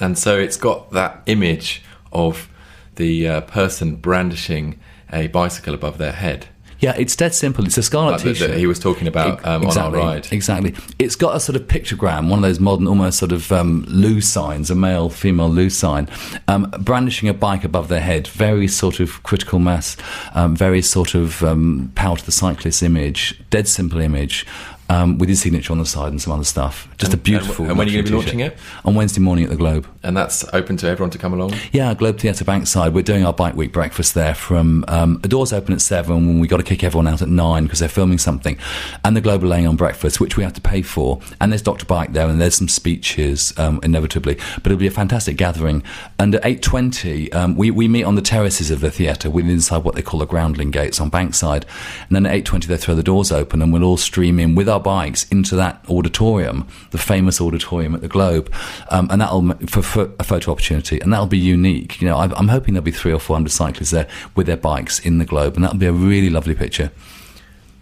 And 0.00 0.18
so 0.18 0.38
it's 0.38 0.56
got 0.56 0.90
that 0.92 1.22
image 1.26 1.82
of 2.12 2.48
the 2.96 3.28
uh, 3.28 3.40
person 3.42 3.96
brandishing 3.96 4.78
a 5.12 5.28
bicycle 5.28 5.74
above 5.74 5.98
their 5.98 6.12
head. 6.12 6.46
Yeah, 6.80 6.94
it's 6.98 7.16
dead 7.16 7.34
simple. 7.34 7.64
It's 7.64 7.78
a 7.78 7.82
Scarlet 7.82 8.12
Like 8.12 8.22
T-shirt. 8.22 8.50
that 8.50 8.58
he 8.58 8.66
was 8.66 8.78
talking 8.78 9.06
about 9.06 9.44
um, 9.46 9.62
on 9.62 9.64
our 9.64 9.68
exactly, 9.68 9.98
ride. 9.98 10.32
Exactly. 10.32 10.74
It's 10.98 11.16
got 11.16 11.34
a 11.34 11.40
sort 11.40 11.56
of 11.56 11.62
pictogram, 11.66 12.28
one 12.28 12.40
of 12.40 12.42
those 12.42 12.60
modern, 12.60 12.86
almost 12.86 13.18
sort 13.18 13.32
of 13.32 13.50
um, 13.52 13.86
loo 13.88 14.20
signs, 14.20 14.70
a 14.70 14.74
male, 14.74 15.08
female 15.08 15.48
loo 15.48 15.70
sign, 15.70 16.10
um, 16.46 16.70
brandishing 16.80 17.28
a 17.28 17.32
bike 17.32 17.64
above 17.64 17.88
their 17.88 18.00
head. 18.00 18.26
Very 18.26 18.68
sort 18.68 19.00
of 19.00 19.22
critical 19.22 19.60
mass, 19.60 19.96
um, 20.34 20.54
very 20.54 20.82
sort 20.82 21.14
of 21.14 21.42
um, 21.42 21.90
power 21.94 22.18
to 22.18 22.26
the 22.26 22.32
cyclist 22.32 22.82
image, 22.82 23.40
dead 23.48 23.66
simple 23.66 24.00
image. 24.00 24.44
Um, 24.90 25.16
with 25.16 25.30
his 25.30 25.40
signature 25.40 25.72
on 25.72 25.78
the 25.78 25.86
side 25.86 26.08
and 26.12 26.20
some 26.20 26.34
other 26.34 26.44
stuff. 26.44 26.88
Just 26.98 27.12
And- 27.12 27.20
a 27.20 27.22
beautiful. 27.22 27.64
and- 27.64 27.70
and 27.70 27.78
when 27.78 27.88
are 27.88 27.90
you 27.90 28.02
gonna 28.02 28.10
be 28.10 28.16
launching 28.16 28.38
t-shirt. 28.40 28.56
On 28.84 28.94
Wednesday 28.94 29.20
morning 29.22 29.44
at 29.44 29.50
the 29.50 29.56
Globe. 29.56 29.86
And 30.02 30.14
that's 30.14 30.44
open 30.52 30.76
to 30.76 30.86
everyone 30.86 31.08
to 31.12 31.16
come 31.18 31.32
along. 31.32 31.54
Yeah, 31.72 31.94
Globe 31.94 32.18
Theatre 32.18 32.44
Bankside. 32.44 32.92
We're 32.92 33.00
doing 33.02 33.24
our 33.24 33.32
Bike 33.32 33.56
Week 33.56 33.72
breakfast 33.72 34.12
there 34.12 34.34
from 34.34 34.84
um, 34.88 35.20
the 35.22 35.28
doors 35.28 35.54
open 35.54 35.72
at 35.72 35.80
seven. 35.80 36.26
When 36.26 36.38
we 36.38 36.46
got 36.46 36.58
to 36.58 36.62
kick 36.62 36.84
everyone 36.84 37.08
out 37.08 37.22
at 37.22 37.28
nine 37.30 37.62
because 37.64 37.78
they're 37.78 37.88
filming 37.88 38.18
something, 38.18 38.58
and 39.02 39.16
the 39.16 39.22
Globe 39.22 39.42
are 39.42 39.46
laying 39.46 39.66
on 39.66 39.76
breakfast, 39.76 40.20
which 40.20 40.36
we 40.36 40.44
have 40.44 40.52
to 40.52 40.60
pay 40.60 40.82
for. 40.82 41.18
And 41.40 41.50
there's 41.50 41.62
Doctor 41.62 41.86
Bike 41.86 42.12
there, 42.12 42.28
and 42.28 42.38
there's 42.38 42.56
some 42.56 42.68
speeches 42.68 43.54
um, 43.56 43.80
inevitably. 43.82 44.34
But 44.62 44.66
it'll 44.66 44.78
be 44.78 44.86
a 44.86 44.90
fantastic 44.90 45.38
gathering. 45.38 45.82
And 46.18 46.34
at 46.34 46.44
eight 46.44 46.60
twenty, 46.60 47.32
um, 47.32 47.56
we 47.56 47.70
we 47.70 47.88
meet 47.88 48.04
on 48.04 48.16
the 48.16 48.22
terraces 48.22 48.70
of 48.70 48.80
the 48.80 48.90
theatre, 48.90 49.30
within 49.30 49.50
inside 49.52 49.82
what 49.82 49.94
they 49.94 50.02
call 50.02 50.20
the 50.20 50.26
groundling 50.26 50.70
gates 50.70 51.00
on 51.00 51.10
Bankside. 51.10 51.62
And 52.08 52.10
then 52.16 52.26
at 52.26 52.34
eight 52.34 52.44
twenty, 52.44 52.66
they 52.68 52.76
throw 52.76 52.94
the 52.94 53.02
doors 53.02 53.32
open, 53.32 53.62
and 53.62 53.72
we'll 53.72 53.82
all 53.84 53.96
stream 53.96 54.38
in 54.38 54.54
with 54.54 54.68
our 54.74 54.80
bikes 54.80 55.24
into 55.30 55.56
that 55.56 55.84
auditorium, 55.88 56.66
the 56.90 56.98
famous 56.98 57.40
auditorium 57.40 57.94
at 57.94 58.00
the 58.00 58.08
Globe, 58.08 58.52
um, 58.90 59.08
and 59.10 59.20
that'll 59.20 59.54
for, 59.66 59.82
for 59.82 60.10
a 60.18 60.24
photo 60.24 60.52
opportunity, 60.52 61.00
and 61.00 61.12
that'll 61.12 61.26
be 61.26 61.38
unique. 61.38 62.00
You 62.00 62.08
know, 62.08 62.16
I, 62.16 62.24
I'm 62.36 62.48
hoping 62.48 62.74
there'll 62.74 62.84
be 62.84 62.90
three 62.90 63.12
or 63.12 63.20
four 63.20 63.36
hundred 63.36 63.50
cyclists 63.50 63.92
there 63.92 64.08
with 64.34 64.46
their 64.46 64.56
bikes 64.56 64.98
in 64.98 65.18
the 65.18 65.24
Globe, 65.24 65.54
and 65.54 65.64
that'll 65.64 65.78
be 65.78 65.86
a 65.86 65.92
really 65.92 66.30
lovely 66.30 66.54
picture. 66.54 66.90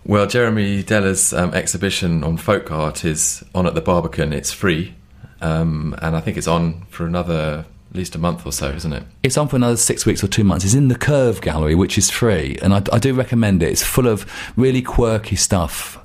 Well, 0.05 0.27
Jeremy 0.27 0.83
Deller's 0.83 1.33
um, 1.33 1.55
exhibition 1.55 2.25
on 2.25 2.37
folk 2.37 2.73
art 2.73 3.05
is 3.05 3.45
on 3.55 3.67
at 3.67 3.75
the 3.75 3.81
Barbican. 3.81 4.33
It's 4.33 4.53
free, 4.53 4.95
um, 5.41 5.95
and 6.03 6.17
I 6.17 6.21
think 6.21 6.37
it's 6.37 6.49
on 6.49 6.83
for 6.91 7.07
another 7.07 7.65
at 7.91 7.97
least 7.97 8.15
a 8.15 8.19
month 8.19 8.47
or 8.47 8.53
so, 8.53 8.71
isn't 8.71 8.93
it? 8.93 9.03
It's 9.23 9.37
on 9.37 9.49
for 9.49 9.57
another 9.57 9.77
six 9.77 10.07
weeks 10.07 10.25
or 10.25 10.27
two 10.27 10.45
months. 10.45 10.65
It's 10.65 10.75
in 10.75 10.89
the 10.89 10.97
Curve 10.97 11.43
Gallery, 11.43 11.75
which 11.75 11.99
is 11.99 12.11
free, 12.11 12.59
and 12.63 12.73
I, 12.75 12.83
I 12.91 12.99
do 12.99 13.13
recommend 13.13 13.63
it. 13.63 13.69
It's 13.69 13.83
full 13.83 14.09
of 14.09 14.25
really 14.57 14.83
quirky 14.83 15.37
stuff. 15.37 16.02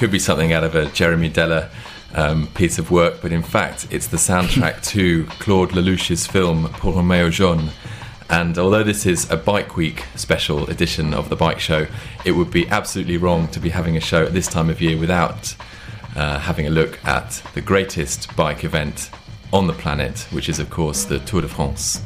Could 0.00 0.10
be 0.10 0.18
something 0.18 0.54
out 0.54 0.64
of 0.64 0.74
a 0.74 0.86
Jeremy 0.86 1.28
Deller 1.28 1.68
um, 2.14 2.46
piece 2.54 2.78
of 2.78 2.90
work, 2.90 3.20
but 3.20 3.32
in 3.32 3.42
fact, 3.42 3.86
it's 3.90 4.06
the 4.06 4.16
soundtrack 4.16 4.82
to 4.92 5.26
Claude 5.40 5.72
Lelouch's 5.72 6.26
film 6.26 6.70
Pour 6.72 7.02
maillot 7.02 7.34
jaune. 7.34 7.68
And 8.30 8.56
although 8.56 8.82
this 8.82 9.04
is 9.04 9.30
a 9.30 9.36
Bike 9.36 9.76
Week 9.76 10.06
special 10.16 10.66
edition 10.70 11.12
of 11.12 11.28
the 11.28 11.36
bike 11.36 11.60
show, 11.60 11.86
it 12.24 12.32
would 12.32 12.50
be 12.50 12.66
absolutely 12.68 13.18
wrong 13.18 13.48
to 13.48 13.60
be 13.60 13.68
having 13.68 13.94
a 13.98 14.00
show 14.00 14.24
at 14.24 14.32
this 14.32 14.46
time 14.46 14.70
of 14.70 14.80
year 14.80 14.96
without 14.96 15.54
uh, 16.16 16.38
having 16.38 16.66
a 16.66 16.70
look 16.70 16.98
at 17.04 17.42
the 17.52 17.60
greatest 17.60 18.34
bike 18.34 18.64
event 18.64 19.10
on 19.52 19.66
the 19.66 19.74
planet, 19.74 20.20
which 20.30 20.48
is, 20.48 20.58
of 20.58 20.70
course, 20.70 21.04
the 21.04 21.18
Tour 21.18 21.42
de 21.42 21.48
France. 21.48 22.00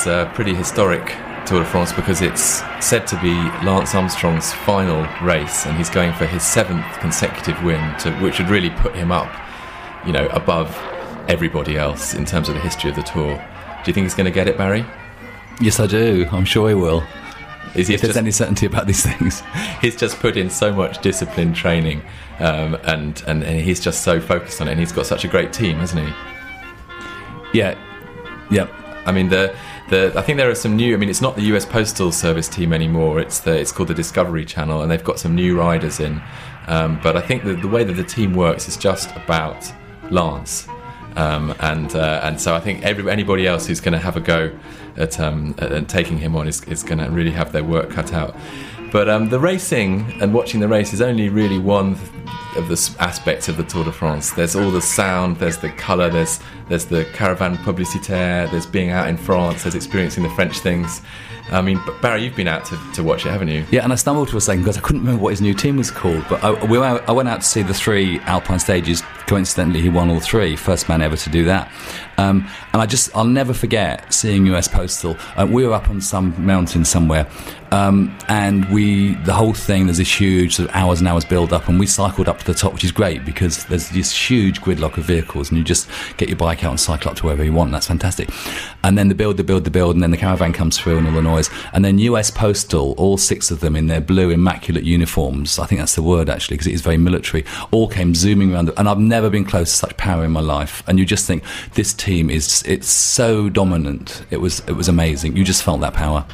Is 0.00 0.06
a 0.06 0.30
pretty 0.34 0.54
historic 0.54 1.06
Tour 1.46 1.60
de 1.60 1.64
France 1.64 1.92
because 1.92 2.20
it's 2.20 2.62
said 2.84 3.06
to 3.06 3.20
be 3.20 3.32
Lance 3.64 3.94
Armstrong's 3.94 4.52
final 4.52 5.06
race, 5.22 5.66
and 5.66 5.76
he's 5.76 5.90
going 5.90 6.12
for 6.12 6.26
his 6.26 6.42
seventh 6.42 6.84
consecutive 6.98 7.62
win, 7.64 7.80
to, 8.00 8.12
which 8.20 8.38
would 8.38 8.50
really 8.50 8.70
put 8.70 8.94
him 8.94 9.10
up, 9.10 9.30
you 10.06 10.12
know, 10.12 10.26
above 10.28 10.76
everybody 11.28 11.76
else 11.76 12.14
in 12.14 12.24
terms 12.24 12.48
of 12.48 12.54
the 12.54 12.60
history 12.60 12.90
of 12.90 12.96
the 12.96 13.02
Tour. 13.02 13.34
Do 13.36 13.90
you 13.90 13.92
think 13.94 14.04
he's 14.04 14.14
going 14.14 14.26
to 14.26 14.30
get 14.30 14.46
it, 14.46 14.56
Barry? 14.58 14.84
Yes, 15.60 15.80
I 15.80 15.86
do. 15.86 16.26
I'm 16.30 16.44
sure 16.44 16.68
he 16.68 16.74
will. 16.74 17.02
Is 17.74 17.88
he 17.88 17.94
if 17.94 18.00
there's 18.02 18.10
just- 18.14 18.18
any 18.18 18.30
certainty 18.30 18.66
about 18.66 18.86
these 18.86 19.02
things. 19.02 19.42
he's 19.80 19.96
just 19.96 20.18
put 20.20 20.36
in 20.36 20.50
so 20.50 20.72
much 20.72 21.00
disciplined 21.02 21.56
training, 21.56 22.02
um, 22.40 22.74
and, 22.84 23.22
and 23.26 23.42
and 23.42 23.60
he's 23.60 23.80
just 23.80 24.02
so 24.02 24.20
focused 24.20 24.60
on 24.60 24.68
it, 24.68 24.72
and 24.72 24.80
he's 24.80 24.92
got 24.92 25.06
such 25.06 25.24
a 25.24 25.28
great 25.28 25.52
team, 25.52 25.78
hasn't 25.78 26.06
he? 26.06 26.12
Yeah, 27.54 27.76
yeah. 28.50 28.68
I 29.06 29.12
mean 29.12 29.30
the 29.30 29.56
the 29.88 30.12
I 30.16 30.22
think 30.22 30.38
there 30.38 30.50
are 30.50 30.54
some 30.54 30.76
new. 30.76 30.94
I 30.94 30.96
mean, 30.96 31.08
it's 31.08 31.20
not 31.20 31.36
the 31.36 31.42
U.S. 31.42 31.64
Postal 31.64 32.12
Service 32.12 32.48
team 32.48 32.72
anymore. 32.72 33.20
It's 33.20 33.40
the 33.40 33.58
it's 33.58 33.72
called 33.72 33.88
the 33.88 33.94
Discovery 33.94 34.44
Channel, 34.44 34.82
and 34.82 34.90
they've 34.90 35.04
got 35.04 35.18
some 35.18 35.34
new 35.34 35.58
riders 35.58 36.00
in. 36.00 36.22
Um, 36.66 37.00
but 37.02 37.16
I 37.16 37.20
think 37.20 37.44
the, 37.44 37.54
the 37.54 37.68
way 37.68 37.82
that 37.84 37.94
the 37.94 38.04
team 38.04 38.34
works 38.34 38.68
is 38.68 38.76
just 38.76 39.14
about 39.16 39.72
Lance. 40.10 40.68
Um, 41.16 41.54
and 41.60 41.94
uh, 41.96 42.20
and 42.22 42.40
so 42.40 42.54
I 42.54 42.60
think 42.60 42.84
every, 42.84 43.10
anybody 43.10 43.46
else 43.46 43.66
who's 43.66 43.80
going 43.80 43.92
to 43.92 43.98
have 43.98 44.16
a 44.16 44.20
go 44.20 44.56
at, 44.96 45.18
um, 45.18 45.54
at, 45.58 45.72
at 45.72 45.88
taking 45.88 46.18
him 46.18 46.36
on 46.36 46.46
is, 46.46 46.62
is 46.64 46.82
going 46.82 46.98
to 46.98 47.10
really 47.10 47.30
have 47.30 47.52
their 47.52 47.64
work 47.64 47.90
cut 47.90 48.12
out. 48.12 48.36
But 48.90 49.08
um, 49.08 49.28
the 49.28 49.38
racing 49.38 50.12
and 50.20 50.32
watching 50.32 50.60
the 50.60 50.68
race 50.68 50.92
is 50.92 51.00
only 51.00 51.28
really 51.28 51.58
one 51.58 51.96
of 52.56 52.68
the 52.68 52.96
aspects 52.98 53.48
of 53.48 53.56
the 53.56 53.64
Tour 53.64 53.84
de 53.84 53.92
France. 53.92 54.32
There's 54.32 54.56
all 54.56 54.70
the 54.70 54.82
sound, 54.82 55.36
there's 55.36 55.58
the 55.58 55.70
colour, 55.70 56.08
there's 56.08 56.40
there's 56.68 56.86
the 56.86 57.04
caravan 57.12 57.56
publicitaire, 57.58 58.50
there's 58.50 58.66
being 58.66 58.90
out 58.90 59.08
in 59.08 59.16
France, 59.16 59.62
there's 59.62 59.74
experiencing 59.74 60.22
the 60.22 60.30
French 60.30 60.58
things. 60.58 61.02
I 61.50 61.62
mean, 61.62 61.80
Barry, 62.02 62.24
you've 62.24 62.36
been 62.36 62.48
out 62.48 62.66
to, 62.66 62.78
to 62.94 63.02
watch 63.02 63.24
it, 63.24 63.30
haven't 63.30 63.48
you? 63.48 63.64
Yeah, 63.70 63.82
and 63.82 63.92
I 63.92 63.96
stumbled 63.96 64.28
for 64.28 64.36
a 64.36 64.40
second 64.40 64.64
because 64.64 64.76
I 64.76 64.80
couldn't 64.80 65.00
remember 65.00 65.22
what 65.22 65.30
his 65.30 65.40
new 65.40 65.54
team 65.54 65.78
was 65.78 65.90
called. 65.90 66.22
But 66.28 66.44
I, 66.44 66.64
we 66.66 66.78
I 66.78 67.10
went 67.10 67.28
out 67.28 67.40
to 67.40 67.46
see 67.46 67.62
the 67.62 67.72
three 67.72 68.18
Alpine 68.20 68.58
stages. 68.58 69.02
Coincidentally, 69.26 69.80
he 69.80 69.88
won 69.88 70.10
all 70.10 70.20
three. 70.20 70.56
First 70.56 70.88
man 70.88 71.00
ever 71.00 71.16
to 71.16 71.30
do 71.30 71.44
that. 71.46 71.72
Um, 72.18 72.46
and 72.72 72.82
I 72.82 72.86
just, 72.86 73.14
I'll 73.16 73.24
never 73.24 73.54
forget 73.54 74.12
seeing 74.12 74.44
US 74.46 74.68
Postal. 74.68 75.16
Uh, 75.36 75.46
we 75.50 75.66
were 75.66 75.72
up 75.72 75.88
on 75.88 76.00
some 76.02 76.34
mountain 76.44 76.84
somewhere, 76.84 77.26
um, 77.70 78.16
and 78.28 78.68
we, 78.70 79.14
the 79.24 79.34
whole 79.34 79.54
thing, 79.54 79.86
there's 79.86 79.98
this 79.98 80.20
huge 80.20 80.56
sort 80.56 80.68
of 80.68 80.74
hours 80.74 81.00
and 81.00 81.08
hours 81.08 81.24
build 81.24 81.52
up, 81.52 81.68
and 81.68 81.78
we 81.78 81.86
cycled 81.86 82.28
up 82.28 82.38
to 82.38 82.44
the 82.46 82.54
top, 82.54 82.72
which 82.72 82.84
is 82.84 82.92
great 82.92 83.24
because 83.24 83.64
there's 83.66 83.90
this 83.90 84.12
huge 84.12 84.60
gridlock 84.60 84.96
of 84.96 85.04
vehicles, 85.04 85.50
and 85.50 85.58
you 85.58 85.64
just 85.64 85.88
get 86.16 86.28
your 86.28 86.36
bike 86.36 86.64
out 86.64 86.70
and 86.70 86.80
cycle 86.80 87.10
up 87.10 87.16
to 87.18 87.24
wherever 87.24 87.44
you 87.44 87.52
want. 87.52 87.70
That's 87.72 87.86
fantastic. 87.86 88.30
And 88.82 88.96
then 88.96 89.08
the 89.08 89.14
build, 89.14 89.36
the 89.36 89.44
build, 89.44 89.64
the 89.64 89.70
build, 89.70 89.94
and 89.96 90.02
then 90.02 90.10
the 90.10 90.16
caravan 90.16 90.52
comes 90.52 90.78
through 90.78 90.98
and 90.98 91.06
all 91.06 91.12
the 91.12 91.22
noise. 91.22 91.50
And 91.72 91.84
then 91.84 91.98
US 91.98 92.30
Postal, 92.30 92.94
all 92.96 93.18
six 93.18 93.50
of 93.50 93.60
them 93.60 93.76
in 93.76 93.86
their 93.86 94.00
blue 94.00 94.30
immaculate 94.30 94.84
uniforms, 94.84 95.58
I 95.58 95.66
think 95.66 95.80
that's 95.80 95.94
the 95.94 96.02
word 96.02 96.28
actually, 96.28 96.56
because 96.56 96.68
it 96.68 96.74
is 96.74 96.80
very 96.80 96.96
military, 96.96 97.44
all 97.70 97.88
came 97.88 98.14
zooming 98.14 98.54
around. 98.54 98.70
And 98.76 98.88
I've 98.88 98.98
never 98.98 99.28
been 99.30 99.44
close 99.44 99.70
to 99.72 99.76
such 99.76 99.96
power 99.96 100.24
in 100.24 100.30
my 100.30 100.40
life. 100.40 100.82
And 100.86 100.98
you 100.98 101.04
just 101.04 101.26
think, 101.26 101.42
this 101.74 101.92
team 101.92 102.30
is, 102.30 102.62
it's 102.66 102.88
so 102.88 103.48
dominant. 103.48 104.24
It 104.30 104.38
was, 104.38 104.60
it 104.60 104.72
was 104.72 104.88
amazing. 104.88 105.36
You 105.36 105.44
just 105.44 105.62
felt 105.62 105.80
that 105.80 105.94
power. 105.94 106.24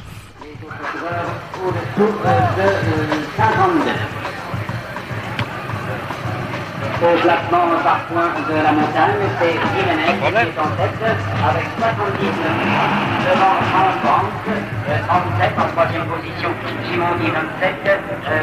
Au 7.05 7.17
classement 7.21 7.67
par 7.83 7.99
points 8.05 8.33
de 8.49 8.55
la 8.63 8.71
montagne, 8.71 9.21
c'est 9.39 9.51
Jiménez 9.51 10.13
qui 10.19 10.25
est 10.25 10.59
en 10.59 10.71
tête 10.77 11.01
avec 11.49 11.65
79 11.77 12.33
devant 13.25 13.57
Franck 14.01 14.33
37 15.07 15.53
en 15.57 15.67
troisième 15.73 16.05
position, 16.05 16.49
Gimondi 16.85 17.29
27, 17.31 17.99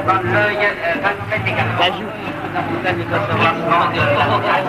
Van 0.07 0.23
Leuil 0.23 0.59
27 1.03 1.41
également. 1.47 1.79
La 2.55 2.61
montagne 2.63 3.01
est 3.01 3.07
au 3.07 3.37
classement 3.39 3.85
de 3.91 4.19
la 4.19 4.27
montagne. 4.27 4.69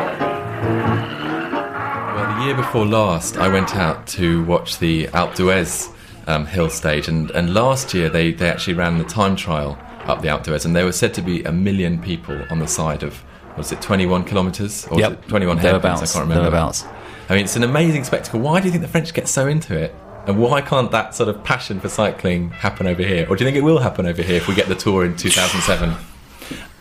Well, 2.15 2.25
the 2.35 2.45
year 2.45 2.55
before 2.55 2.85
last, 2.85 3.37
I 3.37 3.47
went 3.49 3.75
out 3.75 4.07
to 4.17 4.43
watch 4.43 4.79
the 4.79 5.09
Alpe 5.13 5.35
d'Huez 5.35 5.92
um, 6.27 6.45
hill 6.45 6.69
stage, 6.69 7.07
and, 7.07 7.31
and 7.31 7.53
last 7.53 7.93
year 7.93 8.09
they, 8.09 8.31
they 8.31 8.49
actually 8.49 8.73
ran 8.73 8.97
the 8.97 9.03
time 9.03 9.35
trial 9.35 9.77
up 10.05 10.21
the 10.21 10.27
Alpe 10.27 10.43
d'Huez, 10.43 10.65
and 10.65 10.75
there 10.75 10.85
were 10.85 10.91
said 10.91 11.13
to 11.15 11.21
be 11.21 11.43
a 11.43 11.51
million 11.51 12.01
people 12.01 12.41
on 12.49 12.59
the 12.59 12.67
side 12.67 13.03
of, 13.03 13.23
was 13.57 13.71
it 13.71 13.81
21 13.81 14.25
kilometres? 14.25 14.87
Or 14.87 14.99
Yep. 14.99 15.11
it 15.11 15.27
21 15.27 15.57
hairpins? 15.57 16.01
I 16.01 16.05
can't 16.05 16.15
remember. 16.23 16.49
thereabouts. 16.49 16.85
I 17.29 17.35
mean, 17.35 17.45
it's 17.45 17.55
an 17.55 17.63
amazing 17.63 18.03
spectacle. 18.03 18.39
Why 18.39 18.59
do 18.59 18.65
you 18.65 18.71
think 18.71 18.81
the 18.81 18.87
French 18.89 19.13
get 19.13 19.27
so 19.27 19.47
into 19.47 19.77
it? 19.77 19.95
And 20.27 20.39
why 20.39 20.61
can't 20.61 20.89
that 20.91 21.15
sort 21.15 21.29
of 21.29 21.43
passion 21.43 21.79
for 21.79 21.89
cycling 21.89 22.49
happen 22.51 22.87
over 22.87 23.01
here? 23.03 23.25
Or 23.29 23.35
do 23.35 23.43
you 23.43 23.47
think 23.47 23.57
it 23.57 23.63
will 23.63 23.79
happen 23.79 24.05
over 24.05 24.21
here 24.21 24.37
if 24.37 24.47
we 24.47 24.55
get 24.55 24.67
the 24.67 24.75
tour 24.75 25.05
in 25.05 25.15
2007? 25.17 25.93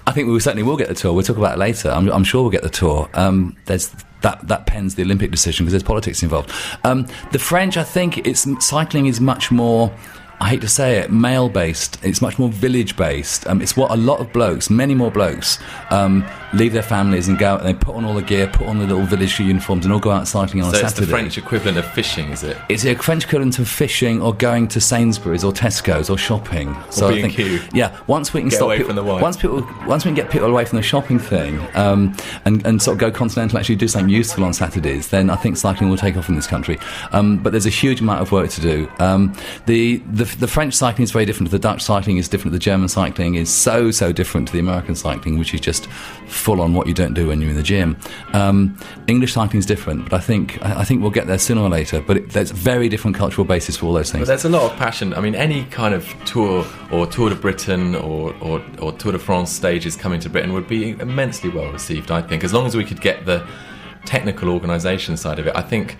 I 0.06 0.10
think 0.12 0.28
we 0.28 0.38
certainly 0.40 0.62
will 0.64 0.76
get 0.76 0.88
the 0.88 0.94
tour. 0.94 1.12
We'll 1.12 1.22
talk 1.24 1.36
about 1.36 1.54
it 1.54 1.58
later. 1.58 1.90
I'm, 1.90 2.08
I'm 2.10 2.24
sure 2.24 2.42
we'll 2.42 2.50
get 2.50 2.62
the 2.62 2.68
tour. 2.70 3.08
Um, 3.14 3.56
there's 3.66 3.94
that 4.22 4.46
that 4.48 4.66
pens 4.66 4.94
the 4.94 5.02
Olympic 5.02 5.30
decision 5.30 5.64
because 5.64 5.72
there's 5.72 5.82
politics 5.82 6.22
involved. 6.22 6.50
Um, 6.84 7.06
the 7.32 7.38
French, 7.38 7.76
I 7.76 7.84
think, 7.84 8.18
it's 8.26 8.46
cycling 8.64 9.06
is 9.06 9.20
much 9.20 9.50
more. 9.50 9.92
I 10.40 10.48
hate 10.48 10.60
to 10.62 10.68
say 10.68 10.98
it, 10.98 11.12
male 11.12 11.48
based. 11.48 11.98
It's 12.02 12.20
much 12.20 12.36
more 12.36 12.48
village 12.48 12.96
based. 12.96 13.46
Um, 13.46 13.62
it's 13.62 13.76
what 13.76 13.92
a 13.92 13.96
lot 13.96 14.18
of 14.18 14.32
blokes, 14.32 14.70
many 14.70 14.92
more 14.92 15.10
blokes, 15.10 15.60
um, 15.90 16.26
leave 16.54 16.72
their 16.72 16.82
families 16.82 17.28
and 17.28 17.38
go 17.38 17.54
out 17.54 17.60
and 17.60 17.68
they 17.68 17.74
put 17.74 17.94
on 17.94 18.04
all 18.04 18.14
the 18.14 18.22
gear, 18.22 18.46
put 18.46 18.66
on 18.66 18.78
the 18.78 18.86
little 18.86 19.04
village 19.04 19.38
uniforms, 19.38 19.84
and 19.84 19.92
all 19.92 20.00
go 20.00 20.10
out 20.10 20.28
cycling 20.28 20.62
on 20.62 20.72
so 20.72 20.80
a 20.80 20.84
it's 20.84 20.94
the 20.94 21.06
French 21.06 21.38
equivalent 21.38 21.78
of 21.78 21.86
fishing, 21.92 22.30
is 22.30 22.42
it? 22.42 22.56
Is 22.68 22.84
it? 22.84 22.92
It's 22.92 23.00
a 23.00 23.02
French 23.02 23.24
equivalent 23.24 23.58
of 23.58 23.68
fishing 23.68 24.20
or 24.20 24.34
going 24.34 24.68
to 24.68 24.80
Sainsbury's 24.80 25.44
or 25.44 25.52
Tesco's 25.52 26.10
or 26.10 26.18
shopping. 26.18 26.76
So 26.90 27.08
I 27.08 27.22
think, 27.22 27.72
yeah, 27.72 27.98
once 28.06 28.32
we 28.32 28.40
can 28.40 28.48
Get 28.48 28.56
stop 28.56 28.66
away 28.66 28.78
people, 28.78 28.94
from 28.94 28.96
the 28.96 29.04
wine. 29.04 29.22
once 29.22 29.36
people, 29.36 29.66
once 29.86 30.04
we 30.04 30.08
can 30.08 30.14
get 30.14 30.30
people 30.30 30.48
away 30.48 30.64
from 30.64 30.76
the 30.76 30.82
shopping 30.82 31.18
thing, 31.18 31.60
um, 31.74 32.16
and 32.44 32.64
and 32.66 32.82
sort 32.82 32.94
of 32.96 33.00
go 33.00 33.10
continental, 33.10 33.58
actually 33.58 33.76
do 33.76 33.88
something 33.88 34.08
useful 34.08 34.44
on 34.44 34.52
Saturdays, 34.52 35.08
then 35.08 35.30
I 35.30 35.36
think 35.36 35.56
cycling 35.56 35.90
will 35.90 35.96
take 35.96 36.16
off 36.16 36.28
in 36.28 36.34
this 36.34 36.46
country. 36.46 36.78
Um, 37.12 37.38
but 37.38 37.52
there's 37.52 37.66
a 37.66 37.70
huge 37.70 38.00
amount 38.00 38.20
of 38.20 38.32
work 38.32 38.50
to 38.50 38.60
do. 38.60 38.90
Um, 38.98 39.34
the, 39.66 39.98
the 40.12 40.24
the 40.24 40.48
French 40.48 40.74
cycling 40.74 41.04
is 41.04 41.12
very 41.12 41.24
different 41.24 41.50
the 41.52 41.58
Dutch 41.58 41.82
cycling. 41.82 42.16
is 42.16 42.28
different. 42.28 42.52
The 42.52 42.58
German 42.58 42.88
cycling 42.88 43.36
is 43.36 43.52
so 43.52 43.90
so 43.90 44.12
different 44.12 44.48
to 44.48 44.52
the 44.52 44.58
American 44.58 44.94
cycling, 44.96 45.38
which 45.38 45.54
is 45.54 45.60
just 45.60 45.86
full 46.42 46.60
on 46.60 46.74
what 46.74 46.86
you 46.86 46.94
don't 46.94 47.14
do 47.14 47.28
when 47.28 47.40
you're 47.40 47.50
in 47.50 47.56
the 47.56 47.62
gym. 47.62 47.96
Um, 48.32 48.76
English 49.06 49.32
cycling 49.32 49.60
is 49.60 49.66
different, 49.66 50.04
but 50.04 50.14
I 50.14 50.20
think 50.20 50.62
I 50.62 50.84
think 50.84 51.00
we'll 51.00 51.10
get 51.10 51.26
there 51.26 51.38
sooner 51.38 51.62
or 51.62 51.68
later. 51.68 52.02
But 52.02 52.16
it, 52.16 52.30
there's 52.30 52.50
very 52.50 52.88
different 52.88 53.16
cultural 53.16 53.44
basis 53.44 53.76
for 53.76 53.86
all 53.86 53.92
those 53.92 54.10
things. 54.10 54.22
But 54.22 54.28
there's 54.28 54.44
a 54.44 54.48
lot 54.48 54.70
of 54.70 54.76
passion. 54.76 55.14
I 55.14 55.20
mean, 55.20 55.34
any 55.34 55.64
kind 55.66 55.94
of 55.94 56.06
tour 56.24 56.66
or 56.90 57.06
Tour 57.06 57.30
de 57.30 57.36
Britain 57.36 57.94
or, 57.94 58.34
or, 58.40 58.62
or 58.80 58.92
Tour 58.92 59.12
de 59.12 59.18
France 59.18 59.50
stages 59.50 59.96
coming 59.96 60.20
to 60.20 60.28
Britain 60.28 60.52
would 60.52 60.68
be 60.68 60.90
immensely 60.90 61.50
well 61.50 61.70
received, 61.72 62.10
I 62.10 62.22
think, 62.22 62.44
as 62.44 62.52
long 62.52 62.66
as 62.66 62.76
we 62.76 62.84
could 62.84 63.00
get 63.00 63.24
the 63.24 63.46
technical 64.04 64.48
organisation 64.48 65.16
side 65.16 65.38
of 65.38 65.46
it. 65.46 65.54
I 65.54 65.62
think 65.62 65.96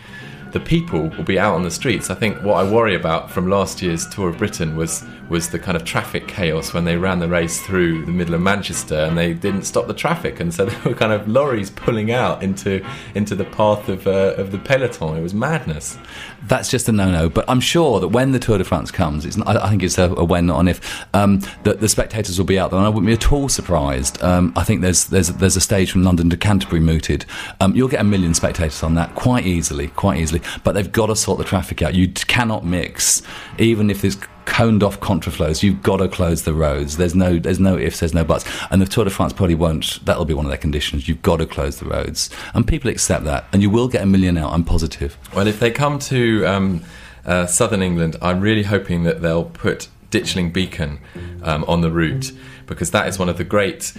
the 0.53 0.61
people 0.61 1.09
will 1.09 1.24
be 1.24 1.38
out 1.38 1.55
on 1.55 1.62
the 1.62 1.70
streets. 1.70 2.11
I 2.11 2.14
think 2.14 2.42
what 2.42 2.55
I 2.55 2.70
worry 2.70 2.94
about 2.94 3.30
from 3.30 3.48
last 3.48 3.82
year's 3.82 4.07
Tour 4.07 4.28
of 4.28 4.38
Britain 4.38 4.76
was 4.76 5.05
was 5.28 5.48
the 5.48 5.59
kind 5.59 5.76
of 5.76 5.84
traffic 5.84 6.28
chaos 6.28 6.74
when 6.74 6.84
they 6.84 6.96
ran 6.96 7.18
the 7.18 7.28
race 7.28 7.62
through 7.62 8.05
the 8.05 8.12
middle 8.12 8.34
of 8.34 8.42
Manchester 8.42 8.96
and 8.96 9.16
they 9.16 9.32
didn't 9.32 9.62
stop 9.62 9.86
the 9.86 9.94
traffic, 9.94 10.40
and 10.40 10.53
so 10.53 10.64
there 10.66 10.80
were 10.84 10.94
kind 10.94 11.12
of 11.12 11.26
lorries 11.26 11.70
pulling 11.70 12.12
out 12.12 12.42
into 12.42 12.84
into 13.14 13.34
the 13.34 13.44
path 13.46 13.88
of 13.88 14.07
uh, 14.07 14.34
of 14.36 14.53
the 14.53 14.59
peloton. 14.59 15.16
It 15.16 15.22
was 15.22 15.34
madness. 15.34 15.98
That's 16.45 16.70
just 16.70 16.88
a 16.88 16.93
no-no. 16.93 17.28
But 17.28 17.45
I'm 17.49 17.61
sure 17.61 18.01
that 18.01 18.09
when 18.09 18.32
the 18.32 18.38
Tour 18.38 18.59
de 18.59 18.64
France 18.64 18.90
comes, 18.90 19.24
it's 19.24 19.38
I 19.40 19.68
think 19.68 19.82
it's 19.82 19.99
a, 19.99 20.11
a 20.12 20.24
when, 20.24 20.47
not 20.47 20.61
an 20.61 20.68
if. 20.68 21.07
Um, 21.14 21.40
that 21.64 21.80
the 21.80 21.88
spectators 21.88 22.38
will 22.38 22.47
be 22.47 22.59
out 22.59 22.70
there, 22.70 22.78
and 22.78 22.86
I 22.86 22.88
wouldn't 22.88 23.07
be 23.07 23.12
at 23.12 23.32
all 23.32 23.49
surprised. 23.49 24.22
Um, 24.22 24.53
I 24.57 24.64
think 24.64 24.80
there's 24.80 25.07
there's 25.07 25.28
there's 25.28 25.57
a 25.57 25.61
stage 25.61 25.93
from 25.93 26.03
London 26.03 26.30
to 26.30 26.36
Canterbury 26.36 26.80
mooted. 26.80 27.24
Um, 27.61 27.74
you'll 27.74 27.88
get 27.88 28.01
a 28.01 28.05
million 28.05 28.34
spectators 28.34 28.82
on 28.82 28.95
that 28.95 29.14
quite 29.14 29.47
easily, 29.47 29.88
quite 29.88 30.18
easily. 30.20 30.43
But 30.64 30.72
they've 30.72 30.90
got 30.90 31.07
to 31.07 31.16
sort 31.16 31.38
the 31.38 31.45
traffic 31.45 31.82
out. 31.82 31.95
You 31.95 32.09
cannot 32.09 32.64
mix, 32.64 33.22
even 33.59 33.90
if 33.90 34.03
there's 34.03 34.16
coned 34.45 34.82
off 34.82 35.01
contraflows. 35.01 35.62
You've 35.62 35.82
got 35.82 35.99
to 35.99 36.09
close 36.09 36.43
the 36.43 36.55
roads. 36.55 36.97
There's 36.97 37.14
no 37.14 37.38
there's 37.38 37.61
no 37.61 37.76
ifs, 37.76 38.01
there's 38.01 38.14
no 38.14 38.24
buts. 38.24 38.45
And 38.70 38.80
the 38.80 38.86
Tour 38.86 39.05
de 39.05 39.11
France 39.11 39.32
probably 39.32 39.55
won't. 39.55 40.05
That'll 40.05 40.24
be 40.24 40.34
one 40.34 40.45
of 40.45 40.51
their 40.51 40.59
conditions. 40.59 41.09
You've 41.09 41.22
got 41.22 41.38
to 41.38 41.47
close 41.47 41.78
the 41.78 41.86
roads, 41.86 42.30
and 42.55 42.66
people 42.66 42.90
accept 42.90 43.24
that. 43.24 43.47
And 43.53 43.62
you 43.62 43.70
will 43.70 43.88
get 43.88 44.03
a 44.03 44.07
million 44.07 44.36
out. 44.38 44.53
I'm 44.53 44.64
positive. 44.64 45.16
Well, 45.34 45.47
if 45.47 45.61
they 45.61 45.70
come 45.70 45.99
to 46.01 46.45
um, 46.47 46.82
uh, 47.24 47.47
southern 47.47 47.82
England, 47.82 48.16
I'm 48.22 48.40
really 48.40 48.64
hoping 48.64 49.05
that 49.05 49.22
they'll 49.22 49.45
put 49.45 49.88
Ditchling 50.11 50.53
Beacon 50.53 51.01
um, 51.43 51.64
on 51.64 51.80
the 51.80 51.90
route 51.90 52.32
because 52.66 52.90
that 52.90 53.09
is 53.09 53.18
one 53.18 53.28
of 53.28 53.38
the 53.38 53.45
great 53.45 53.93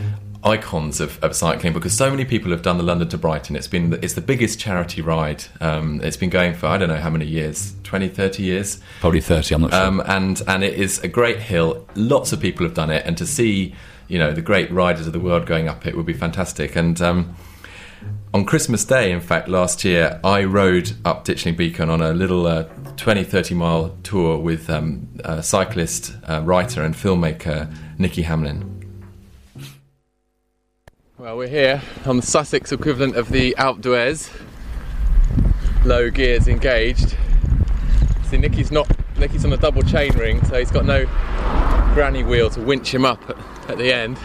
icons 0.44 1.00
of, 1.00 1.24
of 1.24 1.36
cycling 1.36 1.74
because 1.74 1.94
so 1.94 2.10
many 2.10 2.26
people 2.26 2.52
have 2.52 2.62
done 2.62 2.78
the 2.78 2.84
London 2.84 3.08
to 3.10 3.18
Brighton. 3.18 3.56
It's 3.56 3.68
been 3.68 3.94
it's 4.02 4.14
the 4.14 4.22
biggest 4.22 4.60
charity 4.60 5.02
ride. 5.02 5.46
Um, 5.62 6.02
it's 6.02 6.18
been 6.18 6.30
going 6.30 6.54
for 6.54 6.68
I 6.68 6.78
don't 6.78 6.89
know 6.89 6.98
how 6.98 7.10
many 7.10 7.26
years 7.26 7.76
20 7.84 8.10
30 8.10 8.44
years? 8.44 8.82
Probably 9.00 9.22
30, 9.22 9.56
I'm 9.56 9.62
not 9.62 9.72
sure. 9.72 9.82
um, 9.82 10.04
and 10.06 10.41
and 10.48 10.64
it 10.64 10.74
is 10.74 11.00
a 11.00 11.08
great 11.08 11.39
hill. 11.39 11.88
Lots 11.96 12.34
of 12.34 12.39
people 12.39 12.66
have 12.66 12.76
done 12.76 12.89
it. 12.89 13.06
And 13.06 13.18
to 13.18 13.26
see 13.26 13.74
you 14.08 14.20
know 14.20 14.34
the 14.34 14.41
great 14.41 14.70
riders 14.72 15.08
of 15.08 15.14
the 15.14 15.20
world 15.20 15.46
going 15.46 15.68
up 15.68 15.86
it 15.86 15.96
would 15.96 16.06
be 16.06 16.14
fantastic. 16.14 16.76
And 16.76 17.02
um, 17.02 17.36
on 18.34 18.46
Christmas 18.46 18.84
Day, 18.84 19.12
in 19.12 19.22
fact, 19.22 19.48
last 19.48 19.86
year, 19.86 20.20
I 20.24 20.44
rode 20.44 20.94
up 21.06 21.24
Ditchling 21.24 21.56
Beacon 21.56 21.89
on 21.89 22.02
a 22.02 22.14
little 22.14 22.48
uh, 22.48 22.64
20, 22.98 23.24
30 23.24 23.54
mile 23.54 23.96
tour 24.02 24.39
with 24.39 24.72
um, 24.72 25.08
cyclist, 25.41 26.16
uh, 26.28 26.41
writer, 26.44 26.82
and 26.82 26.96
filmmaker 26.96 27.72
Nikki 28.00 28.24
Hamlin. 28.24 28.73
Well, 31.24 31.38
we're 31.38 31.48
here 31.48 31.82
on 32.06 32.18
the 32.18 32.22
Sussex 32.22 32.74
equivalent 32.74 33.16
of 33.16 33.30
the 33.30 33.56
Alpe 33.58 33.80
d'Huez. 33.80 34.30
Low 35.86 36.10
gears 36.10 36.50
engaged. 36.50 37.16
See, 38.26 38.36
Nicky's 38.36 38.74
not. 38.74 38.92
Nicky's 39.18 39.46
on 39.46 39.54
a 39.54 39.58
double 39.58 39.84
chain 39.84 40.12
ring, 40.18 40.44
so 40.44 40.60
he's 40.60 40.70
got 40.70 40.84
no 40.84 41.06
granny 41.94 42.26
wheel 42.26 42.50
to 42.50 42.60
winch 42.60 42.94
him 42.94 43.06
up 43.06 43.22
at, 43.30 43.38
at 43.70 43.78
the 43.78 43.94
end. 43.94 44.18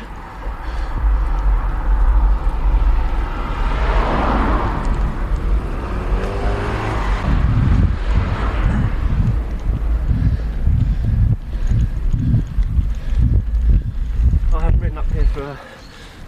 I 14.52 14.62
haven't 14.62 14.80
ridden 14.80 14.98
up 14.98 15.08
here 15.12 15.26
for 15.26 15.42
uh, 15.44 15.56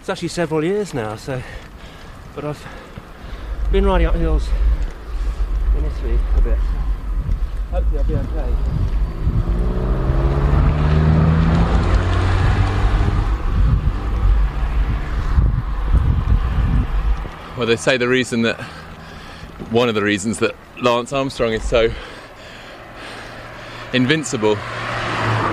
actually 0.11 0.27
several 0.27 0.61
years 0.61 0.93
now. 0.93 1.15
So, 1.15 1.41
but 2.35 2.43
I've 2.43 2.61
been 3.71 3.85
riding 3.85 4.07
up 4.07 4.15
hills 4.15 4.49
in 5.77 5.85
Italy 5.85 6.19
a 6.35 6.41
bit. 6.41 6.57
Hopefully, 7.71 7.97
I'll 7.97 8.03
be 8.03 8.15
okay. 8.15 8.53
Well, 17.57 17.67
they 17.67 17.77
say 17.77 17.95
the 17.95 18.09
reason 18.09 18.41
that 18.41 18.59
one 19.69 19.87
of 19.87 19.95
the 19.95 20.03
reasons 20.03 20.39
that 20.39 20.55
Lance 20.81 21.13
Armstrong 21.13 21.53
is 21.53 21.63
so 21.63 21.89
invincible 23.93 24.57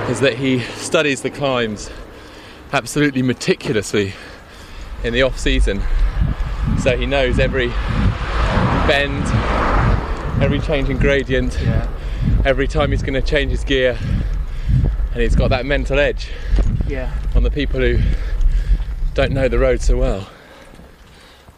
is 0.09 0.19
that 0.19 0.35
he 0.37 0.59
studies 0.61 1.23
the 1.23 1.31
climbs 1.31 1.91
absolutely 2.73 3.23
meticulously 3.23 4.15
in 5.05 5.13
the 5.13 5.23
off 5.23 5.39
season. 5.39 5.83
So 6.83 6.97
he 6.97 7.07
knows 7.07 7.39
every 7.39 7.69
bend, 8.87 9.25
every 10.43 10.61
change 10.61 10.89
in 10.89 10.99
gradient, 10.99 11.59
every 12.45 12.69
time 12.69 12.91
he's 12.91 13.03
going 13.03 13.15
to 13.15 13.23
change 13.23 13.51
his 13.51 13.65
gear, 13.65 13.99
and 15.13 15.23
he's 15.23 15.35
got 15.37 15.49
that 15.51 15.67
mental 15.67 15.99
edge 15.99 16.29
Yeah. 16.87 17.13
on 17.35 17.43
the 17.43 17.51
people 17.51 17.81
who 17.81 17.99
don't 19.15 19.33
know 19.33 19.49
the 19.49 19.59
road 19.59 19.81
so 19.81 19.97
well. 19.97 20.29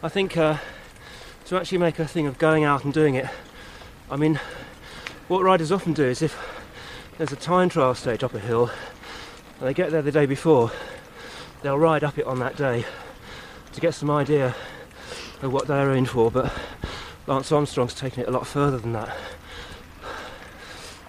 I 0.03 0.09
think 0.09 0.35
uh, 0.35 0.57
to 1.45 1.57
actually 1.57 1.77
make 1.77 1.99
a 1.99 2.07
thing 2.07 2.25
of 2.25 2.37
going 2.37 2.63
out 2.63 2.83
and 2.83 2.93
doing 2.93 3.15
it, 3.15 3.27
I 4.09 4.15
mean, 4.15 4.39
what 5.27 5.43
riders 5.43 5.71
often 5.71 5.93
do 5.93 6.05
is 6.05 6.21
if 6.21 6.35
there's 7.17 7.31
a 7.31 7.35
time 7.35 7.69
trial 7.69 7.93
stage 7.95 8.23
up 8.23 8.33
a 8.33 8.39
hill 8.39 8.71
and 9.59 9.67
they 9.69 9.73
get 9.73 9.91
there 9.91 10.01
the 10.01 10.11
day 10.11 10.25
before, 10.25 10.71
they'll 11.61 11.77
ride 11.77 12.03
up 12.03 12.17
it 12.17 12.25
on 12.25 12.39
that 12.39 12.55
day 12.55 12.83
to 13.73 13.81
get 13.81 13.93
some 13.93 14.09
idea 14.09 14.55
of 15.41 15.51
what 15.51 15.67
they're 15.67 15.93
in 15.93 16.05
for. 16.05 16.31
But 16.31 16.53
Lance 17.27 17.51
Armstrong's 17.51 17.93
taken 17.93 18.23
it 18.23 18.27
a 18.27 18.31
lot 18.31 18.47
further 18.47 18.77
than 18.77 18.93
that, 18.93 19.15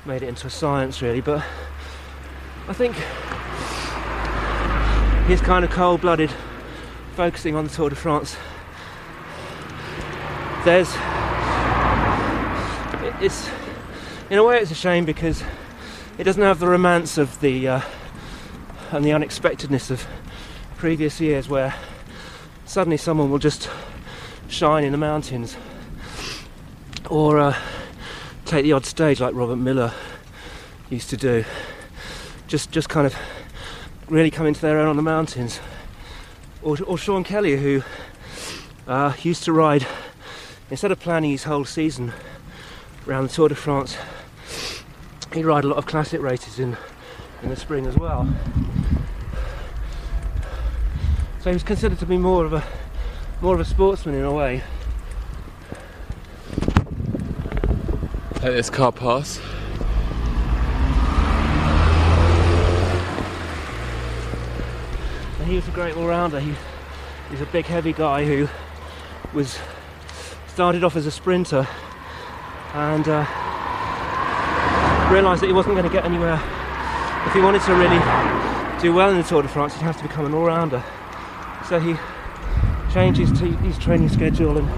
made 0.04 0.22
it 0.22 0.28
into 0.28 0.46
a 0.46 0.50
science 0.50 1.02
really. 1.02 1.20
But 1.20 1.44
I 2.68 2.72
think 2.72 2.94
his 5.26 5.40
kind 5.40 5.64
of 5.64 5.70
cold 5.70 6.00
blooded 6.00 6.30
focusing 7.14 7.54
on 7.54 7.64
the 7.64 7.70
Tour 7.70 7.90
de 7.90 7.96
France, 7.96 8.36
there's 10.64 10.94
it's 13.20 13.48
in 14.30 14.38
a 14.38 14.44
way 14.44 14.58
it's 14.58 14.70
a 14.70 14.74
shame 14.74 15.04
because 15.04 15.42
it 16.18 16.24
doesn't 16.24 16.42
have 16.42 16.58
the 16.58 16.66
romance 16.66 17.18
of 17.18 17.40
the 17.40 17.68
uh, 17.68 17.80
and 18.90 19.04
the 19.04 19.12
unexpectedness 19.12 19.90
of 19.90 20.06
previous 20.76 21.20
years 21.20 21.48
where 21.48 21.74
suddenly 22.64 22.96
someone 22.96 23.30
will 23.30 23.38
just 23.38 23.68
shine 24.48 24.84
in 24.84 24.92
the 24.92 24.98
mountains 24.98 25.56
or 27.08 27.38
uh, 27.38 27.56
take 28.44 28.62
the 28.64 28.72
odd 28.72 28.86
stage 28.86 29.20
like 29.20 29.34
Robert 29.34 29.56
Millar 29.56 29.92
used 30.90 31.10
to 31.10 31.16
do. 31.16 31.44
Just, 32.46 32.70
just 32.70 32.88
kind 32.88 33.06
of 33.06 33.16
really 34.08 34.30
come 34.30 34.46
into 34.46 34.60
their 34.60 34.78
own 34.78 34.88
on 34.88 34.96
the 34.96 35.02
mountains. 35.02 35.60
Or, 36.62 36.76
or 36.86 36.98
Sean 36.98 37.24
Kelly, 37.24 37.56
who 37.56 37.82
uh, 38.86 39.14
used 39.22 39.44
to 39.44 39.52
ride, 39.52 39.86
instead 40.70 40.92
of 40.92 41.00
planning 41.00 41.30
his 41.30 41.44
whole 41.44 41.64
season 41.64 42.12
around 43.06 43.24
the 43.24 43.34
Tour 43.34 43.48
de 43.48 43.54
France, 43.54 43.96
he'd 45.32 45.44
ride 45.44 45.64
a 45.64 45.68
lot 45.68 45.78
of 45.78 45.86
classic 45.86 46.20
races 46.20 46.58
in, 46.58 46.76
in 47.42 47.48
the 47.48 47.56
spring 47.56 47.86
as 47.86 47.96
well. 47.96 48.28
So 51.42 51.50
he 51.50 51.54
was 51.54 51.64
considered 51.64 51.98
to 51.98 52.06
be 52.06 52.18
more 52.18 52.44
of 52.44 52.52
a 52.52 52.62
more 53.40 53.56
of 53.56 53.60
a 53.60 53.64
sportsman 53.64 54.14
in 54.14 54.22
a 54.24 54.32
way. 54.32 54.62
Let 58.40 58.52
this 58.52 58.70
car 58.70 58.92
pass. 58.92 59.40
And 65.40 65.48
he 65.48 65.56
was 65.56 65.66
a 65.66 65.72
great 65.72 65.96
all-rounder. 65.96 66.38
He, 66.38 66.54
he's 67.30 67.40
a 67.40 67.46
big, 67.46 67.66
heavy 67.66 67.92
guy 67.92 68.24
who 68.24 68.48
was 69.34 69.58
started 70.46 70.84
off 70.84 70.94
as 70.94 71.06
a 71.06 71.10
sprinter 71.10 71.66
and 72.74 73.08
uh, 73.08 73.26
realised 75.12 75.42
that 75.42 75.48
he 75.48 75.52
wasn't 75.52 75.74
going 75.74 75.88
to 75.88 75.92
get 75.92 76.04
anywhere. 76.04 76.40
If 77.26 77.32
he 77.32 77.40
wanted 77.40 77.62
to 77.62 77.74
really 77.74 78.80
do 78.80 78.94
well 78.94 79.10
in 79.10 79.16
the 79.16 79.24
Tour 79.24 79.42
de 79.42 79.48
France, 79.48 79.74
he'd 79.74 79.82
have 79.82 79.96
to 79.96 80.04
become 80.04 80.24
an 80.24 80.34
all-rounder. 80.34 80.84
So 81.68 81.80
he 81.80 81.96
changed 82.92 83.18
his, 83.18 83.30
his 83.60 83.78
training 83.78 84.10
schedule 84.10 84.58
and 84.58 84.68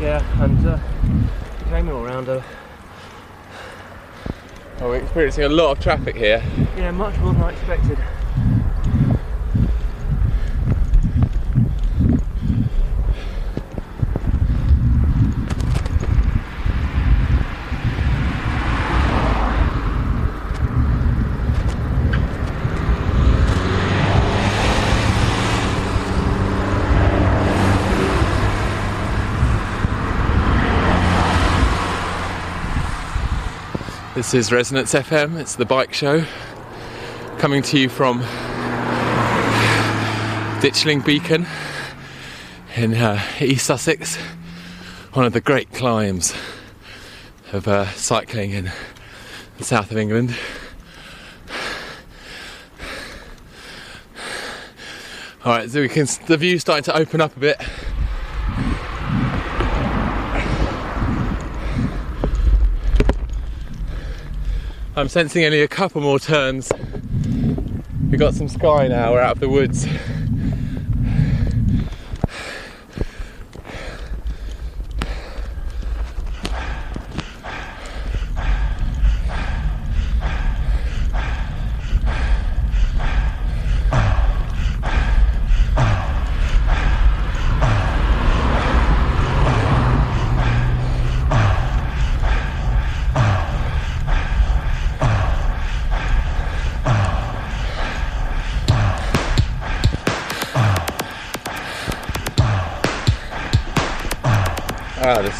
yeah, 0.00 0.42
and 0.42 0.66
uh, 0.66 0.78
became 1.60 1.88
an 1.88 1.94
all-rounder. 1.94 2.42
Oh, 4.80 4.88
we're 4.88 4.96
experiencing 4.96 5.44
a 5.44 5.48
lot 5.48 5.76
of 5.76 5.82
traffic 5.82 6.16
here. 6.16 6.42
Yeah, 6.76 6.90
much 6.90 7.16
more 7.18 7.32
than 7.32 7.42
I 7.42 7.52
expected. 7.52 7.98
This 34.24 34.46
is 34.46 34.52
Resonance 34.52 34.94
FM, 34.94 35.38
it's 35.38 35.56
the 35.56 35.66
bike 35.66 35.92
show. 35.92 36.24
Coming 37.36 37.60
to 37.64 37.78
you 37.78 37.90
from 37.90 38.20
Ditchling 40.62 41.04
Beacon 41.04 41.46
in 42.74 42.94
uh, 42.94 43.22
East 43.38 43.66
Sussex, 43.66 44.16
one 45.12 45.26
of 45.26 45.34
the 45.34 45.42
great 45.42 45.70
climbs 45.74 46.34
of 47.52 47.68
uh, 47.68 47.86
cycling 47.90 48.52
in 48.52 48.72
the 49.58 49.64
south 49.64 49.90
of 49.90 49.98
England. 49.98 50.34
Alright, 55.44 55.70
so 55.70 55.82
we 55.82 55.88
can 55.90 56.06
the 56.28 56.38
view's 56.38 56.62
starting 56.62 56.84
to 56.84 56.96
open 56.96 57.20
up 57.20 57.36
a 57.36 57.40
bit. 57.40 57.60
I'm 64.96 65.08
sensing 65.08 65.44
only 65.44 65.60
a 65.60 65.66
couple 65.66 66.00
more 66.00 66.20
turns. 66.20 66.70
We've 68.10 68.20
got 68.20 68.34
some 68.34 68.48
sky 68.48 68.86
now, 68.86 69.12
we're 69.12 69.20
out 69.20 69.32
of 69.32 69.40
the 69.40 69.48
woods. 69.48 69.88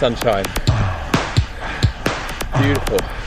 Sunshine. 0.04 0.44
Beautiful. 2.60 3.23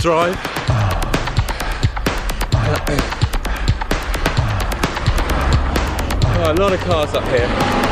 Drive. 0.00 0.34
Oh, 6.42 6.52
a 6.52 6.54
lot 6.54 6.72
of 6.72 6.80
cars 6.80 7.14
up 7.14 7.24
here. 7.28 7.89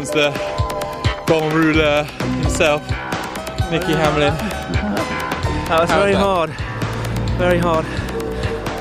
Comes 0.00 0.12
the 0.12 0.30
bon 1.26 1.52
rouleur 1.52 2.04
himself, 2.40 2.80
Nicky 3.70 3.92
Hamlin. 3.92 4.34
That 5.68 5.78
was 5.78 5.90
very 5.90 6.14
hard. 6.14 6.48
Very 7.36 7.58
hard. 7.58 7.84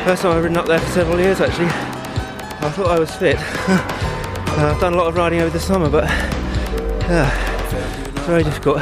First 0.05 0.21
time 0.21 0.37
I've 0.37 0.43
ridden 0.43 0.55
up 0.55 0.65
there 0.65 0.79
for 0.79 0.89
several 0.91 1.19
years 1.19 1.41
actually. 1.41 1.65
I 1.65 2.71
thought 2.71 2.87
I 2.87 2.99
was 2.99 3.13
fit. 3.13 3.37
Uh, 4.49 4.73
I've 4.73 4.81
done 4.81 4.93
a 4.93 4.97
lot 4.97 5.07
of 5.07 5.15
riding 5.15 5.41
over 5.41 5.51
the 5.51 5.59
summer, 5.59 5.89
but 5.89 6.05
yeah, 6.05 7.29
it's 8.15 8.25
very 8.25 8.43
difficult. 8.43 8.81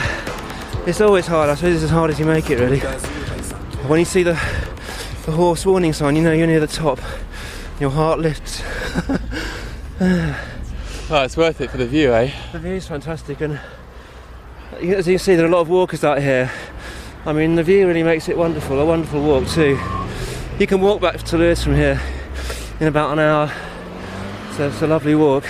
It's 0.87 1.01
always 1.01 1.27
hard. 1.27 1.49
I 1.49 1.55
suppose 1.55 1.75
it's 1.75 1.83
as 1.83 1.89
hard 1.89 2.09
as 2.09 2.19
you 2.19 2.25
make 2.25 2.49
it, 2.49 2.57
really. 2.57 2.79
When 3.89 3.99
you 3.99 4.05
see 4.05 4.23
the 4.23 4.33
the 5.25 5.31
horse 5.31 5.65
warning 5.65 5.91
sign, 5.91 6.15
you 6.15 6.21
know 6.21 6.31
you're 6.31 6.47
near 6.47 6.61
the 6.61 6.67
top. 6.67 6.99
Your 7.79 7.89
heart 7.89 8.19
lifts. 8.19 8.63
Oh, 11.09 11.23
it's 11.23 11.37
worth 11.37 11.61
it 11.61 11.71
for 11.71 11.77
the 11.77 11.85
view, 11.85 12.13
eh? 12.13 12.33
The 12.51 12.59
view 12.59 12.73
is 12.73 12.85
fantastic, 12.85 13.39
and 13.39 13.57
as 14.73 15.07
you 15.07 15.13
can 15.13 15.19
see, 15.19 15.35
there 15.35 15.45
are 15.45 15.47
a 15.47 15.51
lot 15.51 15.61
of 15.61 15.69
walkers 15.69 16.03
out 16.03 16.21
here. 16.21 16.51
I 17.25 17.31
mean, 17.31 17.55
the 17.55 17.63
view 17.63 17.87
really 17.87 18.03
makes 18.03 18.27
it 18.27 18.37
wonderful. 18.37 18.77
A 18.77 18.85
wonderful 18.85 19.23
walk 19.23 19.47
too. 19.47 19.79
You 20.59 20.67
can 20.67 20.81
walk 20.81 20.99
back 20.99 21.23
to 21.23 21.37
Lewes 21.37 21.63
from 21.63 21.75
here 21.75 22.01
in 22.81 22.87
about 22.87 23.13
an 23.13 23.19
hour. 23.19 23.49
So 24.57 24.67
it's 24.67 24.81
a 24.81 24.87
lovely 24.87 25.15
walk. 25.15 25.45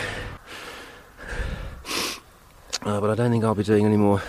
Uh, 2.84 3.02
but 3.02 3.10
I 3.10 3.16
don't 3.16 3.32
think 3.32 3.44
I'll 3.44 3.56
be 3.56 3.64
doing 3.64 3.84
any 3.84 3.98
more 3.98 4.22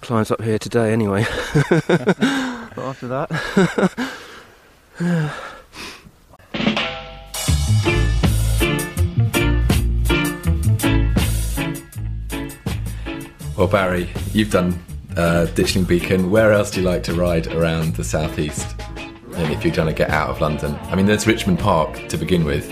climbs 0.00 0.30
up 0.30 0.40
here 0.40 0.60
today 0.60 0.92
anyway. 0.92 1.26
but 1.88 2.78
after 2.78 3.08
that. 3.08 4.14
Well, 13.58 13.66
Barry, 13.66 14.08
you've 14.32 14.52
done 14.52 14.78
uh, 15.16 15.48
Ditchling 15.50 15.88
Beacon. 15.88 16.30
Where 16.30 16.52
else 16.52 16.70
do 16.70 16.80
you 16.80 16.86
like 16.86 17.02
to 17.02 17.14
ride 17.14 17.48
around 17.48 17.96
the 17.96 18.04
southeast? 18.04 18.80
And 19.34 19.52
if 19.52 19.64
you're 19.64 19.74
trying 19.74 19.88
to 19.88 19.92
get 19.92 20.10
out 20.10 20.30
of 20.30 20.40
London, 20.40 20.78
I 20.84 20.94
mean, 20.94 21.06
there's 21.06 21.26
Richmond 21.26 21.58
Park 21.58 22.06
to 22.06 22.16
begin 22.16 22.44
with. 22.44 22.68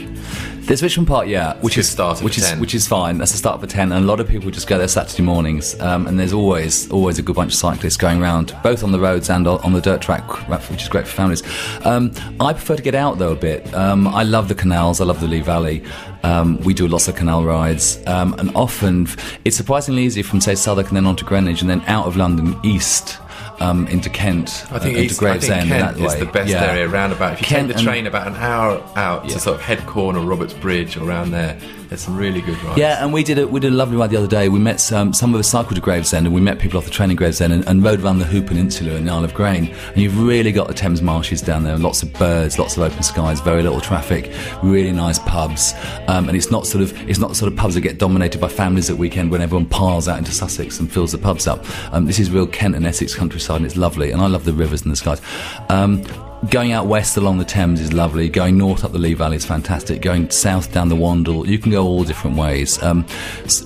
There's 0.66 0.84
Richmond 0.84 1.08
Park, 1.08 1.26
yeah, 1.26 1.54
which 1.60 1.76
is 1.76 1.88
start 1.88 2.22
which 2.22 2.38
is 2.38 2.48
10. 2.48 2.60
which 2.60 2.74
is 2.74 2.86
fine. 2.86 3.18
That's 3.18 3.30
the 3.32 3.38
start 3.38 3.60
for 3.60 3.68
ten, 3.68 3.92
and 3.92 4.04
a 4.04 4.06
lot 4.06 4.18
of 4.18 4.28
people 4.28 4.50
just 4.50 4.66
go 4.66 4.78
there 4.78 4.88
Saturday 4.88 5.22
mornings. 5.22 5.78
Um, 5.80 6.08
and 6.08 6.18
there's 6.18 6.32
always 6.32 6.90
always 6.90 7.20
a 7.20 7.22
good 7.22 7.36
bunch 7.36 7.52
of 7.52 7.58
cyclists 7.58 7.96
going 7.96 8.20
around, 8.20 8.56
both 8.64 8.82
on 8.82 8.90
the 8.90 8.98
roads 8.98 9.30
and 9.30 9.46
on 9.46 9.60
on 9.62 9.72
the 9.72 9.80
dirt 9.80 10.00
track, 10.00 10.24
which 10.68 10.82
is 10.82 10.88
great 10.88 11.06
for 11.06 11.14
families. 11.14 11.44
Um, 11.84 12.12
I 12.40 12.52
prefer 12.52 12.74
to 12.74 12.82
get 12.82 12.96
out 12.96 13.18
though 13.18 13.30
a 13.30 13.36
bit. 13.36 13.72
Um, 13.74 14.08
I 14.08 14.24
love 14.24 14.48
the 14.48 14.56
canals. 14.56 15.00
I 15.00 15.04
love 15.04 15.20
the 15.20 15.28
Lee 15.28 15.40
Valley. 15.40 15.84
Um, 16.26 16.58
we 16.64 16.74
do 16.74 16.88
lots 16.88 17.06
of 17.06 17.14
canal 17.14 17.44
rides, 17.44 18.00
um, 18.06 18.34
and 18.38 18.50
often 18.56 19.06
it's 19.44 19.56
surprisingly 19.56 20.02
easy 20.02 20.22
from 20.22 20.40
say 20.40 20.56
Southwark 20.56 20.88
and 20.88 20.96
then 20.96 21.06
on 21.06 21.14
to 21.16 21.24
Greenwich, 21.24 21.60
and 21.60 21.70
then 21.70 21.82
out 21.86 22.06
of 22.06 22.16
London 22.16 22.58
east. 22.64 23.18
Um, 23.58 23.86
into 23.88 24.10
Kent, 24.10 24.66
I 24.70 24.78
think, 24.78 24.96
uh, 24.96 25.00
into 25.00 25.00
East, 25.00 25.22
I 25.22 25.38
think 25.38 25.40
Gravesend, 25.40 25.68
Kent 25.70 25.96
is 25.96 26.02
way. 26.12 26.18
the 26.18 26.26
best 26.26 26.50
Yeah. 26.50 26.64
area 26.64 26.88
roundabout. 26.88 27.32
If 27.34 27.40
you 27.40 27.46
Kent 27.46 27.68
take 27.68 27.76
the 27.78 27.82
train 27.82 28.06
about 28.06 28.26
an 28.26 28.34
hour 28.36 28.82
out 28.96 29.24
Yeah. 29.24 29.32
to 29.32 29.40
sort 29.40 29.58
of 29.58 29.62
Headcorn, 29.64 30.28
Roberts 30.28 30.52
Bridge, 30.52 30.98
around 30.98 31.30
there, 31.30 31.56
there's 31.88 32.00
some 32.00 32.16
really 32.16 32.40
good 32.40 32.60
rides. 32.62 32.78
Yeah, 32.78 33.02
and 33.02 33.12
we 33.12 33.22
did 33.22 33.38
a 33.38 33.46
we 33.46 33.60
did 33.60 33.72
a 33.72 33.76
lovely 33.76 33.96
ride 33.96 34.10
the 34.10 34.16
other 34.16 34.26
day. 34.26 34.48
We 34.48 34.58
met 34.58 34.80
some 34.80 35.12
some 35.12 35.34
of 35.34 35.40
us 35.40 35.48
cycled 35.48 35.76
to 35.76 35.80
Gravesend, 35.80 36.26
and 36.26 36.34
we 36.34 36.40
met 36.40 36.58
people 36.58 36.78
off 36.78 36.84
the 36.84 36.90
train 36.90 37.10
in 37.10 37.16
Gravesend, 37.16 37.52
and, 37.52 37.66
and 37.66 37.82
rode 37.82 38.02
around 38.02 38.18
the 38.18 38.24
Hoo 38.24 38.42
Peninsula 38.42 38.94
in 38.94 39.04
the 39.04 39.12
Isle 39.12 39.24
of 39.24 39.34
Grain. 39.34 39.66
And 39.66 39.96
you've 39.96 40.20
really 40.20 40.52
got 40.52 40.68
the 40.68 40.74
Thames 40.74 41.02
marshes 41.02 41.40
down 41.40 41.62
there, 41.64 41.78
lots 41.78 42.02
of 42.02 42.12
birds, 42.14 42.58
lots 42.58 42.76
of 42.76 42.82
open 42.82 43.02
skies, 43.02 43.40
very 43.40 43.62
little 43.62 43.80
traffic, 43.80 44.32
really 44.62 44.92
nice 44.92 45.18
pubs, 45.20 45.74
um, 46.08 46.28
and 46.28 46.36
it's 46.36 46.50
not 46.50 46.66
sort 46.66 46.82
of 46.82 47.08
it's 47.08 47.18
not 47.18 47.36
sort 47.36 47.52
of 47.52 47.58
pubs 47.58 47.74
that 47.74 47.82
get 47.82 47.98
dominated 47.98 48.40
by 48.40 48.48
families 48.48 48.90
at 48.90 48.96
weekend 48.96 49.30
when 49.30 49.40
everyone 49.40 49.66
piles 49.66 50.08
out 50.08 50.18
into 50.18 50.32
Sussex 50.32 50.80
and 50.80 50.90
fills 50.90 51.12
the 51.12 51.18
pubs 51.18 51.46
up. 51.46 51.64
Um, 51.92 52.06
this 52.06 52.18
is 52.18 52.30
real 52.30 52.46
Kent 52.46 52.74
and 52.74 52.86
Essex 52.86 53.14
countryside, 53.14 53.58
and 53.58 53.66
it's 53.66 53.76
lovely. 53.76 54.10
And 54.10 54.20
I 54.20 54.26
love 54.26 54.44
the 54.44 54.52
rivers 54.52 54.82
and 54.82 54.92
the 54.92 54.96
skies. 54.96 55.20
Um, 55.68 56.02
Going 56.50 56.72
out 56.72 56.86
west 56.86 57.16
along 57.16 57.38
the 57.38 57.44
Thames 57.44 57.80
is 57.80 57.94
lovely. 57.94 58.28
Going 58.28 58.58
north 58.58 58.84
up 58.84 58.92
the 58.92 58.98
Lee 58.98 59.14
Valley 59.14 59.36
is 59.36 59.46
fantastic. 59.46 60.02
Going 60.02 60.30
south 60.30 60.70
down 60.70 60.90
the 60.90 60.94
Wandle, 60.94 61.46
you 61.46 61.58
can 61.58 61.72
go 61.72 61.84
all 61.84 62.04
different 62.04 62.36
ways. 62.36 62.80
Um, 62.82 63.06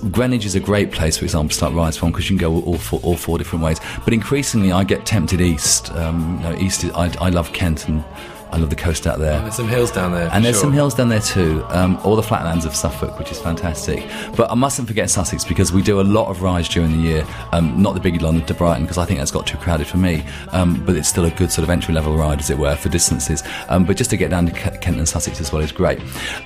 Greenwich 0.09 0.45
is 0.45 0.55
a 0.55 0.59
great 0.59 0.91
place, 0.91 1.17
for 1.17 1.25
example, 1.25 1.49
to 1.49 1.55
start 1.55 1.73
rides 1.73 1.97
from 1.97 2.11
because 2.11 2.29
you 2.29 2.37
can 2.37 2.49
go 2.49 2.61
all 2.63 2.77
four, 2.77 2.99
all 3.03 3.17
four 3.17 3.37
different 3.37 3.63
ways. 3.63 3.79
But 4.05 4.13
increasingly, 4.13 4.71
I 4.71 4.85
get 4.85 5.05
tempted 5.05 5.41
east. 5.41 5.91
Um, 5.91 6.37
you 6.37 6.49
know, 6.49 6.57
east, 6.59 6.85
is, 6.85 6.91
I, 6.91 7.13
I 7.19 7.29
love 7.29 7.51
Kent 7.51 7.87
and 7.87 8.03
I 8.51 8.57
love 8.57 8.69
the 8.69 8.75
coast 8.75 9.07
out 9.07 9.19
there. 9.19 9.33
And 9.33 9.45
there's 9.45 9.55
some 9.55 9.69
hills 9.69 9.91
down 9.91 10.11
there. 10.11 10.29
And 10.31 10.43
there's 10.43 10.55
sure. 10.55 10.63
some 10.63 10.73
hills 10.73 10.93
down 10.93 11.07
there 11.07 11.21
too, 11.21 11.63
um, 11.69 11.97
all 12.03 12.15
the 12.15 12.23
flatlands 12.23 12.65
of 12.65 12.75
Suffolk, 12.75 13.17
which 13.17 13.31
is 13.31 13.39
fantastic. 13.39 14.05
But 14.35 14.51
I 14.51 14.55
mustn't 14.55 14.87
forget 14.87 15.09
Sussex 15.09 15.45
because 15.45 15.71
we 15.71 15.81
do 15.81 16.01
a 16.01 16.03
lot 16.03 16.27
of 16.27 16.41
rides 16.41 16.67
during 16.67 16.91
the 16.91 16.97
year. 16.97 17.25
Um, 17.53 17.81
not 17.81 17.93
the 17.93 18.01
big 18.01 18.21
London 18.21 18.45
to 18.47 18.53
Brighton 18.53 18.83
because 18.83 18.97
I 18.97 19.05
think 19.05 19.19
that's 19.19 19.31
got 19.31 19.47
too 19.47 19.57
crowded 19.57 19.87
for 19.87 19.97
me. 19.97 20.23
Um, 20.51 20.83
but 20.85 20.95
it's 20.95 21.07
still 21.07 21.25
a 21.25 21.31
good 21.31 21.51
sort 21.51 21.63
of 21.63 21.69
entry 21.69 21.93
level 21.93 22.17
ride, 22.17 22.39
as 22.39 22.49
it 22.49 22.57
were, 22.57 22.75
for 22.75 22.89
distances. 22.89 23.41
Um, 23.69 23.85
but 23.85 23.95
just 23.95 24.09
to 24.09 24.17
get 24.17 24.29
down 24.31 24.45
to 24.47 24.51
Kent 24.51 24.97
and 24.97 25.07
Sussex 25.07 25.39
as 25.39 25.53
well 25.53 25.61
is 25.61 25.71
great. 25.71 25.99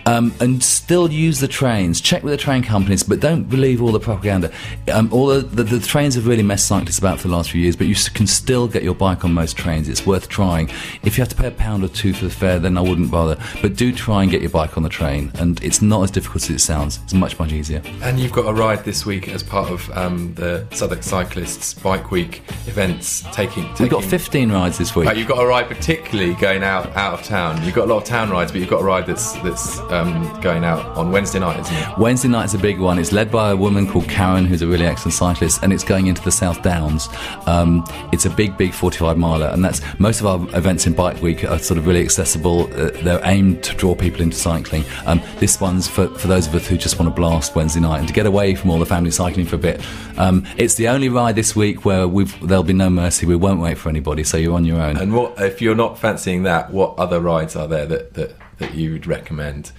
Um, 0.05 0.31
and 0.39 0.63
still 0.63 1.11
use 1.11 1.39
the 1.39 1.47
trains. 1.47 2.01
Check 2.01 2.21
with 2.21 2.31
the 2.31 2.37
train 2.37 2.61
companies, 2.61 3.01
but 3.01 3.19
don't 3.19 3.49
believe 3.49 3.81
all 3.81 3.91
the 3.91 3.99
propaganda. 3.99 4.51
Um, 4.93 5.11
all 5.11 5.27
the, 5.27 5.41
the, 5.41 5.63
the 5.63 5.79
trains 5.79 6.13
have 6.15 6.27
really 6.27 6.43
messed 6.43 6.67
cyclists 6.67 6.99
about 6.99 7.19
for 7.19 7.29
the 7.29 7.33
last 7.33 7.49
few 7.49 7.61
years, 7.61 7.75
but 7.75 7.87
you 7.87 7.95
can 8.13 8.27
still 8.27 8.67
get 8.67 8.83
your 8.83 8.95
bike 8.95 9.25
on 9.25 9.33
most 9.33 9.57
trains. 9.57 9.89
It's 9.89 10.05
worth 10.05 10.29
trying. 10.29 10.69
If 11.03 11.17
you 11.17 11.21
have 11.21 11.29
to 11.29 11.35
pay 11.35 11.47
a 11.47 11.51
pound 11.51 11.83
or 11.83 11.94
two 11.95 12.13
for 12.13 12.25
the 12.25 12.31
fare, 12.31 12.59
then 12.59 12.77
I 12.77 12.81
wouldn't 12.81 13.09
bother. 13.09 13.37
But 13.61 13.75
do 13.75 13.91
try 13.93 14.21
and 14.21 14.31
get 14.31 14.41
your 14.41 14.49
bike 14.51 14.77
on 14.77 14.83
the 14.83 14.89
train, 14.89 15.31
and 15.35 15.61
it's 15.63 15.81
not 15.81 16.03
as 16.03 16.11
difficult 16.11 16.43
as 16.43 16.49
it 16.49 16.59
sounds. 16.59 16.99
It's 17.03 17.13
much 17.13 17.39
much 17.39 17.51
easier. 17.51 17.81
And 18.01 18.19
you've 18.19 18.31
got 18.31 18.47
a 18.47 18.53
ride 18.53 18.83
this 18.83 19.05
week 19.05 19.27
as 19.29 19.43
part 19.43 19.71
of 19.71 19.89
um, 19.97 20.33
the 20.35 20.67
Southwark 20.71 21.03
Cyclists 21.03 21.73
Bike 21.73 22.11
Week 22.11 22.41
events. 22.67 23.21
Taking, 23.31 23.63
taking 23.69 23.83
We've 23.85 23.91
got 23.91 24.03
15 24.03 24.51
rides 24.51 24.77
this 24.77 24.95
week. 24.95 25.07
Right, 25.07 25.17
you've 25.17 25.27
got 25.27 25.41
a 25.43 25.47
ride 25.47 25.67
particularly 25.67 26.33
going 26.35 26.63
out 26.63 26.95
out 26.95 27.19
of 27.19 27.25
town. 27.25 27.63
You've 27.63 27.75
got 27.75 27.85
a 27.85 27.93
lot 27.93 27.97
of 27.97 28.03
town 28.05 28.29
rides, 28.29 28.51
but 28.51 28.61
you've 28.61 28.69
got 28.69 28.81
a 28.81 28.85
ride 28.85 29.05
that's 29.05 29.33
that's 29.41 29.79
um, 29.91 30.39
going 30.41 30.63
out 30.63 30.85
on 30.97 31.11
Wednesday 31.11 31.39
night, 31.39 31.59
isn't 31.59 31.75
it? 31.75 31.97
Wednesday 31.97 32.27
night's 32.27 32.53
a 32.53 32.57
big 32.59 32.79
one. 32.79 32.99
It's 32.99 33.11
led 33.11 33.31
by 33.31 33.51
a 33.51 33.55
woman 33.55 33.87
called 33.87 34.09
Karen, 34.09 34.45
who's 34.45 34.61
a 34.61 34.67
really 34.67 34.85
excellent 34.85 35.13
cyclist, 35.13 35.63
and 35.63 35.71
it's 35.71 35.83
going 35.83 36.07
into 36.07 36.21
the 36.21 36.31
South 36.31 36.61
Downs. 36.61 37.07
Um, 37.45 37.85
it's 38.11 38.25
a 38.25 38.29
big, 38.29 38.57
big 38.57 38.73
45 38.73 39.17
miler, 39.17 39.47
and 39.47 39.63
that's 39.63 39.81
most 39.99 40.19
of 40.19 40.25
our 40.25 40.57
events 40.57 40.85
in 40.87 40.93
Bike 40.93 41.21
Week 41.21 41.43
are 41.43 41.59
sort 41.59 41.77
of 41.77 41.84
really 41.85 42.01
accessible. 42.01 42.63
Uh, 42.73 42.91
they're 43.03 43.21
aimed 43.23 43.63
to 43.63 43.75
draw 43.75 43.95
people 43.95 44.21
into 44.21 44.35
cycling. 44.35 44.83
Um, 45.05 45.21
this 45.37 45.59
one's 45.61 45.87
for, 45.87 46.07
for 46.07 46.27
those 46.27 46.47
of 46.47 46.55
us 46.55 46.67
who 46.67 46.77
just 46.77 46.99
want 46.99 47.09
to 47.09 47.15
blast 47.15 47.55
Wednesday 47.55 47.79
night 47.79 47.99
and 47.99 48.07
to 48.07 48.13
get 48.13 48.25
away 48.25 48.55
from 48.55 48.71
all 48.71 48.79
the 48.79 48.85
family 48.85 49.11
cycling 49.11 49.45
for 49.45 49.55
a 49.55 49.59
bit. 49.59 49.85
Um, 50.17 50.45
it's 50.57 50.75
the 50.75 50.87
only 50.87 51.09
ride 51.09 51.35
this 51.35 51.55
week 51.55 51.85
where 51.85 52.07
there'll 52.07 52.63
be 52.63 52.73
no 52.73 52.89
mercy. 52.89 53.25
We 53.25 53.35
won't 53.35 53.59
wait 53.59 53.77
for 53.77 53.89
anybody, 53.89 54.23
so 54.23 54.37
you're 54.37 54.55
on 54.55 54.65
your 54.65 54.81
own. 54.81 54.97
And 54.97 55.13
what 55.13 55.39
if 55.39 55.61
you're 55.61 55.75
not 55.75 55.99
fancying 55.99 56.43
that? 56.43 56.71
What 56.71 56.97
other 56.97 57.19
rides 57.19 57.55
are 57.55 57.67
there 57.67 57.85
that 57.85 58.13
that, 58.15 58.35
that 58.57 58.73
you 58.73 58.93
would 58.93 59.07
recommend? 59.07 59.71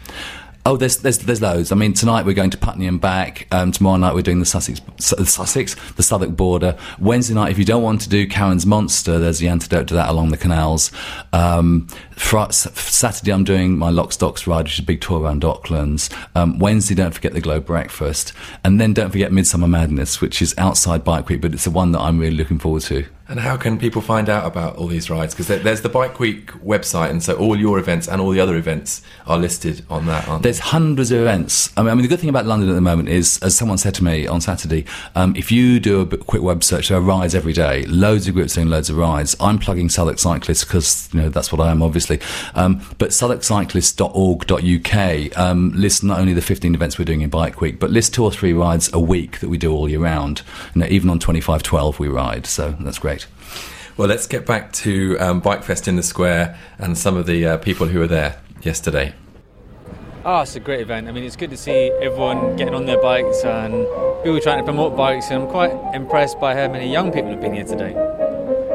Oh, 0.66 0.76
there's, 0.76 0.96
there's 0.96 1.18
there's 1.18 1.40
loads. 1.40 1.70
I 1.70 1.76
mean, 1.76 1.92
tonight 1.92 2.26
we're 2.26 2.34
going 2.34 2.50
to 2.50 2.58
Putney 2.58 2.88
and 2.88 3.00
back. 3.00 3.46
Um, 3.52 3.70
tomorrow 3.70 3.98
night 3.98 4.16
we're 4.16 4.22
doing 4.22 4.40
the 4.40 4.44
Sussex, 4.44 4.80
Sussex, 4.98 5.76
the 5.92 6.02
Southwark 6.02 6.36
border. 6.36 6.76
Wednesday 6.98 7.34
night, 7.34 7.52
if 7.52 7.58
you 7.58 7.64
don't 7.64 7.84
want 7.84 8.00
to 8.00 8.08
do 8.08 8.26
Karen's 8.26 8.66
Monster, 8.66 9.20
there's 9.20 9.38
the 9.38 9.46
antidote 9.46 9.86
to 9.86 9.94
that 9.94 10.08
along 10.08 10.30
the 10.30 10.36
canals. 10.36 10.90
Um, 11.32 11.86
S- 12.16 12.68
Saturday, 12.80 13.32
I'm 13.32 13.44
doing 13.44 13.78
my 13.78 13.90
Lock 13.90 14.10
Stocks 14.10 14.48
ride, 14.48 14.64
which 14.64 14.72
is 14.72 14.80
a 14.80 14.82
big 14.82 15.00
tour 15.00 15.20
around 15.20 15.42
Docklands. 15.42 16.12
Um, 16.34 16.58
Wednesday, 16.58 16.96
don't 16.96 17.14
forget 17.14 17.32
the 17.32 17.40
Globe 17.40 17.64
Breakfast, 17.64 18.32
and 18.64 18.80
then 18.80 18.92
don't 18.92 19.10
forget 19.10 19.30
Midsummer 19.30 19.68
Madness, 19.68 20.20
which 20.20 20.42
is 20.42 20.52
outside 20.58 21.04
Bike 21.04 21.28
Week, 21.28 21.40
but 21.40 21.54
it's 21.54 21.62
the 21.62 21.70
one 21.70 21.92
that 21.92 22.00
I'm 22.00 22.18
really 22.18 22.34
looking 22.34 22.58
forward 22.58 22.82
to. 22.82 23.06
And 23.28 23.40
how 23.40 23.56
can 23.56 23.76
people 23.76 24.02
find 24.02 24.28
out 24.28 24.46
about 24.46 24.76
all 24.76 24.86
these 24.86 25.10
rides? 25.10 25.34
Because 25.34 25.48
there's 25.48 25.80
the 25.80 25.88
Bike 25.88 26.20
Week 26.20 26.46
website, 26.62 27.10
and 27.10 27.20
so 27.20 27.36
all 27.36 27.58
your 27.58 27.80
events 27.80 28.06
and 28.06 28.20
all 28.20 28.30
the 28.30 28.38
other 28.38 28.54
events 28.54 29.02
are 29.26 29.36
listed 29.36 29.84
on 29.90 30.06
that, 30.06 30.28
aren't 30.28 30.44
they? 30.44 30.50
There's 30.50 30.60
hundreds 30.60 31.10
of 31.10 31.22
events. 31.22 31.72
I 31.76 31.82
mean, 31.82 31.90
I 31.90 31.94
mean, 31.94 32.02
the 32.02 32.08
good 32.08 32.20
thing 32.20 32.28
about 32.28 32.46
London 32.46 32.68
at 32.68 32.74
the 32.74 32.80
moment 32.80 33.08
is, 33.08 33.40
as 33.42 33.56
someone 33.56 33.78
said 33.78 33.96
to 33.96 34.04
me 34.04 34.28
on 34.28 34.40
Saturday, 34.40 34.84
um, 35.16 35.34
if 35.34 35.50
you 35.50 35.80
do 35.80 36.02
a 36.02 36.16
quick 36.16 36.42
web 36.42 36.62
search, 36.62 36.86
there 36.88 36.98
are 36.98 37.00
rides 37.00 37.34
every 37.34 37.52
day. 37.52 37.84
Loads 37.86 38.28
of 38.28 38.34
groups 38.34 38.54
doing 38.54 38.70
loads 38.70 38.90
of 38.90 38.96
rides. 38.96 39.34
I'm 39.40 39.58
plugging 39.58 39.88
Southwark 39.88 40.20
Cyclists 40.20 40.62
because 40.62 41.12
you 41.12 41.22
know 41.22 41.28
that's 41.28 41.50
what 41.50 41.60
I 41.60 41.72
am, 41.72 41.82
obviously. 41.82 42.20
Um, 42.54 42.80
but 42.98 43.10
southwarkcyclists.org.uk 43.10 45.38
um, 45.38 45.72
lists 45.74 46.04
not 46.04 46.20
only 46.20 46.32
the 46.32 46.42
15 46.42 46.76
events 46.76 46.96
we're 46.96 47.04
doing 47.04 47.22
in 47.22 47.30
Bike 47.30 47.60
Week, 47.60 47.80
but 47.80 47.90
lists 47.90 48.14
two 48.14 48.22
or 48.22 48.30
three 48.30 48.52
rides 48.52 48.88
a 48.92 49.00
week 49.00 49.40
that 49.40 49.48
we 49.48 49.58
do 49.58 49.74
all 49.74 49.88
year 49.88 49.98
round. 49.98 50.42
You 50.76 50.82
know, 50.82 50.86
even 50.86 51.10
on 51.10 51.18
2512 51.18 51.98
we 51.98 52.06
ride, 52.06 52.46
so 52.46 52.76
that's 52.78 53.00
great. 53.00 53.15
Well, 53.96 54.08
let's 54.08 54.26
get 54.26 54.44
back 54.44 54.72
to 54.74 55.16
um, 55.18 55.40
Bike 55.40 55.62
Fest 55.64 55.88
in 55.88 55.96
the 55.96 56.02
Square 56.02 56.58
and 56.78 56.98
some 56.98 57.16
of 57.16 57.24
the 57.24 57.46
uh, 57.46 57.56
people 57.56 57.86
who 57.86 57.98
were 57.98 58.06
there 58.06 58.38
yesterday. 58.60 59.14
Oh, 60.22 60.42
it's 60.42 60.54
a 60.54 60.60
great 60.60 60.80
event. 60.80 61.08
I 61.08 61.12
mean, 61.12 61.24
it's 61.24 61.36
good 61.36 61.48
to 61.48 61.56
see 61.56 61.90
everyone 62.02 62.56
getting 62.56 62.74
on 62.74 62.84
their 62.84 63.00
bikes 63.00 63.42
and 63.42 63.86
people 64.22 64.38
trying 64.40 64.58
to 64.58 64.64
promote 64.64 64.98
bikes. 64.98 65.30
And 65.30 65.44
I'm 65.44 65.48
quite 65.48 65.72
impressed 65.94 66.38
by 66.38 66.54
how 66.54 66.70
many 66.70 66.92
young 66.92 67.10
people 67.10 67.30
have 67.30 67.40
been 67.40 67.54
here 67.54 67.64
today. 67.64 67.94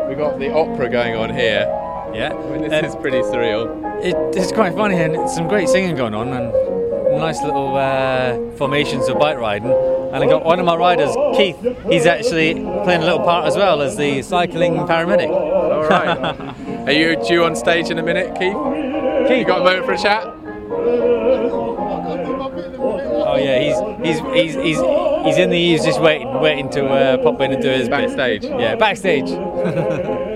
We've 0.07 0.17
got 0.17 0.39
the 0.39 0.51
opera 0.51 0.89
going 0.89 1.15
on 1.15 1.29
here. 1.29 1.67
Yeah, 2.15 2.33
I 2.33 2.49
mean, 2.49 2.61
this 2.67 2.73
Um, 2.73 2.85
is 2.85 2.95
pretty 2.95 3.19
surreal. 3.19 4.03
It, 4.03 4.15
it's 4.35 4.51
quite 4.51 4.73
funny 4.73 4.95
and 4.95 5.29
some 5.29 5.47
great 5.47 5.69
singing 5.69 5.95
going 5.95 6.15
on 6.15 6.29
and 6.29 6.51
nice 7.19 7.43
little 7.43 7.75
uh, 7.75 8.39
formations 8.57 9.07
of 9.07 9.19
bike 9.19 9.37
riding. 9.37 9.69
And 10.13 10.23
I 10.23 10.27
got 10.27 10.43
one 10.43 10.59
of 10.59 10.65
my 10.65 10.75
riders, 10.75 11.15
Keith. 11.37 11.57
He's 11.89 12.05
actually 12.05 12.53
playing 12.55 13.01
a 13.01 13.05
little 13.05 13.19
part 13.19 13.47
as 13.47 13.55
well 13.55 13.81
as 13.81 13.95
the 13.95 14.21
cycling 14.21 14.75
paramedic. 14.75 15.29
All 15.29 15.87
right. 15.87 16.87
Are 16.87 16.91
you 16.91 17.15
due 17.25 17.45
on 17.45 17.55
stage 17.55 17.89
in 17.89 17.97
a 17.97 18.03
minute, 18.03 18.37
Keith? 18.37 18.57
Keith, 19.27 19.39
you 19.39 19.45
got 19.45 19.61
a 19.61 19.63
moment 19.63 19.85
for 19.85 19.93
a 19.93 19.97
chat? 19.97 20.27
Oh 23.31 23.37
yeah, 23.37 23.59
he's 23.59 24.19
he's 24.19 24.19
he's 24.33 24.55
he's 24.55 24.79
he's 25.25 25.37
in 25.37 25.49
the 25.49 25.57
he's 25.57 25.85
just 25.85 26.01
waiting 26.01 26.27
waiting 26.41 26.69
to 26.71 26.85
uh, 26.85 27.17
pop 27.19 27.39
in 27.39 27.53
and 27.53 27.61
do 27.61 27.69
his 27.69 27.87
bit. 27.87 27.91
Backstage? 27.91 28.43
Yeah, 28.43 28.75
backstage. 28.75 29.29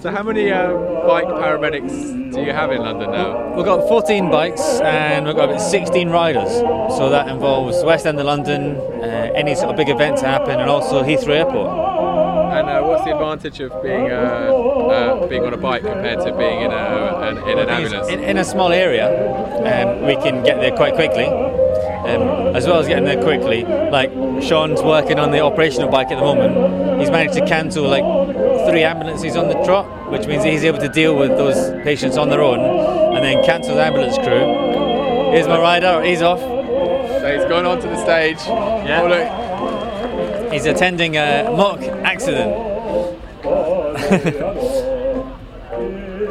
So, 0.00 0.10
how 0.10 0.22
many 0.22 0.50
uh, 0.50 0.72
bike 1.06 1.24
paramedics 1.24 2.34
do 2.34 2.42
you 2.42 2.52
have 2.52 2.70
in 2.70 2.82
London 2.82 3.12
now? 3.12 3.54
We've 3.56 3.64
got 3.64 3.88
14 3.88 4.30
bikes 4.30 4.60
and 4.80 5.24
we've 5.24 5.34
got 5.34 5.48
about 5.48 5.62
16 5.62 6.10
riders. 6.10 6.50
So 6.98 7.08
that 7.08 7.28
involves 7.28 7.82
West 7.82 8.04
End 8.04 8.18
of 8.20 8.26
London, 8.26 8.76
uh, 8.76 9.32
any 9.34 9.54
sort 9.54 9.70
of 9.70 9.76
big 9.76 9.88
events 9.88 10.20
that 10.20 10.40
happen, 10.40 10.60
and 10.60 10.68
also 10.68 11.02
Heathrow 11.02 11.36
Airport. 11.36 11.94
And 12.54 12.68
uh, 12.68 12.82
what's 12.82 13.04
the 13.04 13.12
advantage 13.12 13.60
of 13.60 13.82
being 13.82 14.10
uh, 14.10 14.14
uh, 14.14 15.26
being 15.26 15.44
on 15.44 15.54
a 15.54 15.56
bike 15.56 15.82
compared 15.82 16.20
to 16.20 16.36
being 16.36 16.60
in, 16.62 16.70
a, 16.70 17.18
an, 17.22 17.38
in 17.48 17.58
an 17.58 17.68
ambulance? 17.68 18.08
In, 18.08 18.20
in 18.20 18.36
a 18.36 18.44
small 18.44 18.70
area, 18.72 19.08
um, 19.08 20.06
we 20.06 20.16
can 20.16 20.44
get 20.44 20.60
there 20.60 20.76
quite 20.76 20.94
quickly. 20.94 21.24
Um, 22.04 22.54
as 22.54 22.66
well 22.66 22.78
as 22.80 22.86
getting 22.86 23.04
there 23.04 23.22
quickly, 23.22 23.64
like 23.64 24.10
Sean's 24.42 24.82
working 24.82 25.18
on 25.18 25.30
the 25.30 25.40
operational 25.40 25.88
bike 25.88 26.10
at 26.10 26.16
the 26.16 26.24
moment. 26.24 27.00
He's 27.00 27.10
managed 27.10 27.32
to 27.34 27.46
cancel 27.46 27.88
like 27.88 28.04
three 28.68 28.82
ambulances 28.82 29.36
on 29.36 29.48
the 29.48 29.54
trot, 29.64 30.10
which 30.10 30.26
means 30.26 30.44
he's 30.44 30.64
able 30.64 30.80
to 30.80 30.88
deal 30.90 31.16
with 31.16 31.30
those 31.30 31.70
patients 31.82 32.18
on 32.18 32.28
their 32.28 32.42
own 32.42 32.60
and 33.16 33.24
then 33.24 33.42
cancel 33.42 33.76
the 33.76 33.82
ambulance 33.82 34.18
crew. 34.18 35.32
Here's 35.32 35.48
my 35.48 35.58
rider, 35.58 36.02
he's 36.02 36.20
off. 36.20 36.40
So 36.40 37.32
he's 37.34 37.48
gone 37.48 37.64
onto 37.64 37.88
the 37.88 37.96
stage. 38.02 38.36
Yeah. 38.46 39.00
Oh, 39.02 39.08
look. 39.08 40.52
He's 40.52 40.66
attending 40.66 41.16
a 41.16 41.50
mock 41.50 41.80
accident. 41.80 42.52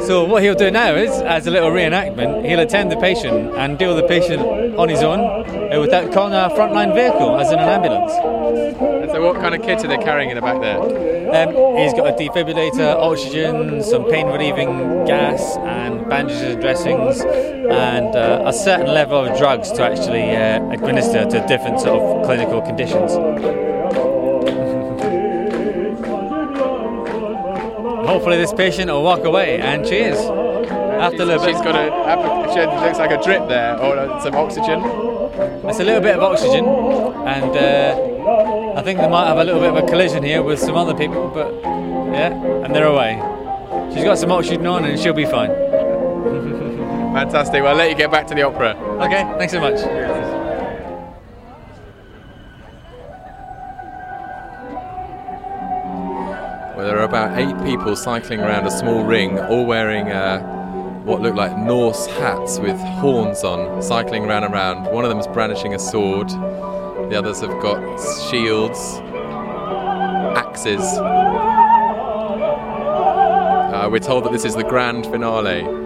so 0.06 0.24
what 0.24 0.42
he'll 0.42 0.54
do 0.54 0.70
now 0.70 0.94
is, 0.94 1.10
as 1.22 1.46
a 1.46 1.50
little 1.50 1.70
reenactment, 1.70 2.46
he'll 2.46 2.60
attend 2.60 2.92
the 2.92 2.96
patient 2.96 3.54
and 3.54 3.78
deal 3.78 3.94
with 3.94 4.02
the 4.02 4.08
patient 4.08 4.42
on 4.76 4.88
his 4.88 5.02
own 5.02 5.20
uh, 5.20 5.80
without 5.80 6.12
calling 6.12 6.34
a 6.34 6.48
frontline 6.54 6.94
vehicle, 6.94 7.38
as 7.38 7.50
in 7.50 7.58
an 7.58 7.68
ambulance. 7.68 8.12
And 8.12 9.10
so, 9.10 9.22
what 9.22 9.36
kind 9.36 9.54
of 9.54 9.62
kit 9.62 9.84
are 9.84 9.88
they 9.88 9.98
carrying 9.98 10.30
in 10.30 10.36
the 10.36 10.42
back 10.42 10.60
there? 10.60 10.78
Um, 11.34 11.48
he's 11.76 11.94
got 11.94 12.06
a 12.06 12.12
defibrillator, 12.12 12.94
oxygen, 12.96 13.82
some 13.82 14.04
pain 14.10 14.26
relieving 14.26 15.04
gas, 15.06 15.56
and 15.58 16.08
bandages 16.08 16.42
and 16.42 16.60
dressings, 16.60 17.20
and 17.20 18.14
uh, 18.14 18.42
a 18.44 18.52
certain 18.52 18.86
level 18.86 19.24
of 19.24 19.36
drugs 19.38 19.72
to 19.72 19.82
actually 19.82 20.36
uh, 20.36 20.70
administer 20.70 21.24
to 21.24 21.46
different 21.46 21.80
sort 21.80 22.00
of 22.00 22.26
clinical 22.26 22.60
conditions. 22.60 23.63
Hopefully, 28.14 28.36
this 28.36 28.52
patient 28.52 28.88
will 28.92 29.02
walk 29.02 29.24
away 29.24 29.58
and 29.58 29.84
cheers. 29.84 30.16
After 30.16 31.22
a 31.22 31.26
little 31.26 31.44
bit. 31.44 31.56
She's 31.56 31.64
got 31.64 31.74
a. 31.74 32.54
She 32.54 32.60
looks 32.60 33.00
like 33.00 33.10
a 33.10 33.20
drip 33.20 33.48
there, 33.48 33.76
or 33.76 34.20
some 34.20 34.36
oxygen. 34.36 34.80
It's 35.68 35.80
a 35.80 35.84
little 35.84 36.00
bit 36.00 36.14
of 36.14 36.22
oxygen, 36.22 36.64
and 36.64 37.56
uh, 37.56 38.78
I 38.78 38.82
think 38.82 39.00
they 39.00 39.08
might 39.08 39.26
have 39.26 39.38
a 39.38 39.42
little 39.42 39.60
bit 39.60 39.70
of 39.70 39.82
a 39.82 39.86
collision 39.88 40.22
here 40.22 40.44
with 40.44 40.60
some 40.60 40.76
other 40.76 40.94
people, 40.94 41.26
but 41.26 41.52
yeah, 41.64 42.32
and 42.64 42.72
they're 42.72 42.86
away. 42.86 43.20
She's 43.92 44.04
got 44.04 44.16
some 44.16 44.30
oxygen 44.30 44.64
on, 44.68 44.84
and 44.84 44.96
she'll 44.96 45.12
be 45.12 45.26
fine. 45.26 45.50
Fantastic. 47.14 47.62
Well, 47.64 47.72
I'll 47.72 47.76
let 47.76 47.90
you 47.90 47.96
get 47.96 48.12
back 48.12 48.28
to 48.28 48.34
the 48.36 48.42
opera. 48.42 48.76
Okay, 49.02 49.24
thanks 49.38 49.52
so 49.52 49.60
much. 49.60 49.80
Are 57.04 57.08
about 57.08 57.38
eight 57.38 57.54
people 57.66 57.94
cycling 57.96 58.40
around 58.40 58.66
a 58.66 58.70
small 58.70 59.04
ring, 59.04 59.38
all 59.38 59.66
wearing 59.66 60.10
uh, 60.10 60.40
what 61.04 61.20
look 61.20 61.34
like 61.34 61.54
Norse 61.58 62.06
hats 62.06 62.58
with 62.58 62.78
horns 62.78 63.44
on, 63.44 63.82
cycling 63.82 64.24
around 64.24 64.44
and 64.44 64.54
around. 64.54 64.84
One 64.86 65.04
of 65.04 65.10
them 65.10 65.18
is 65.18 65.26
brandishing 65.26 65.74
a 65.74 65.78
sword. 65.78 66.30
The 66.30 67.14
others 67.14 67.42
have 67.42 67.60
got 67.60 67.78
shields, 68.30 68.78
axes. 70.34 70.80
Uh, 73.74 73.88
we're 73.92 73.98
told 73.98 74.24
that 74.24 74.32
this 74.32 74.46
is 74.46 74.54
the 74.54 74.64
grand 74.64 75.04
finale. 75.04 75.83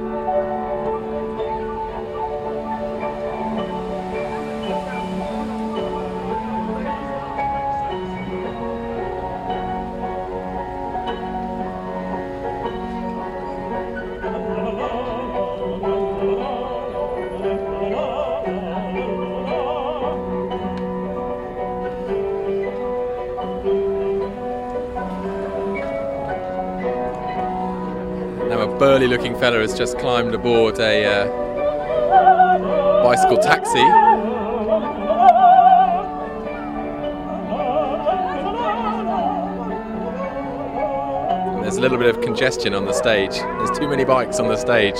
Looking 29.08 29.38
fella 29.38 29.58
has 29.60 29.76
just 29.76 29.98
climbed 29.98 30.34
aboard 30.34 30.78
a 30.78 31.04
uh, 31.06 31.26
bicycle 33.02 33.38
taxi. 33.38 33.78
There's 41.62 41.76
a 41.76 41.80
little 41.80 41.98
bit 41.98 42.14
of 42.14 42.20
congestion 42.20 42.74
on 42.74 42.84
the 42.84 42.92
stage. 42.92 43.32
There's 43.32 43.78
too 43.78 43.88
many 43.88 44.04
bikes 44.04 44.38
on 44.40 44.48
the 44.48 44.56
stage. 44.56 44.98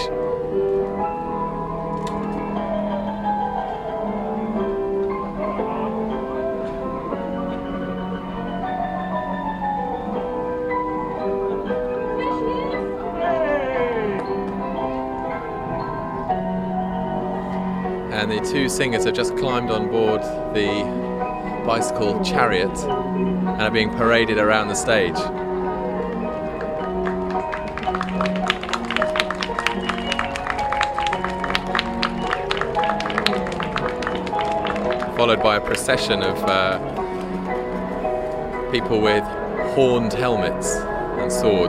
And 18.18 18.32
the 18.32 18.40
two 18.40 18.68
singers 18.68 19.04
have 19.04 19.14
just 19.14 19.36
climbed 19.36 19.70
on 19.70 19.88
board 19.92 20.20
the 20.52 20.66
bicycle 21.64 22.20
chariot 22.24 22.76
and 22.76 23.62
are 23.62 23.70
being 23.70 23.90
paraded 23.90 24.38
around 24.38 24.66
the 24.66 24.74
stage. 24.74 25.14
Followed 35.16 35.40
by 35.40 35.56
a 35.56 35.60
procession 35.60 36.24
of 36.24 36.38
uh, 36.42 36.78
people 38.72 39.00
with 39.00 39.22
horned 39.74 40.12
helmets 40.12 40.74
and 40.74 41.30
swords. 41.30 41.67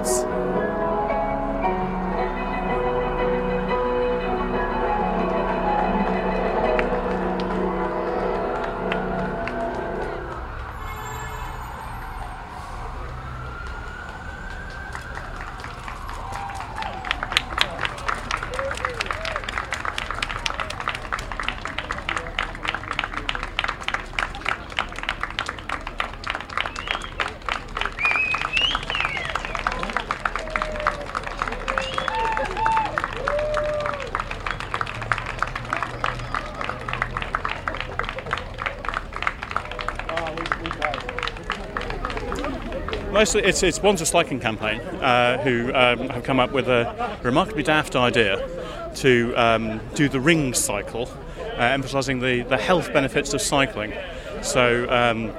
Mostly, 43.20 43.44
it's, 43.44 43.64
it's 43.64 43.84
Wandsworth 43.84 44.08
Cycling 44.08 44.40
Campaign 44.40 44.80
uh, 44.80 45.40
who 45.40 45.74
um, 45.74 46.08
have 46.08 46.24
come 46.24 46.40
up 46.40 46.54
with 46.54 46.70
a 46.70 47.20
remarkably 47.22 47.64
daft 47.64 47.98
idea 47.98 48.48
to 48.96 49.34
um, 49.36 49.82
do 49.94 50.08
the 50.08 50.22
ring 50.22 50.54
cycle, 50.54 51.10
uh, 51.38 51.64
emphasising 51.64 52.22
the, 52.22 52.44
the 52.44 52.56
health 52.56 52.94
benefits 52.94 53.34
of 53.34 53.42
cycling. 53.42 53.94
So, 54.42 54.90
um, 54.90 55.34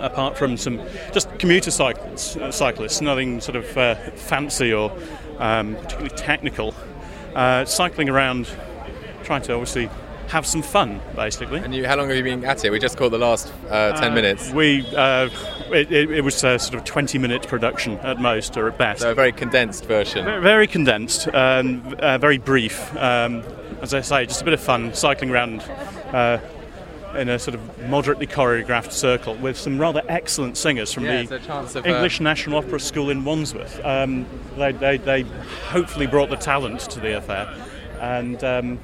apart 0.00 0.36
from 0.36 0.56
some 0.56 0.80
just 1.12 1.30
commuter 1.38 1.70
cyclists, 1.70 2.36
uh, 2.38 2.50
cyclists 2.50 3.00
nothing 3.00 3.40
sort 3.40 3.54
of 3.54 3.78
uh, 3.78 3.94
fancy 4.16 4.72
or 4.72 4.90
um, 5.38 5.76
particularly 5.76 6.16
technical, 6.16 6.74
uh, 7.36 7.64
cycling 7.66 8.08
around, 8.08 8.48
trying 9.22 9.42
to 9.42 9.52
obviously 9.52 9.88
have 10.28 10.46
some 10.46 10.62
fun, 10.62 11.00
basically. 11.14 11.60
And 11.60 11.74
you, 11.74 11.86
how 11.86 11.96
long 11.96 12.08
have 12.08 12.16
you 12.16 12.22
been 12.22 12.44
at 12.44 12.64
it? 12.64 12.70
We 12.70 12.78
just 12.78 12.96
caught 12.96 13.10
the 13.10 13.18
last 13.18 13.52
uh, 13.70 13.92
10 14.00 14.12
Uh, 14.12 14.14
minutes. 14.14 14.50
We 14.52 14.86
uh, 14.94 15.28
it, 15.72 15.90
it, 15.92 16.10
it 16.10 16.20
was 16.22 16.42
a 16.44 16.58
sort 16.58 16.74
of 16.74 16.84
20 16.84 17.18
minute 17.18 17.46
production 17.46 17.98
at 17.98 18.20
most, 18.20 18.56
or 18.56 18.68
at 18.68 18.78
best. 18.78 19.02
So 19.02 19.12
a 19.12 19.14
very 19.14 19.32
condensed 19.32 19.84
version. 19.86 20.24
Very, 20.24 20.42
very 20.42 20.66
condensed, 20.66 21.28
um, 21.28 21.94
uh, 21.98 22.18
very 22.18 22.38
brief. 22.38 22.94
Um, 22.96 23.42
as 23.82 23.94
I 23.94 24.00
say, 24.00 24.26
just 24.26 24.42
a 24.42 24.44
bit 24.44 24.54
of 24.54 24.60
fun 24.60 24.94
cycling 24.94 25.30
around 25.30 25.60
uh, 26.12 26.38
in 27.16 27.28
a 27.28 27.38
sort 27.38 27.54
of 27.54 27.88
moderately 27.88 28.26
choreographed 28.26 28.92
circle 28.92 29.34
with 29.36 29.56
some 29.56 29.78
rather 29.78 30.02
excellent 30.08 30.56
singers 30.56 30.92
from 30.92 31.04
Yeah, 31.04 31.22
the 31.22 31.34
it's 31.34 31.44
a 31.44 31.46
chance 31.46 31.74
of, 31.74 31.86
uh, 31.86 31.88
English 31.88 32.20
National 32.20 32.58
Opera 32.58 32.80
School 32.80 33.10
in 33.10 33.24
Wandsworth. 33.24 33.80
Um, 33.84 34.26
they, 34.56 34.72
they, 34.72 34.96
they 34.98 35.22
hopefully 35.68 36.06
brought 36.06 36.30
the 36.30 36.36
talent 36.36 36.80
to 36.90 37.00
the 37.00 37.16
affair. 37.16 37.48
And 38.00 38.42
um, 38.44 38.78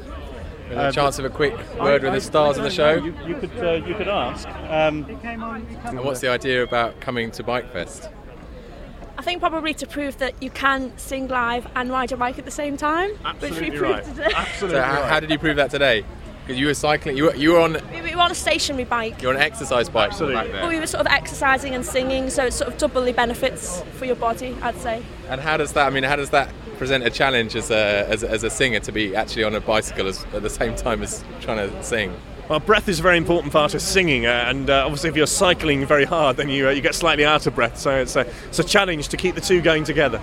With 0.69 0.79
a 0.79 0.93
chance 0.93 1.19
of 1.19 1.25
a 1.25 1.31
quick 1.31 1.55
word 1.79 2.03
with 2.03 2.15
the 2.15 2.21
stars 2.21 2.57
of 2.57 2.65
the 2.65 2.71
show. 2.71 2.95
You, 2.95 3.15
you 3.27 3.35
could 3.37 3.51
uh, 3.59 3.73
you 3.87 3.95
could 3.95 4.09
ask. 4.09 4.49
Um, 4.49 5.05
And 5.85 6.01
what's 6.01 6.21
the 6.21 6.29
idea 6.29 6.63
about 6.63 7.01
coming 7.01 7.31
to 7.33 7.43
Bike 7.43 7.71
Fest? 7.73 8.09
I 9.19 9.23
think 9.23 9.41
probably 9.41 9.75
to 9.75 9.87
prove 9.87 10.17
that 10.19 10.43
you 10.43 10.51
can 10.51 10.97
sing 10.99 11.29
live 11.29 11.67
and 11.77 11.91
ride 11.91 12.11
a 12.13 12.17
bike 12.17 12.39
at 12.39 12.45
the 12.45 12.51
same 12.51 12.77
time, 12.77 13.11
which 13.11 13.21
we 13.23 13.29
Absolutely 13.29 13.71
proved 13.79 13.83
right. 13.83 14.05
today. 14.05 14.31
so 14.59 14.83
how, 14.83 15.03
how 15.05 15.21
did 15.21 15.31
you 15.31 15.39
prove 15.39 15.57
that 15.57 15.71
today? 15.71 16.05
Because 16.43 16.59
you 16.59 16.67
were 16.67 16.75
cycling, 16.75 17.17
you 17.17 17.25
were, 17.27 17.35
you 17.37 17.53
were 17.53 17.61
on 17.61 17.75
We 17.93 18.01
we 18.03 18.15
were 18.17 18.23
on 18.23 18.33
a 18.33 18.35
stationary 18.35 18.85
bike. 18.85 19.23
you're 19.23 19.31
on 19.31 19.37
an 19.37 19.43
exercise 19.43 19.89
bike 19.89 20.11
back 20.19 20.51
But 20.51 20.69
we 20.69 20.81
were 20.81 20.89
sort 20.89 21.03
of 21.07 21.13
exercising 21.13 21.75
and 21.77 21.87
singing, 21.87 22.31
so 22.31 22.47
it's 22.47 22.57
sort 22.57 22.73
of 22.73 22.79
doubly 22.79 23.13
benefits 23.13 23.83
for 23.93 24.07
your 24.07 24.17
body, 24.17 24.57
I'd 24.61 24.77
say. 24.79 25.05
And 25.29 25.41
how 25.41 25.57
does 25.57 25.73
that? 25.75 25.87
I 25.87 25.91
mean, 25.91 26.03
how 26.03 26.17
does 26.17 26.31
that 26.31 26.51
present 26.83 27.05
a 27.07 27.11
challenge 27.11 27.55
as 27.55 27.71
a 27.71 28.05
as, 28.09 28.25
a- 28.25 28.31
as 28.31 28.43
a 28.43 28.51
singer 28.51 28.81
to 28.81 28.91
be 28.91 29.15
actually 29.15 29.45
on 29.45 29.55
a 29.55 29.61
bicycle 29.61 30.09
as, 30.09 30.25
at 30.35 30.43
the 30.43 30.51
same 30.51 30.75
time 30.75 31.01
as 31.01 31.23
trying 31.41 31.59
to 31.59 31.85
sing? 31.85 32.13
Well, 32.49 32.59
breath 32.59 32.89
is 32.89 32.99
a 32.99 33.03
very 33.03 33.19
important 33.19 33.53
part 33.53 33.73
of 33.75 33.81
singing, 33.81 34.27
uh, 34.27 34.51
and 34.51 34.69
uh, 34.69 34.85
obviously, 34.85 35.09
if 35.09 35.15
you're 35.17 35.29
cycling 35.29 35.87
very 35.87 36.05
hard, 36.05 36.37
then 36.39 36.49
you, 36.49 36.67
uh, 36.67 36.71
you 36.73 36.81
get 36.81 36.97
slightly 36.97 37.25
out 37.25 37.47
of 37.47 37.55
breath. 37.55 37.79
So 37.79 37.91
it's 38.01 38.17
a, 38.17 38.27
it's 38.49 38.59
a 38.59 38.65
challenge 38.65 39.09
to 39.11 39.17
keep 39.17 39.37
the 39.37 39.41
two 39.41 39.61
going 39.63 39.85
together. 39.85 40.21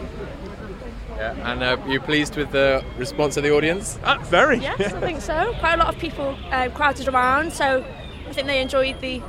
Yeah. 1.15 1.51
And 1.51 1.63
uh, 1.63 1.77
are 1.81 1.89
you 1.89 2.01
pleased 2.01 2.35
with 2.35 2.51
the 2.51 2.83
response 2.97 3.37
of 3.37 3.43
the 3.43 3.55
audience? 3.55 3.97
Uh, 4.03 4.17
very. 4.23 4.59
Yes, 4.59 4.93
I 4.93 4.99
think 4.99 5.21
so. 5.21 5.55
Quite 5.59 5.75
a 5.75 5.77
lot 5.77 5.95
of 5.95 5.99
people 6.01 6.37
uh, 6.51 6.67
crowded 6.75 7.07
around, 7.07 7.53
so 7.53 7.85
I 8.27 8.33
think 8.33 8.47
they 8.47 8.61
enjoyed 8.61 8.99
the 8.99 9.21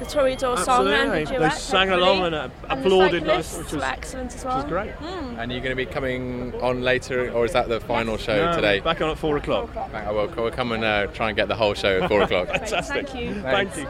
the 0.00 0.06
Toreador 0.06 0.58
song 0.64 0.86
and 0.88 1.10
the 1.12 1.20
Absolutely. 1.20 1.24
duet. 1.36 1.52
They 1.52 1.56
sang 1.58 1.88
hopefully. 1.88 2.10
along 2.10 2.26
and, 2.26 2.34
uh, 2.34 2.48
And 2.68 2.80
applauded 2.80 3.24
The 3.24 3.32
us, 3.34 3.46
cyclists 3.46 3.58
which 3.58 3.72
was- 3.74 3.82
were 3.82 3.88
excellent 3.88 4.34
as 4.34 4.44
well. 4.44 4.56
which 4.56 4.64
was 4.64 4.72
great. 4.72 4.96
Mm. 4.98 5.38
And 5.38 5.52
you're 5.52 5.60
going 5.60 5.76
to 5.76 5.76
be 5.76 5.86
coming 5.86 6.52
on 6.60 6.82
later, 6.82 7.30
or 7.32 7.44
is 7.44 7.52
that 7.52 7.68
the 7.68 7.80
final 7.80 8.16
show 8.16 8.46
No, 8.50 8.56
today? 8.56 8.80
Back 8.80 9.00
on 9.02 9.10
at 9.10 9.18
four 9.18 9.36
o'clock. 9.36 9.74
Right, 9.76 10.06
I 10.06 10.10
will 10.10 10.26
we'll 10.36 10.50
come 10.50 10.72
and 10.72 10.82
uh, 10.84 11.06
try 11.08 11.28
and 11.28 11.36
get 11.36 11.48
the 11.48 11.54
whole 11.56 11.74
show 11.74 12.00
at 12.02 12.08
four 12.08 12.22
o'clock. 12.22 12.48
Fantastic. 12.52 13.08
Thank 13.08 13.20
you. 13.22 13.42
Thank 13.42 13.76
you. 13.76 13.86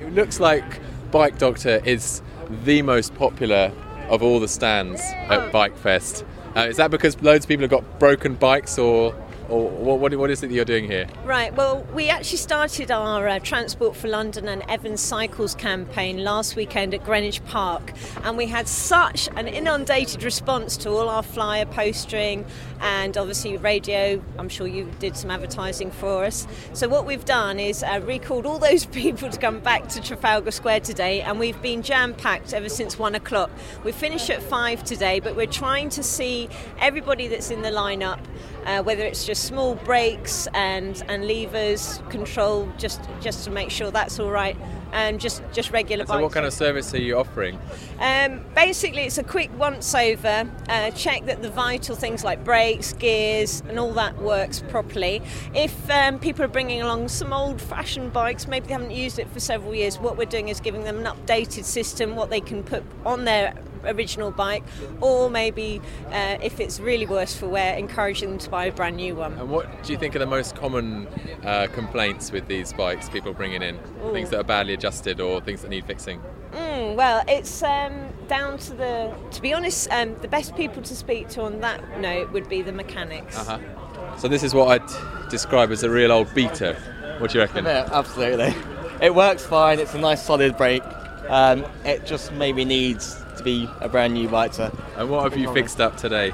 It 0.00 0.14
looks 0.14 0.40
like 0.40 0.64
Bike 1.10 1.38
Doctor 1.38 1.80
is 1.84 2.22
the 2.64 2.82
most 2.82 3.14
popular 3.14 3.72
of 4.08 4.22
all 4.22 4.40
the 4.40 4.48
stands 4.48 5.00
at 5.28 5.52
Bike 5.52 5.76
Fest. 5.76 6.24
Uh, 6.56 6.60
is 6.68 6.76
that 6.78 6.90
because 6.90 7.20
loads 7.22 7.44
of 7.44 7.48
people 7.48 7.62
have 7.62 7.70
got 7.70 7.98
broken 8.00 8.34
bikes, 8.34 8.76
or, 8.78 9.14
or 9.50 9.68
what, 9.68 10.14
what, 10.14 10.30
is 10.30 10.42
it 10.42 10.48
that 10.48 10.54
you're 10.54 10.64
doing 10.64 10.84
here? 10.84 11.06
Right, 11.24 11.54
well, 11.54 11.84
we 11.92 12.08
actually 12.08 12.38
started 12.38 12.90
our 12.90 13.26
uh, 13.28 13.38
Transport 13.40 13.96
for 13.96 14.08
London 14.08 14.48
and 14.48 14.62
Evans 14.68 15.00
Cycles 15.00 15.54
campaign 15.54 16.22
last 16.22 16.54
weekend 16.56 16.94
at 16.94 17.04
Greenwich 17.04 17.44
Park, 17.44 17.92
and 18.22 18.36
we 18.36 18.46
had 18.46 18.68
such 18.68 19.28
an 19.34 19.48
inundated 19.48 20.22
response 20.22 20.76
to 20.78 20.90
all 20.90 21.08
our 21.08 21.22
flyer 21.22 21.66
postering 21.66 22.46
and 22.80 23.18
obviously 23.18 23.56
radio. 23.56 24.22
I'm 24.38 24.48
sure 24.48 24.66
you 24.66 24.90
did 25.00 25.16
some 25.16 25.30
advertising 25.30 25.90
for 25.90 26.24
us. 26.24 26.46
So, 26.72 26.88
what 26.88 27.04
we've 27.04 27.24
done 27.24 27.58
is 27.58 27.82
uh, 27.82 28.00
recalled 28.04 28.46
all 28.46 28.58
those 28.58 28.86
people 29.00 29.28
to 29.30 29.38
come 29.38 29.60
back 29.60 29.88
to 29.88 30.00
Trafalgar 30.00 30.52
Square 30.52 30.80
today, 30.80 31.22
and 31.22 31.38
we've 31.40 31.60
been 31.60 31.82
jam 31.82 32.14
packed 32.14 32.54
ever 32.54 32.68
since 32.68 32.98
one 32.98 33.14
o'clock. 33.16 33.50
We 33.84 33.92
finish 33.92 34.30
at 34.30 34.42
five 34.42 34.84
today, 34.84 35.18
but 35.20 35.34
we're 35.34 35.46
trying 35.46 35.88
to 35.90 36.02
see 36.02 36.48
everybody 36.78 37.26
that's 37.26 37.50
in 37.50 37.62
the 37.62 37.70
lineup 37.70 38.20
uh, 38.66 38.82
whether 38.82 39.02
it's 39.04 39.24
just 39.24 39.44
small 39.44 39.74
brakes 39.74 40.48
and, 40.54 41.02
and 41.08 41.26
levers, 41.26 42.02
control, 42.08 42.68
just 42.78 43.00
just 43.20 43.44
to 43.44 43.50
make 43.50 43.70
sure 43.70 43.90
that's 43.90 44.18
all 44.18 44.30
right, 44.30 44.56
and 44.92 45.20
just 45.20 45.42
just 45.52 45.70
regular 45.70 46.06
So, 46.06 46.20
what 46.20 46.32
kind 46.32 46.46
of 46.46 46.52
service 46.52 46.92
are 46.94 47.00
you 47.00 47.18
offering? 47.18 47.58
Um, 47.98 48.40
basically, 48.54 49.02
it's 49.02 49.18
a 49.18 49.24
quick 49.24 49.50
once 49.58 49.94
over, 49.94 50.50
uh, 50.68 50.90
check 50.92 51.26
that 51.26 51.42
the 51.42 51.50
vital 51.50 51.96
things 51.96 52.24
like 52.24 52.44
brakes, 52.44 52.92
gears, 52.94 53.62
and 53.68 53.78
all 53.78 53.92
that 53.92 54.20
works 54.20 54.62
properly. 54.68 55.22
If 55.54 55.90
um, 55.90 56.18
people 56.18 56.44
are 56.44 56.48
bringing 56.48 56.82
along 56.82 57.08
some 57.08 57.32
old 57.32 57.60
fashioned 57.60 58.12
bikes, 58.12 58.46
maybe 58.46 58.66
they 58.66 58.72
haven't 58.72 58.92
used 58.92 59.18
it 59.18 59.28
for 59.30 59.40
several 59.40 59.74
years, 59.74 59.98
what 59.98 60.16
we're 60.16 60.24
doing 60.24 60.48
is 60.48 60.60
giving 60.60 60.84
them 60.84 61.04
an 61.04 61.04
updated 61.04 61.64
system, 61.64 62.16
what 62.16 62.30
they 62.30 62.40
can 62.40 62.62
put 62.62 62.82
on 63.04 63.24
their 63.24 63.54
original 63.84 64.30
bike, 64.30 64.62
or 65.00 65.30
maybe 65.30 65.80
uh, 66.10 66.38
if 66.42 66.60
it's 66.60 66.80
really 66.80 67.06
worse 67.06 67.34
for 67.36 67.48
wear, 67.48 67.76
encouraging 67.76 68.30
them 68.30 68.38
to 68.38 68.50
buy 68.50 68.66
a 68.66 68.72
brand 68.72 68.96
new 68.96 69.14
one. 69.14 69.32
And 69.34 69.50
what 69.50 69.82
do 69.82 69.92
you 69.92 69.98
think 69.98 70.14
are 70.16 70.18
the 70.18 70.26
most 70.26 70.54
common 70.54 71.08
uh, 71.44 71.68
complaints 71.72 72.32
with 72.32 72.46
these 72.46 72.72
bikes 72.72 73.08
people 73.08 73.32
bringing 73.32 73.62
in? 73.62 73.78
Ooh. 74.04 74.12
Things 74.12 74.30
that 74.30 74.40
are 74.40 74.44
badly 74.44 74.76
adjusted 74.80 75.20
or 75.20 75.42
things 75.42 75.60
that 75.60 75.68
need 75.68 75.84
fixing? 75.84 76.20
Mm, 76.52 76.96
well, 76.96 77.22
it's 77.28 77.62
um, 77.62 78.08
down 78.28 78.56
to 78.58 78.72
the. 78.72 79.14
To 79.32 79.42
be 79.42 79.52
honest, 79.52 79.90
um, 79.90 80.16
the 80.22 80.28
best 80.28 80.56
people 80.56 80.82
to 80.82 80.96
speak 80.96 81.28
to 81.30 81.42
on 81.42 81.60
that 81.60 82.00
note 82.00 82.32
would 82.32 82.48
be 82.48 82.62
the 82.62 82.72
mechanics. 82.72 83.38
Uh 83.38 83.58
huh. 83.58 84.18
So, 84.18 84.26
this 84.26 84.42
is 84.42 84.54
what 84.54 84.68
I'd 84.80 85.30
describe 85.30 85.70
as 85.70 85.82
a 85.82 85.90
real 85.90 86.10
old 86.10 86.32
beater. 86.34 86.74
What 87.18 87.30
do 87.30 87.38
you 87.38 87.44
reckon? 87.44 87.66
Yeah, 87.66 87.88
absolutely. 87.92 88.54
It 89.02 89.14
works 89.14 89.44
fine. 89.44 89.78
It's 89.78 89.94
a 89.94 89.98
nice 89.98 90.24
solid 90.24 90.56
brake. 90.56 90.82
Um, 91.28 91.64
it 91.84 92.06
just 92.06 92.32
maybe 92.32 92.64
needs 92.64 93.22
to 93.36 93.44
be 93.44 93.68
a 93.80 93.88
brand 93.88 94.14
new 94.14 94.28
bike 94.28 94.52
to. 94.52 94.72
And 94.96 95.10
what 95.10 95.22
have 95.24 95.38
you 95.38 95.52
fixed 95.52 95.80
up 95.80 95.96
today? 95.96 96.32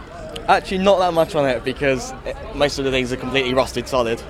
Actually, 0.48 0.78
not 0.78 0.98
that 1.00 1.12
much 1.12 1.34
on 1.34 1.48
it 1.48 1.64
because 1.64 2.12
it, 2.24 2.36
most 2.54 2.78
of 2.78 2.84
the 2.84 2.90
things 2.92 3.12
are 3.12 3.16
completely 3.16 3.54
rusted 3.54 3.88
solid. 3.88 4.22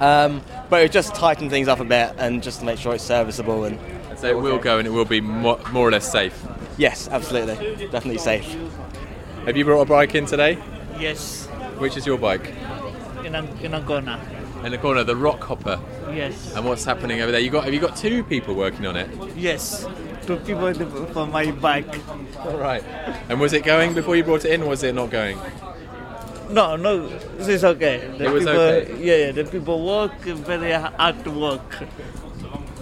Um, 0.00 0.42
but 0.70 0.82
it 0.82 0.92
just 0.92 1.14
tightened 1.14 1.50
things 1.50 1.68
up 1.68 1.80
a 1.80 1.84
bit 1.84 2.14
and 2.18 2.42
just 2.42 2.60
to 2.60 2.66
make 2.66 2.78
sure 2.78 2.94
it's 2.94 3.04
serviceable 3.04 3.64
and. 3.64 3.78
So 4.18 4.26
it 4.28 4.36
will 4.38 4.58
go 4.58 4.78
and 4.78 4.86
it 4.86 4.90
will 4.90 5.04
be 5.04 5.20
mo- 5.20 5.60
more 5.72 5.88
or 5.88 5.90
less 5.92 6.10
safe. 6.10 6.40
Yes, 6.76 7.08
absolutely, 7.08 7.54
definitely 7.88 8.18
safe. 8.18 8.44
Have 9.44 9.56
you 9.56 9.64
brought 9.64 9.82
a 9.82 9.84
bike 9.86 10.14
in 10.14 10.26
today? 10.26 10.58
Yes, 10.98 11.46
Which 11.78 11.96
is 11.96 12.04
your 12.06 12.18
bike? 12.18 12.52
in 13.24 13.34
a, 13.34 13.42
in 13.62 13.74
a 13.74 13.82
corner. 13.82 14.18
In 14.64 14.72
the 14.72 14.78
corner, 14.78 15.04
the 15.04 15.14
Rockhopper. 15.14 15.80
Yes. 16.14 16.54
And 16.56 16.64
what's 16.64 16.84
happening 16.84 17.20
over 17.20 17.30
there? 17.30 17.40
You 17.40 17.50
got? 17.50 17.64
Have 17.64 17.72
you 17.74 17.78
got 17.80 17.96
two 17.96 18.24
people 18.24 18.54
working 18.54 18.86
on 18.86 18.96
it? 18.96 19.08
Yes, 19.36 19.86
two 20.26 20.36
people 20.38 20.72
for 21.12 21.26
my 21.26 21.50
bike. 21.52 21.86
All 22.40 22.56
right. 22.56 22.82
And 23.28 23.38
was 23.40 23.52
it 23.52 23.64
going 23.64 23.94
before 23.94 24.16
you 24.16 24.24
brought 24.24 24.44
it 24.44 24.50
in? 24.52 24.62
or 24.62 24.70
Was 24.70 24.82
it 24.82 24.94
not 24.96 25.10
going? 25.10 25.38
No, 26.50 26.76
no, 26.76 27.08
this 27.36 27.48
is 27.48 27.64
okay. 27.64 27.98
The 28.16 28.24
It 28.24 28.30
was 28.30 28.44
people, 28.44 28.58
okay? 28.58 29.04
Yeah, 29.04 29.26
yeah, 29.26 29.32
the 29.32 29.44
people 29.44 29.84
work 29.84 30.18
very 30.20 30.72
hard 30.72 31.22
to 31.24 31.30
work. 31.30 31.76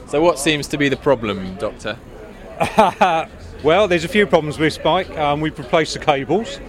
So 0.06 0.20
what 0.22 0.38
seems 0.38 0.68
to 0.68 0.78
be 0.78 0.88
the 0.88 0.96
problem, 0.96 1.56
Doctor? 1.56 1.98
well, 3.64 3.88
there's 3.88 4.04
a 4.04 4.08
few 4.08 4.26
problems 4.26 4.58
with 4.58 4.72
Spike. 4.72 5.10
Um, 5.18 5.40
we've 5.40 5.58
replaced 5.58 5.94
the 5.94 5.98
cables, 5.98 6.60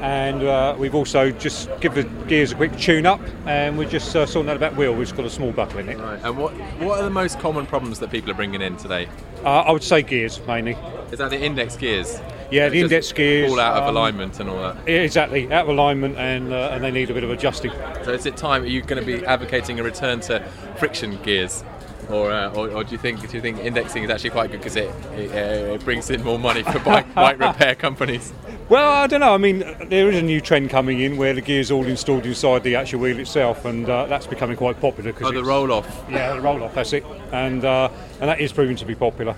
and 0.00 0.42
uh, 0.42 0.74
we've 0.78 0.94
also 0.94 1.30
just 1.30 1.68
give 1.80 1.94
the 1.94 2.04
gears 2.26 2.52
a 2.52 2.54
quick 2.54 2.76
tune-up, 2.78 3.20
and 3.44 3.76
we're 3.76 3.88
just 3.88 4.16
uh, 4.16 4.24
sorting 4.24 4.50
out 4.50 4.56
about 4.56 4.76
wheel, 4.76 4.94
which 4.94 5.10
has 5.10 5.16
got 5.16 5.26
a 5.26 5.30
small 5.30 5.52
buckle 5.52 5.80
in 5.80 5.90
it. 5.90 5.98
And 6.00 6.38
what 6.38 6.52
what 6.80 7.00
are 7.00 7.04
the 7.04 7.10
most 7.10 7.38
common 7.38 7.66
problems 7.66 7.98
that 8.00 8.10
people 8.10 8.30
are 8.30 8.34
bringing 8.34 8.62
in 8.62 8.78
today? 8.78 9.08
Uh, 9.44 9.60
I 9.60 9.72
would 9.72 9.84
say 9.84 10.02
gears 10.02 10.40
mainly. 10.46 10.76
Is 11.12 11.18
that 11.18 11.30
the 11.30 11.38
index 11.38 11.76
gears? 11.76 12.18
Yeah, 12.50 12.68
the 12.68 12.80
index 12.80 13.12
gears 13.12 13.50
all 13.50 13.60
out 13.60 13.76
of 13.76 13.82
um, 13.84 13.96
alignment 13.96 14.38
and 14.40 14.48
all 14.48 14.58
that. 14.62 14.76
Yeah, 14.88 15.00
exactly, 15.00 15.52
out 15.52 15.64
of 15.64 15.68
alignment, 15.70 16.16
and 16.16 16.52
uh, 16.52 16.70
and 16.72 16.82
they 16.82 16.90
need 16.90 17.10
a 17.10 17.14
bit 17.14 17.24
of 17.24 17.30
adjusting. 17.30 17.72
So 18.04 18.12
is 18.12 18.26
it 18.26 18.36
time? 18.36 18.62
Are 18.62 18.66
you 18.66 18.82
going 18.82 19.00
to 19.00 19.06
be 19.06 19.24
advocating 19.26 19.80
a 19.80 19.82
return 19.82 20.20
to 20.20 20.40
friction 20.78 21.20
gears, 21.22 21.64
or, 22.08 22.30
uh, 22.30 22.52
or, 22.54 22.70
or 22.70 22.84
do 22.84 22.92
you 22.92 22.98
think 22.98 23.20
do 23.26 23.36
you 23.36 23.40
think 23.40 23.58
indexing 23.58 24.04
is 24.04 24.10
actually 24.10 24.30
quite 24.30 24.50
good 24.50 24.60
because 24.60 24.76
it 24.76 24.90
it, 25.14 25.30
uh, 25.32 25.74
it 25.74 25.84
brings 25.84 26.08
in 26.10 26.22
more 26.22 26.38
money 26.38 26.62
for 26.62 26.78
bike, 26.80 27.12
bike 27.14 27.38
repair 27.38 27.74
companies? 27.74 28.32
Well, 28.68 28.90
I 28.92 29.06
don't 29.06 29.20
know. 29.20 29.32
I 29.32 29.38
mean, 29.38 29.60
there 29.88 30.10
is 30.10 30.16
a 30.16 30.22
new 30.22 30.40
trend 30.40 30.70
coming 30.70 31.00
in 31.00 31.16
where 31.16 31.32
the 31.32 31.40
gears 31.40 31.70
all 31.70 31.86
installed 31.86 32.26
inside 32.26 32.64
the 32.64 32.74
actual 32.74 32.98
wheel 33.00 33.18
itself, 33.20 33.64
and 33.64 33.88
uh, 33.88 34.06
that's 34.06 34.26
becoming 34.26 34.56
quite 34.56 34.80
popular. 34.80 35.12
Cause 35.12 35.28
Oh, 35.28 35.32
the 35.32 35.42
Rohloff. 35.42 35.86
Yeah, 36.10 36.34
the 36.34 36.40
Rohloff. 36.40 36.74
That's 36.74 36.92
it, 36.92 37.04
and 37.32 37.64
uh, 37.64 37.88
and 38.20 38.28
that 38.28 38.40
is 38.40 38.52
proving 38.52 38.76
to 38.76 38.84
be 38.84 38.94
popular. 38.96 39.36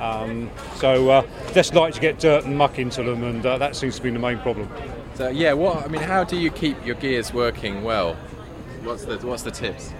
Um, 0.00 0.50
so 0.76 1.08
uh, 1.10 1.26
just 1.52 1.74
like 1.74 1.94
to 1.94 2.00
get 2.00 2.18
dirt 2.18 2.44
and 2.44 2.56
muck 2.56 2.78
into 2.78 3.02
them, 3.02 3.24
and 3.24 3.44
uh, 3.44 3.58
that 3.58 3.76
seems 3.76 3.96
to 3.96 4.02
be 4.02 4.10
the 4.10 4.18
main 4.18 4.38
problem. 4.38 4.68
So 5.14 5.28
yeah, 5.28 5.52
what 5.54 5.84
I 5.84 5.88
mean, 5.88 6.02
how 6.02 6.24
do 6.24 6.36
you 6.36 6.50
keep 6.50 6.84
your 6.84 6.96
gears 6.96 7.32
working 7.32 7.82
well? 7.82 8.14
What's 8.84 9.04
the 9.04 9.16
what's 9.18 9.42
the 9.42 9.50
tips? 9.50 9.92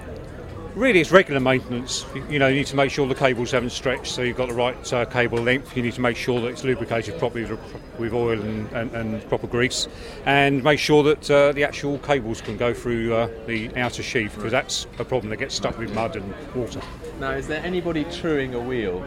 Really, 0.75 1.01
it's 1.01 1.11
regular 1.11 1.41
maintenance. 1.41 2.05
You- 2.15 2.25
You 2.29 2.39
know, 2.39 2.49
you 2.49 2.57
need 2.57 2.67
to 2.67 2.77
make 2.77 2.91
sure 2.91 3.07
the 3.09 3.15
cables 3.15 3.51
haven't 3.51 3.71
stretched, 3.71 4.09
so 4.13 4.21
you've 4.21 4.37
got 4.37 4.49
the 4.51 4.55
right 4.55 4.93
uh, 4.93 5.07
cable 5.07 5.39
length. 5.39 5.75
You 5.75 5.83
need 5.83 5.95
to 5.95 6.03
make 6.03 6.19
sure 6.19 6.39
that 6.43 6.49
it's 6.49 6.65
lubricated 6.65 7.19
properly 7.19 7.47
with, 7.47 7.59
with 7.99 8.13
oil 8.13 8.39
and, 8.39 8.71
and, 8.73 8.93
and 8.95 9.27
proper 9.31 9.47
grease, 9.47 9.89
and 10.27 10.63
make 10.63 10.79
sure 10.79 11.03
that 11.05 11.31
uh, 11.31 11.53
the 11.53 11.65
actual 11.65 11.97
cables 12.01 12.43
can 12.43 12.59
go 12.59 12.75
through 12.75 13.15
uh, 13.15 13.29
the 13.47 13.75
outer 13.77 14.03
sheath 14.03 14.35
because 14.35 14.53
that's 14.53 14.87
a 14.99 15.05
problem 15.05 15.31
that 15.31 15.39
gets 15.39 15.55
stuck 15.55 15.79
with 15.79 15.95
mud 15.95 16.15
and 16.15 16.35
water. 16.55 16.83
Now, 17.21 17.31
is 17.31 17.47
there 17.49 17.65
anybody 17.65 18.05
truing 18.05 18.53
a 18.55 18.61
wheel? 18.61 19.03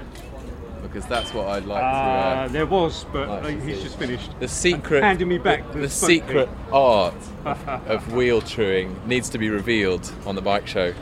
Because 0.82 1.06
that's 1.06 1.34
what 1.34 1.48
I'd 1.48 1.66
like 1.66 1.82
to. 1.82 1.86
Uh, 1.86 1.90
Uh, 1.90 2.48
there 2.48 2.66
was, 2.66 3.06
but 3.12 3.28
like 3.30 3.44
uh, 3.44 3.60
he's 3.60 3.78
see. 3.78 3.84
just 3.84 3.98
finished. 4.00 4.32
The 4.40 4.48
secret, 4.48 5.04
handing 5.04 5.28
me 5.28 5.38
back 5.38 5.72
the, 5.72 5.80
the 5.80 5.90
secret 5.90 6.50
art 6.72 7.14
of, 7.46 7.70
of 7.88 8.14
wheel 8.14 8.42
truing 8.42 9.00
needs 9.06 9.30
to 9.30 9.38
be 9.38 9.50
revealed 9.50 10.12
on 10.26 10.36
the 10.36 10.42
bike 10.42 10.68
show. 10.68 10.94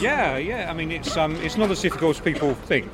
Yeah, 0.00 0.36
yeah. 0.38 0.70
I 0.70 0.74
mean, 0.74 0.90
it's 0.90 1.16
um, 1.16 1.36
it's 1.36 1.56
not 1.56 1.70
as 1.70 1.80
difficult 1.82 2.16
as 2.16 2.22
people 2.22 2.54
think. 2.54 2.90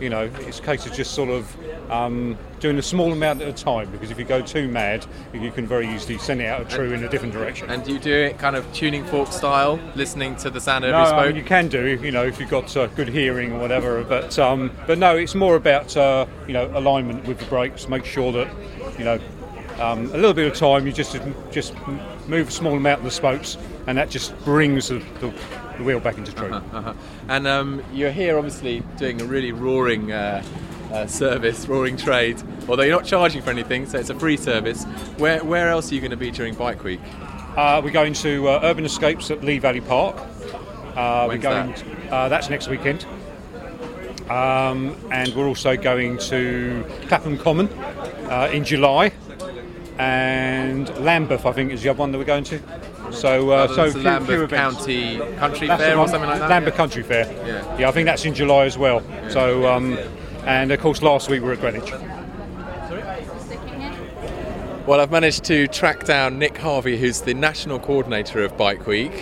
You 0.00 0.10
know, 0.10 0.30
it's 0.40 0.58
a 0.58 0.62
case 0.62 0.86
of 0.86 0.92
just 0.92 1.12
sort 1.12 1.30
of 1.30 1.90
um, 1.90 2.38
doing 2.60 2.78
a 2.78 2.82
small 2.82 3.12
amount 3.12 3.42
at 3.42 3.48
a 3.48 3.52
time. 3.52 3.90
Because 3.90 4.10
if 4.10 4.18
you 4.18 4.24
go 4.24 4.40
too 4.40 4.68
mad, 4.68 5.06
you 5.32 5.50
can 5.50 5.66
very 5.66 5.88
easily 5.88 6.18
send 6.18 6.40
it 6.40 6.46
out 6.46 6.60
of 6.60 6.68
true 6.68 6.92
in 6.92 7.04
a 7.04 7.08
different 7.08 7.34
direction. 7.34 7.70
And 7.70 7.84
do 7.84 7.92
you 7.92 7.98
do 7.98 8.12
it 8.12 8.38
kind 8.38 8.56
of 8.56 8.70
tuning 8.72 9.04
fork 9.04 9.32
style, 9.32 9.80
listening 9.94 10.36
to 10.36 10.50
the 10.50 10.60
sound 10.60 10.84
of 10.84 10.92
no, 10.92 11.02
every 11.02 11.16
I 11.16 11.26
mean, 11.28 11.36
you 11.36 11.44
can 11.44 11.68
do, 11.68 11.98
you 12.02 12.10
know, 12.10 12.24
if 12.24 12.38
you've 12.38 12.50
got 12.50 12.76
uh, 12.76 12.86
good 12.88 13.08
hearing 13.08 13.52
or 13.52 13.58
whatever. 13.58 14.04
But 14.04 14.38
um, 14.38 14.70
but 14.86 14.98
no, 14.98 15.16
it's 15.16 15.34
more 15.34 15.56
about 15.56 15.96
uh, 15.96 16.26
you 16.46 16.52
know 16.52 16.70
alignment 16.76 17.26
with 17.26 17.38
the 17.38 17.46
brakes. 17.46 17.88
Make 17.88 18.04
sure 18.04 18.32
that 18.32 18.48
you 18.98 19.04
know 19.04 19.18
um, 19.80 20.06
a 20.06 20.16
little 20.16 20.34
bit 20.34 20.50
of 20.50 20.56
time. 20.56 20.86
You 20.86 20.92
just 20.92 21.18
just 21.50 21.74
move 22.26 22.48
a 22.48 22.50
small 22.50 22.74
amount 22.74 23.00
of 23.00 23.04
the 23.04 23.10
spokes, 23.10 23.56
and 23.86 23.96
that 23.98 24.10
just 24.10 24.36
brings 24.44 24.88
the, 24.88 24.98
the, 25.20 25.32
the 25.78 25.84
wheel 25.84 26.00
back 26.00 26.18
into 26.18 26.32
true. 26.34 26.48
Uh-huh. 26.72 26.92
And 27.28 27.46
um, 27.46 27.82
you're 27.92 28.10
here 28.10 28.36
obviously 28.36 28.82
doing 28.96 29.20
a 29.22 29.24
really 29.24 29.52
roaring 29.52 30.12
uh, 30.12 30.42
uh, 30.92 31.06
service, 31.06 31.66
roaring 31.66 31.96
trade. 31.96 32.40
Although 32.68 32.82
you're 32.82 32.96
not 32.96 33.06
charging 33.06 33.42
for 33.42 33.50
anything, 33.50 33.86
so 33.86 33.98
it's 33.98 34.10
a 34.10 34.18
free 34.18 34.36
service. 34.36 34.84
Where 35.16 35.42
where 35.44 35.68
else 35.68 35.90
are 35.90 35.94
you 35.94 36.00
going 36.00 36.10
to 36.10 36.16
be 36.16 36.30
during 36.30 36.54
Bike 36.54 36.84
Week? 36.84 37.00
Uh, 37.56 37.80
we're 37.82 37.90
going 37.90 38.12
to 38.14 38.48
uh, 38.48 38.60
Urban 38.62 38.84
Escapes 38.84 39.30
at 39.30 39.42
Lee 39.42 39.58
Valley 39.58 39.80
Park. 39.80 40.16
Uh, 40.96 41.26
we're 41.28 41.38
going. 41.38 41.74
Uh, 42.10 42.28
that's 42.28 42.50
next 42.50 42.68
weekend. 42.68 43.04
Um, 44.30 44.96
and 45.10 45.34
we're 45.34 45.48
also 45.48 45.76
going 45.76 46.18
to 46.18 46.84
Clapham 47.06 47.38
Common 47.38 47.68
uh, 48.28 48.50
in 48.52 48.62
July, 48.64 49.12
and 49.98 50.88
Lambeth, 50.98 51.46
I 51.46 51.52
think, 51.52 51.72
is 51.72 51.82
the 51.82 51.88
other 51.88 52.00
one 52.00 52.12
that 52.12 52.18
we're 52.18 52.24
going 52.24 52.44
to. 52.44 52.60
So, 53.10 53.50
uh, 53.50 53.68
so 53.68 53.74
that's 53.74 53.94
the 53.94 54.00
few- 54.00 54.08
Lambeth 54.08 54.28
few 54.28 54.42
events. 54.44 54.76
County 54.78 55.18
Country 55.36 55.66
That's 55.68 55.82
Fair 55.82 55.94
the 55.94 56.00
or 56.00 56.08
something 56.08 56.28
like 56.30 56.38
that? 56.40 56.50
Lambeth 56.50 56.74
Country 56.74 57.02
Fair. 57.02 57.24
Yeah. 57.46 57.78
yeah, 57.78 57.88
I 57.88 57.92
think 57.92 58.06
that's 58.06 58.24
in 58.24 58.34
July 58.34 58.64
as 58.64 58.76
well. 58.78 59.02
So, 59.28 59.66
um, 59.66 59.98
and 60.44 60.70
of 60.72 60.80
course, 60.80 61.02
last 61.02 61.28
week 61.30 61.40
we 61.42 61.48
were 61.48 61.54
at 61.54 61.60
Greenwich. 61.60 61.88
Sorry? 61.90 63.02
Well, 64.86 65.00
I've 65.00 65.10
managed 65.10 65.44
to 65.44 65.66
track 65.68 66.04
down 66.04 66.38
Nick 66.38 66.56
Harvey, 66.56 66.96
who's 66.98 67.20
the 67.20 67.34
national 67.34 67.78
coordinator 67.78 68.42
of 68.42 68.56
Bike 68.56 68.86
Week. 68.86 69.12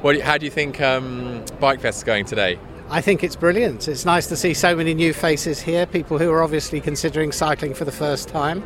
What, 0.00 0.18
how 0.20 0.38
do 0.38 0.46
you 0.46 0.50
think 0.50 0.80
um, 0.80 1.44
Bike 1.60 1.80
Fest 1.80 1.98
is 1.98 2.04
going 2.04 2.24
today? 2.24 2.58
I 2.88 3.00
think 3.00 3.22
it's 3.22 3.36
brilliant. 3.36 3.88
It's 3.88 4.04
nice 4.04 4.26
to 4.28 4.36
see 4.36 4.52
so 4.54 4.74
many 4.74 4.94
new 4.94 5.12
faces 5.12 5.60
here, 5.60 5.86
people 5.86 6.18
who 6.18 6.30
are 6.30 6.42
obviously 6.42 6.80
considering 6.80 7.30
cycling 7.32 7.74
for 7.74 7.84
the 7.84 7.92
first 7.92 8.28
time. 8.28 8.62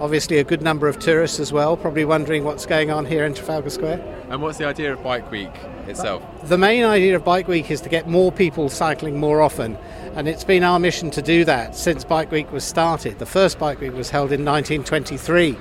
Obviously, 0.00 0.38
a 0.38 0.44
good 0.44 0.62
number 0.62 0.88
of 0.88 0.98
tourists 0.98 1.38
as 1.38 1.52
well, 1.52 1.76
probably 1.76 2.04
wondering 2.04 2.44
what's 2.44 2.66
going 2.66 2.90
on 2.90 3.06
here 3.06 3.24
in 3.24 3.34
Trafalgar 3.34 3.70
Square. 3.70 4.24
And 4.30 4.40
what's 4.40 4.58
the 4.58 4.66
idea 4.66 4.92
of 4.92 5.02
Bike 5.02 5.30
Week 5.30 5.50
itself? 5.86 6.22
Uh, 6.22 6.46
the 6.46 6.58
main 6.58 6.84
idea 6.84 7.16
of 7.16 7.24
Bike 7.24 7.48
Week 7.48 7.70
is 7.70 7.80
to 7.82 7.88
get 7.88 8.08
more 8.08 8.32
people 8.32 8.68
cycling 8.68 9.20
more 9.20 9.42
often, 9.42 9.76
and 10.14 10.26
it's 10.28 10.44
been 10.44 10.64
our 10.64 10.78
mission 10.78 11.10
to 11.12 11.22
do 11.22 11.44
that 11.44 11.76
since 11.76 12.04
Bike 12.04 12.30
Week 12.30 12.50
was 12.50 12.64
started. 12.64 13.18
The 13.18 13.26
first 13.26 13.58
Bike 13.58 13.80
Week 13.80 13.92
was 13.92 14.10
held 14.10 14.32
in 14.32 14.44
1923, 14.44 15.56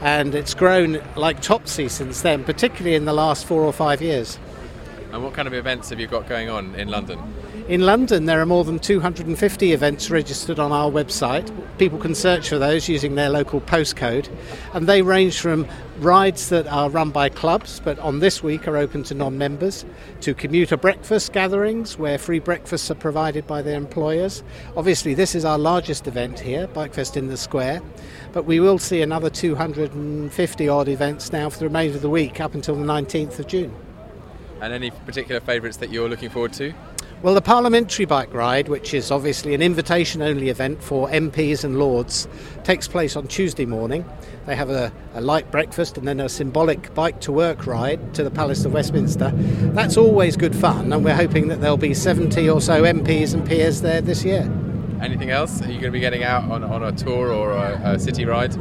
and 0.00 0.34
it's 0.34 0.54
grown 0.54 1.00
like 1.16 1.40
Topsy 1.40 1.88
since 1.88 2.22
then, 2.22 2.44
particularly 2.44 2.96
in 2.96 3.04
the 3.04 3.12
last 3.12 3.46
four 3.46 3.62
or 3.62 3.72
five 3.72 4.02
years. 4.02 4.38
And 5.12 5.22
what 5.22 5.34
kind 5.34 5.46
of 5.46 5.54
events 5.54 5.90
have 5.90 6.00
you 6.00 6.08
got 6.08 6.28
going 6.28 6.48
on 6.48 6.74
in 6.74 6.88
London? 6.88 7.20
In 7.66 7.80
London, 7.80 8.26
there 8.26 8.42
are 8.42 8.46
more 8.46 8.62
than 8.62 8.78
250 8.78 9.72
events 9.72 10.10
registered 10.10 10.58
on 10.58 10.70
our 10.70 10.90
website. 10.90 11.50
People 11.78 11.98
can 11.98 12.14
search 12.14 12.50
for 12.50 12.58
those 12.58 12.90
using 12.90 13.14
their 13.14 13.30
local 13.30 13.62
postcode, 13.62 14.28
and 14.74 14.86
they 14.86 15.00
range 15.00 15.40
from 15.40 15.66
rides 15.98 16.50
that 16.50 16.66
are 16.66 16.90
run 16.90 17.08
by 17.08 17.30
clubs, 17.30 17.80
but 17.82 17.98
on 18.00 18.18
this 18.18 18.42
week 18.42 18.68
are 18.68 18.76
open 18.76 19.02
to 19.04 19.14
non 19.14 19.38
members, 19.38 19.86
to 20.20 20.34
commuter 20.34 20.76
breakfast 20.76 21.32
gatherings 21.32 21.98
where 21.98 22.18
free 22.18 22.38
breakfasts 22.38 22.90
are 22.90 22.96
provided 22.96 23.46
by 23.46 23.62
their 23.62 23.78
employers. 23.78 24.42
Obviously, 24.76 25.14
this 25.14 25.34
is 25.34 25.46
our 25.46 25.58
largest 25.58 26.06
event 26.06 26.40
here, 26.40 26.66
Bikefest 26.66 27.16
in 27.16 27.28
the 27.28 27.36
Square, 27.38 27.80
but 28.34 28.44
we 28.44 28.60
will 28.60 28.78
see 28.78 29.00
another 29.00 29.30
250 29.30 30.68
odd 30.68 30.88
events 30.88 31.32
now 31.32 31.48
for 31.48 31.60
the 31.60 31.64
remainder 31.64 31.96
of 31.96 32.02
the 32.02 32.10
week 32.10 32.42
up 32.42 32.52
until 32.52 32.74
the 32.74 32.84
19th 32.84 33.38
of 33.38 33.46
June. 33.46 33.74
And 34.60 34.70
any 34.74 34.90
particular 34.90 35.40
favourites 35.40 35.78
that 35.78 35.90
you're 35.90 36.10
looking 36.10 36.28
forward 36.28 36.52
to? 36.54 36.74
Well, 37.24 37.32
the 37.32 37.40
Parliamentary 37.40 38.04
Bike 38.04 38.34
Ride, 38.34 38.68
which 38.68 38.92
is 38.92 39.10
obviously 39.10 39.54
an 39.54 39.62
invitation 39.62 40.20
only 40.20 40.50
event 40.50 40.82
for 40.82 41.08
MPs 41.08 41.64
and 41.64 41.78
Lords, 41.78 42.28
takes 42.64 42.86
place 42.86 43.16
on 43.16 43.28
Tuesday 43.28 43.64
morning. 43.64 44.04
They 44.44 44.54
have 44.54 44.68
a, 44.68 44.92
a 45.14 45.22
light 45.22 45.50
breakfast 45.50 45.96
and 45.96 46.06
then 46.06 46.20
a 46.20 46.28
symbolic 46.28 46.92
bike 46.92 47.22
to 47.22 47.32
work 47.32 47.66
ride 47.66 48.12
to 48.12 48.24
the 48.24 48.30
Palace 48.30 48.66
of 48.66 48.74
Westminster. 48.74 49.32
That's 49.72 49.96
always 49.96 50.36
good 50.36 50.54
fun, 50.54 50.92
and 50.92 51.02
we're 51.02 51.14
hoping 51.14 51.48
that 51.48 51.62
there'll 51.62 51.78
be 51.78 51.94
70 51.94 52.46
or 52.50 52.60
so 52.60 52.82
MPs 52.82 53.32
and 53.32 53.46
peers 53.46 53.80
there 53.80 54.02
this 54.02 54.22
year. 54.22 54.42
Anything 55.00 55.30
else? 55.30 55.62
Are 55.62 55.68
you 55.68 55.80
going 55.80 55.84
to 55.84 55.90
be 55.92 56.00
getting 56.00 56.24
out 56.24 56.50
on, 56.50 56.62
on 56.62 56.82
a 56.82 56.92
tour 56.92 57.32
or 57.32 57.52
a, 57.52 57.94
a 57.94 57.98
city 57.98 58.26
ride? 58.26 58.54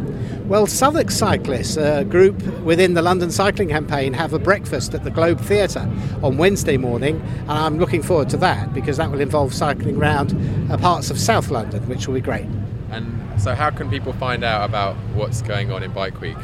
Well, 0.46 0.68
Southwark 0.68 1.10
Cyclists, 1.10 1.78
a 1.78 2.04
group 2.04 2.44
within 2.60 2.96
the 2.96 3.02
London 3.02 3.32
Cycling 3.32 3.70
Campaign, 3.70 4.12
have 4.12 4.34
a 4.34 4.40
breakfast 4.40 4.94
at 4.94 5.06
the 5.06 5.10
Globe 5.10 5.40
Theatre 5.40 5.90
on 6.22 6.38
Wednesday 6.38 6.76
morning, 6.76 7.22
and 7.42 7.50
I'm 7.50 7.80
looking 7.80 8.04
forward 8.04 8.30
to 8.32 8.38
that 8.38 8.74
because 8.74 8.98
that 8.98 9.10
will 9.10 9.22
involve 9.22 9.54
cycling 9.54 9.96
around 9.96 10.34
uh, 10.70 10.78
parts 10.78 11.10
of 11.10 11.18
South 11.18 11.50
London, 11.50 11.88
which 11.88 12.08
will 12.08 12.16
be 12.16 12.22
great. 12.22 12.48
And 12.92 13.42
so, 13.42 13.56
how 13.56 13.70
can 13.70 13.90
people 13.90 14.12
find 14.14 14.44
out 14.44 14.70
about 14.70 14.98
what's 15.16 15.42
going 15.42 15.72
on 15.72 15.82
in 15.82 15.94
Bike 15.94 16.20
Week? 16.20 16.38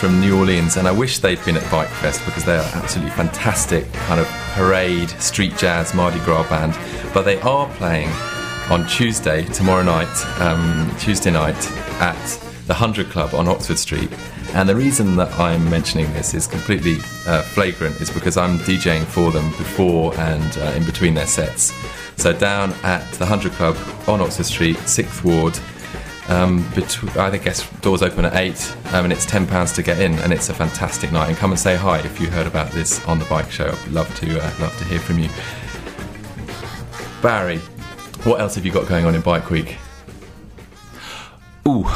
From 0.00 0.18
New 0.18 0.38
Orleans, 0.38 0.78
and 0.78 0.88
I 0.88 0.92
wish 0.92 1.18
they'd 1.18 1.44
been 1.44 1.58
at 1.58 1.70
Bike 1.70 1.90
Fest 1.90 2.24
because 2.24 2.46
they 2.46 2.56
are 2.56 2.70
absolutely 2.72 3.10
fantastic 3.10 3.92
kind 3.92 4.18
of 4.18 4.26
parade, 4.54 5.10
street 5.20 5.54
jazz, 5.58 5.92
Mardi 5.92 6.18
Gras 6.20 6.48
band. 6.48 6.74
But 7.12 7.26
they 7.26 7.38
are 7.42 7.68
playing 7.74 8.08
on 8.70 8.86
Tuesday, 8.86 9.44
tomorrow 9.44 9.82
night, 9.82 10.08
um, 10.40 10.90
Tuesday 10.98 11.30
night, 11.30 11.54
at 12.00 12.16
the 12.66 12.72
Hundred 12.72 13.10
Club 13.10 13.34
on 13.34 13.46
Oxford 13.46 13.78
Street. 13.78 14.10
And 14.54 14.66
the 14.66 14.74
reason 14.74 15.16
that 15.16 15.38
I'm 15.38 15.68
mentioning 15.68 16.10
this 16.14 16.32
is 16.32 16.46
completely 16.46 16.96
uh, 17.26 17.42
flagrant, 17.42 18.00
is 18.00 18.08
because 18.08 18.38
I'm 18.38 18.56
DJing 18.60 19.04
for 19.04 19.30
them 19.30 19.50
before 19.50 20.18
and 20.18 20.56
uh, 20.56 20.72
in 20.78 20.86
between 20.86 21.12
their 21.12 21.26
sets. 21.26 21.74
So 22.16 22.32
down 22.32 22.72
at 22.84 23.04
the 23.18 23.26
Hundred 23.26 23.52
Club 23.52 23.76
on 24.08 24.22
Oxford 24.22 24.46
Street, 24.46 24.78
Sixth 24.78 25.22
Ward. 25.22 25.58
Um, 26.30 26.62
betw- 26.74 27.16
I 27.16 27.36
guess 27.38 27.68
doors 27.80 28.02
open 28.02 28.24
at 28.24 28.36
eight, 28.36 28.72
um, 28.92 29.04
and 29.04 29.12
it's 29.12 29.26
ten 29.26 29.46
pounds 29.48 29.72
to 29.72 29.82
get 29.82 30.00
in, 30.00 30.16
and 30.20 30.32
it's 30.32 30.48
a 30.48 30.54
fantastic 30.54 31.10
night. 31.10 31.28
And 31.28 31.36
come 31.36 31.50
and 31.50 31.58
say 31.58 31.74
hi 31.74 31.98
if 31.98 32.20
you 32.20 32.28
heard 32.30 32.46
about 32.46 32.70
this 32.70 33.04
on 33.06 33.18
the 33.18 33.24
bike 33.24 33.50
show. 33.50 33.66
I'd 33.66 33.88
love 33.92 34.14
to 34.20 34.38
uh, 34.40 34.50
love 34.60 34.76
to 34.78 34.84
hear 34.84 35.00
from 35.00 35.18
you. 35.18 35.28
Barry, 37.20 37.58
what 38.24 38.40
else 38.40 38.54
have 38.54 38.64
you 38.64 38.70
got 38.70 38.86
going 38.88 39.04
on 39.04 39.14
in 39.16 39.22
Bike 39.22 39.50
Week? 39.50 39.76
Ooh, 41.66 41.86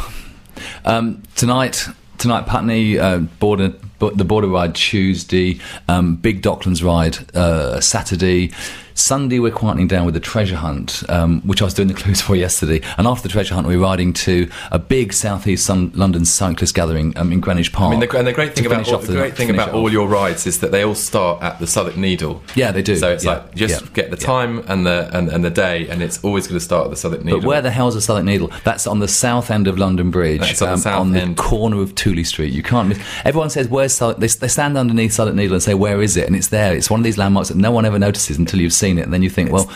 um, 0.85 1.23
tonight, 1.37 1.87
tonight 2.19 2.47
Putney 2.47 2.99
uh, 2.99 3.19
border, 3.19 3.73
bo- 4.01 4.11
the 4.11 4.25
border 4.25 4.49
ride 4.49 4.75
Tuesday, 4.75 5.61
um, 5.89 6.17
Big 6.17 6.43
Docklands 6.43 6.85
ride 6.85 7.19
uh, 7.37 7.81
Saturday. 7.81 8.51
Sunday 8.97 9.41
we're 9.41 9.51
quieting 9.51 9.89
down 9.89 10.05
with 10.05 10.15
the 10.15 10.21
treasure 10.21 10.55
hunt, 10.57 11.03
um, 11.09 11.41
which 11.43 11.61
I 11.61 11.65
was 11.65 11.75
doing 11.75 11.89
the 11.89 11.95
clues 11.95 12.21
for 12.21 12.37
yesterday. 12.37 12.81
And 12.97 13.07
after 13.09 13.25
the 13.25 13.29
treasure 13.33 13.55
hunt, 13.55 13.67
we're 13.67 13.81
riding 13.81 14.13
to 14.13 14.49
a 14.71 14.79
big 14.79 15.13
southeast 15.13 15.67
Sun- 15.67 15.91
London 15.95 16.25
cyclist 16.25 16.75
gathering 16.75 17.17
um, 17.19 17.33
in 17.33 17.41
Greenwich 17.41 17.73
Park. 17.73 17.89
I 17.89 17.99
mean, 17.99 18.09
the, 18.09 18.17
and 18.17 18.27
the 18.27 18.33
great 18.33 18.55
thing 18.55 18.67
about 18.67 18.89
all, 18.89 18.99
the 18.99 19.13
great 19.15 19.35
thing 19.37 19.51
about 19.51 19.73
all 19.73 19.91
your 19.91 20.07
rides 20.07 20.47
is 20.47 20.61
that 20.61 20.71
they 20.71 20.85
all 20.85 20.95
start 20.95 21.43
at 21.43 21.59
the 21.59 21.67
Southwark 21.67 21.97
Needle. 21.97 22.43
Yeah, 22.55 22.71
they 22.71 22.83
do. 22.83 22.95
So 22.95 23.11
it's 23.11 23.25
Yeah, 23.25 23.33
like 23.33 23.55
just 23.57 23.83
yeah. 23.83 23.89
get 23.95 24.11
the 24.13 24.17
time 24.17 24.61
and 24.69 24.87
the 24.87 25.11
and, 25.13 25.29
and 25.29 25.45
the 25.45 25.51
day, 25.51 25.89
and 25.89 26.01
it's 26.01 26.23
always 26.23 26.47
going 26.47 26.59
to 26.61 26.65
start 26.65 26.85
at 26.85 26.91
the 26.91 26.97
Southwark 26.97 27.25
Needle. 27.25 27.41
But 27.41 27.49
where 27.49 27.63
the 27.63 27.73
hell's 27.73 27.95
the 27.95 28.01
Southwark 28.01 28.25
Needle? 28.27 28.53
That's 28.63 28.87
on 28.87 29.01
the 29.01 29.09
south 29.09 29.51
end 29.51 29.67
of 29.67 29.77
London 29.77 30.13
Bridge, 30.13 30.41
That's 30.41 30.63
on 30.63 30.71
the 30.71 30.77
south 30.79 31.01
on 31.01 31.11
the 31.11 31.35
corner 31.35 31.81
of 31.83 31.97
Tooley 31.97 32.25
Street. 32.25 32.53
You 32.53 32.63
can't 32.63 32.89
miss. 32.91 33.01
Everyone 33.25 33.51
says, 33.51 33.69
"Where's 33.69 33.93
Southwark?" 33.93 34.19
They, 34.21 34.29
they 34.29 34.49
stand 34.49 34.79
underneath 34.79 35.13
Southwark 35.15 35.35
Needle 35.35 35.55
and 35.55 35.63
say, 35.63 35.75
"Where 35.75 36.01
is 36.01 36.17
it?" 36.17 36.29
And 36.29 36.37
it's 36.37 36.49
there. 36.49 36.77
It's 36.77 36.91
one 36.91 37.01
of 37.01 37.05
these 37.05 37.19
landmarks 37.19 37.49
that 37.49 37.57
no 37.57 37.73
one 37.73 37.85
ever 37.85 37.99
notices 37.99 38.39
until 38.39 38.61
you've 38.61 38.73
seen 38.73 38.84
it, 38.99 39.03
and 39.03 39.13
then 39.13 39.23
you 39.23 39.31
think, 39.31 39.51
"Well, 39.51 39.71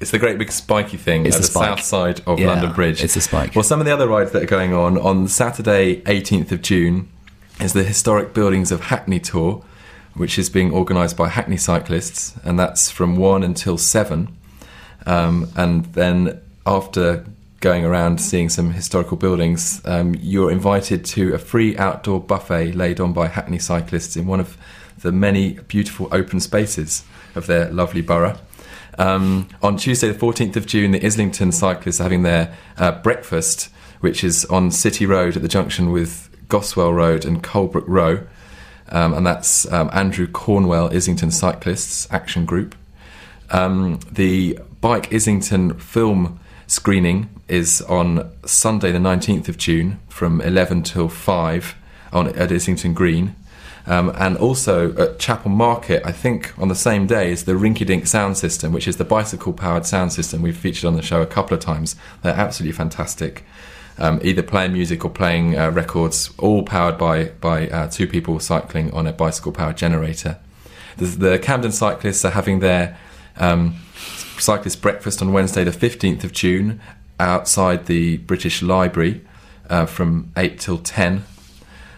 It's 0.00 0.10
the 0.10 0.18
great 0.18 0.38
big 0.38 0.50
spiky 0.52 0.96
thing 0.96 1.24
It's 1.24 1.36
at 1.36 1.42
the 1.42 1.46
the, 1.48 1.52
spike. 1.52 1.68
south 1.78 1.82
side 1.82 2.20
of 2.26 2.38
Yeah, 2.38 2.48
London 2.48 2.72
Bridge. 2.72 3.02
it's 3.02 3.16
a 3.16 3.20
spike. 3.20 3.54
Well, 3.54 3.62
some 3.62 3.80
of 3.80 3.86
the 3.86 3.92
other 3.92 4.08
rides 4.08 4.32
that 4.32 4.42
are 4.42 4.46
going 4.46 4.74
on 4.74 4.98
on 4.98 5.28
Saturday, 5.28 6.02
18th 6.06 6.50
of 6.52 6.60
June, 6.62 7.08
is 7.60 7.72
the 7.72 7.84
Historic 7.84 8.34
Buildings 8.34 8.70
of 8.72 8.80
Hackney 8.90 9.20
tour, 9.20 9.62
which 10.14 10.38
is 10.38 10.50
being 10.50 10.72
organised 10.72 11.16
by 11.16 11.28
Hackney 11.28 11.56
cyclists, 11.56 12.34
and 12.44 12.58
that's 12.58 12.90
from 12.90 13.16
one 13.16 13.42
until 13.42 13.78
seven. 13.78 14.36
Um, 15.06 15.48
and 15.56 15.84
then 15.94 16.40
after 16.66 17.24
going 17.60 17.84
around 17.84 18.20
seeing 18.20 18.48
some 18.50 18.72
historical 18.72 19.16
buildings, 19.16 19.80
um, 19.86 20.14
you're 20.20 20.50
invited 20.50 21.04
to 21.06 21.32
a 21.34 21.38
free 21.38 21.76
outdoor 21.78 22.20
buffet 22.20 22.72
laid 22.72 23.00
on 23.00 23.12
by 23.14 23.28
Hackney 23.28 23.58
cyclists 23.58 24.16
in 24.16 24.26
one 24.26 24.40
of 24.40 24.58
the 25.00 25.12
many 25.12 25.54
beautiful 25.68 26.08
open 26.12 26.40
spaces 26.40 27.04
of 27.34 27.46
their 27.46 27.70
lovely 27.70 28.02
borough. 28.02 28.38
Um, 28.98 29.48
on 29.62 29.76
Tuesday, 29.76 30.08
the 30.08 30.18
14th 30.18 30.56
of 30.56 30.66
June, 30.66 30.92
the 30.92 31.04
Islington 31.04 31.52
cyclists 31.52 32.00
are 32.00 32.04
having 32.04 32.22
their 32.22 32.54
uh, 32.78 32.92
breakfast, 32.92 33.70
which 34.00 34.22
is 34.22 34.44
on 34.46 34.70
City 34.70 35.06
Road 35.06 35.36
at 35.36 35.42
the 35.42 35.48
junction 35.48 35.90
with 35.90 36.30
Goswell 36.48 36.92
Road 36.92 37.24
and 37.24 37.42
Colebrook 37.42 37.84
Row. 37.86 38.26
Um, 38.90 39.14
and 39.14 39.26
that's 39.26 39.70
um, 39.72 39.90
Andrew 39.92 40.26
Cornwell 40.26 40.94
Islington 40.94 41.30
Cyclists 41.30 42.06
Action 42.12 42.44
Group. 42.44 42.74
Um, 43.50 44.00
the 44.10 44.58
Bike 44.80 45.12
Islington 45.12 45.78
film 45.78 46.38
screening 46.66 47.28
is 47.48 47.82
on 47.82 48.30
Sunday, 48.44 48.92
the 48.92 48.98
19th 48.98 49.48
of 49.48 49.58
June, 49.58 50.00
from 50.08 50.40
11 50.40 50.82
till 50.82 51.08
5 51.08 51.74
on, 52.12 52.28
at 52.36 52.52
Islington 52.52 52.94
Green. 52.94 53.34
Um, 53.86 54.12
and 54.16 54.36
also 54.38 54.96
at 54.96 55.18
Chapel 55.18 55.50
Market, 55.50 56.02
I 56.06 56.12
think 56.12 56.58
on 56.58 56.68
the 56.68 56.74
same 56.74 57.06
day, 57.06 57.30
is 57.30 57.44
the 57.44 57.52
Rinky 57.52 57.86
Dink 57.86 58.06
sound 58.06 58.38
system, 58.38 58.72
which 58.72 58.88
is 58.88 58.96
the 58.96 59.04
bicycle 59.04 59.52
powered 59.52 59.84
sound 59.84 60.12
system 60.12 60.40
we've 60.40 60.56
featured 60.56 60.86
on 60.86 60.96
the 60.96 61.02
show 61.02 61.20
a 61.20 61.26
couple 61.26 61.54
of 61.54 61.62
times. 61.62 61.94
They're 62.22 62.32
absolutely 62.32 62.76
fantastic. 62.76 63.44
Um, 63.98 64.20
either 64.24 64.42
playing 64.42 64.72
music 64.72 65.04
or 65.04 65.10
playing 65.10 65.56
uh, 65.56 65.70
records, 65.70 66.32
all 66.38 66.62
powered 66.62 66.98
by, 66.98 67.26
by 67.40 67.68
uh, 67.68 67.88
two 67.88 68.06
people 68.06 68.40
cycling 68.40 68.90
on 68.92 69.06
a 69.06 69.12
bicycle 69.12 69.52
powered 69.52 69.76
generator. 69.76 70.38
The, 70.96 71.06
the 71.06 71.38
Camden 71.38 71.72
cyclists 71.72 72.24
are 72.24 72.30
having 72.30 72.60
their 72.60 72.96
um, 73.36 73.76
cyclist 74.38 74.80
breakfast 74.80 75.20
on 75.20 75.32
Wednesday, 75.32 75.62
the 75.62 75.70
15th 75.70 76.24
of 76.24 76.32
June, 76.32 76.80
outside 77.20 77.86
the 77.86 78.16
British 78.18 78.62
Library 78.62 79.20
uh, 79.68 79.86
from 79.86 80.32
8 80.36 80.58
till 80.58 80.78
10. 80.78 81.24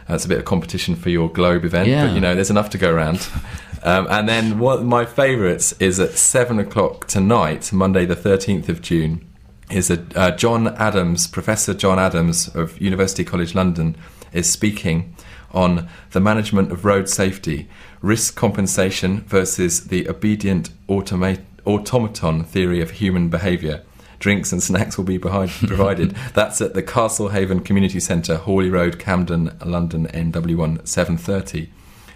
That's 0.08 0.24
a 0.24 0.28
bit 0.28 0.38
of 0.38 0.44
competition 0.44 0.94
for 0.94 1.10
your 1.10 1.28
Globe 1.28 1.64
event, 1.64 1.88
Yeah. 1.88 2.06
but 2.06 2.14
you 2.14 2.20
know, 2.20 2.34
there's 2.34 2.50
enough 2.50 2.70
to 2.70 2.78
go 2.78 2.92
around. 2.92 3.26
um, 3.82 4.06
and 4.08 4.28
then 4.28 4.58
one 4.58 4.78
of 4.78 4.84
my 4.84 5.04
favourites 5.04 5.72
is 5.80 5.98
at 5.98 6.12
7 6.12 6.58
o'clock 6.58 7.06
tonight, 7.06 7.72
Monday, 7.72 8.04
the 8.06 8.16
13th 8.16 8.68
of 8.68 8.80
June, 8.82 9.24
is 9.70 9.90
a 9.90 10.04
uh, 10.14 10.30
John 10.36 10.68
Adams, 10.76 11.26
Professor 11.26 11.74
John 11.74 11.98
Adams 11.98 12.54
of 12.54 12.80
University 12.80 13.24
College 13.24 13.54
London, 13.54 13.96
is 14.32 14.50
speaking 14.50 15.14
on 15.52 15.88
the 16.12 16.20
management 16.20 16.70
of 16.70 16.84
road 16.84 17.08
safety, 17.08 17.68
risk 18.02 18.36
compensation 18.36 19.22
versus 19.22 19.88
the 19.88 20.08
obedient 20.08 20.70
automa- 20.88 21.42
automaton 21.64 22.44
theory 22.44 22.80
of 22.80 22.92
human 22.92 23.28
behaviour. 23.28 23.82
Drinks 24.18 24.52
and 24.52 24.62
snacks 24.62 24.96
will 24.96 25.04
be 25.04 25.18
behind, 25.18 25.50
provided. 25.66 26.12
That's 26.34 26.60
at 26.60 26.74
the 26.74 26.82
Castlehaven 26.82 27.64
Community 27.64 28.00
Centre, 28.00 28.36
Hawley 28.36 28.70
Road, 28.70 28.98
Camden, 28.98 29.56
London, 29.64 30.06
NW1 30.08 30.86
730. 30.86 31.70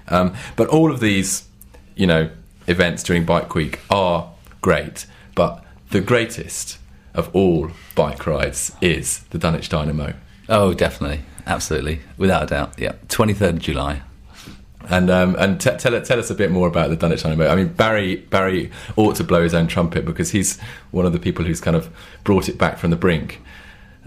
Um, 0.09 0.35
but 0.57 0.69
all 0.69 0.91
of 0.91 1.01
these, 1.01 1.47
you 1.95 2.07
know, 2.07 2.31
events 2.67 3.03
during 3.03 3.25
Bike 3.25 3.55
Week 3.55 3.81
are 3.91 4.31
great, 4.61 5.07
but 5.35 5.65
the 5.91 6.01
greatest 6.01 6.79
of 7.15 7.35
all 7.35 7.71
bike 7.95 8.27
rides 8.27 8.73
is 8.81 9.21
the 9.31 9.39
Dunwich 9.39 9.69
Dynamo. 9.69 10.15
Oh, 10.49 10.75
definitely, 10.75 11.21
absolutely, 11.47 12.01
without 12.17 12.45
a 12.45 12.47
doubt. 12.47 12.79
Yeah, 12.79 12.93
twenty 13.09 13.35
third 13.35 13.57
of 13.57 13.61
July. 13.61 14.03
And 14.89 15.11
um, 15.11 15.37
and 15.39 15.61
t- 15.61 15.77
tell 15.77 16.01
tell 16.01 16.19
us 16.19 16.31
a 16.31 16.35
bit 16.35 16.51
more 16.51 16.67
about 16.67 16.91
the 16.91 16.97
Dunwich 16.97 17.23
Dynamo. 17.23 17.49
I 17.49 17.55
mean, 17.55 17.69
Barry 17.69 18.17
Barry 18.17 18.71
ought 18.97 19.15
to 19.17 19.25
blow 19.25 19.43
his 19.43 19.55
own 19.55 19.67
trumpet 19.67 20.05
because 20.05 20.31
he's 20.31 20.59
one 20.91 21.05
of 21.05 21.13
the 21.13 21.19
people 21.19 21.45
who's 21.45 21.61
kind 21.61 21.77
of 21.77 21.91
brought 22.25 22.49
it 22.49 22.57
back 22.59 22.79
from 22.79 22.91
the 22.91 22.97
brink. 22.97 23.41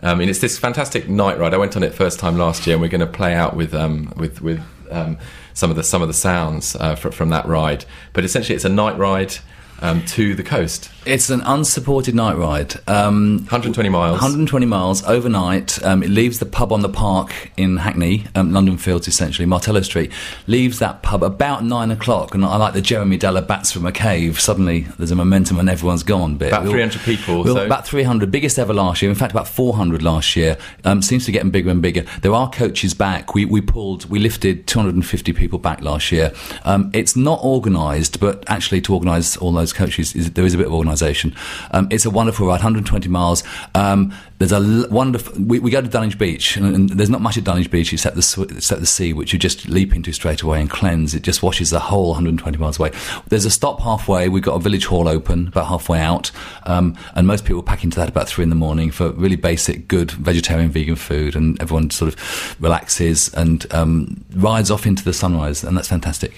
I 0.02 0.16
mean, 0.16 0.30
it's 0.30 0.40
this 0.40 0.58
fantastic 0.58 1.08
night 1.08 1.38
ride. 1.38 1.54
I 1.54 1.58
went 1.58 1.78
on 1.78 1.84
it 1.84 1.94
first 1.94 2.20
time 2.20 2.38
last 2.38 2.66
year, 2.66 2.76
and 2.76 2.82
we're 2.82 2.90
going 2.90 3.02
to 3.02 3.08
play 3.08 3.34
out 3.34 3.56
with 3.56 3.74
um, 3.74 4.12
with 4.18 4.42
with 4.42 4.62
um, 4.90 5.18
some 5.54 5.70
of 5.70 5.76
the 5.76 5.84
some 5.84 6.02
of 6.02 6.08
the 6.08 6.14
sounds 6.14 6.76
uh, 6.76 6.96
fr- 6.96 7.12
from 7.12 7.30
that 7.30 7.46
ride. 7.46 7.86
But 8.12 8.26
essentially, 8.26 8.56
it's 8.56 8.66
a 8.66 8.70
night 8.70 8.98
ride 8.98 9.36
um, 9.84 10.04
to 10.06 10.34
the 10.34 10.42
coast. 10.44 10.90
It's 11.06 11.30
an 11.30 11.42
unsupported 11.42 12.16
night 12.16 12.38
ride. 12.38 12.76
Um, 12.88 13.40
120 13.40 13.90
miles. 13.90 14.14
120 14.14 14.66
miles 14.66 15.04
overnight. 15.04 15.84
Um, 15.84 16.02
it 16.02 16.10
leaves 16.10 16.40
the 16.40 16.46
pub 16.46 16.72
on 16.72 16.82
the 16.82 16.90
park 16.90 17.52
in 17.58 17.78
Hackney, 17.78 18.26
um, 18.36 18.54
London 18.54 18.78
Fields 18.78 19.08
essentially, 19.08 19.46
Martello 19.46 19.82
Street. 19.82 20.12
Leaves 20.48 20.80
that 20.80 21.04
pub 21.04 21.22
about 21.22 21.64
nine 21.66 21.92
o'clock, 21.92 22.34
and 22.34 22.46
I 22.46 22.56
like 22.56 22.74
the 22.74 22.82
Jeremy 22.82 23.18
Deller 23.18 23.46
bats 23.46 23.72
from 23.74 23.86
a 23.86 23.92
cave. 23.92 24.40
Suddenly 24.40 24.88
there's 24.98 25.12
a 25.12 25.16
momentum 25.16 25.60
and 25.60 25.70
everyone's 25.70 26.04
gone. 26.04 26.38
Bit. 26.38 26.48
About 26.48 26.64
We'll- 26.64 26.72
300 26.72 27.02
people. 27.02 27.44
we'll- 27.44 27.56
so 27.56 27.66
About 27.66 27.86
300, 27.86 28.32
biggest 28.32 28.58
ever 28.58 28.74
last 28.74 29.02
year. 29.02 29.12
In 29.12 29.16
fact, 29.16 29.32
about 29.34 29.48
400 29.48 30.02
last 30.02 30.36
year. 30.38 30.58
Um, 30.86 31.02
seems 31.02 31.26
to 31.26 31.32
be 31.32 31.34
getting 31.34 31.52
bigger 31.52 31.70
and 31.70 31.82
bigger. 31.82 32.06
There 32.22 32.34
are 32.34 32.50
coaches 32.50 32.94
back. 32.94 33.36
We, 33.36 33.44
we 33.44 33.60
pulled, 33.60 34.10
we 34.10 34.20
lifted 34.20 34.68
250 34.68 35.34
people 35.34 35.60
back 35.60 35.82
last 35.82 36.12
year. 36.14 36.32
Um, 36.64 36.90
it's 36.94 37.16
not 37.18 37.42
organised, 37.42 38.20
but 38.22 38.44
actually 38.48 38.80
to 38.82 38.94
organise 38.94 39.36
all 39.36 39.52
those 39.52 39.73
coaches, 39.74 40.16
is, 40.16 40.32
there 40.32 40.46
is 40.46 40.54
a 40.54 40.58
bit 40.58 40.68
of 40.68 40.74
organisation. 40.74 41.36
Um, 41.72 41.88
it's 41.92 42.06
a 42.06 42.10
wonderful 42.10 42.48
ride, 42.48 42.54
120 42.54 43.10
miles. 43.10 43.44
Um, 43.76 44.14
there's 44.40 44.52
a 44.52 44.56
l- 44.56 44.90
wonderful. 44.90 45.42
We, 45.42 45.60
we 45.60 45.72
go 45.72 45.82
to 45.82 45.88
Dunwich 45.88 46.18
Beach, 46.18 46.58
and, 46.58 46.76
and 46.76 46.90
there's 46.90 47.10
not 47.10 47.22
much 47.22 47.38
at 47.38 47.44
Dunwich 47.44 47.72
Beach 47.72 47.94
except 47.94 48.16
the 48.16 48.48
except 48.56 48.82
the 48.82 48.88
sea, 48.88 49.14
which 49.14 49.32
you 49.34 49.40
just 49.40 49.68
leap 49.70 49.96
into 49.96 50.12
straight 50.12 50.42
away 50.42 50.60
and 50.60 50.70
cleanse. 50.70 51.16
It 51.16 51.22
just 51.22 51.42
washes 51.44 51.70
the 51.70 51.80
whole 51.80 52.10
120 52.10 52.58
miles 52.58 52.80
away. 52.80 52.92
There's 53.28 53.46
a 53.46 53.52
stop 53.52 53.82
halfway. 53.82 54.30
We've 54.30 54.44
got 54.44 54.56
a 54.56 54.60
village 54.60 54.86
hall 54.86 55.08
open 55.08 55.48
about 55.48 55.68
halfway 55.68 56.00
out, 56.00 56.32
um, 56.64 56.98
and 57.16 57.26
most 57.26 57.46
people 57.46 57.64
pack 57.64 57.84
into 57.84 57.98
that 58.00 58.10
about 58.10 58.28
three 58.28 58.44
in 58.44 58.50
the 58.50 58.56
morning 58.56 58.92
for 58.92 59.12
really 59.12 59.38
basic, 59.38 59.88
good 59.88 60.12
vegetarian, 60.12 60.70
vegan 60.70 60.96
food, 60.96 61.36
and 61.36 61.62
everyone 61.62 61.90
sort 61.90 62.14
of 62.14 62.62
relaxes 62.62 63.34
and 63.34 63.72
um, 63.74 64.26
rides 64.36 64.70
off 64.70 64.86
into 64.86 65.04
the 65.04 65.14
sunrise, 65.14 65.64
and 65.64 65.78
that's 65.78 65.88
fantastic. 65.88 66.34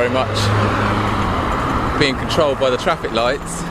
Very 0.00 0.12
much 0.14 2.00
being 2.00 2.16
controlled 2.16 2.58
by 2.58 2.70
the 2.70 2.76
traffic 2.78 3.12
lights. 3.12 3.62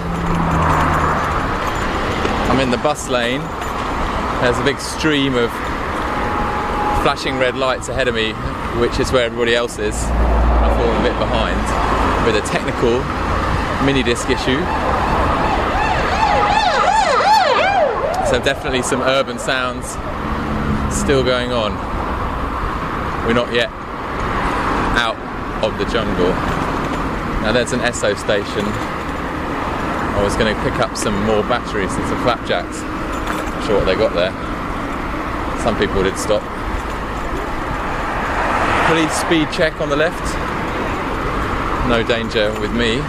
I'm 2.51 2.59
in 2.59 2.69
the 2.69 2.77
bus 2.77 3.09
lane. 3.09 3.41
There's 4.39 4.59
a 4.59 4.63
big 4.63 4.79
stream 4.79 5.33
of 5.33 5.49
flashing 7.01 7.39
red 7.39 7.57
lights 7.57 7.89
ahead 7.89 8.07
of 8.07 8.13
me, 8.13 8.33
which 8.79 8.99
is 8.99 9.11
where 9.11 9.25
everybody 9.25 9.55
else 9.55 9.79
is. 9.79 9.95
I've 9.95 10.77
fallen 10.77 11.01
a 11.01 11.01
bit 11.01 11.17
behind 11.17 11.57
with 12.27 12.35
a 12.35 12.45
technical 12.47 13.01
mini 13.83 14.03
disc 14.03 14.29
issue. 14.29 14.59
So 18.29 18.39
definitely 18.39 18.83
some 18.83 19.01
urban 19.01 19.39
sounds 19.39 19.87
still 20.95 21.23
going 21.23 21.51
on. 21.51 21.73
We're 23.25 23.33
not 23.33 23.51
yet 23.51 23.78
of 25.63 25.77
the 25.77 25.85
jungle. 25.85 26.29
Now 27.43 27.51
there's 27.51 27.71
an 27.71 27.79
Esso 27.79 28.17
station. 28.17 28.65
I 28.65 30.21
was 30.23 30.35
going 30.35 30.53
to 30.53 30.61
pick 30.63 30.79
up 30.79 30.97
some 30.97 31.15
more 31.25 31.43
batteries 31.43 31.93
and 31.95 32.07
some 32.07 32.21
flapjacks. 32.23 32.81
Not 32.81 33.65
sure 33.65 33.77
what 33.77 33.85
they 33.85 33.95
got 33.95 34.13
there. 34.13 34.31
Some 35.63 35.77
people 35.77 36.03
did 36.03 36.17
stop. 36.17 36.43
Police 38.87 39.13
speed 39.13 39.47
check 39.51 39.79
on 39.81 39.89
the 39.89 39.95
left. 39.95 40.23
No 41.87 42.03
danger 42.03 42.51
with 42.59 42.73
me. 42.73 43.01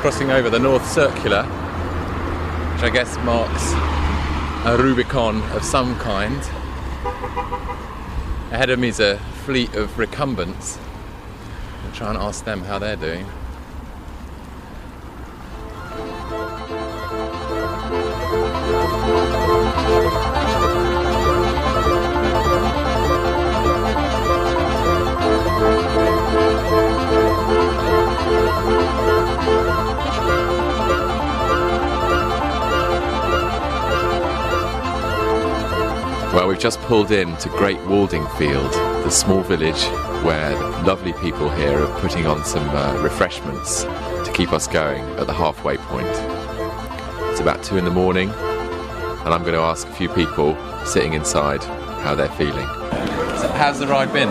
Crossing 0.00 0.30
over 0.30 0.48
the 0.48 0.58
North 0.58 0.90
Circular, 0.90 1.42
which 1.42 2.82
I 2.82 2.88
guess 2.90 3.18
marks 3.18 3.72
a 4.64 4.82
Rubicon 4.82 5.42
of 5.52 5.62
some 5.62 5.94
kind. 5.98 6.38
Ahead 8.50 8.70
of 8.70 8.78
me 8.78 8.88
is 8.88 8.98
a 8.98 9.18
fleet 9.44 9.74
of 9.74 9.98
recumbents. 9.98 10.78
I'll 11.84 11.92
try 11.92 12.08
and 12.08 12.16
ask 12.16 12.46
them 12.46 12.62
how 12.62 12.78
they're 12.78 12.96
doing. 12.96 13.26
Just 36.70 36.82
pulled 36.82 37.10
in 37.10 37.36
to 37.38 37.48
Great 37.48 37.78
Waldingfield, 37.78 38.70
the 39.02 39.10
small 39.10 39.40
village 39.40 39.82
where 40.24 40.56
lovely 40.84 41.12
people 41.14 41.50
here 41.50 41.82
are 41.82 42.00
putting 42.00 42.26
on 42.26 42.44
some 42.44 42.68
uh, 42.70 42.96
refreshments 43.02 43.82
to 43.82 44.30
keep 44.32 44.52
us 44.52 44.68
going 44.68 45.02
at 45.18 45.26
the 45.26 45.32
halfway 45.32 45.78
point. 45.78 46.06
It's 47.32 47.40
about 47.40 47.64
two 47.64 47.76
in 47.76 47.84
the 47.84 47.90
morning, 47.90 48.30
and 48.30 49.34
I'm 49.34 49.40
going 49.40 49.54
to 49.54 49.62
ask 49.62 49.88
a 49.88 49.92
few 49.94 50.08
people 50.10 50.56
sitting 50.86 51.14
inside 51.14 51.64
how 52.04 52.14
they're 52.14 52.28
feeling. 52.28 52.68
So 53.40 53.48
how's 53.56 53.80
the 53.80 53.88
ride 53.88 54.12
been? 54.12 54.28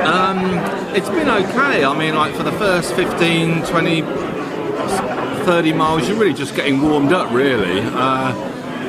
Um, 0.00 0.46
it's 0.96 1.10
been 1.10 1.28
okay. 1.28 1.84
I 1.84 1.98
mean, 1.98 2.14
like 2.14 2.34
for 2.34 2.42
the 2.42 2.52
first 2.52 2.94
15, 2.94 3.66
20, 3.66 4.00
30 4.00 5.72
miles, 5.74 6.08
you're 6.08 6.16
really 6.16 6.32
just 6.32 6.56
getting 6.56 6.80
warmed 6.80 7.12
up, 7.12 7.30
really. 7.32 7.80
Uh, 7.82 8.34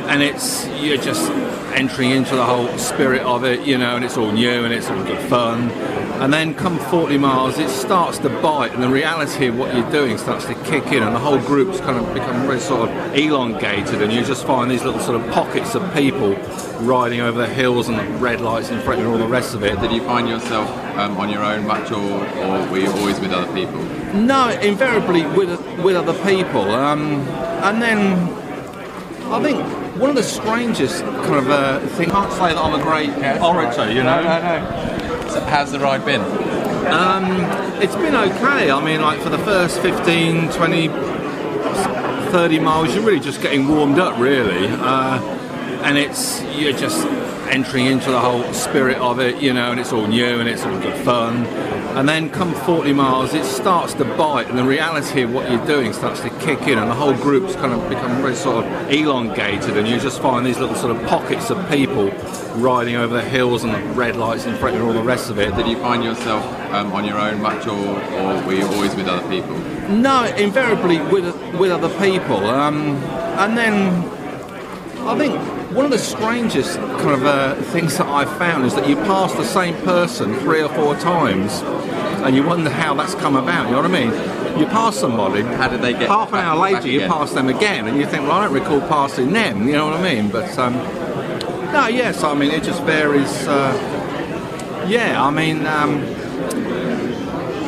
and 0.08 0.24
it's, 0.24 0.66
you're 0.80 0.96
just 0.96 1.30
entering 1.78 2.10
into 2.10 2.36
the 2.36 2.44
whole 2.44 2.76
spirit 2.80 3.22
of 3.22 3.44
it, 3.44 3.62
you 3.62 3.78
know, 3.78 3.96
and 3.96 4.04
it's 4.04 4.18
all 4.18 4.32
new 4.32 4.66
and 4.66 4.74
it's 4.74 4.90
all 4.90 5.04
good 5.04 5.30
fun. 5.30 5.70
And 6.20 6.34
then 6.34 6.56
come 6.56 6.80
40 6.80 7.20
miles, 7.20 7.60
it 7.60 7.70
starts 7.70 8.18
to 8.20 8.30
bite, 8.42 8.74
and 8.74 8.82
the 8.82 8.90
reality 8.90 9.46
of 9.46 9.60
what 9.60 9.76
you're 9.76 9.92
doing 9.92 10.18
starts 10.18 10.46
to 10.46 10.56
kick 10.64 10.88
in, 10.88 11.04
and 11.04 11.16
the 11.16 11.20
whole 11.20 11.38
group's 11.38 11.80
kind 11.80 12.04
of 12.04 12.12
become 12.16 12.48
very 12.48 12.60
sort 12.60 12.90
of 12.90 13.16
elongated, 13.16 14.02
and 14.02 14.12
you 14.12 14.24
just 14.24 14.44
find 14.48 14.72
these 14.72 14.84
little 14.84 15.00
sort 15.00 15.22
of 15.22 15.32
pockets 15.32 15.76
of 15.76 15.94
people 15.94 16.34
riding 16.80 17.22
over 17.22 17.38
the 17.38 17.48
hills 17.48 17.90
and 17.90 18.00
the 18.00 18.04
red 18.18 18.42
lights 18.42 18.72
in 18.72 18.82
front 18.82 19.00
and 19.00 19.08
all 19.08 19.20
the 19.20 19.28
rest 19.28 19.54
of 19.54 19.64
it. 19.64 19.80
Did 19.80 19.92
you 19.92 20.02
find 20.02 20.28
yourself 20.28 20.68
um, 20.98 21.16
on 21.18 21.30
your 21.30 21.44
own 21.44 21.68
much, 21.68 21.92
or, 21.92 22.00
or 22.00 22.72
were 22.72 22.80
you 22.80 22.92
always 22.94 23.20
with 23.20 23.32
other 23.32 23.54
people? 23.54 23.80
No, 24.16 24.50
invariably 24.62 25.28
with 25.28 25.50
with 25.84 25.96
other 25.96 26.16
people, 26.24 26.72
um, 26.72 27.22
and 27.62 27.80
then 27.80 28.18
I 29.32 29.44
think 29.44 29.87
one 30.00 30.10
of 30.10 30.16
the 30.16 30.24
strangest 30.24 31.04
kind 31.04 31.36
of 31.36 31.50
uh, 31.50 31.80
things. 31.80 32.12
Can't 32.12 32.32
say 32.34 32.54
that 32.54 32.58
I'm 32.58 32.80
a 32.80 32.84
great 32.84 33.10
orator, 33.42 33.92
you 33.92 34.04
know. 34.04 34.22
No, 34.22 34.40
no, 34.40 34.60
no. 34.60 35.30
So 35.30 35.42
how's 35.42 35.72
the 35.72 35.80
ride 35.80 36.06
been? 36.06 36.22
Um, 36.88 37.26
it's 37.82 37.96
been 37.96 38.16
okay. 38.16 38.72
I 38.72 38.84
mean, 38.84 39.02
like 39.02 39.20
for 39.22 39.30
the 39.30 39.40
first 39.40 39.80
15, 39.82 40.52
20, 40.52 40.88
30 40.88 42.60
miles, 42.60 42.94
you're 42.94 43.04
really 43.04 43.20
just 43.20 43.42
getting 43.42 43.68
warmed 43.68 44.00
up, 44.00 44.18
really. 44.20 44.68
Uh, 44.68 45.22
and 45.84 45.98
it's, 45.98 46.42
you're 46.56 46.78
just 46.78 47.06
entering 47.50 47.86
into 47.86 48.12
the 48.12 48.20
whole 48.20 48.44
spirit 48.54 48.98
of 48.98 49.20
it, 49.20 49.42
you 49.42 49.54
know, 49.54 49.72
and 49.72 49.80
it's 49.80 49.94
all 49.94 50.08
new 50.08 50.40
and 50.40 50.48
it's 50.50 50.64
all 50.64 50.80
good 50.80 50.98
fun. 51.04 51.46
And 51.98 52.08
then 52.08 52.30
come 52.30 52.54
40 52.54 52.94
miles, 52.94 53.34
it 53.34 53.44
starts 53.44 53.96
to 53.96 54.06
bite, 54.06 54.48
and 54.50 54.58
the 54.60 54.64
reality 54.64 55.24
of 55.24 55.34
what 55.34 55.50
you're 55.50 55.66
doing 55.66 55.94
starts 55.94 56.22
to 56.22 56.30
kick 56.30 56.62
in, 56.68 56.78
and 56.78 56.92
the 56.92 56.94
whole 56.94 57.16
group's 57.16 57.56
kind 57.56 57.74
of 57.74 57.90
become 57.90 58.22
very 58.22 58.36
sort 58.36 58.64
of 58.64 58.92
elongated, 58.92 59.76
and 59.76 59.88
you 59.88 60.00
just 60.00 60.22
find 60.22 60.46
these 60.46 60.60
little 60.60 60.76
sort 60.76 60.96
of 60.96 61.04
pockets 61.08 61.50
of 61.50 61.58
people 61.72 62.12
riding 62.58 62.96
over 62.98 63.16
the 63.16 63.24
hills 63.24 63.64
and 63.64 63.74
the 63.74 63.80
red 63.94 64.16
lights 64.16 64.46
in 64.46 64.56
front 64.58 64.76
and 64.76 64.86
all 64.86 64.94
the 64.94 65.02
rest 65.02 65.32
of 65.32 65.40
it. 65.40 65.56
Did 65.56 65.66
you 65.66 65.78
find 65.78 66.04
yourself 66.04 66.46
um, 66.72 66.92
on 66.92 67.04
your 67.04 67.18
own 67.18 67.42
much, 67.42 67.66
or, 67.66 67.74
or 67.74 68.46
were 68.46 68.54
you 68.54 68.68
always 68.68 68.96
with 68.96 69.08
other 69.08 69.28
people? 69.28 69.58
No, 69.90 70.26
invariably 70.38 71.02
with 71.02 71.26
with 71.60 71.72
other 71.72 71.90
people, 71.98 72.46
um, 72.46 72.98
and 73.40 73.58
then 73.58 74.08
I 75.00 75.18
think 75.18 75.57
one 75.78 75.86
of 75.86 75.92
the 75.92 76.00
strangest 76.00 76.78
kind 76.78 77.12
of 77.12 77.24
uh, 77.24 77.54
things 77.72 77.98
that 78.00 78.08
I've 78.08 78.36
found 78.40 78.66
is 78.66 78.74
that 78.74 78.90
you 78.90 78.96
pass 78.96 79.32
the 79.34 79.46
same 79.46 79.76
person 79.84 80.34
three 80.40 80.64
or 80.64 80.70
four 80.70 80.96
times, 80.96 81.62
and 82.26 82.36
you 82.36 82.42
wonder 82.42 82.72
how 82.72 82.96
that's 82.96 83.14
come 83.14 83.36
about. 83.36 83.66
You 83.68 83.74
know 83.74 83.84
what 83.84 83.92
I 83.92 84.06
mean? 84.06 84.60
You 84.60 84.66
pass 84.66 84.96
somebody, 84.98 85.44
how 85.44 85.68
did 85.68 85.82
they 85.84 85.94
get 85.94 86.10
half 86.10 86.30
an 86.34 86.40
hour 86.40 86.58
later? 86.58 86.88
You 86.88 87.02
pass 87.02 87.32
them 87.32 87.48
again, 87.48 87.88
and 87.88 87.96
you 87.96 88.08
think, 88.08 88.24
well, 88.24 88.32
I 88.32 88.46
don't 88.46 88.54
recall 88.56 88.82
passing 88.82 89.32
them. 89.34 89.68
You 89.68 89.74
know 89.74 89.86
what 89.86 90.00
I 90.00 90.16
mean? 90.16 90.32
But 90.32 90.58
um, 90.58 90.74
no, 91.72 91.86
yes, 91.88 92.24
I 92.24 92.34
mean 92.34 92.50
it 92.50 92.64
just 92.64 92.82
varies. 92.82 93.48
Uh, 93.48 93.72
yeah, 94.90 95.24
I 95.24 95.30
mean. 95.30 95.66
Um, 95.68 96.04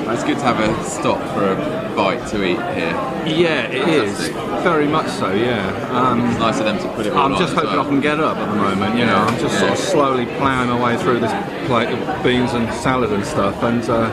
It's 0.10 0.24
good 0.24 0.40
to 0.40 0.44
have 0.44 0.60
a 0.60 0.84
stop 0.84 1.20
for 1.36 1.46
a 1.54 1.89
bite 2.00 2.26
to 2.30 2.38
eat 2.44 2.62
here. 2.78 2.96
Yeah, 3.26 3.68
it 3.68 3.88
is 3.90 4.30
very 4.64 4.88
much 4.88 5.08
so. 5.10 5.34
Yeah, 5.34 5.68
um, 5.92 6.26
it's 6.30 6.40
nice 6.40 6.60
of 6.60 6.66
them 6.66 6.78
to 6.80 6.88
put 6.96 7.06
it. 7.06 7.14
I'm 7.14 7.36
just 7.38 7.54
hoping 7.54 7.72
well. 7.72 7.82
I 7.82 7.90
can 7.90 8.00
get 8.00 8.20
up 8.20 8.38
at 8.38 8.50
the 8.50 8.56
moment. 8.56 8.98
You 8.98 9.06
know, 9.06 9.18
I'm 9.18 9.38
just 9.40 9.60
sort 9.60 9.72
of 9.72 9.78
slowly 9.78 10.26
ploughing 10.38 10.70
my 10.70 10.80
way 10.86 10.98
through 11.02 11.20
this 11.20 11.34
plate 11.68 11.90
of 11.90 12.24
beans 12.24 12.54
and 12.54 12.72
salad 12.74 13.12
and 13.12 13.26
stuff, 13.26 13.62
and 13.64 13.84
uh, 13.90 14.06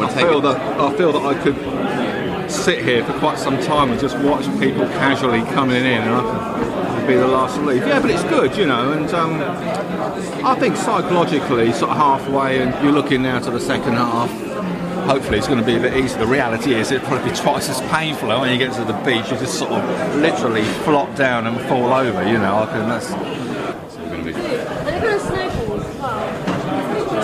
I 0.00 0.08
feel 0.14 0.38
it- 0.38 0.42
that 0.42 0.58
I 0.80 0.96
feel 0.96 1.12
that 1.12 1.24
I 1.32 1.34
could 1.42 2.50
sit 2.50 2.82
here 2.82 3.04
for 3.04 3.12
quite 3.20 3.38
some 3.38 3.58
time 3.62 3.90
and 3.92 4.00
just 4.00 4.18
watch 4.18 4.44
people 4.58 4.84
casually 5.04 5.42
coming 5.52 5.76
in, 5.84 6.02
and 6.02 6.14
I 6.14 6.94
could 6.98 7.06
be 7.06 7.14
the 7.14 7.28
last 7.28 7.56
to 7.56 7.62
leave. 7.62 7.86
Yeah, 7.86 8.00
but 8.00 8.10
it's 8.10 8.24
good, 8.24 8.56
you 8.56 8.66
know, 8.66 8.92
and 8.92 9.08
um, 9.14 9.34
I 10.44 10.56
think 10.58 10.76
psychologically, 10.76 11.70
sort 11.72 11.90
of 11.92 11.96
halfway, 11.98 12.60
and 12.62 12.70
you're 12.82 12.92
looking 12.92 13.22
now 13.22 13.38
to 13.40 13.50
the 13.50 13.60
second 13.60 13.92
half. 13.94 14.30
Hopefully, 15.10 15.38
it's 15.38 15.48
going 15.48 15.58
to 15.58 15.66
be 15.66 15.74
a 15.74 15.80
bit 15.80 15.96
easier. 15.96 16.20
The 16.20 16.26
reality 16.28 16.72
is, 16.72 16.92
it'll 16.92 17.04
probably 17.08 17.32
be 17.32 17.36
twice 17.36 17.68
as 17.68 17.80
painful. 17.90 18.30
And 18.30 18.42
when 18.42 18.52
you 18.52 18.58
get 18.58 18.72
to 18.74 18.84
the 18.84 18.92
beach, 19.04 19.28
you 19.28 19.36
just 19.38 19.58
sort 19.58 19.72
of 19.72 20.14
literally 20.14 20.62
flop 20.84 21.16
down 21.16 21.48
and 21.48 21.60
fall 21.62 21.92
over. 21.92 22.24
You 22.24 22.38
know, 22.38 22.58
I 22.58 22.66
can, 22.66 22.88
that's 22.88 23.08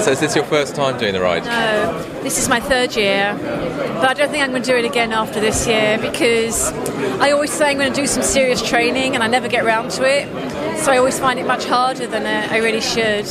So 0.04 0.10
is 0.10 0.18
this 0.18 0.34
your 0.34 0.44
first 0.46 0.74
time 0.74 0.98
doing 0.98 1.12
the 1.12 1.20
ride? 1.20 1.44
No, 1.44 2.02
this 2.24 2.38
is 2.38 2.48
my 2.48 2.58
third 2.58 2.96
year, 2.96 3.36
but 3.38 4.08
I 4.08 4.14
don't 4.14 4.30
think 4.30 4.42
I'm 4.42 4.50
going 4.50 4.64
to 4.64 4.68
do 4.68 4.76
it 4.76 4.84
again 4.84 5.12
after 5.12 5.38
this 5.38 5.66
year 5.68 5.96
because 5.98 6.72
I 7.20 7.30
always 7.30 7.52
say 7.52 7.70
I'm 7.70 7.78
going 7.78 7.92
to 7.92 8.00
do 8.00 8.08
some 8.08 8.24
serious 8.24 8.68
training 8.68 9.14
and 9.14 9.22
I 9.22 9.28
never 9.28 9.46
get 9.46 9.64
around 9.64 9.92
to 9.92 10.04
it. 10.04 10.26
So 10.80 10.90
I 10.90 10.98
always 10.98 11.20
find 11.20 11.38
it 11.38 11.46
much 11.46 11.66
harder 11.66 12.08
than 12.08 12.26
I 12.26 12.58
really 12.58 12.80
should. 12.80 13.26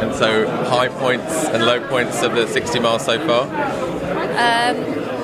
And 0.00 0.14
so 0.14 0.48
high 0.64 0.88
points 0.88 1.44
and 1.46 1.64
low 1.64 1.80
points 1.88 2.22
of 2.22 2.34
the 2.34 2.46
60 2.46 2.80
miles 2.80 3.04
so 3.04 3.18
far. 3.26 3.42
Um, 4.30 4.76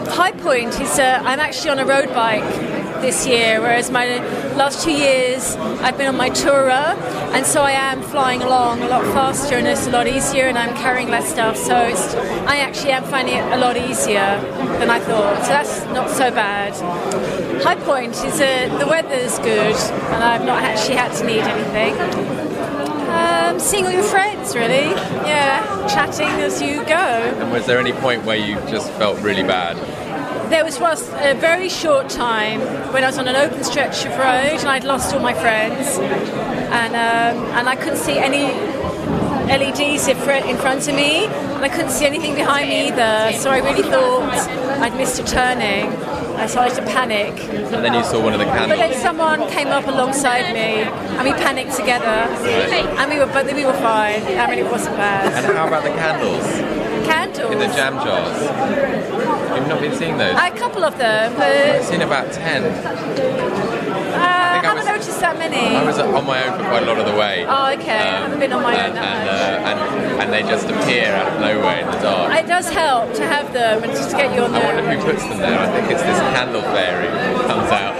high 0.08 0.32
point 0.32 0.78
is 0.80 0.98
uh, 0.98 1.20
I'm 1.24 1.40
actually 1.40 1.70
on 1.70 1.78
a 1.78 1.86
road 1.86 2.08
bike 2.14 2.44
this 3.00 3.26
year, 3.26 3.60
whereas 3.60 3.90
my 3.90 4.18
last 4.56 4.84
two 4.84 4.92
years 4.92 5.56
I've 5.82 5.96
been 5.96 6.06
on 6.06 6.16
my 6.16 6.30
tourer, 6.30 6.96
and 7.34 7.46
so 7.46 7.62
I 7.62 7.72
am 7.72 8.02
flying 8.02 8.42
along 8.42 8.82
a 8.82 8.88
lot 8.88 9.04
faster 9.12 9.56
and 9.56 9.66
it's 9.66 9.86
a 9.86 9.90
lot 9.90 10.06
easier, 10.06 10.44
and 10.44 10.58
I'm 10.58 10.74
carrying 10.76 11.08
less 11.08 11.30
stuff. 11.30 11.56
So 11.56 11.74
I 11.74 12.58
actually 12.58 12.92
am 12.92 13.04
finding 13.04 13.36
it 13.36 13.44
a 13.52 13.58
lot 13.58 13.76
easier 13.76 14.40
than 14.78 14.90
I 14.90 14.98
thought. 15.00 15.42
So 15.42 15.48
that's 15.48 15.84
not 15.86 16.10
so 16.10 16.30
bad. 16.30 16.72
High 17.62 17.76
point 17.76 18.14
is 18.24 18.40
uh, 18.40 18.76
the 18.78 18.86
weather's 18.86 19.38
good, 19.38 19.76
and 20.12 20.24
I've 20.24 20.44
not 20.44 20.62
actually 20.62 20.96
had 20.96 21.12
to 21.16 21.24
need 21.24 21.40
anything. 21.40 22.45
Um, 23.26 23.58
seeing 23.58 23.86
all 23.86 23.92
your 23.92 24.02
friends, 24.02 24.54
really. 24.54 24.90
Yeah, 25.26 25.86
chatting 25.88 26.28
as 26.28 26.62
you 26.62 26.84
go. 26.84 26.94
And 27.40 27.50
was 27.50 27.66
there 27.66 27.78
any 27.78 27.92
point 27.92 28.24
where 28.24 28.36
you 28.36 28.54
just 28.70 28.90
felt 28.92 29.20
really 29.20 29.42
bad? 29.42 29.76
There 30.50 30.64
was 30.64 30.78
once 30.78 31.08
a 31.14 31.34
very 31.34 31.68
short 31.68 32.08
time 32.08 32.60
when 32.92 33.02
I 33.02 33.08
was 33.08 33.18
on 33.18 33.26
an 33.26 33.34
open 33.34 33.64
stretch 33.64 34.04
of 34.04 34.12
road 34.12 34.60
and 34.60 34.68
I'd 34.68 34.84
lost 34.84 35.12
all 35.12 35.20
my 35.20 35.34
friends, 35.34 35.98
and 36.80 36.94
um, 36.94 37.44
and 37.58 37.68
I 37.68 37.74
couldn't 37.74 37.98
see 37.98 38.16
any 38.18 38.44
LEDs 39.46 40.06
in 40.06 40.16
in 40.48 40.56
front 40.56 40.86
of 40.88 40.94
me, 40.94 41.26
and 41.26 41.64
I 41.64 41.68
couldn't 41.68 41.90
see 41.90 42.06
anything 42.06 42.34
behind 42.36 42.68
me 42.68 42.88
either. 42.88 43.36
So 43.38 43.50
I 43.50 43.58
really 43.58 43.82
thought 43.82 44.32
I'd 44.84 44.94
missed 44.96 45.18
a 45.18 45.24
turning. 45.24 45.86
I 46.36 46.46
started 46.46 46.74
to 46.76 46.82
panic. 46.82 47.32
And 47.48 47.84
then 47.84 47.94
you 47.94 48.04
saw 48.04 48.22
one 48.22 48.32
of 48.32 48.38
the 48.38 48.46
candles. 48.46 48.78
But 48.78 48.88
then 48.88 49.00
someone 49.00 49.48
came 49.50 49.68
up 49.68 49.86
alongside 49.86 50.52
me, 50.52 50.82
and 51.16 51.24
we 51.24 51.32
panicked 51.32 51.74
together, 51.76 52.06
and 52.06 53.10
we 53.10 53.18
were 53.18 53.26
but 53.26 53.46
we 53.46 53.64
were 53.64 53.72
fine. 53.74 54.22
I 54.24 54.48
mean, 54.48 54.58
it 54.58 54.70
wasn't 54.70 54.96
bad. 54.96 55.32
And 55.32 55.56
how 55.56 55.66
about 55.66 55.82
the 55.82 55.90
candles? 55.90 56.86
candles. 57.06 57.52
in 57.52 57.58
the 57.58 57.66
jam 57.66 57.94
jars. 58.04 58.40
You've 59.56 59.68
not 59.68 59.80
been 59.80 59.94
seeing 59.94 60.18
those? 60.18 60.34
A 60.34 60.50
couple 60.50 60.84
of 60.84 60.98
them, 60.98 61.32
But... 61.34 61.76
I've 61.76 61.84
seen 61.84 62.02
about 62.02 62.32
ten. 62.32 63.75
I 64.26 64.62
haven't 64.64 64.86
noticed 64.86 65.20
that 65.20 65.38
many. 65.38 65.76
I 65.76 65.84
was 65.84 65.98
on 65.98 66.24
my 66.26 66.42
own 66.44 66.58
for 66.58 66.64
quite 66.68 66.82
a 66.82 66.86
lot 66.86 66.98
of 66.98 67.06
the 67.06 67.16
way. 67.16 67.44
Oh, 67.46 67.72
okay. 67.74 67.98
I 67.98 68.26
haven't 68.26 68.40
been 68.40 68.52
on 68.52 68.62
my 68.62 68.74
and, 68.74 68.88
own 68.88 68.94
that 68.96 69.26
and, 69.66 69.78
much. 69.80 69.90
uh, 69.90 70.02
and, 70.12 70.22
and 70.22 70.32
they 70.32 70.42
just 70.42 70.66
appear 70.68 71.12
out 71.12 71.32
of 71.32 71.40
nowhere 71.40 71.80
in 71.80 71.86
the 71.86 71.98
dark. 71.98 72.34
It 72.34 72.46
does 72.46 72.68
help 72.70 73.14
to 73.14 73.26
have 73.26 73.52
them 73.52 73.82
and 73.84 73.92
just 73.92 74.10
to 74.10 74.16
get 74.16 74.34
you 74.34 74.42
on 74.42 74.54
I 74.54 74.60
there. 74.60 74.74
wonder 74.74 74.90
who 74.90 75.12
puts 75.12 75.22
them 75.24 75.38
there. 75.38 75.58
I 75.58 75.66
think 75.72 75.90
it's 75.92 76.02
this 76.02 76.18
candle 76.34 76.62
fairy 76.62 77.08
who 77.08 77.42
comes 77.46 77.70
out. 77.70 77.94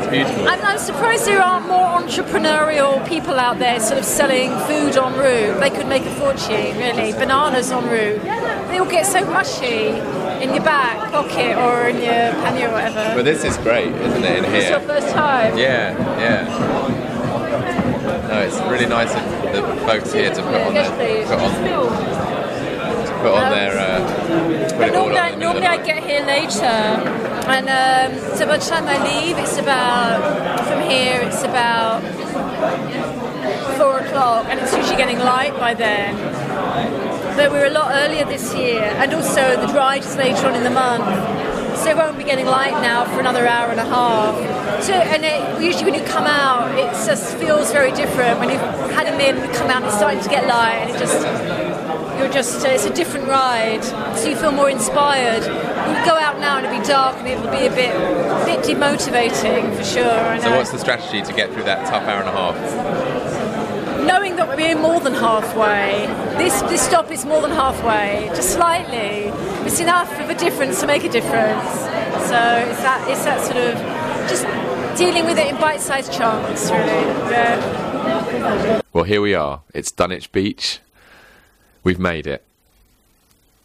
It's 0.00 0.10
beautiful. 0.10 0.48
I'm, 0.48 0.60
I'm 0.64 0.78
surprised 0.78 1.26
there 1.26 1.42
aren't 1.42 1.66
more 1.66 2.00
entrepreneurial 2.00 3.06
people 3.08 3.38
out 3.38 3.58
there 3.58 3.80
sort 3.80 3.98
of 3.98 4.04
selling 4.04 4.50
food 4.66 4.96
en 4.96 5.12
route. 5.18 5.60
They 5.60 5.70
could 5.70 5.86
make 5.86 6.04
a 6.04 6.14
fortune, 6.16 6.76
really. 6.78 7.12
Bananas 7.12 7.70
en 7.70 7.84
route. 7.88 8.22
They 8.70 8.78
all 8.78 8.90
get 8.90 9.06
so 9.06 9.24
mushy 9.24 10.00
in 10.40 10.54
your 10.54 10.64
back 10.64 11.12
pocket 11.12 11.56
or 11.56 11.88
in 11.88 11.96
your 11.96 12.32
pannier 12.42 12.68
or 12.68 12.72
whatever. 12.72 13.12
But 13.14 13.24
this 13.24 13.44
is 13.44 13.56
great, 13.58 13.92
isn't 13.92 14.24
it, 14.24 14.38
in 14.38 14.44
here. 14.44 14.54
It's 14.54 14.70
your 14.70 14.80
first 14.80 15.08
time. 15.10 15.58
Yeah, 15.58 15.96
yeah. 16.18 16.46
No, 18.28 18.40
it's 18.40 18.58
really 18.70 18.86
nice 18.86 19.12
of 19.14 19.22
the 19.52 19.62
folks 19.86 20.12
here 20.12 20.32
to 20.32 20.42
put 20.42 20.54
on 20.54 20.74
Yes, 20.74 20.88
their, 20.96 21.26
put 21.26 21.38
on, 21.40 21.50
to 23.06 23.12
put 23.22 23.32
on 23.34 23.50
their, 23.50 23.78
uh, 23.78 24.78
put 24.78 24.94
all 24.94 25.06
Normally, 25.06 25.18
I, 25.18 25.34
normally 25.34 25.66
I 25.66 25.76
get 25.84 26.02
here 26.02 26.24
later, 26.24 26.64
and 27.50 27.68
um, 27.68 28.36
so 28.36 28.46
by 28.46 28.56
the 28.56 28.64
time 28.64 28.86
I 28.86 28.98
leave, 29.02 29.36
it's 29.36 29.58
about 29.58 30.64
from 30.66 30.80
here. 30.88 31.20
It's 31.22 31.42
about 31.42 32.02
four 33.76 33.98
o'clock, 33.98 34.46
and 34.48 34.60
it's 34.60 34.74
usually 34.76 34.96
getting 34.96 35.18
light 35.18 35.54
by 35.58 35.74
then. 35.74 37.09
But 37.40 37.52
we're 37.52 37.68
a 37.68 37.70
lot 37.70 37.92
earlier 37.94 38.26
this 38.26 38.54
year, 38.54 38.82
and 38.82 39.14
also 39.14 39.58
the 39.66 39.72
ride 39.72 40.04
is 40.04 40.14
later 40.14 40.46
on 40.46 40.54
in 40.54 40.62
the 40.62 40.68
month, 40.68 41.06
so 41.78 41.88
it 41.88 41.96
won't 41.96 42.18
be 42.18 42.24
getting 42.24 42.44
light 42.44 42.78
now 42.82 43.06
for 43.06 43.18
another 43.18 43.46
hour 43.46 43.70
and 43.70 43.80
a 43.80 43.84
half. 43.86 44.34
So, 44.84 44.92
and 44.92 45.24
it, 45.24 45.62
usually 45.62 45.90
when 45.90 45.94
you 45.94 46.06
come 46.06 46.26
out, 46.26 46.70
it 46.78 46.92
just 47.06 47.38
feels 47.38 47.72
very 47.72 47.92
different. 47.92 48.40
When 48.40 48.50
you've 48.50 48.60
had 48.92 49.06
a 49.06 49.12
and 49.12 49.54
come 49.54 49.70
out, 49.70 49.76
and 49.76 49.86
it's 49.86 49.96
starting 49.96 50.20
to 50.20 50.28
get 50.28 50.46
light, 50.46 50.84
and 50.84 50.90
it 50.90 50.98
just 50.98 52.10
you're 52.18 52.28
just 52.28 52.66
uh, 52.66 52.68
it's 52.68 52.84
a 52.84 52.92
different 52.92 53.26
ride 53.26 53.82
so 53.82 54.28
you 54.28 54.36
feel 54.36 54.52
more 54.52 54.68
inspired 54.68 55.42
you 55.42 56.04
go 56.04 56.12
out 56.12 56.38
now 56.38 56.58
and 56.58 56.66
it'll 56.66 56.78
be 56.78 56.86
dark 56.86 57.16
and 57.16 57.26
it'll 57.26 57.50
be 57.50 57.64
a 57.64 57.70
bit 57.70 57.96
bit 58.44 58.60
demotivating 58.62 59.74
for 59.74 59.82
sure 59.82 60.38
So 60.42 60.54
what's 60.54 60.70
the 60.70 60.78
strategy 60.78 61.22
to 61.22 61.32
get 61.32 61.50
through 61.50 61.64
that 61.64 61.86
tough 61.86 62.02
hour 62.02 62.20
and 62.20 62.28
a 62.28 62.32
half? 62.32 63.19
We're 64.56 64.78
more 64.78 65.00
than 65.00 65.14
halfway 65.14 66.06
this 66.36 66.60
this 66.62 66.82
stop 66.82 67.10
is 67.10 67.24
more 67.24 67.40
than 67.42 67.50
halfway 67.50 68.28
just 68.34 68.54
slightly 68.54 69.30
it's 69.66 69.80
enough 69.80 70.10
of 70.20 70.30
a 70.30 70.34
difference 70.34 70.80
to 70.80 70.86
make 70.86 71.04
a 71.04 71.08
difference 71.08 71.68
so 72.28 72.38
it's 72.68 72.82
that 72.82 73.04
it's 73.08 73.24
that 73.24 73.40
sort 73.44 73.56
of 73.56 73.74
just 74.28 74.44
dealing 74.98 75.24
with 75.24 75.38
it 75.38 75.46
in 75.48 75.56
bite-sized 75.60 76.12
chunks 76.12 76.70
really 76.70 77.30
yeah. 77.30 77.80
Well, 78.92 79.04
here 79.04 79.20
we 79.20 79.34
are. 79.34 79.60
It's 79.72 79.92
Dunwich 79.92 80.32
Beach. 80.32 80.80
We've 81.84 81.98
made 81.98 82.26
it. 82.26 82.44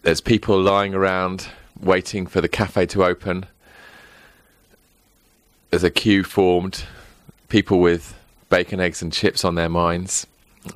There's 0.03 0.21
people 0.21 0.61
lying 0.61 0.93
around 0.93 1.47
waiting 1.79 2.27
for 2.27 2.41
the 2.41 2.47
cafe 2.47 2.85
to 2.87 3.03
open. 3.03 3.47
There's 5.71 5.83
a 5.83 5.89
queue 5.89 6.23
formed. 6.23 6.83
People 7.49 7.79
with 7.79 8.15
bacon, 8.49 8.79
eggs, 8.79 9.01
and 9.01 9.11
chips 9.11 9.43
on 9.43 9.55
their 9.55 9.69
minds. 9.69 10.27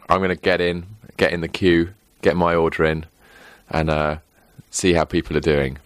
I'm 0.10 0.20
going 0.20 0.30
to 0.30 0.36
get 0.36 0.62
in, 0.62 0.86
get 1.18 1.32
in 1.32 1.42
the 1.42 1.48
queue, 1.48 1.94
get 2.22 2.36
my 2.36 2.56
order 2.56 2.86
in, 2.86 3.06
and 3.70 3.90
uh, 3.90 4.18
see 4.70 4.94
how 4.94 5.06
people 5.06 5.36
are 5.38 5.42
doing. 5.42 5.78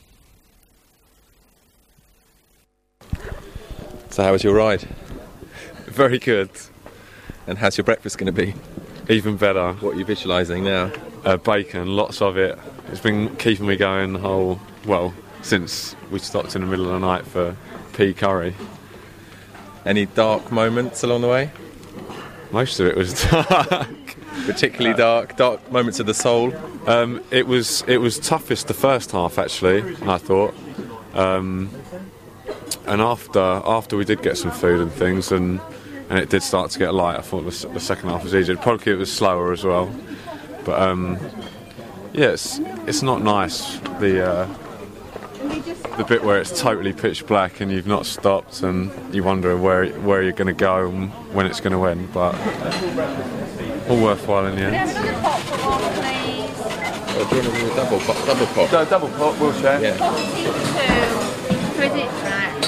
So, 4.10 4.24
how 4.24 4.32
was 4.32 4.44
your 4.44 4.54
ride? 4.54 4.82
Very 5.86 6.20
good. 6.20 6.50
And 7.48 7.58
how's 7.58 7.78
your 7.78 7.84
breakfast 7.84 8.18
going 8.18 8.34
to 8.34 8.46
be? 8.46 8.54
Even 9.10 9.38
better. 9.38 9.74
What 9.74 9.96
are 9.96 10.00
you 10.00 10.06
visualising 10.06 10.64
now? 10.64 10.92
Uh, 11.26 11.38
bacon, 11.38 11.96
lots 11.96 12.22
of 12.22 12.38
it. 12.38 12.58
It's 12.90 13.02
been 13.02 13.36
keeping 13.38 13.66
me 13.66 13.76
going 13.76 14.14
the 14.14 14.20
whole, 14.20 14.60
well, 14.86 15.14
since 15.42 15.96
we 16.12 16.20
stopped 16.20 16.56
in 16.56 16.62
the 16.62 16.68
middle 16.68 16.86
of 16.86 16.92
the 16.92 17.00
night 17.00 17.26
for 17.26 17.56
pea 17.94 18.14
curry. 18.14 18.56
Any 19.86 20.06
dark 20.06 20.52
moments 20.52 21.04
along 21.04 21.22
the 21.22 21.28
way? 21.28 21.52
Most 22.54 22.80
of 22.80 22.86
it 22.86 22.96
was 22.96 23.20
dark. 23.32 24.16
Particularly 24.46 24.96
dark, 24.96 25.36
dark 25.38 25.72
moments 25.72 26.00
of 26.00 26.06
the 26.06 26.14
soul. 26.14 26.54
Um, 26.88 27.24
it 27.32 27.48
was 27.48 27.84
it 27.88 27.98
was 27.98 28.20
toughest 28.20 28.68
the 28.68 28.76
first 28.76 29.12
half 29.12 29.40
actually. 29.40 29.82
I 30.06 30.20
thought, 30.20 30.54
um, 31.16 31.72
and 32.86 33.02
after 33.02 33.40
after 33.40 33.98
we 33.98 34.06
did 34.06 34.22
get 34.22 34.38
some 34.38 34.52
food 34.52 34.82
and 34.82 34.92
things, 34.92 35.32
and 35.32 35.60
and 36.10 36.20
it 36.20 36.30
did 36.30 36.44
start 36.44 36.70
to 36.72 36.80
get 36.80 36.94
light. 36.94 37.18
I 37.18 37.22
thought 37.22 37.42
the, 37.42 37.68
the 37.70 37.80
second 37.80 38.10
half 38.10 38.24
was 38.24 38.36
easier. 38.36 38.56
Probably 38.56 38.92
it 38.92 38.98
was 38.98 39.12
slower 39.12 39.52
as 39.52 39.64
well, 39.64 39.92
but 40.64 40.80
um, 40.80 41.18
yeah, 42.14 42.32
it's 42.34 42.60
it's 42.86 43.02
not 43.02 43.24
nice 43.24 43.80
the. 44.00 44.32
Uh, 44.32 44.58
the 45.98 46.06
bit 46.08 46.24
where 46.24 46.40
it's 46.40 46.60
totally 46.60 46.94
pitch 46.94 47.26
black 47.28 47.60
and 47.62 47.72
you've 47.72 47.86
not 47.88 48.06
stopped 48.06 48.62
and 48.64 48.92
you 49.14 49.24
wonder 49.24 49.56
where 49.58 49.88
where 50.02 50.22
you're 50.24 50.32
going 50.32 50.48
to 50.48 50.54
go 50.54 50.88
and 50.90 51.12
when 51.34 51.46
it's 51.46 51.60
going 51.60 51.74
to 51.74 51.86
end, 51.86 52.12
but 52.14 52.34
all 53.90 54.02
worthwhile 54.02 54.46
in 54.48 54.56
the 54.56 54.62
end. 54.64 54.90
Do 57.14 57.20
you 57.38 57.44
want 57.44 57.72
a 57.72 57.76
double 57.76 58.00
pot? 58.00 58.26
Double 58.26 58.46
pot. 58.48 58.72
No, 58.72 58.86
double 58.86 59.10
pot, 59.10 59.40
we'll 59.40 59.54
share. 59.54 59.80
Yeah. 59.82 59.98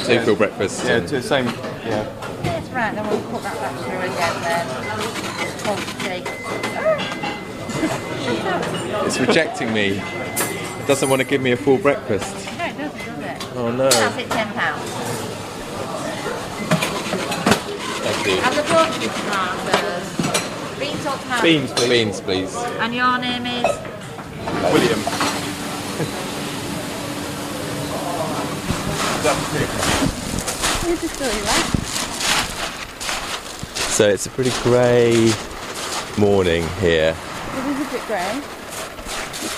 Two 0.05 0.19
full 0.21 0.35
breakfast. 0.35 0.85
Yeah, 0.85 0.99
to 0.99 1.07
the 1.15 1.21
same. 1.21 1.45
Yeah. 1.45 2.05
Yes, 2.43 2.69
right, 2.69 2.93
then 2.93 3.07
we'll 3.09 3.21
put 3.31 3.41
that 3.43 3.55
back 3.55 3.75
through 3.79 3.99
again 3.99 4.41
then. 4.43 4.67
Oh, 5.67 5.75
It's 9.07 9.19
rejecting 9.19 9.73
me. 9.73 9.97
It 9.99 10.87
doesn't 10.87 11.09
want 11.09 11.21
to 11.21 11.27
give 11.27 11.41
me 11.41 11.51
a 11.51 11.57
full 11.57 11.77
breakfast. 11.79 12.33
No, 12.57 12.65
it 12.65 12.77
doesn't, 12.77 12.97
does 12.99 13.19
it? 13.19 13.41
Oh 13.57 13.71
no. 13.71 13.89
That's 13.89 14.17
it, 14.17 14.29
ten 14.29 14.47
pounds. 14.53 14.81
Thank 18.03 18.27
you. 18.27 18.33
And 18.43 18.55
the 18.55 18.63
broccoli 18.63 19.07
tomatoes. 19.07 20.79
Beans 20.79 21.05
or 21.05 21.17
tomatoes? 21.17 21.41
Beans, 21.41 21.71
please. 21.73 21.89
Beans, 21.89 22.21
please. 22.21 22.55
And 22.79 22.93
your 22.93 23.17
name 23.17 23.45
is? 23.45 23.63
William. 24.73 24.99
You 29.25 30.95
just 30.97 31.17
do 31.17 31.25
it, 31.25 31.45
right? 31.45 31.65
So 33.89 34.07
it's 34.09 34.25
a 34.25 34.29
pretty 34.29 34.51
grey 34.61 35.31
morning 36.17 36.67
here, 36.79 37.15
It 37.15 37.65
is 37.65 37.87
a 37.87 37.91
bit 37.91 38.01
grey. 38.05 38.41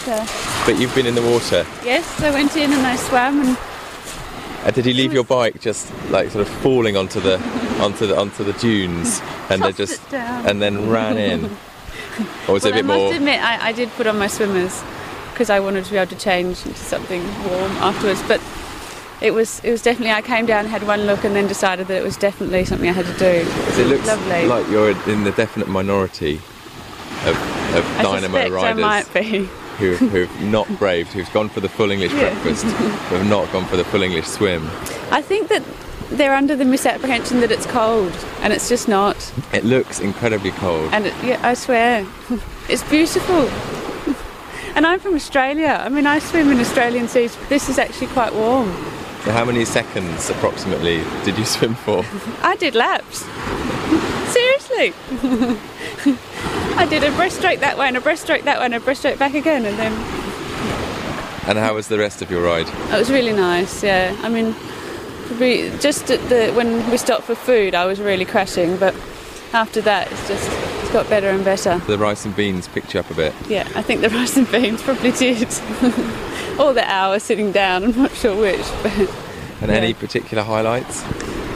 Uh, 0.10 0.26
but 0.66 0.78
you've 0.80 0.96
been 0.96 1.06
in 1.06 1.16
the 1.16 1.22
water. 1.22 1.66
yes, 1.84 2.06
I 2.22 2.32
went 2.32 2.56
in 2.56 2.72
and 2.72 2.88
I 2.88 2.96
swam 2.96 3.42
and 3.46 3.58
And 4.66 4.76
did 4.76 4.86
you 4.86 4.94
leave 4.94 5.14
your 5.14 5.24
bike 5.24 5.62
just 5.62 5.92
like 6.10 6.30
sort 6.32 6.48
of 6.48 6.54
falling 6.62 6.98
onto 6.98 7.20
the 7.20 7.40
onto 7.80 8.08
the 8.08 8.18
onto 8.18 8.44
the 8.44 8.54
dunes 8.54 9.22
and 9.50 9.62
they 9.62 9.72
just 9.72 10.02
and 10.14 10.62
then 10.62 10.90
ran 10.90 11.18
in? 11.18 11.46
Or 12.48 12.54
was 12.54 12.64
well, 12.64 12.66
it 12.66 12.70
a 12.72 12.74
bit 12.74 12.78
I 12.78 12.82
must 12.82 13.00
more? 13.00 13.14
admit, 13.14 13.42
I, 13.42 13.68
I 13.68 13.72
did 13.72 13.90
put 13.92 14.08
on 14.08 14.18
my 14.18 14.28
swimmers 14.28 14.84
because 15.32 15.50
I 15.50 15.60
wanted 15.60 15.86
to 15.86 15.92
be 15.92 15.98
able 15.98 16.10
to 16.10 16.18
change 16.18 16.66
into 16.66 16.78
something 16.80 17.24
warm 17.48 17.72
afterwards. 17.74 18.22
But 18.28 18.42
it 19.22 19.32
was 19.32 19.64
it 19.64 19.72
was 19.72 19.82
definitely. 19.82 20.14
I 20.14 20.22
came 20.22 20.46
down, 20.46 20.66
had 20.66 20.84
one 20.84 21.02
look, 21.04 21.24
and 21.24 21.36
then 21.36 21.48
decided 21.48 21.88
that 21.88 21.98
it 21.98 22.04
was 22.04 22.18
definitely 22.18 22.66
something 22.66 22.90
I 22.90 22.94
had 22.94 23.06
to 23.06 23.18
do. 23.18 23.50
It 23.82 23.88
looks 23.88 24.08
lovely. 24.08 24.48
like 24.48 24.68
you're 24.70 24.92
in 25.10 25.24
the 25.24 25.32
definite 25.32 25.68
minority 25.68 26.36
of, 27.26 27.36
of 27.76 27.86
I 27.98 28.04
Dynamo 28.04 28.22
suspect 28.22 28.52
I 28.52 28.72
riders 28.74 28.82
might 28.82 29.14
be. 29.14 29.50
Who 29.78 29.96
who've 29.96 30.42
not 30.42 30.68
braved, 30.80 31.12
who've 31.14 31.32
gone 31.34 31.50
for 31.50 31.60
the 31.62 31.70
full 31.70 31.92
English 31.92 32.14
Yeah. 32.14 32.20
breakfast, 32.32 32.66
who 32.66 33.16
have 33.16 33.28
not 33.28 33.52
gone 33.52 33.66
for 33.66 33.78
the 33.78 33.84
full 33.86 34.02
English 34.04 34.26
swim. 34.28 34.68
I 35.12 35.22
think 35.22 35.48
that 35.50 35.64
they're 36.12 36.34
under 36.36 36.56
the 36.56 36.66
misapprehension 36.66 37.42
that 37.42 37.52
it's 37.52 37.66
cold, 37.66 38.14
and 38.42 38.54
it's 38.54 38.70
just 38.70 38.88
not. 38.88 39.16
It 39.54 39.64
looks 39.66 40.00
incredibly 40.00 40.52
cold. 40.52 40.90
And 40.94 41.06
it, 41.08 41.14
yeah, 41.24 41.40
I 41.44 41.54
swear, 41.54 42.06
it's 42.70 42.84
beautiful. 42.90 43.50
And 44.76 44.86
I'm 44.86 45.00
from 45.00 45.16
Australia. 45.16 45.82
I 45.84 45.90
mean, 45.90 46.06
I 46.06 46.20
swim 46.20 46.52
in 46.52 46.60
Australian 46.60 47.08
seas. 47.08 47.36
But 47.36 47.50
this 47.50 47.68
is 47.68 47.80
actually 47.80 48.08
quite 48.08 48.34
warm. 48.36 48.68
So 49.26 49.32
how 49.32 49.44
many 49.44 49.66
seconds 49.66 50.30
approximately 50.30 51.04
did 51.26 51.36
you 51.38 51.46
swim 51.56 51.74
for? 51.76 52.06
I 52.44 52.56
did 52.58 52.76
laps. 52.76 53.26
Seriously. 54.38 54.94
I 56.78 56.86
did 56.90 57.04
a 57.04 57.10
breaststroke 57.12 57.60
that 57.62 57.78
way 57.78 57.88
and 57.88 57.98
a 57.98 58.02
breaststroke 58.02 58.44
that 58.44 58.60
way 58.60 58.66
and 58.66 58.74
a 58.76 58.80
breaststroke 58.80 59.18
back 59.18 59.34
again, 59.34 59.66
and 59.66 59.78
then 59.78 59.92
And 61.50 61.58
how 61.58 61.74
was 61.74 61.88
the 61.88 61.98
rest 61.98 62.22
of 62.22 62.30
your 62.30 62.44
ride? 62.44 62.68
it 62.68 62.98
was 62.98 63.10
really 63.10 63.34
nice. 63.34 63.84
Yeah, 63.84 64.16
I 64.22 64.30
mean, 64.30 64.54
probably 65.28 65.72
just 65.80 66.12
at 66.12 66.22
the 66.30 66.52
when 66.54 66.90
we 66.92 66.98
stopped 66.98 67.24
for 67.24 67.36
food, 67.36 67.74
I 67.76 67.86
was 67.86 68.00
really 68.00 68.26
crashing, 68.26 68.78
but 68.78 68.94
after 69.54 69.82
that, 69.82 70.12
it's 70.12 70.28
just 70.28 70.50
it's 70.82 70.92
got 70.94 71.10
better 71.10 71.30
and 71.30 71.44
better. 71.44 71.80
The 71.80 71.98
rice 71.98 72.26
and 72.26 72.36
beans 72.36 72.68
picked 72.68 72.94
you 72.94 73.00
up 73.00 73.10
a 73.10 73.14
bit. 73.16 73.34
Yeah, 73.50 73.68
I 73.76 73.82
think 73.82 74.02
the 74.02 74.10
rice 74.20 74.38
and 74.38 74.50
beans 74.52 74.82
probably 74.84 75.12
did. 75.12 75.48
All 76.60 76.74
the 76.74 76.84
hour 76.86 77.20
sitting 77.20 77.52
down, 77.52 77.84
I'm 77.84 77.98
not 77.98 78.12
sure 78.14 78.36
which. 78.40 78.66
But 78.84 79.10
And 79.62 79.72
any 79.72 79.94
particular 79.94 80.44
highlights? 80.44 81.04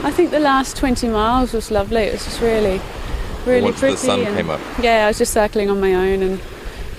I 0.04 0.10
think 0.10 0.30
the 0.32 0.40
last 0.40 0.76
20 0.76 1.08
miles 1.08 1.52
was 1.52 1.70
lovely. 1.70 2.02
It 2.02 2.12
was 2.12 2.24
just 2.24 2.40
really, 2.40 2.80
really 3.46 3.62
Once 3.62 3.76
the 3.76 3.80
pretty. 3.88 3.96
sun 3.96 4.24
came 4.24 4.50
up. 4.50 4.60
Yeah, 4.80 5.04
I 5.04 5.08
was 5.08 5.18
just 5.18 5.32
cycling 5.32 5.70
on 5.70 5.80
my 5.80 5.94
own 5.94 6.22
and 6.22 6.40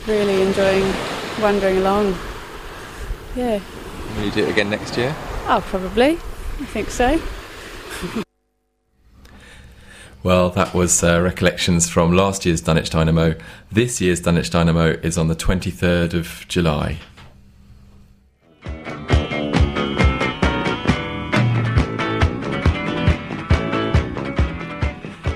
really 0.08 0.42
enjoying 0.42 0.94
wandering 1.42 1.78
along. 1.78 2.16
Yeah. 3.36 3.60
Will 4.16 4.26
you 4.26 4.32
do 4.32 4.44
it 4.46 4.50
again 4.50 4.70
next 4.70 4.98
year? 4.98 5.16
Oh, 5.48 5.64
probably. 5.68 6.12
I 6.12 6.66
think 6.66 6.90
so. 6.90 7.20
Well, 10.24 10.52
that 10.52 10.74
was 10.74 11.04
uh, 11.04 11.20
recollections 11.22 11.90
from 11.90 12.14
last 12.14 12.46
year's 12.46 12.62
Dunwich 12.62 12.90
Dynamo. 12.90 13.36
This 13.70 14.00
year's 14.00 14.22
Dunwich 14.22 14.50
Dynamo 14.50 14.92
is 15.04 15.18
on 15.18 15.28
the 15.28 15.36
23rd 15.36 16.14
of 16.14 16.46
July. 16.48 17.00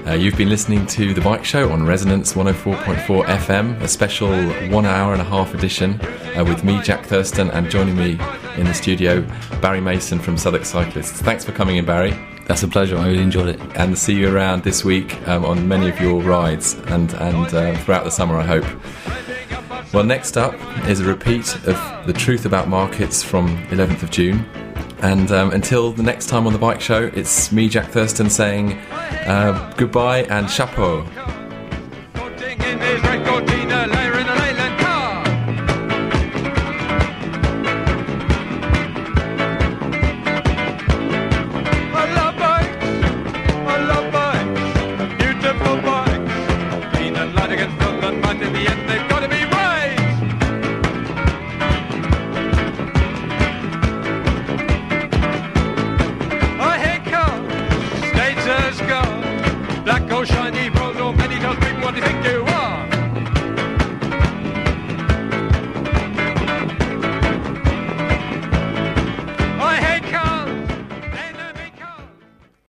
Uh, 0.07 0.13
you've 0.13 0.37
been 0.37 0.47
listening 0.47 0.85
to 0.87 1.13
The 1.13 1.19
Bike 1.19 1.43
Show 1.43 1.69
on 1.69 1.85
Resonance 1.85 2.31
104.4 2.31 3.25
FM, 3.25 3.81
a 3.81 3.89
special 3.89 4.29
one 4.69 4.85
hour 4.85 5.11
and 5.11 5.21
a 5.21 5.25
half 5.25 5.53
edition 5.53 5.99
uh, 6.37 6.45
with 6.45 6.63
me, 6.63 6.81
Jack 6.81 7.05
Thurston, 7.05 7.51
and 7.51 7.69
joining 7.69 7.97
me 7.97 8.11
in 8.55 8.67
the 8.67 8.73
studio, 8.73 9.21
Barry 9.61 9.81
Mason 9.81 10.17
from 10.17 10.37
Southwark 10.37 10.63
Cyclists. 10.63 11.21
Thanks 11.21 11.43
for 11.43 11.51
coming 11.51 11.75
in, 11.75 11.83
Barry. 11.83 12.17
That's 12.45 12.63
a 12.63 12.69
pleasure. 12.69 12.97
I 12.97 13.07
really 13.07 13.21
enjoyed 13.21 13.49
it. 13.49 13.59
And 13.75 13.97
see 13.97 14.13
you 14.13 14.33
around 14.33 14.63
this 14.63 14.85
week 14.85 15.27
um, 15.27 15.43
on 15.43 15.67
many 15.67 15.89
of 15.89 15.99
your 15.99 16.21
rides 16.21 16.75
and, 16.85 17.13
and 17.15 17.53
uh, 17.53 17.77
throughout 17.79 18.05
the 18.05 18.11
summer, 18.11 18.37
I 18.37 18.45
hope. 18.45 19.93
Well, 19.93 20.05
next 20.05 20.37
up 20.37 20.55
is 20.87 21.01
a 21.01 21.03
repeat 21.03 21.53
of 21.67 22.07
The 22.07 22.13
Truth 22.13 22.45
About 22.45 22.69
Markets 22.69 23.23
from 23.23 23.57
11th 23.67 24.03
of 24.03 24.11
June. 24.11 24.45
And 24.99 25.31
um, 25.31 25.51
until 25.51 25.91
the 25.91 26.03
next 26.03 26.27
time 26.27 26.47
on 26.47 26.53
the 26.53 26.59
bike 26.59 26.81
show, 26.81 27.11
it's 27.13 27.51
me, 27.51 27.69
Jack 27.69 27.91
Thurston, 27.91 28.29
saying 28.29 28.73
uh, 28.73 29.73
goodbye 29.77 30.23
and 30.23 30.49
chapeau. 30.49 31.05